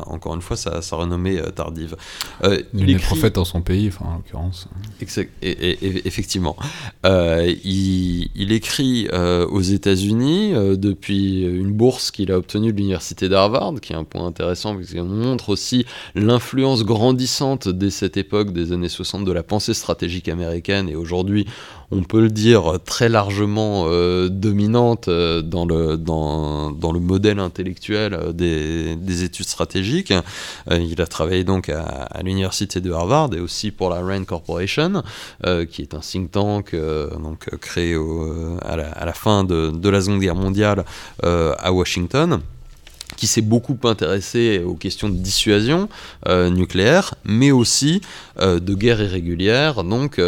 encore 0.07 0.35
une 0.35 0.43
fois 0.43 0.57
sa, 0.57 0.83
sa 0.83 0.97
renommée 0.97 1.39
euh, 1.39 1.51
tardive. 1.51 1.97
Euh, 2.45 2.63
Il 2.75 2.91
est 2.91 2.97
prophète 2.97 3.35
dans 3.35 3.45
son 3.45 3.61
pays, 3.61 3.89
enfin, 3.89 4.07
en 4.07 4.15
l'occurrence. 4.17 4.69
Exact- 5.01 5.31
et- 5.43 6.07
effectivement. 6.07 6.57
Euh, 7.05 7.55
il, 7.65 8.31
il 8.35 8.53
écrit 8.53 9.09
aux 9.13 9.61
États-Unis 9.61 10.53
depuis 10.77 11.43
une 11.43 11.73
bourse 11.73 12.11
qu'il 12.11 12.31
a 12.33 12.39
obtenue 12.39 12.73
de 12.73 12.77
l'université 12.79 13.29
d'Harvard, 13.29 13.75
qui 13.81 13.93
est 13.93 13.97
un 13.97 14.05
point 14.05 14.27
intéressant 14.27 14.75
parce 14.75 14.89
qu'il 14.89 15.03
montre 15.03 15.51
aussi 15.51 15.85
l'influence 16.15 16.85
grandissante 16.85 17.69
dès 17.69 17.91
cette 17.91 18.17
époque 18.17 18.53
des 18.53 18.73
années 18.73 18.89
60 18.89 19.25
de 19.25 19.33
la 19.33 19.43
pensée 19.43 19.75
stratégique 19.75 20.29
américaine 20.29 20.89
et 20.89 20.95
aujourd'hui 20.97 21.47
on 21.93 22.03
peut 22.03 22.21
le 22.21 22.31
dire 22.31 22.79
très 22.85 23.09
largement 23.09 23.85
euh, 23.87 24.29
dominante 24.29 25.09
euh, 25.09 25.43
dans, 25.43 25.67
le, 25.67 25.97
dans, 25.97 26.93
le 26.93 27.01
modèle 27.01 27.39
intellectuel 27.39 28.15
euh, 28.15 28.33
des, 28.33 28.97
des 28.97 29.25
études 29.25 29.47
stratégiques. 29.47 30.13
Il 30.71 31.01
a 31.01 31.07
travaillé 31.07 31.45
donc 31.45 31.69
à, 31.69 32.09
l'université 32.23 32.81
de 32.81 32.91
Harvard 32.91 33.31
et 33.35 33.41
aussi 33.41 33.71
pour 33.71 33.91
la 33.91 34.01
Rand 34.01 34.25
Corporation, 34.25 35.03
qui 35.71 35.83
est 35.83 35.95
un 35.95 35.99
think 35.99 36.31
tank 36.31 36.75
donc, 36.75 37.49
créé 37.61 37.97
à, 38.63 38.77
la, 38.77 39.13
fin 39.13 39.45
de, 39.45 39.89
la 39.89 40.01
Seconde 40.01 40.21
Guerre 40.21 40.35
mondiale 40.35 40.85
à 41.23 41.73
Washington 41.73 42.41
qui 43.17 43.27
s'est 43.27 43.43
beaucoup 43.43 43.77
intéressé 43.85 44.63
aux 44.65 44.75
questions 44.75 45.09
de 45.09 45.17
dissuasion 45.17 45.89
nucléaire, 46.29 47.15
mais 47.25 47.51
aussi 47.51 48.01
de 48.41 48.75
guerre 48.75 49.03
irrégulière. 49.03 49.85
Donc, 49.85 50.21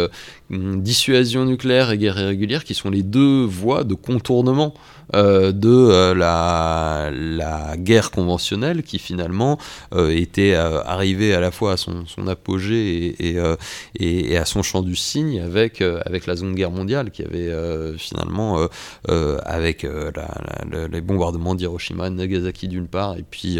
dissuasion 0.49 1.45
nucléaire 1.45 1.91
et 1.91 1.97
guerre 1.97 2.19
irrégulière 2.19 2.63
qui 2.63 2.75
sont 2.75 2.89
les 2.89 3.03
deux 3.03 3.43
voies 3.43 3.83
de 3.83 3.95
contournement 3.95 4.73
euh, 5.13 5.51
de 5.51 5.69
euh, 5.69 6.15
la, 6.15 7.75
guerre 7.77 8.09
conventionnelle 8.09 8.81
qui 8.81 8.97
finalement 8.97 9.59
euh, 9.93 10.09
était 10.09 10.55
arrivée 10.55 11.35
à 11.35 11.39
la 11.39 11.51
fois 11.51 11.73
à 11.73 11.77
son, 11.77 12.05
apogée 12.27 13.15
et, 13.19 14.37
à 14.37 14.45
son 14.45 14.63
champ 14.63 14.81
du 14.81 14.95
cygne 14.95 15.41
avec, 15.41 15.81
avec 15.81 16.25
la 16.25 16.35
Seconde 16.35 16.55
Guerre 16.55 16.71
mondiale 16.71 17.11
qui 17.11 17.23
avait 17.23 17.51
finalement, 17.97 18.67
avec 19.07 19.85
les 19.85 21.01
bombardements 21.01 21.55
d'Hiroshima 21.55 22.07
et 22.07 22.09
Nagasaki 22.09 22.67
d'une 22.67 22.87
part, 22.87 23.17
et 23.17 23.25
puis 23.29 23.59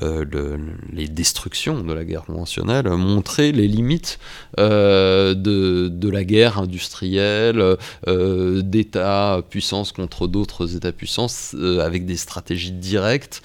le- 0.00 0.58
les 0.92 1.08
destructions 1.08 1.82
de 1.82 1.92
la 1.92 2.04
guerre 2.04 2.24
conventionnelle, 2.24 2.88
montré 2.90 3.52
les 3.52 3.66
limites 3.66 4.18
de, 4.58 5.34
de 5.88 6.08
la 6.08 6.15
guerre 6.24 6.58
industrielle, 6.58 7.76
euh, 8.06 8.62
d'États-puissance 8.62 9.92
contre 9.92 10.26
d'autres 10.26 10.76
États-puissance, 10.76 11.54
euh, 11.54 11.80
avec 11.80 12.06
des 12.06 12.16
stratégies 12.16 12.72
directes 12.72 13.42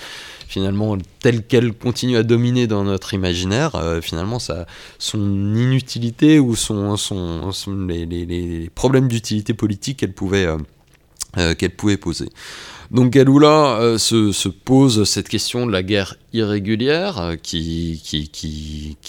finalement 0.52 0.98
telles 1.20 1.44
qu'elles 1.44 1.74
continuent 1.74 2.18
à 2.18 2.24
dominer 2.24 2.68
dans 2.68 2.84
notre 2.84 3.14
imaginaire, 3.14 3.76
euh, 3.76 4.02
finalement 4.02 4.38
ça, 4.38 4.66
son 5.00 5.20
inutilité 5.56 6.40
ou 6.40 6.56
son, 6.58 6.98
son, 6.98 7.54
les, 7.88 8.70
problèmes 8.76 9.08
d'utilité 9.08 9.54
politique 9.54 10.00
qu'elle 10.00 10.14
pouvait, 10.14 10.46
euh, 10.46 10.58
euh, 11.38 11.56
qu'elle 11.56 11.72
pouvait 11.72 11.96
poser. 11.96 12.28
Donc 12.92 13.12
Galula 13.12 13.80
euh, 13.80 13.98
se, 13.98 14.34
se 14.34 14.50
pose 14.50 15.06
cette 15.06 15.30
question 15.30 15.66
de 15.66 15.72
la 15.72 15.82
guerre 15.82 16.16
irrégulière, 16.34 17.20
euh, 17.20 17.36
qui, 17.38 18.02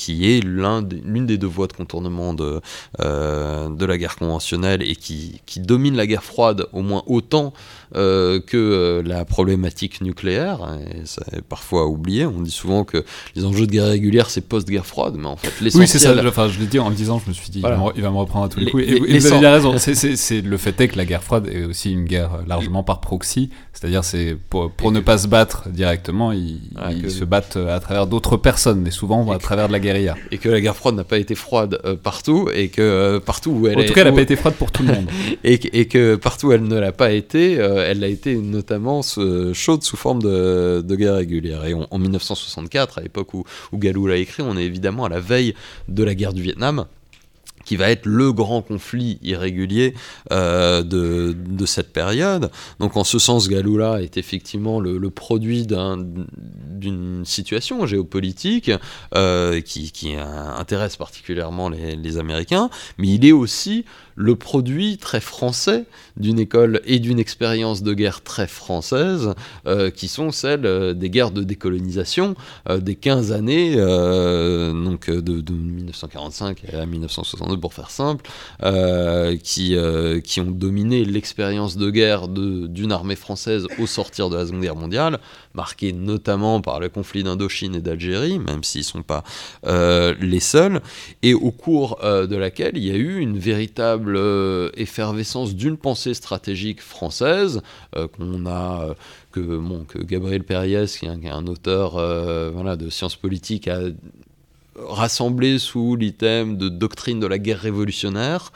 est 0.08 0.44
l'une 0.44 1.26
des 1.26 1.36
deux 1.36 1.48
voies 1.48 1.66
de 1.66 1.72
contournement 1.72 2.32
de, 2.32 2.60
euh, 3.00 3.68
la 3.80 3.98
guerre 3.98 4.14
conventionnelle 4.14 4.82
et 4.82 4.94
qui 4.94 5.40
domine 5.56 5.96
la 5.96 6.06
guerre 6.06 6.22
froide 6.22 6.68
au 6.72 6.82
moins 6.82 7.02
autant 7.06 7.52
euh, 7.96 8.40
que 8.40 8.56
euh, 8.56 9.02
la 9.04 9.24
problématique 9.24 10.00
nucléaire. 10.00 10.60
Et 10.90 11.04
ça 11.06 11.22
est 11.36 11.42
parfois 11.42 11.86
oublié. 11.86 12.26
On 12.26 12.40
dit 12.40 12.50
souvent 12.50 12.84
que 12.84 13.04
les 13.36 13.44
enjeux 13.44 13.66
de 13.66 13.72
guerre 13.72 13.86
régulière, 13.88 14.30
c'est 14.30 14.40
post-guerre 14.40 14.86
froide, 14.86 15.14
mais 15.18 15.26
en 15.26 15.36
fait, 15.36 15.48
Oui, 15.60 15.70
c'est 15.86 15.98
ça. 15.98 16.08
l'essentiel... 16.10 16.28
Enfin, 16.28 16.48
je 16.48 16.58
l'ai 16.60 16.66
dit 16.66 16.78
en 16.78 16.88
le 16.88 16.94
disant, 16.94 17.20
je 17.24 17.28
me 17.28 17.34
suis 17.34 17.50
dit, 17.50 17.60
Voilà. 17.60 17.76
il, 17.96 18.02
va 18.02 18.10
me, 18.10 18.16
reprendre 18.16 18.46
à 18.46 18.48
tous 18.48 18.58
les, 18.58 18.66
Les- 18.66 18.70
coups. 18.70 18.82
Et, 18.84 18.86
les- 18.86 18.96
et 18.96 19.00
les 19.12 19.18
vous 19.18 19.26
avez 19.28 19.38
bien 19.40 19.52
raison. 19.52 19.74
C'est- 19.78 20.40
le 20.42 20.56
fait 20.56 20.80
est 20.80 20.88
que 20.88 20.96
la 20.96 21.04
guerre 21.04 21.22
froide 21.22 21.48
est 21.52 21.64
aussi 21.64 21.92
une 21.92 22.04
guerre 22.04 22.34
euh, 22.34 22.42
largement 22.46 22.82
par 22.82 23.00
proxy. 23.00 23.50
C'est-à-dire, 23.72 24.04
c'est 24.04 24.36
pour, 24.50 24.70
ne 24.92 25.00
pas 25.00 25.18
se 25.18 25.26
battre 25.28 25.68
directement, 25.68 26.32
ils, 26.32 26.60
Ah, 26.76 26.92
ils 26.92 27.02
que- 27.02 27.08
se 27.08 27.24
battent 27.24 27.56
à 27.56 27.80
travers 27.80 28.06
d'autres 28.06 28.36
personnes, 28.36 28.86
et 28.86 28.90
souvent 28.90 29.26
Et 29.26 29.34
à 29.34 29.38
que- 29.38 29.42
travers 29.42 29.66
de 29.68 29.72
la 29.72 29.80
guérilla. 29.80 30.14
et 30.30 30.38
que 30.38 30.48
la 30.48 30.60
guerre 30.60 30.76
froide 30.76 30.94
n'a 30.94 31.04
pas 31.04 31.18
été 31.18 31.34
froide 31.34 31.78
euh, 31.84 31.96
partout, 31.96 32.48
et 32.54 32.68
que 32.68 32.80
euh, 32.82 33.20
partout 33.20 33.50
où 33.50 33.66
elle 33.68 33.76
En 33.76 33.80
est- 33.80 33.86
tout 33.86 33.94
cas, 33.94 34.02
elle 34.02 34.08
n'a 34.08 34.14
pas 34.14 34.22
été 34.22 34.36
froide 34.36 34.54
pour 34.54 34.70
tout 34.70 34.82
le 34.82 34.92
monde. 34.94 35.06
et, 35.44 35.58
que- 35.58 35.68
et 35.72 35.86
que 35.86 36.16
partout 36.16 36.48
où 36.48 36.52
elle 36.52 36.64
ne 36.64 36.78
l'a 36.78 36.92
pas 36.92 37.10
été, 37.12 37.58
euh, 37.58 37.81
elle 37.86 38.02
a 38.04 38.08
été 38.08 38.36
notamment 38.36 39.02
ce- 39.02 39.52
chaude 39.52 39.82
sous 39.82 39.96
forme 39.96 40.22
de, 40.22 40.94
guerre 40.96 41.16
régulière. 41.16 41.64
Et 41.64 41.74
on- 41.74 41.86
en 41.90 41.98
1964, 41.98 42.98
à 42.98 43.02
l'époque 43.02 43.34
où, 43.34 43.44
où 43.72 43.78
Galou 43.78 44.06
l'a 44.06 44.16
écrit, 44.16 44.42
on 44.42 44.56
est 44.56 44.64
évidemment 44.64 45.04
à 45.04 45.08
la 45.08 45.20
veille 45.20 45.54
de 45.88 46.02
la 46.04 46.14
guerre 46.14 46.32
du 46.32 46.42
Vietnam 46.42 46.86
qui 47.64 47.76
va 47.76 47.90
être 47.90 48.06
le 48.06 48.32
grand 48.32 48.60
conflit 48.60 49.20
irrégulier 49.22 49.94
euh, 50.32 50.82
de, 50.82 51.64
cette 51.64 51.92
période. 51.92 52.50
Donc 52.80 52.96
en 52.96 53.04
ce 53.04 53.20
sens, 53.20 53.48
Galula 53.48 54.02
est 54.02 54.16
effectivement 54.16 54.80
le, 54.80 54.98
produit 55.10 55.64
d'un- 55.64 56.04
d'une 56.70 57.24
situation 57.24 57.86
géopolitique 57.86 58.72
euh, 59.14 59.60
qui, 59.60 59.92
euh, 60.16 60.24
intéresse 60.58 60.96
particulièrement 60.96 61.68
les 61.68 62.18
Américains, 62.18 62.68
mais 62.98 63.06
il 63.08 63.24
est 63.24 63.30
aussi 63.32 63.84
le 64.14 64.36
produit 64.36 64.98
très 64.98 65.20
français 65.20 65.84
d'une 66.16 66.38
école 66.38 66.80
et 66.84 66.98
d'une 66.98 67.18
expérience 67.18 67.82
de 67.82 67.94
guerre 67.94 68.22
très 68.22 68.46
française, 68.46 69.34
euh, 69.66 69.90
qui 69.90 70.08
sont 70.08 70.30
celles 70.30 70.66
euh, 70.66 70.94
des 70.94 71.10
guerres 71.10 71.30
de 71.30 71.42
décolonisation 71.42 72.34
euh, 72.68 72.78
des 72.78 72.94
15 72.94 73.32
années, 73.32 73.76
donc 73.76 75.10
de, 75.10 75.52
1945 75.52 76.64
à 76.74 76.86
1962 76.86 77.58
pour 77.58 77.74
faire 77.74 77.90
simple, 77.90 78.28
qui, 79.42 79.76
qui 80.24 80.40
ont 80.40 80.50
dominé 80.50 81.04
l'expérience 81.04 81.76
de 81.76 81.90
guerre 81.90 82.28
d'une 82.28 82.92
armée 82.92 83.16
française 83.16 83.66
au 83.78 83.86
sortir 83.86 84.30
de 84.30 84.36
la 84.36 84.46
Seconde 84.46 84.62
Guerre 84.62 84.76
mondiale, 84.76 85.18
marquée 85.54 85.92
notamment 85.92 86.60
par 86.60 86.80
le 86.80 86.88
conflit 86.88 87.22
d'Indochine 87.22 87.74
et 87.74 87.80
d'Algérie, 87.80 88.38
même 88.38 88.64
s'ils 88.64 88.80
ne 88.80 88.84
sont 88.84 89.02
pas 89.02 89.24
les 89.64 90.40
seuls, 90.40 90.80
et 91.22 91.34
au 91.34 91.50
cours 91.50 91.98
de 92.02 92.36
laquelle 92.36 92.76
il 92.76 92.84
y 92.84 92.90
a 92.90 92.96
eu 92.96 93.18
une 93.18 93.38
véritable 93.38 94.18
effervescence 94.74 95.54
d'une 95.54 95.76
pensée 95.76 96.14
stratégique 96.14 96.80
française 96.80 97.62
euh, 97.96 98.08
qu'on 98.08 98.46
a 98.46 98.82
euh, 98.82 98.94
que, 99.32 99.40
bon, 99.40 99.86
Gabriel 99.96 100.44
Perriès, 100.44 100.98
qui 100.98 101.06
est 101.06 101.28
un, 101.28 101.46
auteur 101.46 101.96
euh, 101.96 102.76
de 102.76 102.90
sciences 102.90 103.16
politiques, 103.16 103.68
a 103.68 103.80
rassemblé 104.76 105.58
sous 105.58 105.96
l'item 105.96 106.56
de 106.56 106.68
doctrine 106.68 107.20
de 107.20 107.26
la 107.26 107.38
guerre 107.38 107.60
révolutionnaire. 107.60 108.52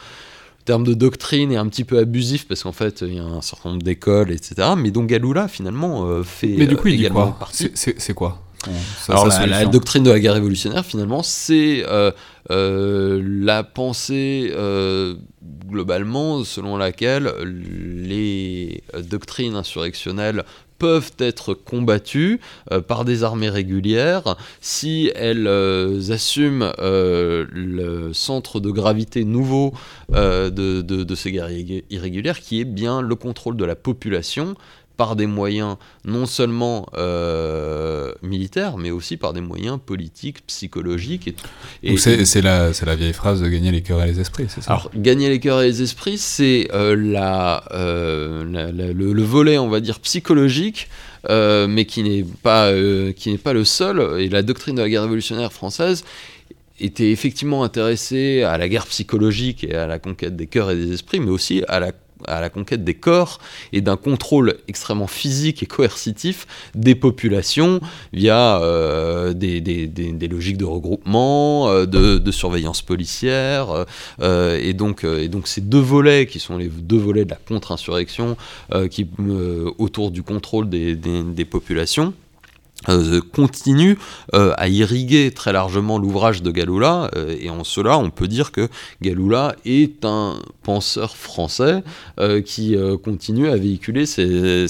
Le 0.66 0.72
terme 0.72 0.84
de 0.84 0.94
doctrine 0.94 1.52
est 1.52 1.56
un 1.56 1.68
petit 1.68 1.84
peu 1.84 1.96
abusif 1.96 2.48
parce 2.48 2.64
qu'en 2.64 2.72
fait 2.72 3.02
il 3.02 3.14
y 3.14 3.18
a 3.20 3.22
un 3.22 3.40
certain 3.40 3.68
nombre 3.68 3.82
d'écoles, 3.82 4.32
etc. 4.32 4.70
Mais 4.76 4.90
donc 4.90 5.06
Galula 5.06 5.46
finalement 5.46 6.24
fait 6.24 6.56
Mais 6.58 6.66
du 6.66 6.74
coup, 6.74 6.88
il 6.88 6.94
également 6.94 7.26
dit 7.26 7.32
quoi 7.38 7.48
C'est 7.52 8.14
quoi 8.14 8.42
Alors 9.08 9.28
la, 9.28 9.66
doctrine 9.66 10.02
de 10.02 10.10
la 10.10 10.18
guerre 10.18 10.34
révolutionnaire 10.34 10.84
finalement 10.84 11.22
c'est 11.22 11.84
la 12.50 13.62
pensée 13.62 14.52
globalement 15.68 16.42
selon 16.42 16.76
laquelle 16.76 17.32
les 17.44 18.82
doctrines 19.08 19.54
insurrectionnelles 19.54 20.44
peuvent 20.78 21.12
être 21.18 21.54
combattues 21.54 22.40
euh, 22.72 22.80
par 22.80 23.04
des 23.04 23.24
armées 23.24 23.48
régulières. 23.48 24.36
Si 24.60 25.10
elles 25.14 25.46
euh, 25.46 26.10
assument 26.10 26.72
euh, 26.78 27.46
le 27.50 28.12
centre 28.12 28.60
de 28.60 28.70
gravité 28.70 29.24
nouveau 29.24 29.72
de, 30.10 30.50
de, 30.50 31.14
ces 31.14 31.32
guerres 31.32 31.50
irrégulières, 31.90 32.40
qui 32.40 32.60
est 32.60 32.64
bien 32.64 33.00
le 33.00 33.14
contrôle 33.14 33.56
de 33.56 33.64
la 33.64 33.74
population 33.74 34.54
par 34.96 35.16
des 35.16 35.26
moyens 35.26 35.76
non 36.04 36.26
seulement 36.26 36.86
euh, 36.96 38.12
militaires, 38.22 38.76
mais 38.76 38.90
aussi 38.90 39.16
par 39.16 39.32
des 39.32 39.40
moyens 39.40 39.78
politiques, 39.84 40.46
psychologiques. 40.46 41.34
Et, 41.82 41.92
et 41.92 41.96
c'est 41.98 42.42
la, 42.42 42.70
la, 42.70 42.94
vieille 42.94 43.12
phrase 43.12 43.42
de 43.42 43.48
gagner 43.48 43.72
les 43.72 43.82
cœurs 43.82 44.02
et 44.02 44.06
les 44.06 44.20
esprits, 44.20 44.46
c'est 44.48 44.62
ça 44.62 44.72
Alors, 44.72 44.90
gagner 44.94 45.28
les 45.28 45.40
cœurs 45.40 45.62
et 45.62 45.66
les 45.66 45.82
esprits, 45.82 46.18
c'est 46.18 46.68
euh, 46.72 46.96
la, 46.96 47.64
euh, 47.72 48.44
le, 48.44 49.22
volet, 49.22 49.58
on 49.58 49.68
va 49.68 49.80
dire, 49.80 50.00
psychologique, 50.00 50.88
mais 51.28 51.84
qui 51.86 52.02
n'est 52.02 52.24
pas, 52.42 52.72
qui 53.16 53.30
n'est 53.30 53.38
pas 53.38 53.52
le 53.52 53.64
seul. 53.64 54.20
Et 54.20 54.28
la 54.28 54.42
doctrine 54.42 54.76
de 54.76 54.82
la 54.82 54.88
guerre 54.88 55.02
révolutionnaire 55.02 55.52
française 55.52 56.04
était 56.78 57.10
effectivement 57.10 57.64
intéressée 57.64 58.42
à 58.42 58.58
la 58.58 58.68
guerre 58.68 58.86
psychologique 58.86 59.64
et 59.64 59.74
à 59.74 59.86
la 59.86 59.98
conquête 59.98 60.36
des 60.36 60.46
cœurs 60.46 60.70
et 60.70 60.76
des 60.76 60.92
esprits, 60.92 61.20
mais 61.20 61.30
aussi 61.30 61.62
à 61.68 61.80
la 61.80 61.92
à 62.26 62.40
la 62.40 62.50
conquête 62.50 62.84
des 62.84 62.94
corps 62.94 63.38
et 63.72 63.80
d'un 63.80 63.96
contrôle 63.96 64.56
extrêmement 64.68 65.06
physique 65.06 65.62
et 65.62 65.66
coercitif 65.66 66.46
des 66.74 66.94
populations 66.94 67.80
via 68.12 68.60
euh, 68.60 69.32
des, 69.32 70.28
logiques 70.28 70.58
de 70.58 70.64
regroupement, 70.64 71.68
euh, 71.68 71.86
de, 71.86 72.30
surveillance 72.30 72.82
policière. 72.82 73.86
Euh, 74.20 74.58
et, 74.60 74.72
donc, 74.72 75.04
et 75.04 75.28
donc 75.28 75.48
ces 75.48 75.60
deux 75.60 75.80
volets, 75.80 76.26
qui 76.26 76.40
sont 76.40 76.58
les 76.58 76.68
deux 76.68 76.98
volets 76.98 77.24
de 77.24 77.30
la 77.30 77.36
contre-insurrection, 77.36 78.36
autour 79.78 80.10
du 80.10 80.22
contrôle 80.22 80.68
des 80.68 81.46
populations, 81.48 82.12
euh, 82.88 83.20
continue 83.34 83.98
euh, 84.34 84.52
à 84.58 84.68
irriguer 84.68 85.32
très 85.32 85.52
largement 85.52 85.98
l'ouvrage 85.98 86.42
de 86.42 86.50
Galula, 86.50 87.10
euh, 87.16 87.34
et 87.40 87.50
en 87.50 87.64
cela 87.64 87.98
on 87.98 88.10
peut 88.10 88.28
dire 88.28 88.52
que 88.52 88.68
Galula 89.02 89.56
est 89.64 90.04
un 90.04 90.36
penseur 90.62 91.16
français 91.16 91.82
qui 92.44 92.76
continue 93.04 93.48
à 93.48 93.56
véhiculer 93.56 94.02
un 94.02 94.66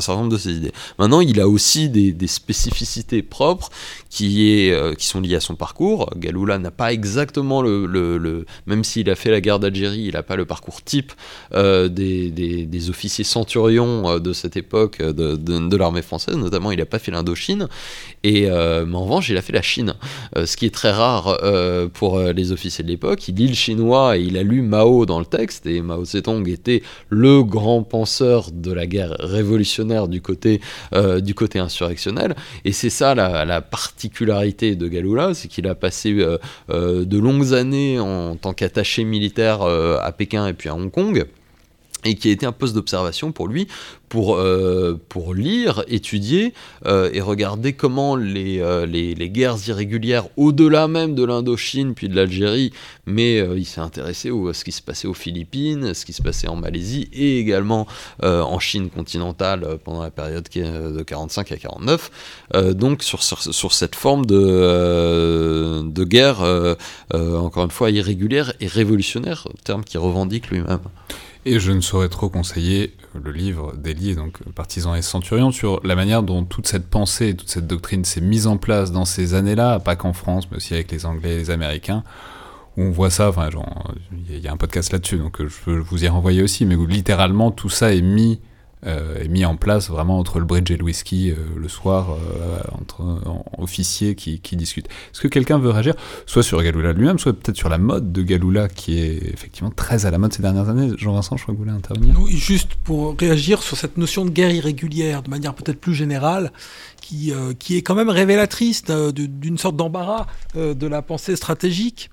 certain 0.00 0.16
nombre 0.16 0.30
de 0.30 0.38
ses 0.38 0.52
idées. 0.52 0.72
Maintenant, 0.98 1.20
il 1.20 1.40
a 1.40 1.48
aussi 1.48 1.90
des, 1.90 2.26
spécificités 2.26 3.22
propres 3.22 3.68
qui, 4.08 4.72
sont 4.98 5.20
liées 5.20 5.36
à 5.36 5.40
son 5.40 5.56
parcours. 5.56 6.08
Galula 6.16 6.58
n'a 6.58 6.70
pas 6.70 6.92
exactement 6.92 7.60
le, 7.60 8.46
même 8.66 8.82
s'il 8.82 9.10
a 9.10 9.14
fait 9.14 9.30
la 9.30 9.42
guerre 9.42 9.58
d'Algérie, 9.58 10.04
il 10.06 10.14
n'a 10.14 10.22
pas 10.22 10.36
le 10.36 10.46
parcours 10.46 10.82
type 10.82 11.12
des, 11.52 12.88
officiers 12.88 13.24
centurions 13.24 14.18
de 14.18 14.32
cette 14.32 14.56
époque 14.56 15.02
de, 15.02 15.36
de 15.36 15.76
l'armée 15.76 16.02
française, 16.02 16.36
notamment 16.36 16.70
il 16.70 16.78
n'a 16.78 16.86
pas 16.86 16.98
fait 17.04 17.12
l'Indochine. 17.12 17.68
Et 18.22 18.48
euh, 18.48 18.90
en 18.92 19.04
revanche, 19.04 19.28
il 19.28 19.36
a 19.36 19.42
fait 19.42 19.52
la 19.52 19.62
Chine, 19.62 19.94
euh, 20.36 20.46
ce 20.46 20.56
qui 20.56 20.66
est 20.66 20.74
très 20.74 20.90
rare 20.90 21.38
euh, 21.42 21.88
pour 21.92 22.18
les 22.18 22.52
officiers 22.52 22.82
de 22.82 22.88
l'époque. 22.88 23.28
Il 23.28 23.36
lit 23.36 23.48
le 23.48 23.54
chinois 23.54 24.16
et 24.16 24.22
il 24.22 24.38
a 24.38 24.42
lu 24.42 24.62
Mao 24.62 25.06
dans 25.06 25.18
le 25.18 25.26
texte. 25.26 25.66
Et 25.66 25.82
Mao 25.82 26.04
Zedong 26.04 26.48
était 26.48 26.82
le 27.10 27.42
grand 27.42 27.82
penseur 27.82 28.50
de 28.52 28.72
la 28.72 28.86
guerre 28.86 29.16
révolutionnaire 29.20 30.08
du 30.08 30.20
côté, 30.20 30.60
du 31.22 31.34
côté 31.34 31.58
insurrectionnel. 31.58 32.34
Et 32.64 32.72
c'est 32.72 32.90
ça 32.90 33.14
la, 33.14 33.44
la, 33.44 33.60
particularité 33.60 34.74
de 34.74 34.88
Galula, 34.88 35.34
c'est 35.34 35.48
qu'il 35.48 35.66
a 35.66 35.74
passé 35.74 36.14
de 36.14 37.18
longues 37.18 37.52
années 37.52 37.98
en 37.98 38.36
tant 38.36 38.54
qu'attaché 38.54 39.04
militaire 39.04 39.62
à 39.62 40.12
Pékin 40.12 40.46
et 40.46 40.54
puis 40.54 40.68
à 40.68 40.74
Hong 40.74 40.90
Kong 40.90 41.26
et 42.04 42.14
qui 42.14 42.28
a 42.28 42.32
été 42.32 42.46
un 42.46 42.52
poste 42.52 42.74
d'observation 42.74 43.32
pour 43.32 43.48
lui, 43.48 43.66
pour, 44.14 44.36
euh, 44.36 44.96
pour 45.08 45.34
lire, 45.34 45.82
étudier 45.88 46.54
euh, 46.86 47.10
et 47.12 47.20
regarder 47.20 47.72
comment 47.72 48.14
les, 48.14 48.60
euh, 48.60 48.86
les, 48.86 49.12
les, 49.12 49.28
guerres 49.28 49.56
irrégulières, 49.66 50.28
au-delà 50.36 50.86
même 50.86 51.16
de 51.16 51.24
l'Indochine 51.24 51.94
puis 51.94 52.08
de 52.08 52.14
l'Algérie, 52.14 52.72
mais 53.06 53.38
il 53.56 53.64
s'est 53.64 53.80
intéressé 53.80 54.30
à 54.30 54.52
ce 54.52 54.64
qui 54.64 54.70
se 54.70 54.82
passait 54.82 55.08
aux 55.08 55.14
Philippines, 55.14 55.94
ce 55.94 56.04
qui 56.04 56.12
se 56.12 56.22
passait 56.22 56.46
en 56.46 56.54
Malaisie 56.54 57.08
et 57.12 57.40
également 57.40 57.88
en 58.22 58.58
Chine 58.60 58.88
continentale 58.88 59.78
pendant 59.82 60.02
la 60.02 60.10
période 60.10 60.46
de 60.54 61.02
45 61.02 61.50
à 61.50 61.56
49, 61.56 62.10
donc 62.74 63.02
sur, 63.02 63.22
sur, 63.22 63.42
sur, 63.42 63.72
cette 63.72 63.96
forme 63.96 64.26
de, 64.26 65.82
de 65.82 66.04
guerre, 66.04 66.40
encore 67.12 67.64
une 67.64 67.70
fois, 67.70 67.90
irrégulière 67.90 68.52
et 68.60 68.66
révolutionnaire, 68.66 69.48
terme 69.64 69.82
qu'il 69.84 69.98
revendique 69.98 70.50
lui-même. 70.50 70.80
Et 71.46 71.60
je 71.60 71.72
ne 71.72 71.80
saurais 71.82 72.08
trop 72.08 72.30
conseiller 72.30 72.94
le 73.14 73.30
livre 73.30 73.76
d'Elie, 73.76 74.14
donc 74.14 74.42
Partisans 74.54 74.96
et 74.96 75.02
Centurions, 75.02 75.52
sur 75.52 75.80
la 75.84 75.94
manière 75.94 76.22
dont 76.22 76.44
toute 76.44 76.66
cette 76.66 76.88
pensée 76.88 77.36
toute 77.36 77.50
cette 77.50 77.66
doctrine 77.66 78.04
s'est 78.04 78.22
mise 78.22 78.46
en 78.46 78.56
place 78.56 78.92
dans 78.92 79.04
ces 79.04 79.34
années-là, 79.34 79.78
pas 79.78 79.94
qu'en 79.94 80.14
France, 80.14 80.50
mais 80.50 80.56
aussi 80.56 80.72
avec 80.72 80.90
les 80.90 81.04
Anglais 81.04 81.34
et 81.34 81.36
les 81.36 81.50
Américains, 81.50 82.02
où 82.78 82.82
on 82.82 82.90
voit 82.90 83.10
ça, 83.10 83.28
enfin, 83.28 83.50
il 84.30 84.38
y, 84.38 84.48
a 84.48 84.52
un 84.52 84.56
podcast 84.56 84.90
là-dessus, 84.90 85.18
donc 85.18 85.46
je 85.46 85.54
peux 85.64 85.76
vous 85.76 86.04
y 86.04 86.08
renvoyer 86.08 86.42
aussi, 86.42 86.64
mais 86.64 86.76
où 86.76 86.86
littéralement 86.86 87.50
tout 87.50 87.68
ça 87.68 87.94
est 87.94 88.02
mis 88.02 88.40
est 88.86 89.28
mis 89.28 89.44
en 89.44 89.56
place 89.56 89.88
vraiment 89.88 90.18
entre 90.18 90.38
le 90.38 90.44
bridge 90.44 90.70
et 90.70 90.76
le 90.76 90.84
whisky 90.84 91.30
euh, 91.30 91.36
le 91.56 91.68
soir, 91.68 92.10
euh, 92.10 92.60
entre 92.78 93.02
officiers 93.58 94.14
qui, 94.14 94.40
discutent. 94.56 94.86
Est-ce 94.86 95.20
que 95.20 95.28
quelqu'un 95.28 95.58
veut 95.58 95.70
réagir 95.70 95.94
Soit 96.26 96.42
sur 96.42 96.62
Galula 96.62 96.92
lui-même, 96.92 97.18
soit 97.18 97.32
peut-être 97.32 97.56
sur 97.56 97.68
la 97.68 97.78
mode 97.78 98.12
de 98.12 98.22
Galula 98.22 98.68
qui 98.68 98.98
est 98.98 99.32
effectivement 99.32 99.70
très 99.70 100.06
à 100.06 100.10
la 100.10 100.18
mode 100.18 100.32
ces 100.32 100.42
dernières 100.42 100.68
années? 100.68 100.90
Jean-Vincent, 100.96 101.36
je 101.36 101.42
crois 101.42 101.54
que 101.54 101.58
vous 101.58 101.64
voulez 101.64 101.76
intervenir. 101.76 102.14
Juste 102.28 102.74
pour 102.84 103.16
réagir 103.18 103.62
sur 103.62 103.76
cette 103.76 103.96
notion 103.96 104.24
de 104.24 104.30
guerre 104.30 104.50
irrégulière 104.50 105.22
de 105.22 105.30
manière 105.30 105.54
peut-être 105.54 105.80
plus 105.80 105.94
générale, 105.94 106.52
qui, 107.00 107.32
qui 107.58 107.76
est 107.76 107.82
quand 107.82 107.94
même 107.94 108.08
révélatrice 108.08 108.84
d'une 108.84 109.58
sorte 109.58 109.76
d'embarras 109.76 110.26
de 110.54 110.86
la 110.86 111.02
pensée 111.02 111.36
stratégique 111.36 112.10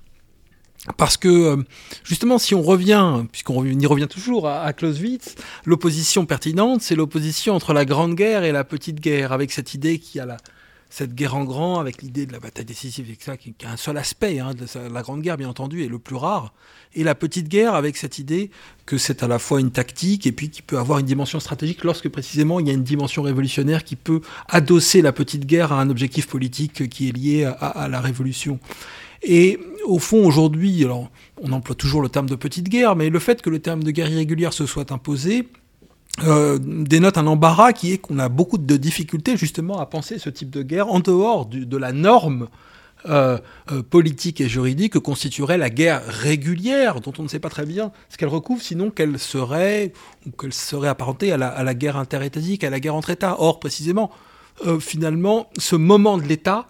parce 0.96 1.16
que 1.16 1.28
euh, 1.28 1.56
justement, 2.02 2.38
si 2.38 2.54
on 2.54 2.62
revient, 2.62 3.24
puisqu'on 3.30 3.64
y 3.64 3.86
revient 3.86 4.08
toujours 4.08 4.48
à, 4.48 4.72
Clausewitz, 4.72 5.36
l'opposition 5.64 6.26
pertinente, 6.26 6.82
c'est 6.82 6.96
l'opposition 6.96 7.54
entre 7.54 7.72
la 7.72 7.84
grande 7.84 8.14
guerre 8.14 8.42
et 8.42 8.52
la 8.52 8.64
petite 8.64 9.00
guerre, 9.00 9.32
avec 9.32 9.52
cette 9.52 9.74
idée 9.74 10.00
qu'il 10.00 10.18
y 10.18 10.20
a 10.20 10.26
la, 10.26 10.38
cette 10.90 11.14
guerre 11.14 11.36
en 11.36 11.44
grand, 11.44 11.78
avec 11.78 12.02
l'idée 12.02 12.26
de 12.26 12.32
la 12.32 12.40
bataille 12.40 12.64
décisive, 12.64 13.08
etc., 13.10 13.36
qui, 13.38 13.52
qui 13.52 13.64
a 13.64 13.70
un 13.70 13.76
seul 13.76 13.96
aspect, 13.96 14.40
hein, 14.40 14.54
de 14.54 14.92
la 14.92 15.02
grande 15.02 15.22
guerre 15.22 15.36
bien 15.36 15.48
entendu 15.48 15.84
est 15.84 15.88
le 15.88 16.00
plus 16.00 16.16
rare, 16.16 16.52
et 16.94 17.04
la 17.04 17.14
petite 17.14 17.48
guerre 17.48 17.76
avec 17.76 17.96
cette 17.96 18.18
idée 18.18 18.50
que 18.84 18.98
c'est 18.98 19.22
à 19.22 19.28
la 19.28 19.38
fois 19.38 19.60
une 19.60 19.70
tactique 19.70 20.26
et 20.26 20.32
puis 20.32 20.50
qui 20.50 20.62
peut 20.62 20.78
avoir 20.78 20.98
une 20.98 21.06
dimension 21.06 21.38
stratégique 21.38 21.84
lorsque 21.84 22.08
précisément 22.08 22.58
il 22.60 22.66
y 22.66 22.70
a 22.70 22.74
une 22.74 22.82
dimension 22.82 23.22
révolutionnaire 23.22 23.84
qui 23.84 23.96
peut 23.96 24.20
adosser 24.48 25.00
la 25.00 25.12
petite 25.12 25.46
guerre 25.46 25.72
à 25.72 25.80
un 25.80 25.88
objectif 25.88 26.26
politique 26.26 26.88
qui 26.90 27.08
est 27.08 27.12
lié 27.12 27.44
à, 27.44 27.52
à 27.52 27.88
la 27.88 28.00
révolution. 28.00 28.58
Et 29.22 29.58
au 29.84 29.98
fond, 29.98 30.24
aujourd'hui, 30.24 30.84
alors, 30.84 31.10
on 31.40 31.52
emploie 31.52 31.74
toujours 31.74 32.02
le 32.02 32.08
terme 32.08 32.28
de 32.28 32.34
petite 32.34 32.68
guerre, 32.68 32.96
mais 32.96 33.10
le 33.10 33.18
fait 33.18 33.42
que 33.42 33.50
le 33.50 33.60
terme 33.60 33.82
de 33.82 33.90
guerre 33.90 34.10
irrégulière 34.10 34.52
se 34.52 34.66
soit 34.66 34.92
imposé, 34.92 35.48
euh, 36.24 36.58
dénote 36.60 37.16
un 37.16 37.26
embarras 37.26 37.72
qui 37.72 37.92
est 37.92 37.98
qu'on 37.98 38.18
a 38.18 38.28
beaucoup 38.28 38.58
de 38.58 38.76
difficultés 38.76 39.38
justement 39.38 39.80
à 39.80 39.86
penser 39.86 40.18
ce 40.18 40.28
type 40.28 40.50
de 40.50 40.62
guerre 40.62 40.88
en 40.88 41.00
dehors 41.00 41.46
de 41.46 41.76
la 41.78 41.92
norme 41.92 42.48
euh, 43.08 43.38
euh, 43.72 43.82
politique 43.82 44.40
et 44.42 44.48
juridique 44.48 44.92
que 44.92 44.98
constituerait 44.98 45.56
la 45.56 45.70
guerre 45.70 46.02
régulière, 46.06 47.00
dont 47.00 47.14
on 47.18 47.22
ne 47.22 47.28
sait 47.28 47.40
pas 47.40 47.48
très 47.48 47.64
bien 47.64 47.92
ce 48.10 48.18
qu'elle 48.18 48.28
recouvre, 48.28 48.62
sinon 48.62 48.90
qu'elle 48.90 49.18
serait, 49.18 49.92
ou 50.26 50.30
qu'elle 50.30 50.52
serait 50.52 50.88
apparentée 50.88 51.32
à 51.32 51.38
la, 51.38 51.48
à 51.48 51.64
la, 51.64 51.74
guerre 51.74 51.96
interétatique, 51.96 52.62
à 52.62 52.70
la 52.70 52.78
guerre 52.78 52.94
entre 52.94 53.10
États. 53.10 53.36
Or, 53.40 53.58
précisément, 53.58 54.10
finalement, 54.80 55.48
ce 55.58 55.76
moment 55.76 56.18
de 56.18 56.24
l'État, 56.24 56.68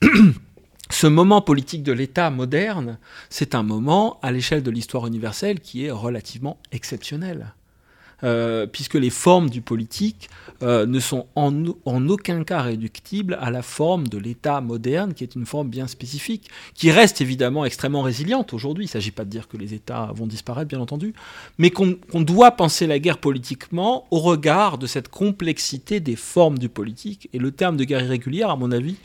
ce 0.90 1.06
moment 1.06 1.40
politique 1.40 1.82
de 1.82 1.92
l'État 1.92 2.30
moderne, 2.30 2.98
c'est 3.30 3.54
un 3.54 3.62
moment 3.62 4.18
à 4.22 4.32
l'échelle 4.32 4.62
de 4.62 4.70
l'histoire 4.70 5.06
universelle 5.06 5.60
qui 5.60 5.84
est 5.84 5.90
relativement 5.90 6.58
exceptionnel. 6.72 7.54
Euh, 8.24 8.66
puisque 8.66 8.94
les 8.94 9.10
formes 9.10 9.48
du 9.48 9.60
politique 9.60 10.28
euh, 10.64 10.86
ne 10.86 10.98
sont 10.98 11.26
en, 11.36 11.54
aucun 12.08 12.42
cas 12.42 12.62
réductibles 12.62 13.38
à 13.40 13.52
la 13.52 13.62
forme 13.62 14.08
de 14.08 14.18
l'État 14.18 14.60
moderne, 14.60 15.14
qui 15.14 15.22
est 15.22 15.36
une 15.36 15.46
forme 15.46 15.68
bien 15.68 15.86
spécifique, 15.86 16.50
qui 16.74 16.90
reste 16.90 17.20
évidemment 17.20 17.64
extrêmement 17.64 18.02
résiliente 18.02 18.52
aujourd'hui. 18.54 18.86
Il 18.86 18.88
ne 18.88 18.92
s'agit 18.92 19.12
pas 19.12 19.24
de 19.24 19.30
dire 19.30 19.46
que 19.46 19.56
les 19.56 19.72
États 19.72 20.10
vont 20.16 20.26
disparaître, 20.26 20.66
bien 20.66 20.80
entendu, 20.80 21.14
mais 21.58 21.70
qu'on 21.70 21.94
qu 21.94 22.24
doit 22.24 22.50
penser 22.50 22.88
la 22.88 22.98
guerre 22.98 23.18
politiquement 23.18 24.08
au 24.10 24.18
regard 24.18 24.78
de 24.78 24.88
cette 24.88 25.10
complexité 25.10 26.00
des 26.00 26.16
formes 26.16 26.58
du 26.58 26.68
politique. 26.68 27.28
Et 27.32 27.38
le 27.38 27.52
terme 27.52 27.76
de 27.76 27.84
guerre 27.84 28.02
irrégulière, 28.02 28.50
à 28.50 28.56
mon 28.56 28.72
avis, 28.72 28.96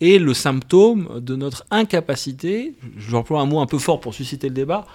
est 0.00 0.18
le 0.18 0.34
symptôme 0.34 1.20
de 1.20 1.36
notre 1.36 1.64
incapacité, 1.70 2.74
j'emploie 2.98 3.40
un 3.40 3.46
mot 3.46 3.60
un 3.60 3.66
peu 3.66 3.78
fort 3.78 4.00
pour 4.00 4.14
susciter 4.14 4.48
le 4.48 4.54
débat, 4.54 4.86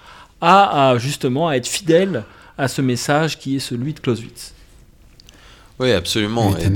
à, 0.42 0.92
à 0.92 0.98
justement 0.98 1.48
à 1.48 1.56
être 1.56 1.68
fidèle 1.68 2.24
à 2.58 2.68
ce 2.68 2.82
message 2.82 3.40
qui 3.40 3.56
est 3.56 3.60
celui 3.60 3.94
de 3.94 4.00
Clausewitz. 4.00 4.54
Oui, 5.82 5.92
absolument. 5.94 6.54
Et, 6.58 6.68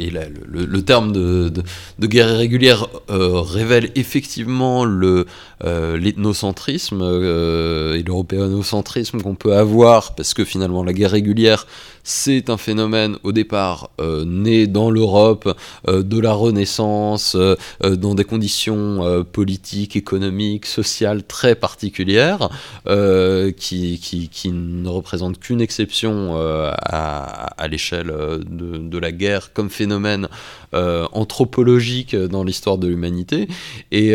et, 0.00 0.06
et 0.06 0.10
la, 0.10 0.28
le, 0.28 0.64
le, 0.64 0.82
terme 0.82 1.12
de, 1.12 1.50
de, 1.50 1.62
de 2.00 2.06
guerre 2.08 2.28
irrégulière 2.30 2.88
euh, 3.10 3.40
révèle 3.42 3.92
effectivement 3.94 4.84
le, 4.84 5.26
euh, 5.62 5.96
l'ethnocentrisme 5.96 7.00
euh, 7.00 7.94
et 7.94 8.02
l'européanocentrisme 8.02 9.22
qu'on 9.22 9.36
peut 9.36 9.54
avoir, 9.54 10.16
parce 10.16 10.34
que 10.34 10.44
finalement 10.44 10.82
la 10.82 10.94
guerre 10.94 11.12
régulière, 11.12 11.68
c'est 12.08 12.48
un 12.48 12.56
phénomène 12.56 13.18
au 13.22 13.32
départ 13.32 13.90
euh, 14.00 14.24
né 14.24 14.66
dans 14.66 14.90
l'Europe 14.90 15.54
euh, 15.88 16.02
de 16.02 16.18
la 16.18 16.32
Renaissance, 16.32 17.36
euh, 17.36 17.54
dans 17.96 18.14
des 18.14 18.24
conditions 18.24 19.24
politiques, 19.30 19.94
économiques, 19.94 20.64
sociales 20.64 21.22
très 21.22 21.54
particulières, 21.54 22.48
qui, 22.86 24.50
ne 24.52 24.88
représentent 24.88 25.38
qu'une 25.38 25.60
exception 25.60 26.36
à, 26.36 27.68
l'échelle 27.70 28.12
de, 28.48 28.98
la 28.98 29.12
guerre 29.12 29.52
comme 29.52 29.68
phénomène 29.68 30.28
anthropologique 30.72 32.16
dans 32.16 32.44
l'histoire 32.44 32.78
de 32.78 32.88
l'humanité. 32.88 33.48
Et, 33.92 34.14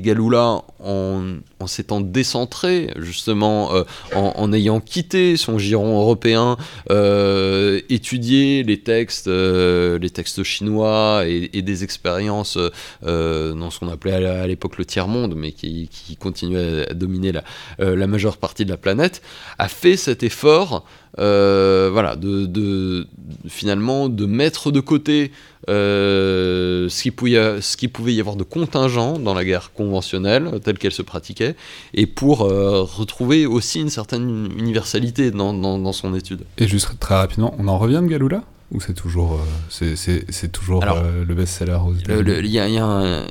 Galula, 0.00 0.62
en, 0.80 1.66
s'étant 1.66 2.00
décentré, 2.00 2.92
justement, 2.96 3.72
en, 4.14 4.32
en 4.36 4.52
ayant 4.52 4.80
quitté 4.80 5.36
son 5.36 5.58
giron 5.58 6.00
européen, 6.00 6.56
euh, 6.90 7.80
étudier 7.88 8.62
les 8.62 8.80
textes, 8.80 9.28
euh, 9.28 9.98
les 9.98 10.10
textes 10.10 10.42
chinois 10.42 11.24
et, 11.26 11.62
des 11.62 11.84
expériences 11.84 12.58
euh, 13.04 13.52
dans 13.52 13.70
ce 13.70 13.80
qu'on 13.80 13.88
appelait 13.88 14.12
à 14.12 14.46
l'époque 14.46 14.78
le 14.78 14.84
tiers-monde, 14.84 15.34
mais 15.36 15.52
qui, 15.52 15.88
continuait 16.18 16.88
à 16.90 16.94
dominer 16.94 17.32
la, 17.32 17.44
euh, 17.80 18.06
majeure 18.06 18.38
partie 18.38 18.64
de 18.64 18.70
la 18.70 18.76
planète, 18.76 19.22
a 19.58 19.68
fait 19.68 19.96
cet 19.96 20.22
effort 20.22 20.84
euh, 21.18 21.88
voilà, 21.92 22.14
de, 22.16 23.06
finalement 23.48 24.08
de 24.08 24.26
mettre 24.26 24.70
de 24.70 24.80
côté 24.80 25.32
euh, 25.68 26.88
ce, 26.88 27.02
qui 27.02 27.10
pouvait, 27.10 27.60
ce 27.60 27.76
qui 27.76 27.88
pouvait 27.88 28.14
y 28.14 28.20
avoir 28.20 28.36
de 28.36 28.44
contingent 28.44 29.18
dans 29.18 29.34
la 29.34 29.44
guerre 29.44 29.72
conventionnelle 29.72 30.48
telle 30.68 30.78
qu'elle 30.78 30.92
se 30.92 31.00
pratiquait, 31.02 31.56
et 31.94 32.06
pour 32.06 32.42
euh, 32.42 32.82
retrouver 32.82 33.46
aussi 33.46 33.80
une 33.80 33.88
certaine 33.88 34.50
universalité 34.58 35.30
dans, 35.30 35.54
dans, 35.54 35.78
dans, 35.78 35.92
son 35.94 36.14
étude. 36.14 36.42
Et 36.58 36.68
juste 36.68 36.90
très 37.00 37.14
rapidement, 37.14 37.54
on 37.58 37.68
en 37.68 37.78
revient 37.78 38.00
de 38.02 38.08
Galula 38.08 38.42
ou 38.70 38.82
c'est 38.82 38.92
toujours, 38.92 39.40
euh, 39.40 39.94
c'est 39.96 40.52
toujours 40.52 40.82
Alors, 40.82 40.98
euh, 40.98 41.24
le 41.24 41.34
best-seller 41.34 41.78
aux 41.86 41.94
Il 41.94 42.46
y, 42.46 42.50
y, 42.50 42.58
a 42.58 42.84
un, 42.84 43.24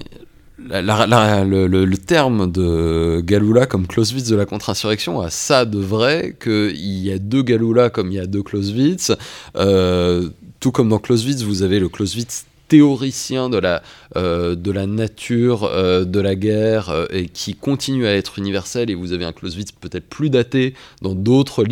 la, 0.68 0.82
la, 0.82 1.06
la, 1.06 1.44
le, 1.44 1.68
le, 1.68 1.86
le, 1.86 1.98
terme 1.98 2.52
de 2.52 3.22
Galula 3.24 3.68
comme 3.68 3.86
Clausewitz 3.86 4.28
de 4.28 4.36
la 4.36 4.48
contre-insurrection 4.48 5.22
a 5.22 5.30
ça 5.30 5.66
de 5.66 5.78
vrai 5.78 6.36
qu'il 6.42 6.76
y 6.76 7.12
a 7.12 7.20
deux 7.20 7.44
Galula 7.44 7.92
comme 7.92 8.12
il 8.12 8.16
y 8.16 8.20
a 8.20 8.26
deux 8.26 8.42
Clausewitz. 8.42 9.12
Euh, 9.56 10.30
tout 10.60 10.72
comme 10.72 10.90
dans 10.90 10.98
Clausewitz, 10.98 11.44
vous 11.44 11.62
avez 11.62 11.80
le 11.80 11.88
Clausewitz 11.88 12.48
théoricien 12.68 13.50
de 13.50 13.58
la, 13.58 13.82
euh, 14.16 14.56
de 14.56 14.72
la 14.72 14.86
nature 14.86 15.64
euh, 15.64 16.06
de 16.06 16.20
la 16.20 16.36
guerre 16.36 16.90
euh, 16.90 17.06
et 17.12 17.28
qui 17.28 17.56
continue 17.56 18.06
à 18.08 18.16
être 18.16 18.38
universel 18.40 18.90
et 18.90 18.96
vous 18.96 19.14
avez 19.14 19.26
un 19.26 19.32
Clausewitz 19.32 19.72
peut-être 19.72 20.08
plus 20.08 20.30
daté 20.30 20.74
dans 21.02 21.14
d'autres 21.16 21.66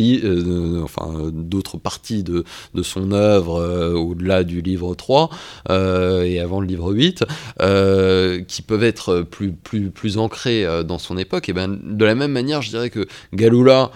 enfin 0.82 1.32
parties 1.82 2.22
de, 2.22 2.44
de 2.74 2.82
son 2.82 3.12
œuvre 3.12 3.94
au-delà 3.94 4.44
du 4.44 4.60
livre 4.60 4.94
3 4.94 5.30
euh, 5.70 6.22
et 6.22 6.40
avant 6.40 6.60
le 6.60 6.66
livre 6.66 6.92
8 6.92 7.24
qui 8.46 8.62
peuvent 8.62 8.84
être 8.84 9.22
plus, 9.22 9.52
plus, 9.52 9.90
plus 9.90 10.18
ancrés 10.18 10.66
dans 10.84 10.98
son 10.98 11.18
époque. 11.18 11.48
Et 11.48 11.52
ben 11.52 11.78
de 11.82 12.04
la 12.04 12.14
même 12.14 12.32
manière 12.32 12.62
je 12.62 12.70
dirais 12.70 12.90
que 12.90 13.06
Galula 13.32 13.90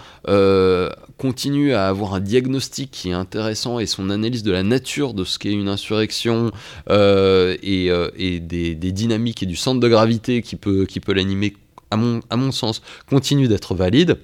continue 1.17 1.73
à 1.73 1.87
avoir 1.87 2.15
un 2.15 2.19
diagnostic 2.19 2.89
qui 2.91 3.09
est 3.09 3.13
intéressant 3.13 3.79
et 3.79 3.85
son 3.85 4.09
analyse 4.09 4.43
de 4.43 4.51
la 4.51 4.63
nature 4.63 5.13
de 5.13 5.23
ce 5.23 5.37
qu'est 5.37 5.51
une 5.51 5.67
insurrection 5.67 6.51
euh, 6.91 7.57
et, 7.63 7.89
euh, 7.89 8.09
des, 8.17 8.75
dynamiques 8.75 9.43
et 9.43 9.45
du 9.45 9.55
centre 9.55 9.79
de 9.79 9.87
gravité 9.87 10.41
qui 10.41 10.55
peut, 10.55 10.85
qui 10.85 10.99
peut 10.99 11.13
l'animer, 11.13 11.55
à 11.89 11.97
mon, 11.97 12.21
à 12.29 12.35
mon 12.35 12.51
sens, 12.51 12.81
continue 13.09 13.47
d'être 13.47 13.75
valide. 13.75 14.17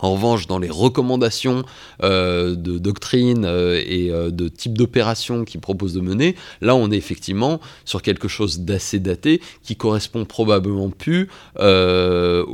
En 0.00 0.12
revanche, 0.12 0.46
dans 0.46 0.58
les 0.58 0.70
recommandations 0.70 1.64
euh, 2.02 2.54
de 2.54 2.78
doctrine 2.78 3.44
euh, 3.44 3.82
et 3.84 4.10
euh, 4.10 4.30
de 4.30 4.48
type 4.48 4.76
d'opération 4.76 5.44
qu'il 5.44 5.60
propose 5.60 5.92
de 5.92 6.00
mener, 6.00 6.36
là 6.60 6.74
on 6.74 6.90
est 6.90 6.96
effectivement 6.96 7.60
sur 7.84 8.02
quelque 8.02 8.28
chose 8.28 8.60
d'assez 8.60 8.98
daté 8.98 9.40
qui 9.62 9.76
correspond 9.76 10.24
probablement 10.24 10.90
plus 10.90 11.28
à 11.56 12.44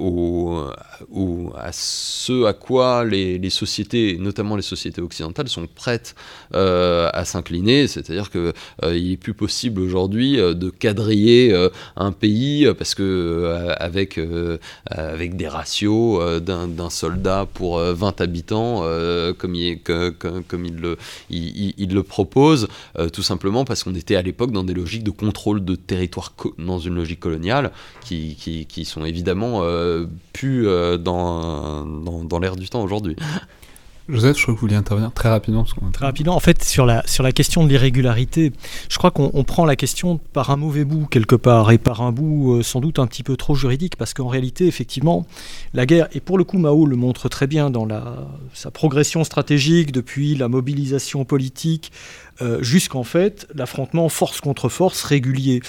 ce 1.73 2.44
à 2.44 2.52
quoi 2.52 3.05
les, 3.05 3.51
sociétés, 3.51 4.16
notamment 4.18 4.56
les 4.56 4.62
sociétés 4.62 5.01
occidentales, 5.01 5.48
sont 5.48 5.66
prêtes 5.73 6.14
à 6.52 7.24
s'incliner. 7.24 7.86
C'est-à-dire 7.86 8.31
qu'il 8.31 8.52
euh, 8.85 9.12
est 9.12 9.16
plus 9.16 9.35
possible 9.35 9.81
aujourd'hui 9.81 10.36
de 10.36 10.70
quadriller 10.70 11.68
un 11.97 12.12
pays 12.12 12.66
parce 12.77 12.94
que 12.94 13.74
avec, 13.78 14.18
avec 14.86 15.36
des 15.36 15.48
ratios 15.48 16.43
d'un 16.43 16.90
soldat 16.90 17.36
pour 17.45 17.79
20 17.79 18.21
habitants, 18.21 18.81
euh, 18.83 19.33
comme, 19.35 19.55
il, 19.55 20.81
le, 21.91 22.03
propose, 22.03 22.69
euh, 22.99 23.09
tout 23.09 23.23
simplement 23.23 23.65
parce 23.65 23.85
qu'on 23.85 23.95
était 23.95 24.17
à 24.17 24.23
l'époque 24.23 24.53
dans 24.53 24.65
des 24.65 24.75
logiques 24.75 25.05
de 25.05 25.11
contrôle 25.11 25.65
de 25.65 25.75
territoire 25.75 26.35
dans 26.59 26.79
une 26.79 26.95
logique 26.95 27.21
coloniale 27.21 27.73
qui, 28.01 28.85
sont 28.85 29.05
évidemment 29.05 29.61
euh, 29.63 30.07
plus 30.33 30.65
dans, 30.99 31.85
dans, 31.85 32.25
dans 32.25 32.39
l'air 32.39 32.57
du 32.57 32.69
temps 32.69 32.83
aujourd'hui. 32.83 33.17
Joseph, 34.09 34.37
je 34.37 34.43
crois 34.43 34.55
que 34.55 34.61
vous 34.61 34.66
vouliez 34.66 34.77
intervenir 34.77 35.12
très 35.12 35.28
rapidement. 35.28 35.65
Très 35.93 36.07
rapidement, 36.07 36.37
en 36.37 36.41
fait, 36.41 36.62
sur 36.62 36.87
la, 36.87 37.05
sur 37.07 37.24
la 37.24 37.33
question 37.33 37.65
de 37.65 37.69
l'irrégularité, 37.69 38.53
je 38.89 38.99
crois 38.99 39.11
qu'on 39.11 39.43
prend 39.43 39.65
la 39.65 39.74
question 39.74 40.19
par 40.33 40.51
un 40.51 40.57
mauvais 40.57 40.85
bout 40.85 41.07
quelque 41.07 41.35
part, 41.35 41.73
et 41.73 41.78
par 41.78 42.03
un 42.03 42.12
bout 42.12 42.55
euh, 42.55 42.62
sans 42.62 42.81
doute 42.81 43.01
un 43.01 43.07
petit 43.07 43.24
peu 43.24 43.37
trop 43.37 43.57
juridique, 43.57 43.97
parce 43.97 44.15
qu'en 44.15 44.28
réalité, 44.28 44.66
effectivement, 44.66 45.27
la 45.74 45.87
guerre, 45.87 46.09
et 46.12 46.20
pour 46.20 46.39
le 46.39 46.45
coup 46.45 46.59
Mao 46.59 46.87
le 46.87 46.97
montre 46.97 47.28
très 47.28 47.49
bien 47.49 47.70
dans 47.70 47.85
la, 47.85 48.28
sa 48.53 48.70
progression 48.70 49.24
stratégique 49.24 49.91
depuis 49.91 50.37
la 50.37 50.49
mobilisation 50.49 51.24
politique, 51.24 51.91
euh, 52.43 52.63
jusqu'en 52.63 53.05
fait 53.05 53.47
l'affrontement 53.55 54.09
force 54.09 54.41
contre 54.41 54.69
force 54.69 55.03
régulier. 55.03 55.63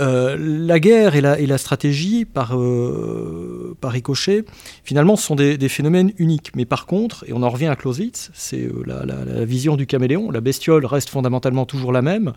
Euh, 0.00 0.36
la 0.38 0.80
guerre 0.80 1.14
et 1.14 1.20
la, 1.20 1.38
et 1.38 1.46
la 1.46 1.58
stratégie, 1.58 2.24
par, 2.24 2.56
euh, 2.56 3.76
par 3.80 3.92
ricochet, 3.92 4.44
finalement, 4.84 5.16
ce 5.16 5.26
sont 5.26 5.36
des, 5.36 5.58
des, 5.58 5.68
phénomènes 5.68 6.12
uniques. 6.18 6.52
Mais 6.54 6.64
par 6.64 6.86
contre, 6.86 7.24
et 7.28 7.32
on 7.32 7.42
en 7.42 7.50
revient 7.50 7.66
à 7.66 7.76
Clausewitz, 7.76 8.30
c'est 8.34 8.62
euh, 8.62 8.82
la, 8.86 9.04
la, 9.04 9.24
la, 9.24 9.44
vision 9.44 9.76
du 9.76 9.86
caméléon, 9.86 10.30
la 10.30 10.40
bestiole 10.40 10.84
reste 10.86 11.10
fondamentalement 11.10 11.66
toujours 11.66 11.92
la 11.92 12.02
même. 12.02 12.32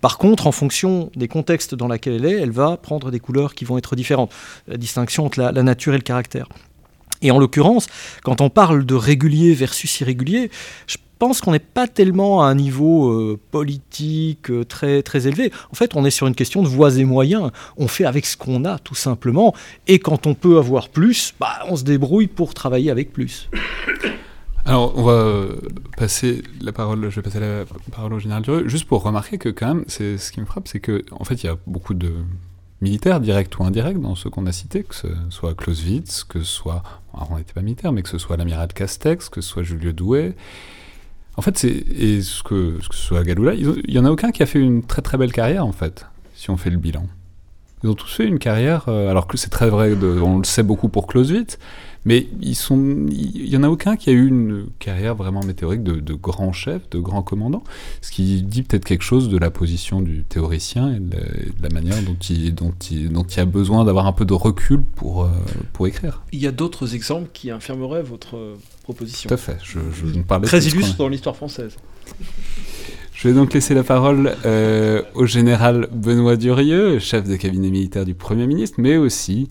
Par 0.00 0.18
contre, 0.18 0.46
en 0.46 0.52
fonction 0.52 1.10
des 1.16 1.28
contextes 1.28 1.74
dans 1.74 1.88
lesquels 1.88 2.14
elle 2.14 2.26
est, 2.26 2.40
elle 2.40 2.50
va 2.50 2.76
prendre 2.76 3.10
des 3.10 3.20
couleurs 3.20 3.54
qui 3.54 3.64
vont 3.64 3.78
être 3.78 3.96
différentes. 3.96 4.32
La 4.68 4.76
distinction 4.76 5.26
entre 5.26 5.40
la, 5.40 5.52
la 5.52 5.62
nature 5.62 5.94
et 5.94 5.98
le 5.98 6.02
caractère. 6.02 6.48
Et 7.22 7.30
en 7.30 7.38
l'occurrence, 7.38 7.86
quand 8.22 8.40
on 8.40 8.50
parle 8.50 8.84
de 8.84 8.94
régulier 8.94 9.54
versus 9.54 10.00
irrégulier, 10.00 10.50
je 10.86 10.96
pense 11.18 11.40
qu'on 11.40 11.52
n'est 11.52 11.58
pas 11.58 11.88
tellement 11.88 12.42
à 12.42 12.46
un 12.46 12.54
niveau 12.54 13.10
euh, 13.10 13.40
politique 13.50 14.50
euh, 14.50 14.64
très, 14.64 15.02
très 15.02 15.26
élevé. 15.26 15.50
En 15.72 15.74
fait, 15.74 15.96
on 15.96 16.04
est 16.04 16.10
sur 16.10 16.26
une 16.26 16.34
question 16.34 16.62
de 16.62 16.68
voies 16.68 16.96
et 16.98 17.04
moyens. 17.04 17.50
On 17.76 17.88
fait 17.88 18.04
avec 18.04 18.26
ce 18.26 18.36
qu'on 18.36 18.64
a, 18.64 18.78
tout 18.78 18.94
simplement. 18.94 19.54
Et 19.86 19.98
quand 19.98 20.26
on 20.26 20.34
peut 20.34 20.58
avoir 20.58 20.88
plus, 20.88 21.34
bah, 21.40 21.60
on 21.68 21.76
se 21.76 21.84
débrouille 21.84 22.26
pour 22.26 22.54
travailler 22.54 22.90
avec 22.90 23.12
plus. 23.12 23.48
Alors, 24.66 24.94
on 24.98 25.04
va 25.04 25.46
passer 25.96 26.42
la 26.60 26.72
parole, 26.72 27.08
je 27.08 27.16
vais 27.16 27.22
passer 27.22 27.38
la 27.38 27.64
parole 27.92 28.12
au 28.12 28.18
général 28.18 28.42
Durieux, 28.42 28.68
juste 28.68 28.86
pour 28.86 29.02
remarquer 29.02 29.38
que 29.38 29.48
quand 29.48 29.68
même, 29.68 29.84
c'est 29.86 30.18
ce 30.18 30.32
qui 30.32 30.40
me 30.40 30.46
frappe, 30.46 30.66
c'est 30.66 30.80
que 30.80 31.04
en 31.12 31.22
fait, 31.22 31.44
il 31.44 31.46
y 31.46 31.48
a 31.48 31.56
beaucoup 31.68 31.94
de 31.94 32.10
militaires, 32.80 33.20
directs 33.20 33.58
ou 33.58 33.64
indirects, 33.64 34.00
dans 34.00 34.14
ceux 34.14 34.30
qu'on 34.30 34.46
a 34.46 34.52
cités, 34.52 34.82
que 34.82 34.94
ce 34.94 35.08
soit 35.30 35.54
Clausewitz, 35.54 36.24
que 36.24 36.40
ce 36.40 36.44
soit, 36.44 36.82
alors 37.14 37.28
on 37.30 37.38
n'était 37.38 37.52
pas 37.52 37.62
militaire, 37.62 37.92
mais 37.92 38.02
que 38.02 38.08
ce 38.08 38.18
soit 38.18 38.36
l'amiral 38.36 38.68
Castex, 38.68 39.28
que 39.28 39.40
ce 39.40 39.48
soit 39.48 39.62
Julio 39.62 39.92
Douai. 39.92 40.34
En 41.36 41.42
fait, 41.42 41.58
c'est 41.58 41.68
et 41.68 42.22
ce 42.22 42.42
que, 42.42 42.78
ce 42.82 42.88
que 42.88 42.94
ce 42.94 43.02
soit 43.02 43.22
Galula, 43.24 43.54
il 43.54 43.90
y 43.90 43.98
en 43.98 44.04
a 44.04 44.10
aucun 44.10 44.30
qui 44.30 44.42
a 44.42 44.46
fait 44.46 44.58
une 44.58 44.82
très 44.82 45.02
très 45.02 45.18
belle 45.18 45.32
carrière 45.32 45.66
en 45.66 45.72
fait, 45.72 46.06
si 46.34 46.50
on 46.50 46.56
fait 46.56 46.70
le 46.70 46.78
bilan. 46.78 47.06
Ils 47.82 47.90
ont 47.90 47.94
tous 47.94 48.10
fait 48.10 48.24
une 48.24 48.38
carrière, 48.38 48.88
euh, 48.88 49.10
alors 49.10 49.26
que 49.26 49.36
c'est 49.36 49.50
très 49.50 49.68
vrai, 49.68 49.94
on 50.02 50.38
le 50.38 50.44
sait 50.44 50.62
beaucoup 50.62 50.88
pour 50.88 51.06
Clausewitz, 51.06 51.58
mais 52.06 52.28
ils 52.40 52.54
sont, 52.54 53.06
il 53.10 53.48
y 53.48 53.56
en 53.56 53.64
a 53.64 53.68
aucun 53.68 53.96
qui 53.96 54.08
a 54.08 54.12
eu 54.12 54.28
une 54.28 54.68
carrière 54.78 55.16
vraiment 55.16 55.42
météorique 55.42 55.82
de, 55.82 55.96
de 55.96 56.14
grand 56.14 56.52
chef, 56.52 56.88
de 56.90 56.98
grand 57.00 57.22
commandant, 57.22 57.64
ce 58.00 58.12
qui 58.12 58.42
dit 58.42 58.62
peut-être 58.62 58.84
quelque 58.84 59.02
chose 59.02 59.28
de 59.28 59.36
la 59.36 59.50
position 59.50 60.00
du 60.00 60.22
théoricien 60.22 60.94
et 60.94 61.00
de 61.00 61.16
la, 61.16 61.22
et 61.22 61.50
de 61.50 61.62
la 61.62 61.68
manière 61.68 62.00
dont 62.02 62.16
il, 62.30 62.54
dont, 62.54 62.72
il, 62.90 63.10
dont 63.10 63.24
il 63.24 63.40
a 63.40 63.44
besoin 63.44 63.84
d'avoir 63.84 64.06
un 64.06 64.12
peu 64.12 64.24
de 64.24 64.34
recul 64.34 64.82
pour, 64.94 65.24
euh, 65.24 65.28
pour 65.72 65.88
écrire. 65.88 66.22
Il 66.32 66.40
y 66.40 66.46
a 66.46 66.52
d'autres 66.52 66.94
exemples 66.94 67.28
qui 67.32 67.50
infirmeraient 67.50 68.04
votre 68.04 68.36
euh, 68.36 68.54
proposition. 68.84 69.28
Tout 69.28 69.34
à 69.34 69.38
fait, 69.38 69.58
je, 69.62 69.80
je 69.92 70.16
ne 70.16 70.22
parlais 70.22 70.46
Très 70.46 70.64
illustre 70.64 70.96
dans 70.96 71.08
l'histoire 71.08 71.36
française. 71.36 71.76
Je 73.12 73.28
vais 73.28 73.34
donc 73.34 73.52
laisser 73.52 73.74
la 73.74 73.82
parole 73.82 74.36
euh, 74.44 75.02
au 75.14 75.26
général 75.26 75.88
Benoît 75.90 76.36
Durieux, 76.36 77.00
chef 77.00 77.26
de 77.26 77.34
cabinet 77.34 77.70
militaire 77.70 78.04
du 78.04 78.14
Premier 78.14 78.46
ministre, 78.46 78.76
mais 78.78 78.96
aussi, 78.96 79.48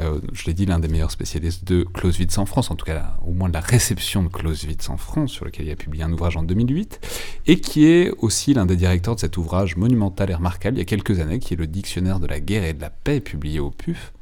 euh, 0.00 0.20
je 0.32 0.46
l'ai 0.46 0.54
dit, 0.54 0.66
l'un 0.66 0.78
des 0.78 0.88
meilleurs 0.88 1.10
spécialistes 1.10 1.64
de 1.64 1.84
Clausewitz 1.84 2.38
en 2.38 2.46
France, 2.46 2.70
en 2.70 2.76
tout 2.76 2.86
cas 2.86 3.16
au 3.26 3.32
moins 3.32 3.48
de 3.48 3.54
la 3.54 3.60
réception 3.60 4.22
de 4.22 4.28
Clausewitz 4.28 4.88
en 4.88 4.96
France, 4.96 5.32
sur 5.32 5.44
lequel 5.44 5.66
il 5.66 5.72
a 5.72 5.76
publié 5.76 6.04
un 6.04 6.12
ouvrage 6.12 6.36
en 6.36 6.42
2008, 6.42 7.00
et 7.46 7.60
qui 7.60 7.86
est 7.86 8.10
aussi 8.18 8.54
l'un 8.54 8.66
des 8.66 8.76
directeurs 8.76 9.16
de 9.16 9.20
cet 9.20 9.36
ouvrage 9.36 9.76
monumental 9.76 10.30
et 10.30 10.34
remarquable 10.34 10.76
il 10.76 10.80
y 10.80 10.82
a 10.82 10.86
quelques 10.86 11.20
années, 11.20 11.38
qui 11.38 11.54
est 11.54 11.56
le 11.56 11.66
Dictionnaire 11.66 12.20
de 12.20 12.26
la 12.26 12.40
guerre 12.40 12.64
et 12.64 12.72
de 12.72 12.80
la 12.80 12.90
paix, 12.90 13.20
publié 13.20 13.60
au 13.60 13.70
PUF. 13.70 14.12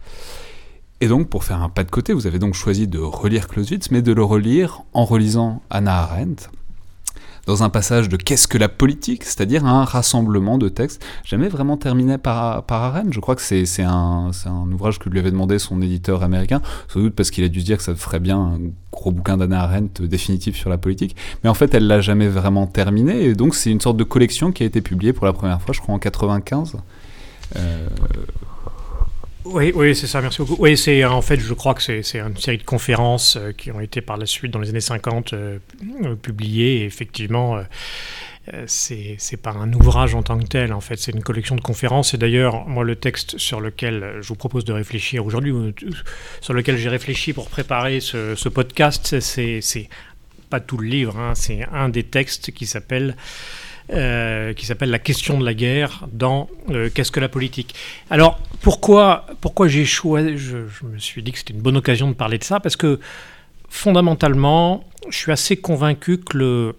Et 1.00 1.08
donc, 1.08 1.28
pour 1.28 1.44
faire 1.44 1.62
un 1.62 1.70
pas 1.70 1.84
de 1.84 1.90
côté, 1.90 2.12
vous 2.12 2.26
avez 2.26 2.38
donc 2.38 2.54
choisi 2.54 2.86
de 2.86 2.98
relire 2.98 3.48
Clausewitz, 3.48 3.90
mais 3.90 4.02
de 4.02 4.12
le 4.12 4.22
relire 4.22 4.82
en 4.92 5.04
relisant 5.04 5.62
Hannah 5.70 6.02
Arendt, 6.02 6.50
dans 7.50 7.64
un 7.64 7.68
passage 7.68 8.08
de 8.08 8.16
Qu'est-ce 8.16 8.46
que 8.46 8.58
la 8.58 8.68
politique? 8.68 9.24
C'est-à-dire 9.24 9.66
un 9.66 9.84
rassemblement 9.84 10.56
de 10.56 10.68
textes, 10.68 11.04
jamais 11.24 11.48
vraiment 11.48 11.76
terminé 11.76 12.16
par, 12.16 12.62
par 12.62 12.82
Arendt. 12.82 13.10
Je 13.10 13.18
crois 13.18 13.34
que 13.34 13.42
c'est 13.42 13.82
un, 13.82 14.30
un 14.46 14.72
ouvrage 14.72 15.00
que 15.00 15.08
lui 15.08 15.18
avait 15.18 15.32
demandé 15.32 15.58
son 15.58 15.82
éditeur 15.82 16.22
américain, 16.22 16.62
sans 16.88 17.00
doute 17.00 17.14
parce 17.14 17.30
qu'il 17.32 17.42
a 17.42 17.48
dû 17.48 17.62
dire 17.62 17.78
que 17.78 17.82
ça 17.82 17.94
ferait 17.96 18.20
bien 18.20 18.38
un 18.38 18.58
gros 18.92 19.10
bouquin 19.10 19.36
d'Anna 19.36 19.62
Arendt 19.62 20.06
définitif 20.06 20.56
sur 20.56 20.70
la 20.70 20.78
politique. 20.78 21.16
Mais 21.42 21.50
en 21.50 21.54
fait, 21.54 21.74
elle 21.74 21.88
l'a 21.88 22.00
jamais 22.00 22.28
vraiment 22.28 22.68
terminé, 22.68 23.24
et 23.24 23.34
donc 23.34 23.56
c'est 23.56 23.70
une 23.70 23.80
sorte 23.80 23.96
de 23.96 24.04
collection 24.04 24.52
qui 24.52 24.62
a 24.62 24.66
été 24.66 24.80
publiée 24.80 25.12
pour 25.12 25.26
la 25.26 25.32
première 25.32 25.60
fois, 25.60 25.74
je 25.74 25.80
crois, 25.80 25.94
en 25.94 25.98
95. 25.98 26.76
Euh, 27.56 27.88
Oui, 29.44 29.72
oui, 29.74 29.96
c'est 29.96 30.06
ça, 30.06 30.20
merci 30.20 30.38
beaucoup. 30.38 30.56
Oui, 30.58 30.76
c'est 30.76 31.04
en 31.04 31.22
fait, 31.22 31.40
je 31.40 31.54
crois 31.54 31.74
que 31.74 31.82
c'est 31.82 32.18
une 32.18 32.36
série 32.36 32.58
de 32.58 32.62
conférences 32.62 33.36
euh, 33.36 33.52
qui 33.52 33.70
ont 33.70 33.80
été 33.80 34.02
par 34.02 34.18
la 34.18 34.26
suite, 34.26 34.52
dans 34.52 34.58
les 34.58 34.68
années 34.68 34.80
50, 34.80 35.32
euh, 35.32 35.58
euh, 36.04 36.14
publiées. 36.14 36.82
Et 36.82 36.84
effectivement, 36.84 37.56
euh, 38.52 38.64
c'est 38.66 39.42
pas 39.42 39.52
un 39.52 39.72
ouvrage 39.72 40.14
en 40.14 40.22
tant 40.22 40.38
que 40.38 40.46
tel, 40.46 40.74
en 40.74 40.80
fait, 40.80 40.96
c'est 40.96 41.12
une 41.12 41.22
collection 41.22 41.56
de 41.56 41.62
conférences. 41.62 42.12
Et 42.12 42.18
d'ailleurs, 42.18 42.66
moi, 42.66 42.84
le 42.84 42.96
texte 42.96 43.38
sur 43.38 43.60
lequel 43.60 44.18
je 44.20 44.28
vous 44.28 44.34
propose 44.34 44.66
de 44.66 44.74
réfléchir 44.74 45.24
aujourd'hui, 45.24 45.52
ou, 45.52 45.72
sur 46.42 46.52
lequel 46.52 46.76
j'ai 46.76 46.90
réfléchi 46.90 47.32
pour 47.32 47.48
préparer 47.48 48.00
ce, 48.00 48.34
ce 48.34 48.48
podcast, 48.50 49.20
c'est 49.20 49.88
pas 50.50 50.60
tout 50.60 50.76
le 50.76 50.88
livre, 50.88 51.16
hein, 51.16 51.32
c'est 51.34 51.64
un 51.72 51.88
des 51.88 52.02
textes 52.02 52.50
qui 52.50 52.66
s'appelle 52.66 53.16
euh, 53.92 54.52
qui 54.52 54.66
s'appelle 54.66 54.90
La 54.90 54.98
question 54.98 55.38
de 55.38 55.44
la 55.44 55.54
guerre 55.54 56.06
dans 56.12 56.48
euh, 56.70 56.90
Qu'est-ce 56.94 57.10
que 57.10 57.20
la 57.20 57.28
politique? 57.28 57.74
Alors, 58.08 58.38
pourquoi, 58.60 59.26
pourquoi 59.40 59.68
j'ai 59.68 59.84
choisi 59.84 60.38
je, 60.38 60.56
me 60.84 60.98
suis 60.98 61.22
dit 61.22 61.32
que 61.32 61.38
c'était 61.38 61.54
une 61.54 61.60
bonne 61.60 61.76
occasion 61.76 62.08
de 62.08 62.14
parler 62.14 62.38
de 62.38 62.44
ça, 62.44 62.60
parce 62.60 62.76
que 62.76 63.00
fondamentalement, 63.68 64.84
je 65.08 65.16
suis 65.16 65.32
assez 65.32 65.56
convaincu 65.56 66.18
que 66.18 66.36
le, 66.36 66.76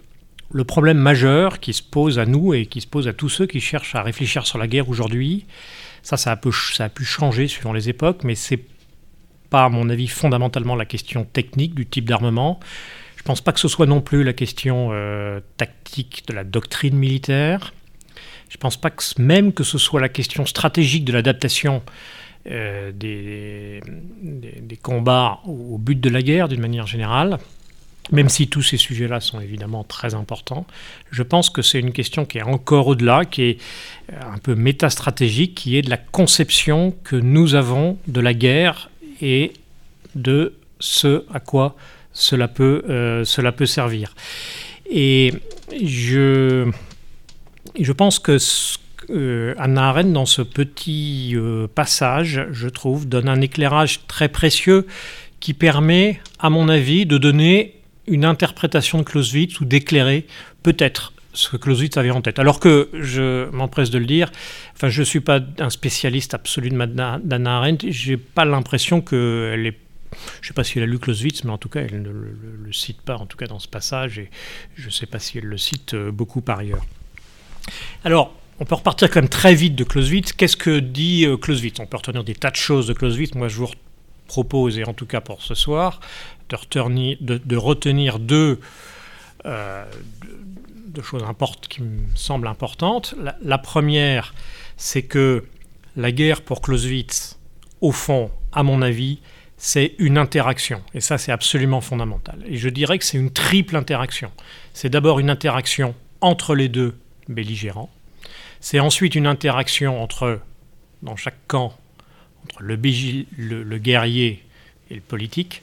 le 0.52 0.64
problème 0.64 0.98
majeur 0.98 1.60
qui 1.60 1.74
se 1.74 1.84
pose 1.84 2.20
à 2.20 2.26
nous 2.26 2.54
et 2.54 2.66
qui 2.66 2.82
se 2.82 2.88
pose 2.88 3.08
à 3.08 3.14
tous 3.14 3.30
ceux 3.30 3.46
qui 3.46 3.60
cherchent 3.60 3.96
à 3.96 4.04
réfléchir 4.04 4.46
sur 4.46 4.58
la 4.58 4.68
guerre 4.68 4.90
aujourd'hui, 4.90 5.46
ça, 6.04 6.18
ça 6.18 6.32
a, 6.32 6.36
peu, 6.36 6.52
ça 6.52 6.86
a 6.86 6.90
pu 6.90 7.06
changer 7.06 7.48
suivant 7.48 7.74
les 7.74 7.90
époques, 7.90 8.24
mais 8.24 8.36
c'est 8.36 8.60
pas, 9.50 9.66
à 9.66 9.70
mon 9.70 9.90
avis, 9.90 10.08
fondamentalement 10.08 10.76
la 10.76 10.86
question 10.86 11.26
technique 11.26 11.76
du 11.76 11.86
type 11.86 12.06
d'armement. 12.06 12.60
Je 13.22 13.24
pense 13.24 13.40
pas 13.40 13.52
que 13.52 13.60
ce 13.60 13.68
soit 13.68 13.86
non 13.86 14.02
plus 14.02 14.24
la 14.24 14.34
question 14.34 14.90
euh, 14.94 15.42
tactique 15.56 16.24
de 16.28 16.34
la 16.34 16.44
doctrine 16.44 16.96
militaire. 16.96 17.72
Je 18.50 18.58
pense 18.58 18.78
pas 18.82 18.90
que, 18.90 19.04
même 19.20 19.54
que 19.54 19.64
ce 19.64 19.78
soit 19.78 20.02
la 20.02 20.10
question 20.10 20.48
stratégique 20.48 21.06
de 21.06 21.14
l'adaptation 21.14 21.84
euh, 22.50 22.92
des, 22.92 23.80
combats 24.82 25.40
au, 25.46 25.76
au 25.76 25.78
but 25.78 26.02
de 26.02 26.10
la 26.10 26.24
guerre 26.24 26.48
d'une 26.48 26.62
manière 26.62 26.88
générale. 26.88 27.38
Même 28.12 28.28
si 28.28 28.48
tous 28.48 28.64
ces 28.64 28.78
sujets-là 28.78 29.20
sont 29.20 29.40
évidemment 29.40 29.84
très 29.84 30.16
importants, 30.16 30.66
je 31.12 31.22
pense 31.22 31.52
que 31.52 31.62
c'est 31.62 31.80
une 31.80 31.92
question 31.92 32.26
qui 32.26 32.40
est 32.40 32.42
encore 32.42 32.88
au-delà, 32.88 33.26
qui 33.26 33.44
est 33.44 33.62
euh, 34.12 34.20
un 34.34 34.40
peu 34.40 34.56
métastratégique, 34.56 35.54
qui 35.54 35.78
est 35.78 35.84
de 35.84 35.92
la 35.92 35.98
conception 35.98 36.96
que 37.04 37.16
nous 37.16 37.54
avons 37.54 38.00
de 38.08 38.20
la 38.20 38.34
guerre 38.34 38.90
et 39.22 39.54
de 40.16 40.56
ce 40.80 41.24
à 41.32 41.40
quoi 41.40 41.76
cela 42.14 42.48
peut, 42.48 42.84
euh, 42.90 43.24
cela 43.26 43.52
peut 43.52 43.66
servir. 43.66 44.14
Et 44.90 45.34
je, 45.84 46.70
je 47.80 47.92
pense 47.92 48.20
que 48.20 48.38
ce- 48.38 48.78
euh, 49.10 49.54
Anna 49.58 49.90
Arendt, 49.90 50.12
dans 50.12 50.26
ce 50.26 50.42
petit 50.42 51.34
euh, 51.36 51.68
passage, 51.68 52.46
je 52.52 52.68
trouve, 52.70 53.08
donne 53.08 53.28
un 53.28 53.42
éclairage 53.42 54.06
très 54.08 54.30
précieux 54.30 54.86
qui 55.40 55.54
permet, 55.54 56.20
à 56.40 56.50
mon 56.50 56.70
avis, 56.70 57.06
de 57.06 57.18
donner 57.18 57.76
une 58.08 58.26
interprétation 58.26 59.00
de 59.00 59.04
Clausewitz 59.04 59.60
ou 59.60 59.66
d'éclairer 59.66 60.28
peut-être 60.64 61.14
ce 61.34 61.50
que 61.50 61.58
Clausewitz 61.58 61.96
avait 61.98 62.12
en 62.12 62.22
tête. 62.22 62.40
Alors 62.40 62.60
que, 62.60 62.90
je 62.94 63.50
m'empresse 63.52 63.90
de 63.90 63.98
le 63.98 64.06
dire, 64.06 64.30
enfin, 64.76 64.90
je 64.90 65.00
ne 65.00 65.06
suis 65.06 65.22
pas 65.22 65.40
un 65.60 65.70
spécialiste 65.70 66.34
absolu 66.34 66.70
d'Anna 66.70 67.58
Arendt, 67.58 67.90
j'ai 67.90 68.18
pas 68.18 68.44
l'impression 68.46 69.02
qu'elle 69.02 69.66
est 69.66 69.78
je 70.12 70.46
ne 70.46 70.48
sais 70.48 70.54
pas 70.54 70.64
si 70.64 70.78
elle 70.78 70.84
a 70.84 70.88
lu 70.88 71.00
Clausewitz, 71.00 71.44
mais 71.44 71.52
en 71.52 71.58
tout 71.58 71.70
cas, 71.70 71.82
elle 71.82 72.02
ne 72.02 72.10
le, 72.10 72.74
cite 72.74 73.02
pas, 73.02 73.16
en 73.18 73.26
tout 73.26 73.38
cas 73.38 73.48
dans 73.48 73.60
ce 73.60 73.68
passage, 73.68 74.20
et 74.20 74.30
je 74.76 74.86
ne 74.88 74.92
sais 74.92 75.06
pas 75.06 75.20
si 75.20 75.38
elle 75.38 75.46
le 75.46 75.58
cite 75.58 75.94
euh, 75.94 76.12
beaucoup 76.12 76.42
par 76.42 76.60
ailleurs. 76.60 76.86
Alors, 78.04 78.34
on 78.60 78.66
peut 78.66 78.76
repartir 78.76 79.10
quand 79.10 79.22
même 79.22 79.30
très 79.30 79.56
vite 79.56 79.76
de 79.76 79.84
Clausewitz. 79.84 80.34
Qu'est-ce 80.34 80.58
que 80.58 80.80
dit 80.80 81.26
euh, 81.26 81.38
Clausewitz? 81.38 81.80
On 81.80 81.86
peut 81.86 81.98
retenir 81.98 82.24
des 82.24 82.36
tas 82.36 82.52
de 82.52 82.56
choses 82.56 82.88
de 82.88 82.94
Clausewitz. 82.94 83.34
Moi, 83.36 83.48
je 83.48 83.58
vous 83.58 83.70
propose, 84.28 84.78
et 84.78 84.86
en 84.86 84.94
tout 84.94 85.06
cas 85.06 85.20
pour 85.22 85.42
ce 85.42 85.56
soir, 85.56 86.00
de 86.50 86.56
retenir, 86.56 88.18
euh, 89.46 89.86
deux- 90.88 91.02
choses 91.04 91.24
importantes 91.24 91.68
qui 91.68 91.82
me 91.82 92.04
semblent 92.16 92.48
importantes. 92.48 93.16
La 93.42 93.58
première, 93.58 94.34
c'est 94.78 95.04
que 95.04 95.46
la 95.96 96.12
guerre 96.12 96.42
pour 96.42 96.62
Clausewitz, 96.62 97.38
au 97.82 97.92
fond, 97.92 98.30
à 98.52 98.64
mon 98.64 98.82
avis, 98.82 99.20
c'est 99.64 99.94
une 100.00 100.18
interaction. 100.18 100.82
Et 100.96 101.02
ça, 101.02 101.20
c'est 101.20 101.32
absolument 101.32 101.82
fondamental. 101.82 102.40
Et 102.48 102.58
je 102.58 102.68
dirais 102.68 102.98
que 102.98 103.06
c'est 103.06 103.20
une 103.20 103.30
triple 103.30 103.76
interaction. 103.76 104.32
C'est 104.74 104.90
d'abord 104.90 105.20
une 105.20 105.30
interaction 105.30 105.94
entre 106.20 106.56
les 106.56 106.68
deux 106.68 106.98
belligérants. 107.30 107.92
C'est 108.60 108.80
ensuite 108.80 109.14
une 109.14 109.28
interaction 109.28 110.02
entre, 110.02 110.40
dans 111.04 111.16
chaque 111.16 111.38
camp, 111.46 111.78
entre 112.44 112.64
le, 112.64 112.76
le 113.38 113.78
guerrier 113.78 114.44
et 114.90 114.96
le 114.96 115.02
politique. 115.02 115.62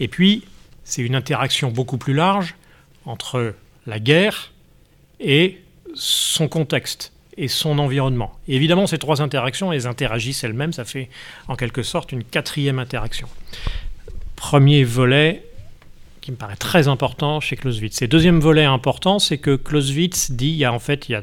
Et 0.00 0.08
puis, 0.08 0.42
c'est 0.82 1.02
une 1.02 1.14
interaction 1.14 1.70
beaucoup 1.70 1.98
plus 1.98 2.14
large 2.14 2.56
entre 3.04 3.54
la 3.86 4.00
guerre 4.00 4.50
et 5.20 5.62
son 5.94 6.48
contexte 6.48 7.12
et 7.40 7.48
son 7.48 7.78
environnement. 7.78 8.38
Évidemment, 8.48 8.86
ces 8.86 8.98
trois 8.98 9.22
interactions, 9.22 9.72
elles 9.72 9.86
interagissent 9.86 10.44
elles-mêmes, 10.44 10.74
ça 10.74 10.84
fait 10.84 11.08
en 11.48 11.56
quelque 11.56 11.82
sorte 11.82 12.12
une 12.12 12.22
quatrième 12.22 12.78
interaction. 12.78 13.28
Premier 14.36 14.84
volet 14.84 15.42
qui 16.20 16.32
me 16.32 16.36
paraît 16.36 16.56
très 16.56 16.86
important 16.86 17.40
chez 17.40 17.56
Clausewitz. 17.56 18.02
Et 18.02 18.08
deuxième 18.08 18.40
volet 18.40 18.64
important, 18.64 19.18
c'est 19.18 19.38
que 19.38 19.56
Clausewitz 19.56 20.32
dit, 20.32 20.48
il 20.48 20.56
y 20.56 20.66
a 20.66 20.72
en 20.72 20.78
fait, 20.78 21.08
il 21.08 21.12
y 21.12 21.14
a, 21.14 21.22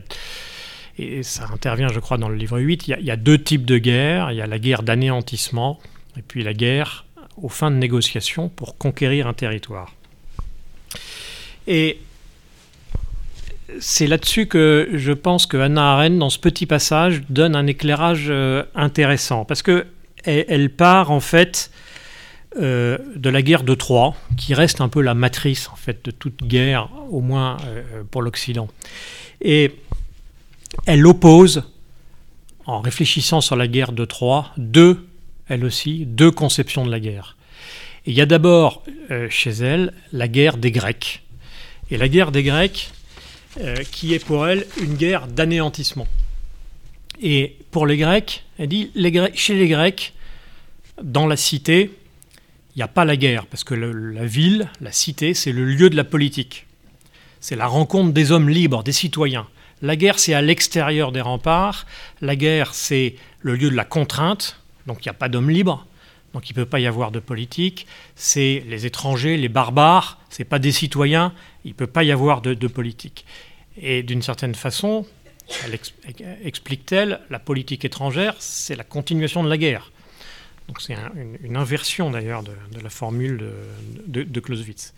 et 0.98 1.22
ça 1.22 1.48
intervient 1.54 1.90
je 1.90 2.00
crois 2.00 2.18
dans 2.18 2.30
le 2.30 2.36
livre 2.36 2.60
8, 2.60 2.88
il 2.88 2.92
y 2.92 2.94
a, 2.96 3.00
il 3.00 3.06
y 3.06 3.12
a 3.12 3.16
deux 3.16 3.38
types 3.38 3.66
de 3.66 3.78
guerres. 3.78 4.32
Il 4.32 4.38
y 4.38 4.42
a 4.42 4.48
la 4.48 4.58
guerre 4.58 4.82
d'anéantissement 4.82 5.80
et 6.18 6.24
puis 6.24 6.42
la 6.42 6.56
guerre 6.56 7.06
aux 7.40 7.50
fins 7.50 7.70
de 7.70 7.76
négociation 7.76 8.50
pour 8.50 8.80
conquérir 8.80 9.28
un 9.28 9.34
territoire. 9.34 9.94
Et 11.68 12.00
c'est 13.80 14.08
là-dessus 14.08 14.48
que 14.48 14.90
je 14.94 15.12
pense 15.12 15.46
que 15.46 15.58
Hannah 15.58 15.94
Arendt, 15.94 16.18
dans 16.18 16.30
ce 16.30 16.40
petit 16.40 16.66
passage, 16.66 17.24
donne 17.30 17.56
un 17.56 17.68
éclairage 17.68 18.28
euh, 18.30 18.64
intéressant. 18.76 19.46
Parce 19.46 19.62
que 19.62 19.86
elle, 20.24 20.70
part, 20.72 21.12
en 21.12 21.22
fait, 21.22 21.72
euh, 22.60 22.98
de 23.16 23.30
la 23.30 23.42
guerre 23.42 23.64
de 23.64 23.74
Troie, 23.76 24.14
qui 24.36 24.54
reste 24.54 24.82
un 24.82 24.90
peu 24.90 25.02
la 25.02 25.14
matrice 25.14 25.70
en 25.70 25.78
fait 25.78 26.04
de 26.04 26.12
toute 26.12 26.44
guerre, 26.44 26.90
au 27.12 27.22
moins 27.22 27.58
euh, 27.66 28.04
pour 28.10 28.22
l'Occident. 28.22 28.68
Et 29.40 29.72
elle 30.86 31.08
oppose, 31.08 31.64
en 32.66 32.82
réfléchissant 32.82 33.40
sur 33.40 33.56
la 33.56 33.68
guerre 33.68 33.94
de 33.94 34.04
Troie, 34.04 34.52
deux, 34.58 35.08
elle 35.48 35.64
aussi, 35.64 36.06
deux 36.06 36.32
conceptions 36.32 36.86
de 36.86 36.92
la 36.92 37.00
guerre. 37.00 37.38
il 38.06 38.14
y 38.14 38.20
a 38.20 38.26
d'abord 38.26 38.84
chez 39.30 39.52
elle 39.52 39.94
la 40.12 40.28
guerre 40.28 40.58
des 40.58 40.72
Grecs. 40.72 41.24
Et 41.90 41.96
la 41.96 42.10
guerre 42.10 42.34
des 42.34 42.44
Grecs, 42.44 42.92
qui 43.92 44.14
est 44.14 44.24
pour 44.24 44.48
elle 44.48 44.66
une 44.82 44.96
guerre 44.96 45.28
d'anéantissement. 45.28 46.08
Et 47.22 47.56
pour 47.72 47.88
les 47.88 47.98
Grecs, 47.98 48.44
elle 48.60 48.70
dit, 48.70 48.92
chez 49.34 49.56
les 49.56 49.68
Grecs, 49.68 50.14
dans 51.02 51.28
la 51.28 51.38
cité, 51.38 51.92
il 52.76 52.78
n'y 52.78 52.84
a 52.84 52.88
pas 52.88 53.06
la 53.06 53.18
guerre, 53.18 53.48
parce 53.48 53.64
que 53.64 53.74
la 53.74 54.26
ville, 54.26 54.70
la 54.82 54.92
cité, 54.92 55.34
c'est 55.34 55.52
le 55.52 55.66
lieu 55.66 55.90
de 55.90 55.96
la 55.96 56.04
politique. 56.04 56.68
C'est 57.40 57.56
la 57.56 57.68
rencontre 57.68 58.14
des 58.14 58.32
hommes 58.32 58.50
libres, 58.50 58.84
des 58.84 58.92
citoyens. 58.92 59.48
La 59.82 59.96
guerre, 59.96 60.20
c'est 60.20 60.34
à 60.34 60.42
l'extérieur 60.42 61.12
des 61.12 61.22
remparts. 61.22 61.86
La 62.22 62.36
guerre, 62.36 62.74
c'est 62.74 63.16
le 63.42 63.56
lieu 63.56 63.70
de 63.70 63.76
la 63.76 63.86
contrainte, 63.86 64.60
donc 64.86 65.06
il 65.06 65.08
n'y 65.08 65.12
a 65.12 65.14
pas 65.14 65.30
d'hommes 65.30 65.50
libres, 65.50 65.86
donc 66.34 66.50
il 66.50 66.54
ne 66.54 66.56
peut 66.56 66.70
pas 66.70 66.80
y 66.80 66.88
avoir 66.88 67.12
de 67.12 67.20
politique. 67.20 67.88
C'est 68.16 68.64
les 68.68 68.86
étrangers, 68.86 69.38
les 69.38 69.50
barbares, 69.50 70.20
ce 70.30 70.44
pas 70.44 70.60
des 70.60 70.72
citoyens, 70.72 71.34
il 71.68 71.72
ne 71.72 71.76
peut 71.76 71.88
pas 71.88 72.04
y 72.04 72.12
avoir 72.12 72.42
de, 72.42 72.54
de 72.54 72.68
politique. 72.68 73.26
Et 73.80 74.04
d'une 74.04 74.22
certaine 74.22 74.56
façon, 74.56 75.06
explique-t-elle, 76.44 77.20
la 77.30 77.40
politique 77.40 77.86
étrangère, 77.86 78.36
c'est 78.40 78.76
la 78.76 78.84
continuation 78.84 79.44
de 79.44 79.50
la 79.50 79.58
guerre. 79.58 79.92
Donc 80.68 80.82
c'est 80.82 80.96
une, 81.44 81.56
inversion 81.56 82.10
d'ailleurs 82.10 82.44
de, 82.44 82.80
la 82.82 82.90
formule 82.90 83.52
de, 84.08 84.40
Clausewitz. 84.40 84.94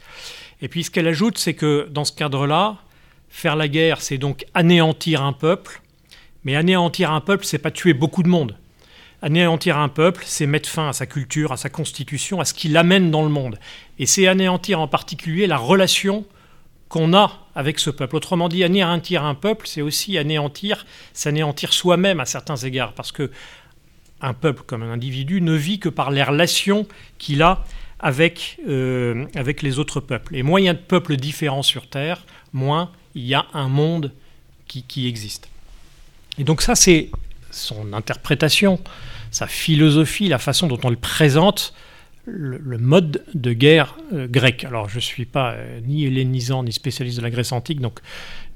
Et 0.62 0.68
puis 0.68 0.84
ce 0.84 0.92
qu'elle 0.92 1.08
ajoute, 1.08 1.38
c'est 1.38 1.54
que 1.54 1.88
dans 1.92 2.06
ce 2.06 2.12
cadre-là, 2.12 2.78
faire 3.30 3.56
la 3.56 3.68
guerre, 3.68 4.02
c'est 4.02 4.18
donc 4.18 4.46
anéantir 4.54 5.22
un 5.22 5.34
peuple, 5.34 5.82
mais 6.44 6.56
anéantir 6.56 7.12
un 7.12 7.22
peuple, 7.22 7.46
c'est 7.46 7.60
pas 7.60 7.72
tuer 7.72 7.94
beaucoup 7.94 8.24
de 8.24 8.30
monde. 8.30 8.58
Anéantir 9.22 9.78
un 9.78 9.90
peuple, 9.90 10.24
c'est 10.26 10.48
mettre 10.48 10.70
fin 10.70 10.90
à 10.90 10.94
sa 10.94 11.06
culture, 11.06 11.52
à 11.52 11.58
sa 11.58 11.70
constitution, 11.70 12.40
à 12.40 12.46
ce 12.46 12.54
qui 12.54 12.70
l'amène 12.70 13.12
dans 13.12 13.24
le 13.24 13.30
monde. 13.30 13.60
Et 14.00 14.06
c'est 14.06 14.28
anéantir 14.28 14.80
en 14.80 14.88
particulier 14.88 15.46
la 15.46 15.58
relation 15.58 16.26
qu'on 16.90 17.14
a 17.14 17.32
avec 17.56 17.80
ce 17.80 17.90
peuple. 17.90 18.16
Autrement 18.16 18.50
dit, 18.50 18.64
anéantir 18.64 19.24
un 19.24 19.36
peuple, 19.36 19.68
c'est 19.68 19.82
aussi 19.82 20.18
anéantir, 20.18 20.86
s'anéantir 21.14 21.72
soi-même 21.72 22.20
à 22.20 22.26
certains 22.26 22.58
égards, 22.58 22.94
parce 22.94 23.12
que 23.12 23.32
un 24.22 24.34
peuple 24.34 24.64
comme 24.66 24.84
un 24.84 24.92
individu 24.92 25.40
ne 25.42 25.54
vit 25.54 25.80
que 25.80 25.88
par 25.88 26.12
les 26.12 26.24
relations 26.24 26.88
qu'il 27.20 27.42
a 27.42 27.64
avec, 28.00 28.60
euh, 28.68 29.26
avec 29.36 29.62
les 29.62 29.80
autres 29.80 30.00
peuples. 30.00 30.36
Et 30.36 30.44
moins 30.44 30.60
il 30.60 30.66
y 30.66 30.70
a 30.70 30.74
de 30.74 30.80
peuples 30.80 31.16
différents 31.16 31.64
sur 31.64 31.88
Terre, 31.88 32.26
moins 32.52 32.92
il 33.16 33.26
y 33.26 33.34
a 33.34 33.46
un 33.54 33.70
monde 33.70 34.12
qui, 34.68 34.84
qui 34.84 35.08
existe. 35.08 35.48
Et 36.38 36.44
donc 36.44 36.62
ça, 36.62 36.76
c'est 36.76 37.10
son 37.52 37.94
interprétation, 37.94 38.80
sa 39.32 39.48
philosophie, 39.48 40.28
la 40.28 40.40
façon 40.40 40.68
dont 40.68 40.80
on 40.84 40.90
le 40.90 40.96
présente, 40.96 41.74
le, 42.30 42.78
mode 42.78 43.24
de 43.34 43.54
guerre 43.54 43.98
euh, 44.14 44.28
grec. 44.28 44.64
Alors 44.64 44.90
je 44.90 44.96
ne 44.96 45.02
suis 45.02 45.26
pas 45.26 45.54
euh, 45.54 45.80
ni 45.86 46.06
hellénisant 46.06 46.64
ni 46.64 46.72
spécialiste 46.72 47.18
de 47.18 47.24
la 47.24 47.30
Grèce 47.30 47.52
antique, 47.52 47.82
donc 47.82 48.00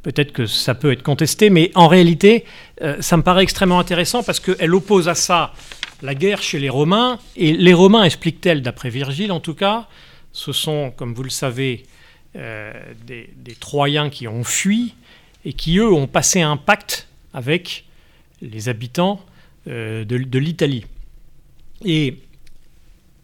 Peut-être 0.03 0.33
que 0.33 0.45
ça 0.45 0.75
peut 0.75 0.91
être 0.91 1.01
contesté, 1.01 1.49
mais 1.49 1.71
en 1.75 1.87
réalité, 1.87 2.43
euh, 2.81 3.01
ça 3.01 3.15
me 3.15 3.23
paraît 3.23 3.43
extrêmement 3.43 3.79
intéressant 3.79 4.21
parce 4.21 4.41
qu'elle 4.41 4.75
oppose 4.75 5.07
à 5.07 5.15
ça 5.15 5.53
la 6.01 6.13
guerre 6.13 6.41
chez 6.41 6.59
les 6.59 6.67
Romains. 6.67 7.19
Et 7.37 7.53
les 7.53 7.73
Romains, 7.73 8.03
explique-t-elle, 8.03 8.61
d'après 8.61 8.89
Virgile 8.89 9.31
en 9.31 9.39
tout 9.39 9.53
cas, 9.53 9.87
ce 10.33 10.51
sont, 10.51 10.91
comme 10.91 11.13
vous 11.13 11.23
le 11.23 11.29
savez, 11.29 11.83
euh, 12.35 12.73
des, 13.07 13.29
Troyens 13.61 14.09
qui 14.09 14.27
ont 14.27 14.43
fui 14.43 14.93
et 15.45 15.53
qui, 15.53 15.77
eux, 15.77 15.93
ont 15.93 16.07
passé 16.07 16.41
un 16.41 16.57
pacte 16.57 17.07
avec 17.33 17.85
les 18.41 18.67
habitants 18.67 19.21
euh, 19.69 20.03
de, 20.03 20.37
l'Italie. 20.37 20.85
Et 21.85 22.17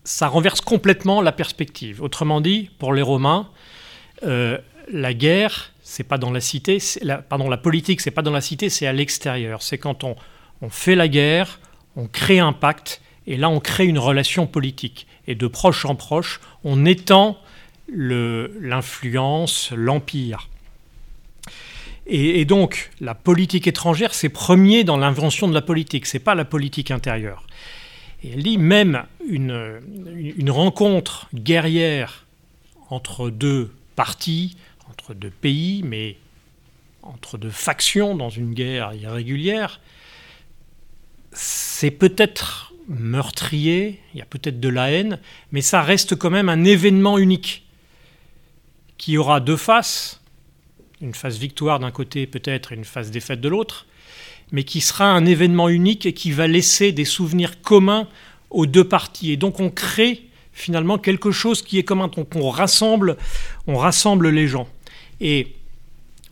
ça 0.03 0.27
renverse 0.27 0.61
complètement 0.61 1.21
la 1.21 1.31
perspective. 1.31 2.01
Autrement 2.01 2.41
dit, 2.41 2.69
pour 2.79 2.93
les 2.93 3.01
Romains, 3.01 3.49
la 4.21 5.13
guerre 5.13 5.71
c'est 5.89 6.03
pas 6.03 6.19
dans 6.19 6.29
la 6.29 6.39
cité, 6.39 6.77
pardon, 7.29 7.49
la 7.49 7.57
politique, 7.57 7.99
c'est 7.99 8.11
pas 8.11 8.21
dans 8.21 8.31
la 8.31 8.41
cité, 8.41 8.69
c'est 8.69 8.85
à 8.85 8.93
l'extérieur. 8.93 9.63
C'est 9.63 9.79
quand 9.79 10.03
on, 10.03 10.15
on 10.61 10.69
fait 10.69 10.93
la 10.93 11.07
guerre, 11.07 11.59
on 11.95 12.05
crée 12.05 12.37
un 12.37 12.53
pacte, 12.53 13.01
et 13.25 13.37
là 13.37 13.49
on 13.49 13.59
crée 13.59 13.87
une 13.87 13.97
relation 13.97 14.45
politique. 14.45 15.07
Et 15.27 15.33
de 15.33 15.47
proche 15.47 15.85
en 15.85 15.95
proche, 15.95 16.41
on 16.63 16.85
étend 16.85 17.39
l'influence, 17.91 19.71
l'empire. 19.75 20.47
Et, 22.05 22.45
donc, 22.45 22.91
la 23.01 23.13
politique 23.15 23.67
étrangère, 23.67 24.13
c'est 24.15 24.29
premier 24.29 24.83
dans 24.83 24.97
l'invention 24.97 25.47
de 25.47 25.53
la 25.53 25.61
politique, 25.61 26.05
c'est 26.05 26.19
pas 26.19 26.33
la 26.33 26.45
politique 26.45 26.91
intérieure. 26.91 27.45
Et 28.23 28.31
elle 28.31 28.43
dit 28.43 28.57
même 28.57 29.05
une, 29.27 30.49
rencontre 30.49 31.27
guerrière 31.33 32.25
entre 32.89 33.29
deux 33.29 33.71
partis, 33.95 34.57
entre 34.89 35.13
deux 35.13 35.29
pays, 35.29 35.83
mais 35.83 36.17
entre 37.01 37.37
deux 37.37 37.49
factions 37.49 38.15
dans 38.15 38.29
une 38.29 38.53
guerre 38.53 38.93
irrégulière, 38.93 39.79
c'est 41.31 41.91
peut-être 41.91 42.73
meurtrier, 42.87 44.01
il 44.13 44.19
y 44.19 44.21
a 44.21 44.25
peut-être 44.25 44.59
de 44.59 44.69
la 44.69 44.91
haine, 44.91 45.19
mais 45.51 45.61
ça 45.61 45.81
reste 45.81 46.15
quand 46.15 46.31
même 46.31 46.49
un 46.49 46.63
événement 46.63 47.17
unique 47.17 47.65
qui 48.97 49.17
aura 49.17 49.39
deux 49.39 49.57
faces, 49.57 50.21
une 50.99 51.13
phase 51.13 51.37
victoire 51.37 51.79
d'un 51.79 51.91
côté 51.91 52.27
peut-être 52.27 52.73
et 52.73 52.75
une 52.75 52.83
phase 52.83 53.11
défaite 53.11 53.39
de 53.39 53.47
l'autre, 53.47 53.85
mais 54.51 54.63
qui 54.63 54.81
sera 54.81 55.05
un 55.05 55.25
événement 55.25 55.69
unique 55.69 56.05
et 56.05 56.13
qui 56.13 56.31
va 56.31 56.47
laisser 56.47 56.91
des 56.91 57.05
souvenirs 57.05 57.61
communs 57.61 58.07
aux 58.49 58.65
deux 58.65 58.83
parties. 58.83 59.31
Et 59.31 59.37
donc 59.37 59.59
on 59.59 59.69
crée 59.69 60.23
finalement 60.53 60.97
quelque 60.97 61.31
chose 61.31 61.61
qui 61.61 61.77
est 61.77 61.83
commun, 61.83 62.07
donc 62.07 62.35
on 62.35 62.49
rassemble, 62.49 63.17
on 63.67 63.77
rassemble 63.77 64.29
les 64.29 64.47
gens. 64.47 64.67
Et 65.21 65.55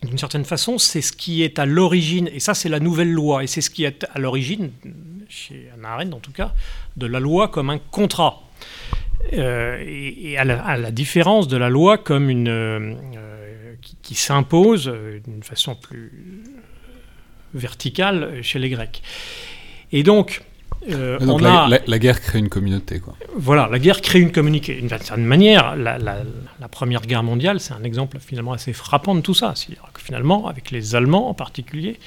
d'une 0.02 0.18
certaine 0.18 0.44
façon, 0.44 0.78
c'est 0.78 1.00
ce 1.00 1.12
qui 1.12 1.42
est 1.42 1.58
à 1.58 1.66
l'origine, 1.66 2.28
et 2.32 2.40
ça 2.40 2.54
c'est 2.54 2.68
la 2.68 2.80
nouvelle 2.80 3.10
loi, 3.10 3.42
et 3.42 3.46
c'est 3.46 3.60
ce 3.60 3.70
qui 3.70 3.84
est 3.84 4.06
à 4.12 4.18
l'origine, 4.18 4.70
chez 5.28 5.68
Anna 5.74 5.94
Arendt 5.94 6.14
en 6.14 6.20
tout 6.20 6.32
cas, 6.32 6.54
de 6.96 7.06
la 7.06 7.20
loi 7.20 7.48
comme 7.48 7.70
un 7.70 7.78
contrat. 7.78 8.42
Euh, 9.32 9.82
et, 9.84 10.38
à, 10.38 10.44
la, 10.44 10.90
différence 10.92 11.48
de 11.48 11.56
la 11.56 11.68
loi 11.68 11.98
comme 11.98 12.30
une 12.30 12.48
euh, 12.48 12.94
qui, 14.02 14.14
s'impose 14.14 14.92
d'une 15.26 15.42
façon 15.42 15.74
plus 15.74 16.44
verticale 17.54 18.42
chez 18.42 18.58
les 18.58 18.70
Grecs. 18.70 19.02
Et 19.92 20.02
donc, 20.02 20.42
euh, 20.88 21.18
on 21.20 21.38
la, 21.38 21.64
a... 21.64 21.68
la, 21.86 21.98
guerre 21.98 22.20
crée 22.20 22.38
une 22.38 22.48
communauté. 22.48 23.00
Quoi. 23.00 23.16
Voilà, 23.36 23.68
la 23.70 23.78
guerre 23.78 24.00
crée 24.00 24.20
une 24.20 24.30
communauté. 24.30 24.74
D'une 24.76 24.88
certaine 24.88 25.24
manière, 25.24 25.76
la, 25.76 25.96
Première 26.70 27.02
Guerre 27.02 27.22
mondiale, 27.22 27.60
c'est 27.60 27.72
un 27.72 27.82
exemple 27.82 28.18
finalement 28.20 28.52
assez 28.52 28.72
frappant 28.72 29.14
de 29.14 29.20
tout 29.20 29.34
ça. 29.34 29.54
C'est-à-dire 29.56 29.88
que 29.92 30.00
finalement, 30.00 30.46
avec 30.46 30.70
les 30.70 30.94
Allemands 30.94 31.28
en 31.28 31.34
particulier, 31.34 31.98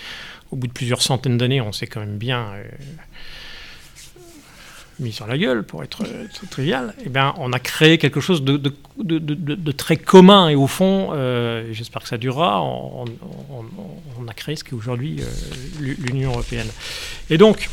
au 0.52 0.56
bout 0.56 0.68
de 0.68 0.74
plusieurs 0.74 1.02
centaines 1.02 1.38
d'années, 1.38 1.62
on 1.62 1.72
s'est 1.72 1.88
quand 1.88 2.00
même 2.00 2.18
bien 2.18 2.48
euh, 2.54 2.64
mis 5.00 5.12
sur 5.12 5.28
la 5.28 5.38
gueule, 5.38 5.64
pour 5.64 5.84
être 5.84 6.04
euh, 6.04 6.26
trivial. 6.50 6.94
Eh 7.06 7.10
bien, 7.10 7.34
on 7.38 7.54
a 7.54 7.60
créé 7.60 7.98
quelque 7.98 8.20
chose 8.20 8.44
de, 8.44 9.72
très 9.72 9.98
commun. 9.98 10.50
Et 10.50 10.56
au 10.56 10.68
fond, 10.68 11.12
j'espère 11.72 12.04
que 12.04 12.08
ça 12.10 12.18
durera, 12.18 12.62
on, 12.62 13.06
a 14.28 14.34
créé 14.34 14.56
ce 14.56 14.64
qui 14.64 14.72
est 14.72 14.78
aujourd'hui 14.78 15.22
l'Union 15.80 16.32
européenne. 16.32 16.68
Et 17.30 17.38
donc, 17.38 17.70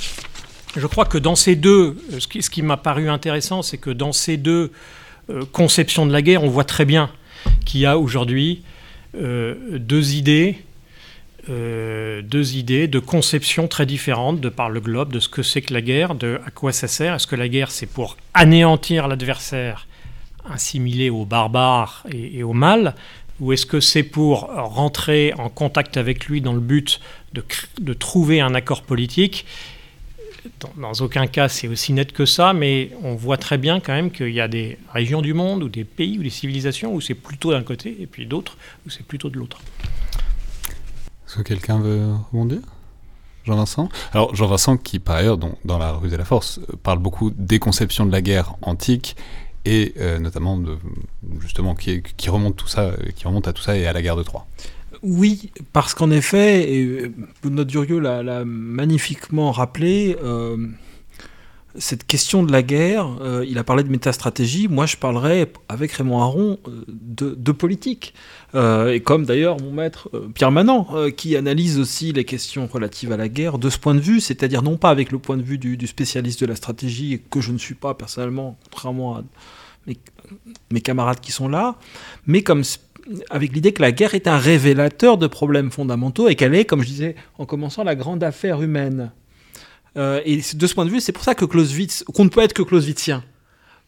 je 0.77 0.87
crois 0.87 1.05
que 1.05 1.19
dans 1.19 1.35
ces 1.35 1.57
deux, 1.57 1.97
euh, 2.13 2.21
ce 2.21 2.51
qui, 2.51 2.63
m'a 2.63 2.77
paru 2.77 3.09
intéressant, 3.09 3.63
c'est 3.63 3.79
que 3.79 3.91
dans 3.91 4.13
ces 4.13 4.37
deux 4.37 4.71
euh, 5.31 5.45
conceptions 5.53 6.07
de 6.07 6.13
la 6.13 6.23
guerre, 6.23 6.45
on 6.45 6.49
voit 6.49 6.65
très 6.65 6.85
bien 6.85 7.11
qu'il 7.65 7.81
y 7.81 7.87
a 7.87 7.99
aujourd'hui 7.99 8.63
euh, 9.17 9.79
deux 9.79 10.15
idées, 10.15 10.59
deux 11.49 12.57
idées 12.57 12.89
de 12.89 12.99
conceptions 12.99 13.69
très 13.69 13.87
différentes 13.87 14.41
de 14.41 14.49
par 14.49 14.69
le 14.69 14.81
globe 14.81 15.13
de 15.13 15.21
ce 15.21 15.29
que 15.29 15.43
c'est 15.43 15.63
que 15.63 15.73
la 15.73 15.81
guerre, 15.81 16.15
de 16.15 16.41
à 16.45 16.51
quoi 16.51 16.73
ça 16.73 16.89
sert. 16.89 17.15
Est-ce 17.15 17.27
que 17.27 17.37
la 17.37 17.49
guerre 17.49 17.71
c'est 17.71 17.87
pour 17.87 18.17
anéantir 18.35 19.09
l'adversaire, 19.09 19.87
assimilé 20.51 21.11
aux 21.11 21.25
barbares 21.25 22.05
et, 22.13 22.43
au 22.43 22.53
mal, 22.53 22.95
ou 23.41 23.53
est-ce 23.53 23.67
que 23.67 23.81
c'est 23.81 24.03
pour 24.03 24.51
rentrer 24.53 25.33
en 25.39 25.49
contact 25.49 25.97
avec 25.97 26.27
lui 26.27 26.41
dans 26.41 26.53
le 26.53 26.61
but 26.61 27.01
de 27.33 27.93
trouver 27.95 28.41
un 28.41 28.55
accord 28.55 28.83
politique? 28.83 29.47
Dans, 30.77 30.93
aucun 31.01 31.27
cas 31.27 31.49
c'est 31.49 31.69
aussi 31.69 31.93
net 31.93 32.13
que 32.13 32.25
ça, 32.25 32.53
mais 32.53 32.91
on 33.03 33.15
voit 33.15 33.37
très 33.37 33.59
bien 33.59 33.81
quand 33.81 33.93
même 33.93 34.11
qu'il 34.11 34.31
y 34.31 34.41
a 34.41 34.49
des 34.49 34.79
régions 34.93 35.21
du 35.21 35.35
monde 35.35 35.63
ou 35.63 35.69
des 35.69 35.85
pays 35.85 36.19
ou 36.19 36.23
des 36.23 36.31
civilisations 36.31 36.95
où 36.95 37.01
c'est 37.01 37.15
plutôt 37.15 37.53
d'un 37.53 37.63
côté 37.63 37.97
et 38.01 38.07
puis 38.07 38.27
d'autres 38.27 38.57
où 38.87 38.91
c'est 38.91 39.05
plutôt 39.05 39.31
de 39.31 39.39
l'autre. 39.39 39.61
Est-ce 41.29 41.37
que 41.37 41.43
quelqu'un 41.43 41.79
veut 41.79 42.07
rebondir? 42.33 42.61
Jean-Vincent? 43.45 43.91
Alors 44.15 44.35
Jean-Vincent 44.35 44.79
qui 44.79 44.99
par 44.99 45.17
ailleurs 45.17 45.37
dans, 45.37 45.79
La 45.79 45.93
rue 45.93 46.09
de 46.09 46.17
la 46.17 46.25
Force 46.25 46.59
parle 46.83 47.01
beaucoup 47.01 47.31
des 47.37 47.59
conceptions 47.59 48.07
de 48.07 48.13
la 48.13 48.23
guerre 48.23 48.55
antique 48.63 49.15
et 49.67 49.93
notamment 50.21 50.57
de, 50.57 50.79
justement 51.41 51.75
qui, 51.75 52.03
remonte 52.29 52.57
tout 52.57 52.67
ça, 52.69 52.93
qui 53.15 53.27
remonte 53.27 53.47
à 53.47 53.53
tout 53.53 53.61
ça 53.61 53.77
et 53.77 53.87
à 53.87 53.93
la 53.93 54.01
guerre 54.01 54.17
de 54.17 54.23
Troie. 54.23 54.47
Oui, 55.03 55.53
parce 55.75 55.93
qu'en 55.93 56.11
effet, 56.11 56.73
et 56.73 57.13
notre 57.45 57.71
Durieux 57.71 57.99
l'a 57.99 58.45
magnifiquement 58.47 59.53
rappelé, 59.53 60.17
cette 61.77 62.07
question 62.07 62.43
de 62.43 62.51
la 62.51 62.63
guerre, 62.63 63.07
euh, 63.21 63.45
il 63.47 63.59
a 63.59 63.65
parlé 63.65 63.83
de 63.83 63.91
métastratégie, 63.91 64.69
moi 64.69 64.87
je 64.87 64.97
parlerai 64.97 65.53
avec 65.69 65.93
Raymond 65.93 66.21
Aron 66.21 66.59
euh, 66.67 66.85
de, 66.89 67.53
politique. 67.53 68.15
Euh, 68.55 68.93
et 68.93 69.01
comme 69.01 69.27
d'ailleurs 69.27 69.61
mon 69.61 69.71
maître 69.71 70.11
Pierre 70.35 70.51
Manant, 70.51 70.89
qui 71.17 71.37
analyse 71.37 71.79
aussi 71.79 72.13
les 72.13 72.25
questions 72.25 72.67
relatives 72.67 73.13
à 73.13 73.17
la 73.17 73.29
guerre 73.29 73.59
de 73.59 73.69
ce 73.69 73.79
point 73.79 73.95
de 73.95 74.01
vue, 74.01 74.21
c'est-à-dire 74.21 74.63
non 74.63 74.77
pas 74.77 74.91
avec 74.91 75.13
le 75.13 75.19
point 75.19 75.37
de 75.37 75.43
vue 75.43 75.59
du, 75.59 75.87
spécialiste 75.87 76.41
de 76.41 76.47
la 76.47 76.57
stratégie, 76.57 77.21
que 77.31 77.41
je 77.41 77.53
ne 77.53 77.59
suis 77.59 77.75
pas 77.75 77.95
personnellement, 77.95 78.57
contrairement 78.65 79.17
à 79.17 79.25
mes, 79.87 79.99
mes 80.71 80.81
camarades 80.81 81.21
qui 81.21 81.33
sont 81.33 81.49
là, 81.49 81.77
mais 82.27 82.43
comme 82.43 82.63
avec 83.31 83.53
l'idée 83.53 83.73
que 83.73 83.83
la 83.83 83.93
guerre 83.93 84.15
est 84.15 84.27
un 84.27 84.39
révélateur 84.39 85.19
de 85.19 85.27
problèmes 85.27 85.71
fondamentaux 85.71 86.29
et 86.29 86.35
qu'elle 86.35 86.55
est, 86.55 86.65
comme 86.65 86.83
je 86.83 86.89
disais 86.89 87.17
en 87.39 87.47
commençant, 87.47 87.85
la 87.85 87.95
grande 87.95 88.23
affaire 88.23 88.63
humaine. 88.63 89.11
Euh, 89.99 90.21
et 90.25 90.37
de 90.37 90.67
ce 90.67 90.75
point 90.75 90.85
de 90.85 90.91
vue, 90.91 91.01
c'est 91.01 91.13
pour 91.13 91.25
ça 91.25 91.35
que 91.35 91.45
Clausewitz, 91.45 92.05
qu'on 92.15 92.25
ne 92.25 92.31
peut 92.31 92.41
être 92.41 92.55
que 92.55 92.63
Clausewitzien. 92.63 93.25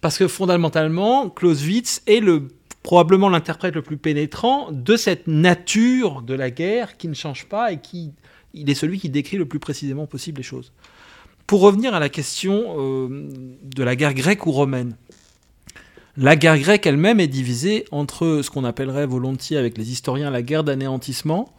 Parce 0.01 0.19
que 0.19 0.28
fondamentalement, 0.28 1.31
Clausewitz 1.31 2.03
est 2.07 2.20
le, 2.20 2.49
probablement 2.82 3.28
l'interprète 3.28 3.74
le 3.74 3.82
plus 3.82 3.97
pénétrant 3.97 4.73
de 4.73 4.97
cette 4.97 5.27
nature 5.27 6.23
de 6.23 6.35
la 6.35 6.51
guerre 6.51 6.97
qui 6.97 7.09
ne 7.09 7.15
change 7.15 7.47
pas 7.47 7.73
et 7.73 7.81
qui 7.81 8.12
il 8.53 8.69
est 8.69 8.74
celui 8.74 8.99
qui 8.99 9.09
décrit 9.09 9.37
le 9.37 9.47
plus 9.47 9.61
précisément 9.61 10.07
possible 10.07 10.39
les 10.39 10.43
choses. 10.43 10.73
Pour 11.47 11.61
revenir 11.61 11.95
à 11.95 12.01
la 12.01 12.09
question 12.09 12.77
euh, 12.78 13.28
de 13.62 13.82
la 13.82 13.95
guerre 13.95 14.15
grecque 14.15 14.47
ou 14.47 14.53
romaine, 14.53 14.97
la 16.16 16.37
guerre 16.37 16.59
grecque 16.59 16.87
elle-même 16.87 17.20
est 17.20 17.28
divisée 17.28 17.85
entre 17.93 18.41
ce 18.43 18.51
qu'on 18.51 18.65
appellerait 18.65 19.07
volontiers 19.07 19.57
avec 19.57 19.78
les 19.78 19.93
historiens 19.93 20.31
la 20.31 20.43
guerre 20.43 20.65
d'anéantissement, 20.65 21.55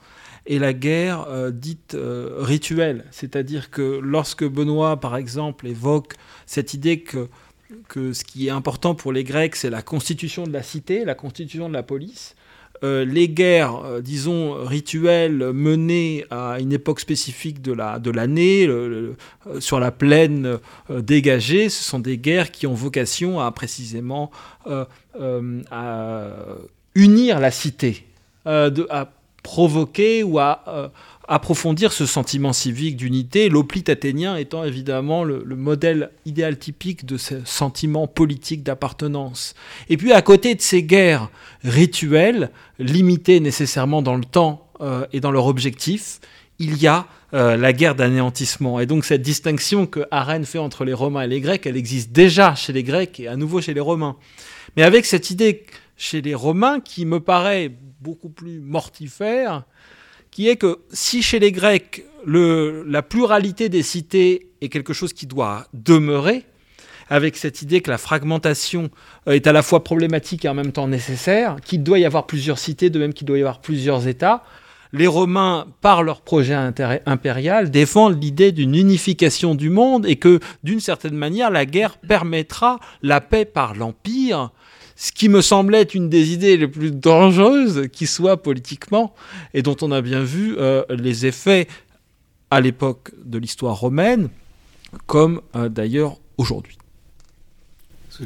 et 0.45 0.59
la 0.59 0.73
guerre 0.73 1.25
euh, 1.29 1.51
dite 1.51 1.93
euh, 1.93 2.37
rituelle. 2.39 3.05
C'est-à-dire 3.11 3.69
que 3.69 3.99
lorsque 4.01 4.43
Benoît, 4.43 4.99
par 4.99 5.15
exemple, 5.15 5.67
évoque 5.67 6.15
cette 6.45 6.73
idée 6.73 7.01
que, 7.01 7.27
que 7.87 8.13
ce 8.13 8.23
qui 8.23 8.47
est 8.47 8.51
important 8.51 8.95
pour 8.95 9.11
les 9.11 9.23
Grecs, 9.23 9.55
c'est 9.55 9.69
la 9.69 9.81
constitution 9.81 10.45
de 10.45 10.51
la 10.51 10.63
cité, 10.63 11.05
la 11.05 11.15
constitution 11.15 11.69
de 11.69 11.73
la 11.73 11.83
police, 11.83 12.35
euh, 12.83 13.05
les 13.05 13.29
guerres, 13.29 14.01
disons, 14.01 14.55
rituelles 14.65 15.53
menées 15.53 16.25
à 16.31 16.59
une 16.59 16.73
époque 16.73 16.99
spécifique 16.99 17.61
de 17.61 18.11
l'année, 18.11 18.65
de 18.65 19.13
sur 19.59 19.79
la 19.79 19.91
plaine 19.91 20.57
dégagée, 20.89 21.69
ce 21.69 21.83
sont 21.83 21.99
des 21.99 22.17
guerres 22.17 22.49
qui 22.49 22.65
ont 22.65 22.73
vocation 22.73 23.39
à 23.39 23.51
précisément 23.51 24.31
à 24.65 26.37
unir 26.95 27.39
la 27.39 27.51
cité, 27.51 28.07
à 28.45 29.11
provoquer 29.43 30.23
ou 30.23 30.39
à 30.39 30.63
euh, 30.67 30.87
approfondir 31.27 31.93
ce 31.93 32.05
sentiment 32.05 32.53
civique 32.53 32.97
d'unité, 32.97 33.49
l'oplite 33.49 33.89
athénien 33.89 34.35
étant 34.35 34.63
évidemment 34.63 35.23
le, 35.23 35.43
modèle 35.55 36.11
idéal 36.25 36.57
typique 36.57 37.05
de 37.05 37.17
ce 37.17 37.35
sentiment 37.45 38.07
politique 38.07 38.63
d'appartenance. 38.63 39.55
Et 39.89 39.97
puis 39.97 40.11
à 40.11 40.21
côté 40.21 40.55
de 40.55 40.61
ces 40.61 40.83
guerres 40.83 41.29
rituelles, 41.63 42.51
limitées 42.79 43.39
nécessairement 43.39 44.01
dans 44.01 44.15
le 44.15 44.25
temps 44.25 44.67
euh, 44.81 45.05
et 45.13 45.19
dans 45.19 45.31
leur 45.31 45.45
objectif, 45.45 46.19
il 46.59 46.77
y 46.77 46.87
a 46.87 47.07
euh, 47.33 47.55
la 47.55 47.71
guerre 47.71 47.95
d'anéantissement. 47.95 48.79
Et 48.79 48.85
donc 48.85 49.05
cette 49.05 49.21
distinction 49.21 49.85
que 49.87 50.01
Arène 50.11 50.45
fait 50.45 50.59
entre 50.59 50.83
les 50.83 50.93
Romains 50.93 51.23
et 51.23 51.27
les 51.27 51.39
Grecs, 51.39 51.65
elle 51.65 51.77
existe 51.77 52.11
déjà 52.11 52.55
chez 52.55 52.73
les 52.73 52.83
Grecs 52.83 53.19
et 53.19 53.27
à 53.27 53.37
nouveau 53.37 53.61
chez 53.61 53.73
les 53.73 53.79
Romains. 53.79 54.17
Mais 54.75 54.83
avec 54.83 55.05
cette 55.05 55.29
idée 55.31 55.65
chez 56.01 56.21
les 56.21 56.33
Romains 56.33 56.79
qui 56.79 57.05
me 57.05 57.19
paraît 57.19 57.71
beaucoup 58.01 58.29
plus 58.29 58.59
mortifère, 58.59 59.63
qui 60.31 60.49
est 60.49 60.55
que 60.55 60.79
si 60.91 61.21
chez 61.21 61.37
les 61.37 61.51
Grecs, 61.51 62.03
la 62.25 63.03
pluralité 63.03 63.69
des 63.69 63.83
cités 63.83 64.49
est 64.61 64.69
quelque 64.69 64.93
chose 64.93 65.13
qui 65.13 65.27
doit 65.27 65.67
demeurer, 65.73 66.45
avec 67.07 67.37
cette 67.37 67.61
idée 67.61 67.81
que 67.81 67.91
la 67.91 67.97
fragmentation 67.99 68.89
euh, 69.27 69.33
est 69.33 69.45
à 69.45 69.51
la 69.51 69.61
fois 69.61 69.83
problématique 69.83 70.45
et 70.45 70.49
en 70.49 70.53
même 70.53 70.71
temps 70.71 70.87
nécessaire, 70.87 71.57
qu'il 71.63 71.83
doit 71.83 71.99
y 71.99 72.05
avoir 72.05 72.25
plusieurs 72.25 72.57
cités, 72.57 72.89
de 72.89 72.97
même 72.97 73.13
qu'il 73.13 73.27
doit 73.27 73.37
y 73.37 73.41
avoir 73.41 73.59
plusieurs 73.59 74.07
États, 74.07 74.43
les 74.93 75.07
Romains, 75.07 75.67
par 75.81 76.03
leur 76.03 76.21
projet 76.21 76.55
impérial, 77.05 77.69
défendent 77.69 78.21
l'idée 78.21 78.51
d'une 78.51 78.75
unification 78.75 79.55
du 79.55 79.69
monde 79.69 80.05
et 80.05 80.17
que, 80.17 80.39
d'une 80.63 80.79
certaine 80.79 81.15
manière, 81.15 81.49
la 81.49 81.65
guerre 81.65 81.97
permettra 81.97 82.79
la 83.01 83.21
paix 83.21 83.45
par 83.45 83.73
l'Empire, 83.75 84.51
ce 85.01 85.11
qui 85.11 85.29
me 85.29 85.41
semblait 85.41 85.81
être 85.81 85.95
une 85.95 86.09
des 86.09 86.31
idées 86.31 86.57
les 86.57 86.67
plus 86.67 86.91
dangereuses 86.91 87.87
qui 87.91 88.05
soit 88.05 88.43
politiquement, 88.43 89.15
et 89.55 89.63
dont 89.63 89.75
on 89.81 89.91
a 89.91 89.99
bien 89.99 90.21
vu 90.21 90.55
euh, 90.59 90.83
les 90.91 91.25
effets 91.25 91.67
à 92.51 92.61
l'époque 92.61 93.09
de 93.25 93.39
l'histoire 93.39 93.79
romaine, 93.79 94.29
comme 95.07 95.41
euh, 95.55 95.69
d'ailleurs 95.69 96.17
aujourd'hui. 96.37 96.77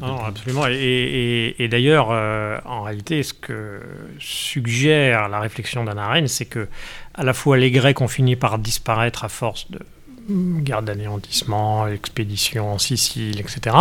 Non, 0.02 0.18
absolument. 0.18 0.66
Et, 0.68 1.68
d'ailleurs, 1.72 2.10
euh, 2.12 2.60
en 2.66 2.82
réalité, 2.82 3.24
ce 3.24 3.34
que 3.34 3.80
suggère 4.20 5.30
la 5.30 5.40
réflexion 5.40 5.86
d'Anna 5.86 6.04
Arendt, 6.08 6.28
c'est 6.28 6.44
que 6.44 6.68
à 7.14 7.24
la 7.24 7.32
fois 7.32 7.56
les 7.56 7.72
Grecs 7.72 8.02
ont 8.02 8.10
fini 8.10 8.36
par 8.36 8.60
disparaître 8.60 9.24
à 9.24 9.30
force 9.30 9.72
de 9.72 9.80
guerre 10.28 10.82
d'anéantissement, 10.82 11.88
expédition 11.88 12.74
en 12.74 12.78
Sicile, 12.78 13.40
etc. 13.40 13.76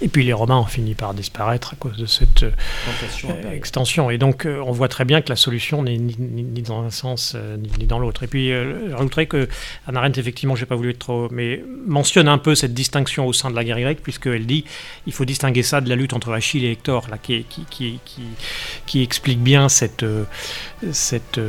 Et 0.00 0.08
puis 0.08 0.24
les 0.24 0.32
Romains 0.32 0.58
ont 0.58 0.64
fini 0.64 0.94
par 0.94 1.14
disparaître 1.14 1.74
à 1.74 1.76
cause 1.76 1.96
de 1.96 2.06
cette 2.06 2.42
euh, 2.44 3.52
extension. 3.52 4.10
Et 4.10 4.18
donc 4.18 4.46
euh, 4.46 4.62
on 4.64 4.72
voit 4.72 4.88
très 4.88 5.04
bien 5.04 5.20
que 5.20 5.28
la 5.28 5.36
solution 5.36 5.82
n'est 5.82 5.98
ni, 5.98 6.62
dans 6.62 6.82
un 6.82 6.90
sens 6.90 7.34
euh, 7.36 7.56
ni, 7.56 7.86
dans 7.86 7.98
l'autre. 7.98 8.22
Et 8.22 8.26
puis 8.26 8.48
je 8.48 8.92
rajouterais 8.92 9.26
que 9.26 9.48
Anna 9.86 10.00
Arendt, 10.00 10.18
effectivement, 10.18 10.56
j'ai 10.56 10.66
pas 10.66 10.76
voulu 10.76 10.90
être 10.90 10.98
trop, 10.98 11.28
mais 11.30 11.62
mentionne 11.86 12.28
un 12.28 12.38
peu 12.38 12.54
cette 12.54 12.74
distinction 12.74 13.26
au 13.26 13.32
sein 13.32 13.50
de 13.50 13.56
la 13.56 13.64
guerre 13.64 13.80
grecque, 13.80 14.02
puisqu'elle 14.02 14.46
dit 14.46 14.64
il 15.06 15.12
faut 15.12 15.24
distinguer 15.24 15.62
ça 15.62 15.80
de 15.80 15.88
la 15.88 15.96
lutte 15.96 16.14
entre 16.14 16.32
Achille 16.32 16.64
et 16.64 16.72
Hector, 16.72 17.08
là, 17.10 17.18
qui, 17.18 17.44
qui, 17.44 17.64
qui, 17.68 18.00
qui 18.86 19.02
explique 19.02 19.40
bien 19.40 19.68
cette, 19.68 20.04
cette, 20.92 21.40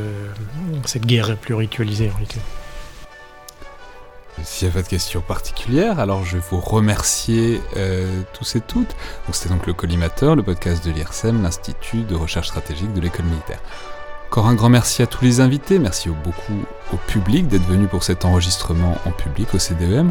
cette 0.84 1.06
guerre 1.06 1.36
plus 1.36 1.54
ritualisée 1.54 2.10
en 2.10 2.14
réalité. 2.14 2.38
S'il 4.42 4.66
n'y 4.66 4.72
a 4.72 4.74
pas 4.74 4.82
de 4.82 4.88
questions 4.88 5.20
particulières, 5.20 6.00
alors 6.00 6.24
je 6.24 6.36
vais 6.38 6.42
vous 6.50 6.60
remercier 6.60 7.60
euh, 7.76 8.22
tous 8.32 8.56
et 8.56 8.60
toutes. 8.60 8.88
Donc 9.26 9.34
c'était 9.34 9.50
donc 9.50 9.66
le 9.66 9.72
Collimateur, 9.72 10.34
le 10.34 10.42
podcast 10.42 10.84
de 10.84 10.90
l'IRSEM, 10.90 11.42
l'Institut 11.42 12.02
de 12.02 12.14
recherche 12.14 12.48
stratégique 12.48 12.92
de 12.92 13.00
l'école 13.00 13.26
militaire. 13.26 13.60
Encore 14.28 14.46
un 14.46 14.54
grand 14.54 14.70
merci 14.70 15.02
à 15.02 15.06
tous 15.06 15.22
les 15.22 15.40
invités, 15.40 15.78
merci 15.78 16.08
beaucoup 16.08 16.64
au 16.92 16.96
public 16.96 17.48
d'être 17.48 17.66
venu 17.66 17.86
pour 17.86 18.02
cet 18.02 18.24
enregistrement 18.24 18.96
en 19.04 19.10
public 19.10 19.52
au 19.54 19.58
CDEM. 19.58 20.10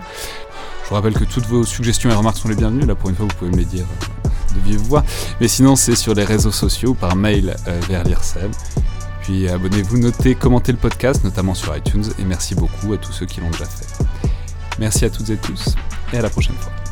Je 0.83 0.89
vous 0.89 0.95
rappelle 0.95 1.13
que 1.15 1.23
toutes 1.23 1.47
vos 1.47 1.63
suggestions 1.63 2.11
et 2.11 2.13
remarques 2.13 2.37
sont 2.37 2.47
les 2.49 2.55
bienvenues, 2.55 2.85
là 2.85 2.93
pour 2.93 3.09
une 3.09 3.15
fois 3.15 3.25
vous 3.27 3.35
pouvez 3.35 3.51
me 3.51 3.57
les 3.57 3.65
dire 3.65 3.85
euh, 4.25 4.29
de 4.55 4.59
vive 4.63 4.81
voix. 4.81 5.03
Mais 5.39 5.47
sinon 5.47 5.75
c'est 5.75 5.95
sur 5.95 6.13
les 6.13 6.23
réseaux 6.23 6.51
sociaux, 6.51 6.93
par 6.93 7.15
mail 7.15 7.55
euh, 7.67 7.79
vers 7.89 8.03
l'IRSEM. 8.03 8.51
Puis 9.21 9.47
abonnez-vous, 9.47 9.97
notez, 9.97 10.35
commentez 10.35 10.71
le 10.71 10.77
podcast, 10.77 11.23
notamment 11.23 11.53
sur 11.53 11.75
iTunes, 11.75 12.05
et 12.19 12.23
merci 12.23 12.55
beaucoup 12.55 12.93
à 12.93 12.97
tous 12.97 13.11
ceux 13.11 13.25
qui 13.25 13.39
l'ont 13.39 13.51
déjà 13.51 13.65
fait. 13.65 14.03
Merci 14.79 15.05
à 15.05 15.09
toutes 15.09 15.29
et 15.29 15.37
tous, 15.37 15.75
et 16.11 16.17
à 16.17 16.21
la 16.21 16.29
prochaine 16.29 16.55
fois. 16.55 16.90